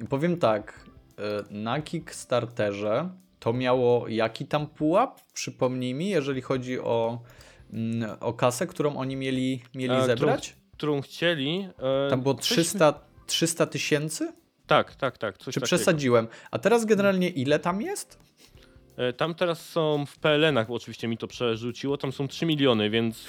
[0.09, 0.85] powiem tak,
[1.19, 5.21] y, na Kickstarterze to miało jaki tam pułap?
[5.33, 7.23] Przypomnij mi, jeżeli chodzi o,
[8.21, 10.57] o kasę, którą oni mieli, mieli A, zebrać.
[10.73, 11.69] Którą chcieli...
[12.07, 14.33] E, Tam było coś- 300 300 tysięcy?
[14.67, 15.39] Tak, tak, tak.
[15.39, 15.67] Czy takiego.
[15.67, 16.29] przesadziłem?
[16.51, 18.19] A teraz generalnie ile tam jest?
[18.97, 23.19] E, Tam teraz są w PLN-ach, oczywiście mi to przerzuciło, tam są 3 miliony, więc...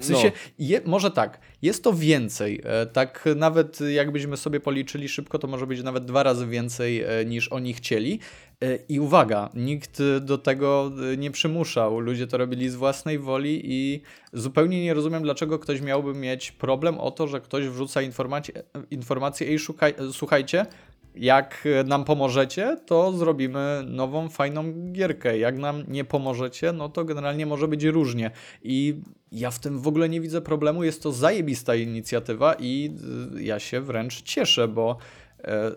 [0.00, 2.60] W sensie, je, może tak, jest to więcej.
[2.64, 7.24] E, Tak nawet jakbyśmy sobie policzyli szybko, to może być nawet dwa razy więcej e,
[7.24, 8.20] niż oni chcieli.
[8.64, 12.00] E, I uwaga, nikt do tego e, nie przymuszał.
[12.00, 16.98] Ludzie to robili z własnej woli i zupełnie nie rozumiem, dlaczego ktoś miałby mieć problem
[16.98, 20.66] o to, że ktoś wrzuca informację, informację ej, szukaj, słuchajcie,
[21.14, 25.38] jak nam pomożecie, to zrobimy nową, fajną gierkę.
[25.38, 28.30] Jak nam nie pomożecie, no to generalnie może być różnie.
[28.62, 29.00] I
[29.32, 30.84] ja w tym w ogóle nie widzę problemu.
[30.84, 32.90] Jest to zajebista inicjatywa i
[33.36, 34.96] y, ja się wręcz cieszę, bo
[35.44, 35.70] e,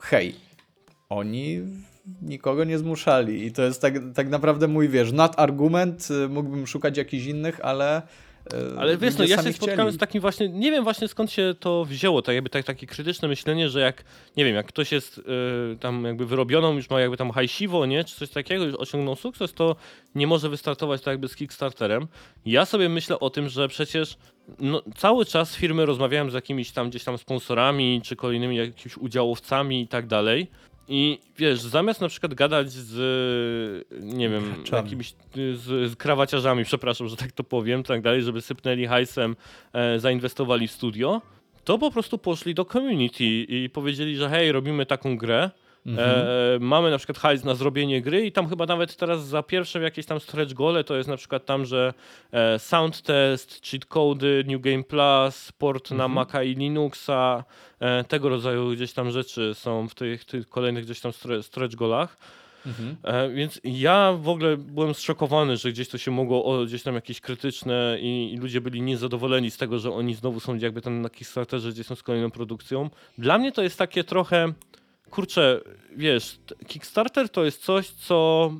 [0.00, 0.34] hej,
[1.08, 1.62] oni
[2.22, 6.96] nikogo nie zmuszali i to jest tak, tak naprawdę mój, wiesz, nadargument, y, mógłbym szukać
[6.96, 7.96] jakichś innych, ale
[8.52, 9.96] e, Ale wiesz, no ja się sami spotkałem chcieli.
[9.96, 13.28] z takim właśnie, nie wiem właśnie skąd się to wzięło, tak jakby tak, takie krytyczne
[13.28, 14.04] myślenie, że jak,
[14.36, 15.22] nie wiem, jak ktoś jest y,
[15.80, 19.52] tam jakby wyrobioną, już ma jakby tam hajsiwo, nie, czy coś takiego, już osiągnął sukces,
[19.52, 19.76] to
[20.14, 22.06] nie może wystartować tak jakby z Kickstarterem.
[22.46, 24.16] Ja sobie myślę o tym, że przecież
[24.58, 29.82] no, cały czas firmy rozmawiałem z jakimiś tam gdzieś tam sponsorami, czy kolejnymi jakimiś udziałowcami
[29.82, 30.50] i tak dalej.
[30.92, 37.16] I wiesz, zamiast na przykład gadać z, nie wiem, jakimiś z, z krawaciarzami, przepraszam, że
[37.16, 39.36] tak to powiem, tak dalej, żeby sypnęli hajsem,
[39.72, 41.22] e, zainwestowali w studio,
[41.64, 45.50] to po prostu poszli do community i powiedzieli, że hej, robimy taką grę,
[45.86, 46.08] Mhm.
[46.26, 49.80] E, mamy na przykład hajs na zrobienie gry i tam chyba nawet teraz za pierwsze
[49.82, 51.94] jakieś tam stretch gole to jest na przykład tam, że
[52.32, 56.12] e, sound test, cheat cody, New Game Plus, port na Mhm.
[56.12, 57.44] Maca i Linuxa,
[57.80, 61.74] e, tego rodzaju gdzieś tam rzeczy są w tych, tych kolejnych gdzieś tam stre- stretch
[61.76, 62.16] golach.
[62.66, 62.96] Mhm.
[63.02, 66.94] E, Więc ja w ogóle byłem zszokowany, że gdzieś to się mogło o, gdzieś tam
[66.94, 71.02] jakieś krytyczne i, i ludzie byli niezadowoleni z tego, że oni znowu są jakby tam
[71.02, 72.90] na Kickstarterze gdzieś są z kolejną produkcją.
[73.18, 74.52] Dla mnie to jest takie trochę,
[75.10, 75.60] kurczę,
[75.96, 78.50] wiesz, Kickstarter to jest coś, co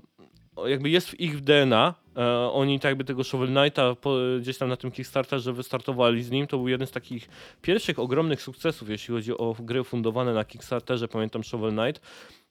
[0.66, 1.94] jakby jest w ich DNA.
[2.16, 3.96] E, oni tak jakby tego Shovel Knighta
[4.40, 6.46] gdzieś tam na tym Kickstarterze wystartowali z nim.
[6.46, 7.28] To był jeden z takich
[7.62, 11.08] pierwszych ogromnych sukcesów, jeśli chodzi o gry fundowane na Kickstarterze.
[11.08, 12.02] Pamiętam Shovel Knight.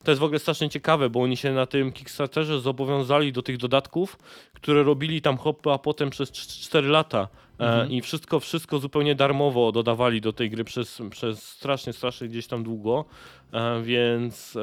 [0.03, 3.57] To jest w ogóle strasznie ciekawe, bo oni się na tym Kickstarterze zobowiązali do tych
[3.57, 4.17] dodatków,
[4.53, 7.27] które robili tam hopy, a potem przez 4 lata.
[7.59, 7.91] E, Mhm.
[7.91, 12.63] I wszystko, wszystko zupełnie darmowo dodawali do tej gry przez, przez strasznie, strasznie gdzieś tam
[12.63, 13.05] długo.
[13.53, 14.57] E, więc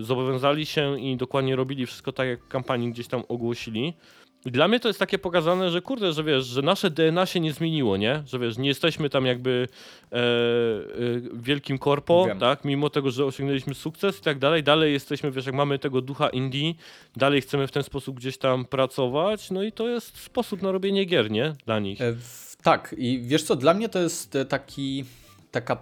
[0.00, 3.94] zobowiązali się i dokładnie robili wszystko tak, jak w kampanii gdzieś tam ogłosili.
[4.46, 7.52] Dla mnie to jest takie pokazane, że kurde, że wiesz, że nasze DNA się nie
[7.52, 8.22] zmieniło, nie?
[8.26, 9.68] Że wiesz, nie jesteśmy tam jakby
[10.12, 10.20] e, e,
[11.34, 12.38] wielkim korpo, Wiem.
[12.38, 12.64] tak?
[12.64, 16.28] Mimo tego, że osiągnęliśmy sukces i tak dalej, dalej jesteśmy, wiesz, jak mamy tego ducha
[16.28, 16.74] indie,
[17.16, 21.04] dalej chcemy w ten sposób gdzieś tam pracować, no i to jest sposób na robienie
[21.04, 21.54] gier, nie?
[21.66, 22.00] Dla nich.
[22.00, 25.04] E, w- Tak, i wiesz co, dla mnie to jest e, taki,
[25.50, 25.76] taka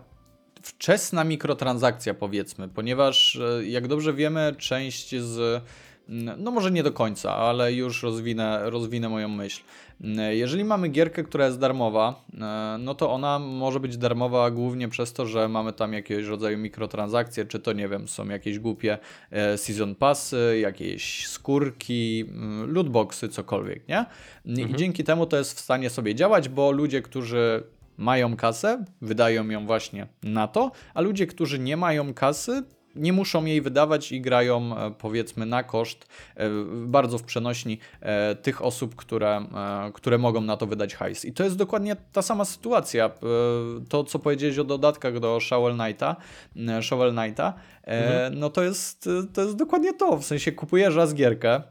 [0.62, 5.62] wczesna mikrotransakcja, powiedzmy, ponieważ e, jak dobrze wiemy, część z.
[6.08, 9.62] mm, No, może nie do końca, ale już rozwinę, rozwinę moją myśl.
[10.30, 15.12] Jeżeli mamy gierkę, która jest darmowa, e, no to ona może być darmowa głównie przez
[15.12, 18.98] to, że mamy tam jakiegoś rodzaju mikrotransakcje, czy to nie wiem, są jakieś głupie
[19.30, 24.06] e, season passy, jakieś skórki, mm, lootboxy, cokolwiek, nie?
[24.44, 27.62] I dzięki temu to jest w stanie sobie działać, bo ludzie, którzy
[27.96, 32.62] mają kasę, wydają ją właśnie na to, a ludzie, którzy nie mają kasy,
[32.98, 36.48] nie muszą jej wydawać i grają e, powiedzmy na koszt, e,
[36.86, 39.46] bardzo w przenośni e, tych osób, które,
[39.94, 41.24] które mogą na to wydać hajs.
[41.24, 43.10] I to jest dokładnie ta sama sytuacja.
[43.88, 46.16] To, co powiedziałeś o dodatkach do Shovel Knighta,
[46.82, 47.54] Shovel Knighta
[47.84, 50.16] e, no to jest, to jest dokładnie to.
[50.16, 51.62] W sensie kupujesz raz gierkę,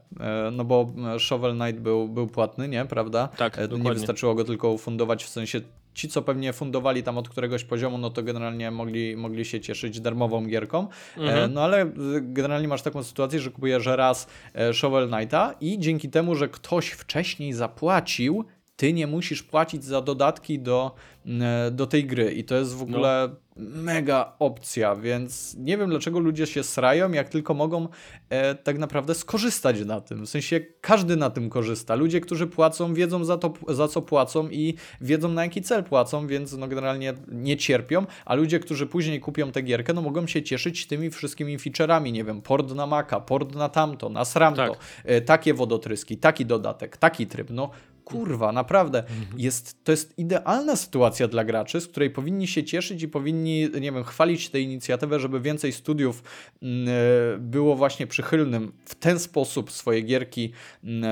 [0.52, 0.86] no bo
[1.18, 2.84] Shovel Knight był, był płatny, nie?
[2.84, 3.28] Prawda?
[3.36, 3.94] Tak, E, Nie dokładnie.
[3.94, 5.60] wystarczyło go tylko ufundować, w sensie
[5.98, 10.00] ci, co pewnie fundowali tam od któregoś poziomu, no to generalnie mogli, mogli się cieszyć
[10.00, 10.88] darmową gierką.
[11.16, 11.52] E, Mhm.
[11.52, 11.86] No ale e,
[12.20, 16.88] generalnie masz taką sytuację, że kupujesz raz e, Shovel Knighta i dzięki temu, że ktoś
[16.88, 18.44] wcześniej zapłacił,
[18.78, 20.94] ty nie musisz płacić za dodatki do,
[21.26, 22.32] e, do tej gry.
[22.32, 27.28] I to jest w ogóle mega opcja, więc nie wiem dlaczego ludzie się srają, jak
[27.28, 27.88] tylko mogą
[28.30, 30.26] e, tak naprawdę skorzystać na tym.
[30.26, 31.94] W sensie każdy na tym korzysta.
[31.94, 36.26] Ludzie, którzy płacą, wiedzą za, to, za co płacą i wiedzą na jaki cel płacą,
[36.26, 40.42] więc no generalnie nie cierpią, a ludzie, którzy później kupią tę gierkę, no mogą się
[40.42, 44.78] cieszyć tymi wszystkimi featureami, nie wiem, port na Maca, port na tamto, na sramto, Tak.
[45.04, 47.70] e, takie wodotryski, taki dodatek, taki tryb, no
[48.08, 49.04] kurwa, naprawdę,
[49.36, 53.92] jest, to jest idealna sytuacja dla graczy, z której powinni się cieszyć i powinni, nie
[53.92, 56.22] wiem, chwalić tę inicjatywę, żeby więcej studiów
[56.62, 60.52] mm, e, było właśnie przychylnym w ten sposób swoje gierki
[60.84, 61.04] mm,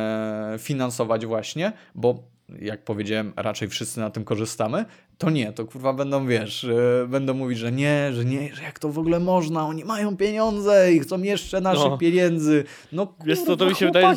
[0.54, 4.84] e, finansować właśnie, bo jak powiedziałem, raczej wszyscy na tym korzystamy,
[5.18, 8.78] to nie, to kurwa będą, wiesz, e, będą mówić, że nie, że nie, że jak
[8.78, 11.98] to w ogóle można, oni mają pieniądze i chcą jeszcze naszych No.
[11.98, 12.64] pieniędzy.
[12.92, 14.16] No kurwa, Wiesz co, to mi się wydaje.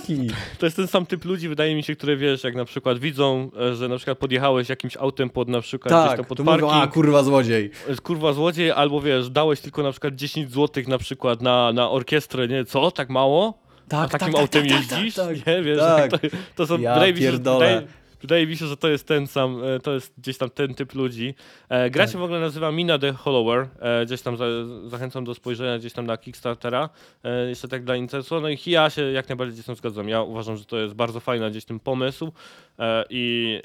[0.60, 3.50] To jest ten sam typ ludzi, wydaje mi się, które wiesz, jak na przykład widzą,
[3.60, 6.44] e, że na przykład podjechałeś jakimś autem pod na przykład gdzieś tam Tak, pod to
[6.44, 7.72] parking, mówią, a kurwa złodziej.
[7.90, 11.90] jest kurwa złodziej, albo wiesz, dałeś tylko na przykład 10 zł na przykład na, na
[11.92, 12.66] orkiestrę, nie?
[12.66, 12.92] Co?
[12.92, 13.60] Tak mało?
[13.88, 15.16] Tak, A takim tak, autem tak, tak, jeździsz?
[15.16, 15.48] tak, tak.
[15.48, 16.12] Nie, wiesz, Tak.
[16.12, 16.18] to,
[16.56, 17.60] to są, Ja pierdolę.
[17.70, 17.88] wydaje,
[18.22, 20.96] wydaje mi się, że to jest ten sam, e, to jest gdzieś tam ten typ
[20.96, 21.36] ludzi.
[21.70, 22.22] E, gra się Tak.
[22.22, 24.46] w ogóle nazywa Mina the Hollower, e, gdzieś tam za,
[24.86, 26.90] zachęcam do spojrzenia gdzieś tam na Kickstartera,
[27.24, 30.22] e, jeszcze tak dla interesu, no i ja się jak najbardziej gdzieś tam zgadzam, ja
[30.22, 32.32] uważam, że to jest bardzo fajny gdzieś ten pomysł
[32.80, 33.60] e, i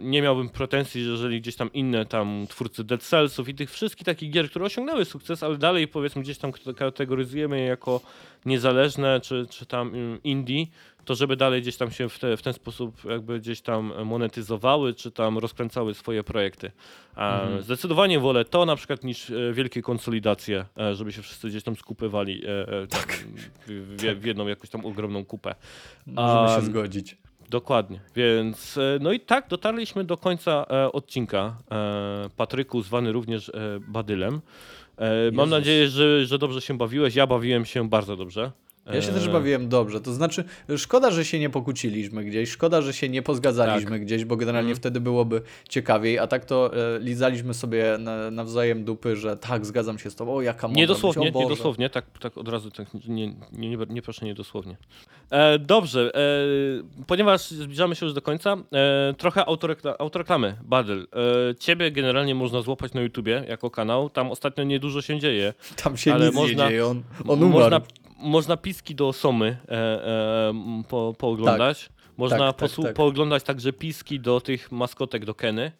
[0.00, 4.04] nie miałbym pretensji, że jeżeli gdzieś tam inne tam twórcy Dead Cellsów i tych wszystkich
[4.06, 8.00] takich gier, które osiągnęły sukces, ale dalej powiedzmy gdzieś tam kategoryzujemy je jako
[8.44, 10.66] niezależne czy, czy tam mm, indie,
[11.04, 14.94] to żeby dalej gdzieś tam się w, te, w ten sposób jakby gdzieś tam monetyzowały,
[14.94, 16.70] czy tam rozkręcały swoje projekty.
[17.16, 17.62] Mhm.
[17.62, 21.76] Zdecydowanie wolę to na przykład niż e, wielkie konsolidacje, e, żeby się wszyscy gdzieś tam
[21.76, 23.12] skupywali e, tak.
[23.66, 25.54] w, w, w jedną jakąś tam ogromną kupę.
[26.06, 27.16] Możemy się Um, zgodzić.
[27.50, 31.56] Dokładnie, więc no i tak dotarliśmy do końca odcinka.
[32.36, 33.52] Patryku, zwany również
[33.88, 34.40] Badylem.
[35.32, 35.50] Mam Jezus.
[35.50, 37.14] nadzieję, że, że dobrze się bawiłeś.
[37.14, 38.52] Ja bawiłem się bardzo dobrze.
[38.86, 40.00] Ja się E, też bawiłem dobrze.
[40.00, 40.44] To znaczy,
[40.76, 44.02] szkoda, że się nie pokłóciliśmy gdzieś, szkoda, że się nie pozgadzaliśmy Tak.
[44.04, 44.76] gdzieś, bo generalnie Mhm.
[44.76, 49.98] wtedy byłoby ciekawiej, a tak to e, lizaliśmy sobie na, nawzajem dupy, że tak, zgadzam
[49.98, 51.56] się z tobą, o jaka mądra, Nie dosłownie, myślę, o nie Boże.
[51.56, 54.76] dosłownie, tak, tak od razu, tak, nie, nie, nie, nie proszę, nie dosłownie.
[55.30, 56.20] E, dobrze, e,
[57.06, 60.56] ponieważ zbliżamy się już do końca, e, trochę autorekla, autoreklamy.
[60.64, 61.06] Badyl,
[61.50, 65.54] e, ciebie generalnie można złapać na YouTubie jako kanał, tam ostatnio niedużo się dzieje.
[65.82, 67.60] Tam się Ale nic można- nie dzieje, on, on umarł.
[67.60, 67.80] Można,
[68.24, 70.52] można piski do Somy e, e,
[70.88, 71.88] po, pooglądać.
[72.16, 72.94] Można Tak, tak, tak.
[72.94, 75.72] pooglądać także piski do tych maskotek do Keny.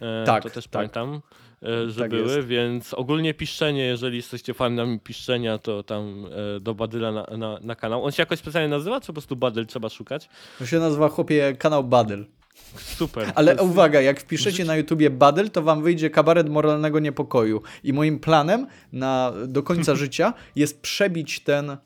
[0.00, 0.70] E, Tak, to też tak.
[0.72, 1.20] pamiętam,
[1.62, 2.48] e, że Tak były, jest.
[2.48, 7.74] więc ogólnie piszczenie, jeżeli jesteście fanami piszczenia, to tam e, do Badyla na, na, na
[7.74, 8.04] kanał.
[8.04, 10.28] On się jakoś specjalnie nazywa, czy po prostu Badyl trzeba szukać?
[10.58, 12.24] To się nazywa chłopie kanał Badyl.
[12.76, 13.32] Super.
[13.34, 17.62] Ale jest- uwaga, jak wpiszecie na YouTubie Badyl, to wam wyjdzie kabaret moralnego niepokoju.
[17.84, 21.76] I moim planem na, do końca życia jest przebić ten, e,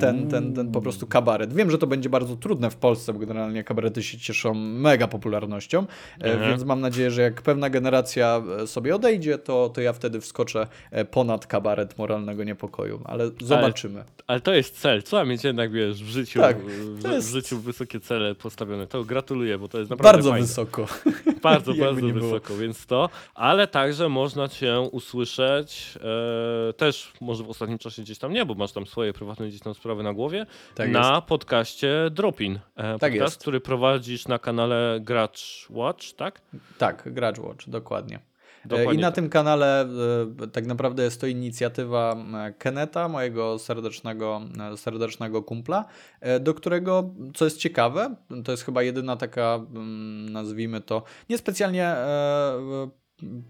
[0.00, 1.52] ten, ten, ten po prostu kabaret.
[1.54, 5.86] Wiem, że to będzie bardzo trudne w Polsce, bo generalnie kabarety się cieszą mega popularnością,
[6.20, 6.50] e, Mhm.
[6.50, 10.66] więc mam nadzieję, że jak pewna generacja e, sobie odejdzie, to, to ja wtedy wskoczę
[11.10, 13.00] ponad kabaret moralnego niepokoju.
[13.04, 14.04] Ale zobaczymy.
[14.26, 15.02] Ale to jest cel.
[15.02, 16.56] Trzeba mieć jednak, wiesz, w życiu, Tak,
[17.12, 18.86] jest- w życiu wysokie cele postawione.
[18.86, 20.46] To gratuluję, bo to jest naprawdę Bardzo fajne.
[20.46, 20.86] wysoko.
[21.42, 22.12] Bardzo, bardzo było.
[22.30, 25.98] wysoko, więc to, ale także można cię usłyszeć
[26.68, 29.60] e, też może w ostatnim czasie gdzieś tam nie, bo masz tam swoje prywatne gdzieś
[29.60, 32.58] tam sprawy na głowie, Tak na podcaście Dropin.
[32.76, 33.40] E, podcast, jest.
[33.40, 36.40] który prowadzisz na kanale Gracz Watch, tak?
[36.78, 38.18] Tak, Gracz Watch, dokładnie.
[38.66, 39.14] Dokładnie I na tak.
[39.14, 39.88] tym kanale
[40.42, 44.40] e, tak naprawdę jest to inicjatywa e, Keneta, mojego serdecznego,
[44.72, 45.84] e, serdecznego kumpla,
[46.40, 51.96] do którego, co jest ciekawe, to jest chyba jedyna taka, mm, nazwijmy to, niespecjalnie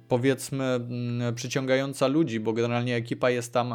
[0.08, 3.74] powiedzmy mm, przyciągająca ludzi, bo generalnie ekipa jest tam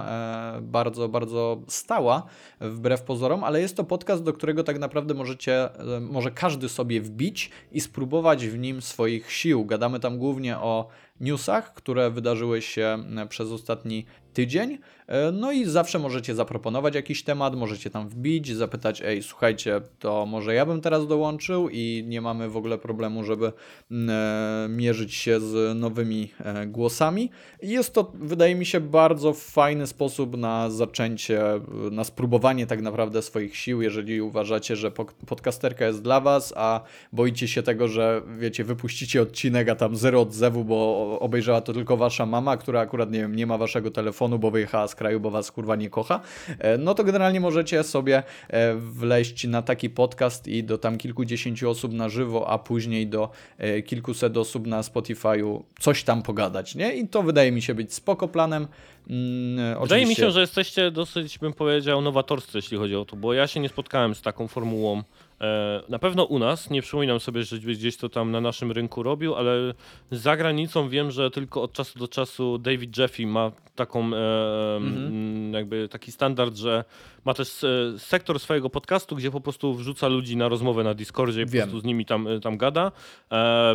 [0.61, 2.23] bardzo, bardzo stała,
[2.59, 5.69] wbrew pozorom, ale jest to podcast, do którego tak naprawdę możecie,
[6.01, 9.65] może każdy sobie wbić i spróbować w nim swoich sił.
[9.65, 10.87] Gadamy tam głównie o
[11.21, 14.77] newsach, które wydarzyły się przez ostatni tydzień.
[15.11, 20.25] E, No i zawsze możecie zaproponować jakiś temat, możecie tam wbić, zapytać, ej, słuchajcie, to
[20.25, 23.51] może ja bym teraz dołączył i nie mamy w ogóle problemu, żeby
[23.91, 27.29] mm, e, mierzyć się z nowymi e, głosami.
[27.61, 31.41] Jest to, wydaje mi się, bardzo fajny sposób na zaczęcie,
[31.91, 34.91] na spróbowanie tak naprawdę swoich sił, jeżeli uważacie, że
[35.27, 36.81] podcasterka jest dla was, a
[37.13, 41.97] boicie się tego, że wiecie, wypuścicie odcinek, a tam zero odzewu, bo obejrzała to tylko
[41.97, 45.31] wasza mama, która akurat, nie wiem, nie ma waszego telefonu, bo wyjechała z kraju, bo
[45.31, 46.19] was kurwa nie kocha,
[46.59, 51.69] e, no to generalnie możecie sobie e, wleźć na taki podcast i do tam kilkudziesięciu
[51.69, 56.95] osób na żywo, a później do e, kilkuset osób na Spotify'u coś tam pogadać, nie?
[56.95, 58.67] I to wydaje mi się być spoko planem.
[59.09, 63.33] Mm, Wydaje mi się, że jesteście dosyć, bym powiedział, nowatorscy, jeśli chodzi o to, bo
[63.33, 65.03] ja się nie spotkałem z taką formułą.
[65.41, 69.03] E, Na pewno u nas, nie przypominam sobie, że gdzieś to tam na naszym rynku
[69.03, 69.73] robił, ale
[70.11, 74.41] za granicą wiem, że tylko od czasu do czasu David Jeffy ma taką e,
[74.77, 75.53] Mhm.
[75.53, 76.83] jakby taki standard, że
[77.25, 81.41] ma też e, sektor swojego podcastu, gdzie po prostu wrzuca ludzi na rozmowę na Discordzie
[81.41, 82.91] i po prostu z nimi tam, tam gada.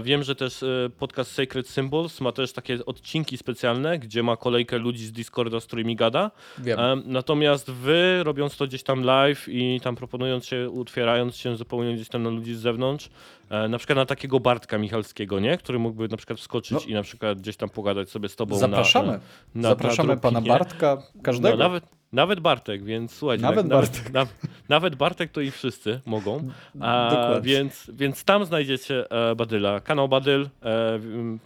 [0.02, 0.64] Wiem, że też
[0.98, 5.66] podcast Sacred Symbols ma też takie odcinki specjalne, gdzie ma kolejkę ludzi z Discorda, z
[5.66, 6.30] którymi gada.
[6.58, 6.78] Wiem.
[7.06, 12.08] Natomiast wy, robiąc to gdzieś tam live i tam proponując się, utwierając się zupełnie gdzieś
[12.08, 13.10] tam na ludzi z zewnątrz,
[13.50, 15.58] e, na przykład na takiego Bartka Michalskiego, nie?
[15.58, 16.80] Który mógłby na przykład wskoczyć No.
[16.88, 19.08] i na przykład gdzieś tam pogadać sobie z tobą Zapraszamy.
[19.08, 19.18] na,
[19.54, 20.40] na, Zapraszamy na pana.
[20.40, 21.56] Bartka, każdego.
[21.56, 23.42] No, nawet, nawet Bartek, więc słuchajcie.
[23.42, 24.12] Nawet Bartek.
[24.12, 24.34] Nawet,
[24.68, 26.48] nawet Bartek to i wszyscy mogą.
[26.80, 27.10] A,
[27.42, 29.80] więc, więc tam znajdziecie e, Badyla.
[29.80, 30.48] Kanał Badyl.
[30.62, 31.00] E,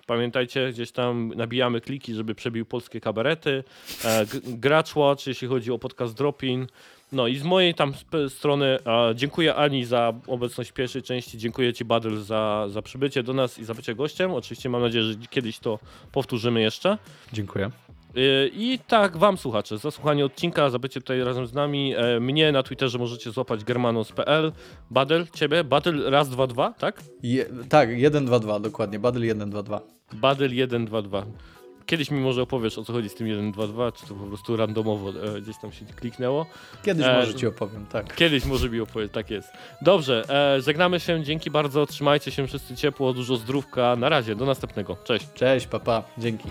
[0.06, 3.64] pamiętajcie, gdzieś tam nabijamy kliki, żeby przebił polskie kabarety.
[4.04, 6.66] E, Gracz Watch, jeśli chodzi o podcast Dropin.
[7.12, 7.92] No i z mojej tam
[8.28, 13.22] strony e, dziękuję Ani za obecność w pierwszej części, dziękuję Ci Badyl za, za przybycie
[13.22, 14.32] do nas i za bycie gościem.
[14.32, 15.78] Oczywiście mam nadzieję, że kiedyś to
[16.12, 16.98] powtórzymy jeszcze.
[17.32, 17.70] Dziękuję.
[18.14, 21.94] Yy, I tak, wam słuchacze, za słuchanie odcinka, za bycie tutaj razem z nami.
[21.96, 24.52] E, Mnie na Twitterze możecie złapać germanos.pl.
[24.90, 25.64] Badel, ciebie?
[25.64, 27.02] Badel raz, dwa, dwa, tak?
[27.22, 28.98] Je, tak, 1-2-2, dokładnie.
[28.98, 29.80] Badyl 1-2-2.
[30.12, 31.26] Badel 122.
[31.90, 35.10] kiedyś mi może opowiesz o co chodzi z tym 1.2.2, czy to po prostu randomowo
[35.10, 36.46] e, gdzieś tam się kliknęło.
[36.82, 38.14] Kiedyś E, może ci opowiem, tak.
[38.14, 39.48] Kiedyś może mi opowiedzieć, tak jest.
[39.82, 40.24] Dobrze,
[40.56, 44.96] e, żegnamy się, dzięki bardzo, trzymajcie się wszyscy ciepło, dużo zdrówka, na razie, do następnego,
[45.04, 45.26] cześć.
[45.34, 46.48] Cześć, papa, dzięki.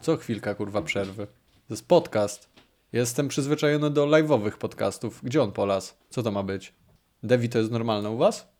[0.00, 1.26] Co chwilka, kurwa, przerwy.
[1.26, 2.50] To jest podcast.
[2.92, 5.20] Jestem przyzwyczajony do live'owych podcastów.
[5.22, 5.98] Gdzie on polas?
[6.10, 6.74] Co to ma być?
[7.22, 8.59] Devi to jest normalne u was?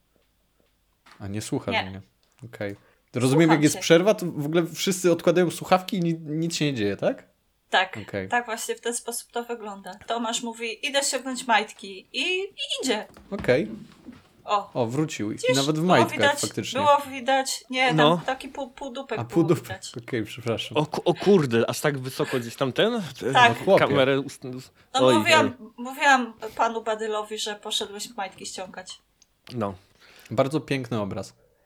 [1.20, 1.82] A nie słuchasz Nie.
[1.90, 2.00] mnie.
[2.44, 2.76] Okej.
[3.12, 3.80] To Rozumiem, Słucham jak jest cię.
[3.80, 7.24] przerwa, to w ogóle wszyscy odkładają słuchawki i ni nic się nie dzieje, tak?
[7.70, 8.28] Tak, Okej.
[8.28, 9.94] tak właśnie w ten sposób to wygląda.
[10.06, 12.48] Tomasz mówi, idę ściągnąć majtki i, i
[12.84, 13.06] idzie.
[13.30, 13.68] Okej.
[14.44, 15.32] O, O, wrócił.
[15.32, 16.80] I Widzisz, nawet w było majtkach widać, faktycznie.
[16.80, 18.20] Było widać, nie, tam No.
[18.26, 19.62] taki pół, półdupek A było pół dupy.
[19.62, 19.92] widać.
[20.04, 20.76] Okej, przepraszam.
[20.78, 23.02] O, ku- o kurde, aż tak wysoko gdzieś tam ten?
[23.32, 23.58] Tak.
[23.58, 23.86] No chłopie.
[23.88, 24.44] Kamerę ust...
[24.44, 24.50] No
[24.92, 28.98] Oj, mówiłam, mówiłam panu Badylowi, że poszedłeś majtki ściągać.
[29.52, 29.74] No.
[30.30, 31.34] Bardzo piękny obraz.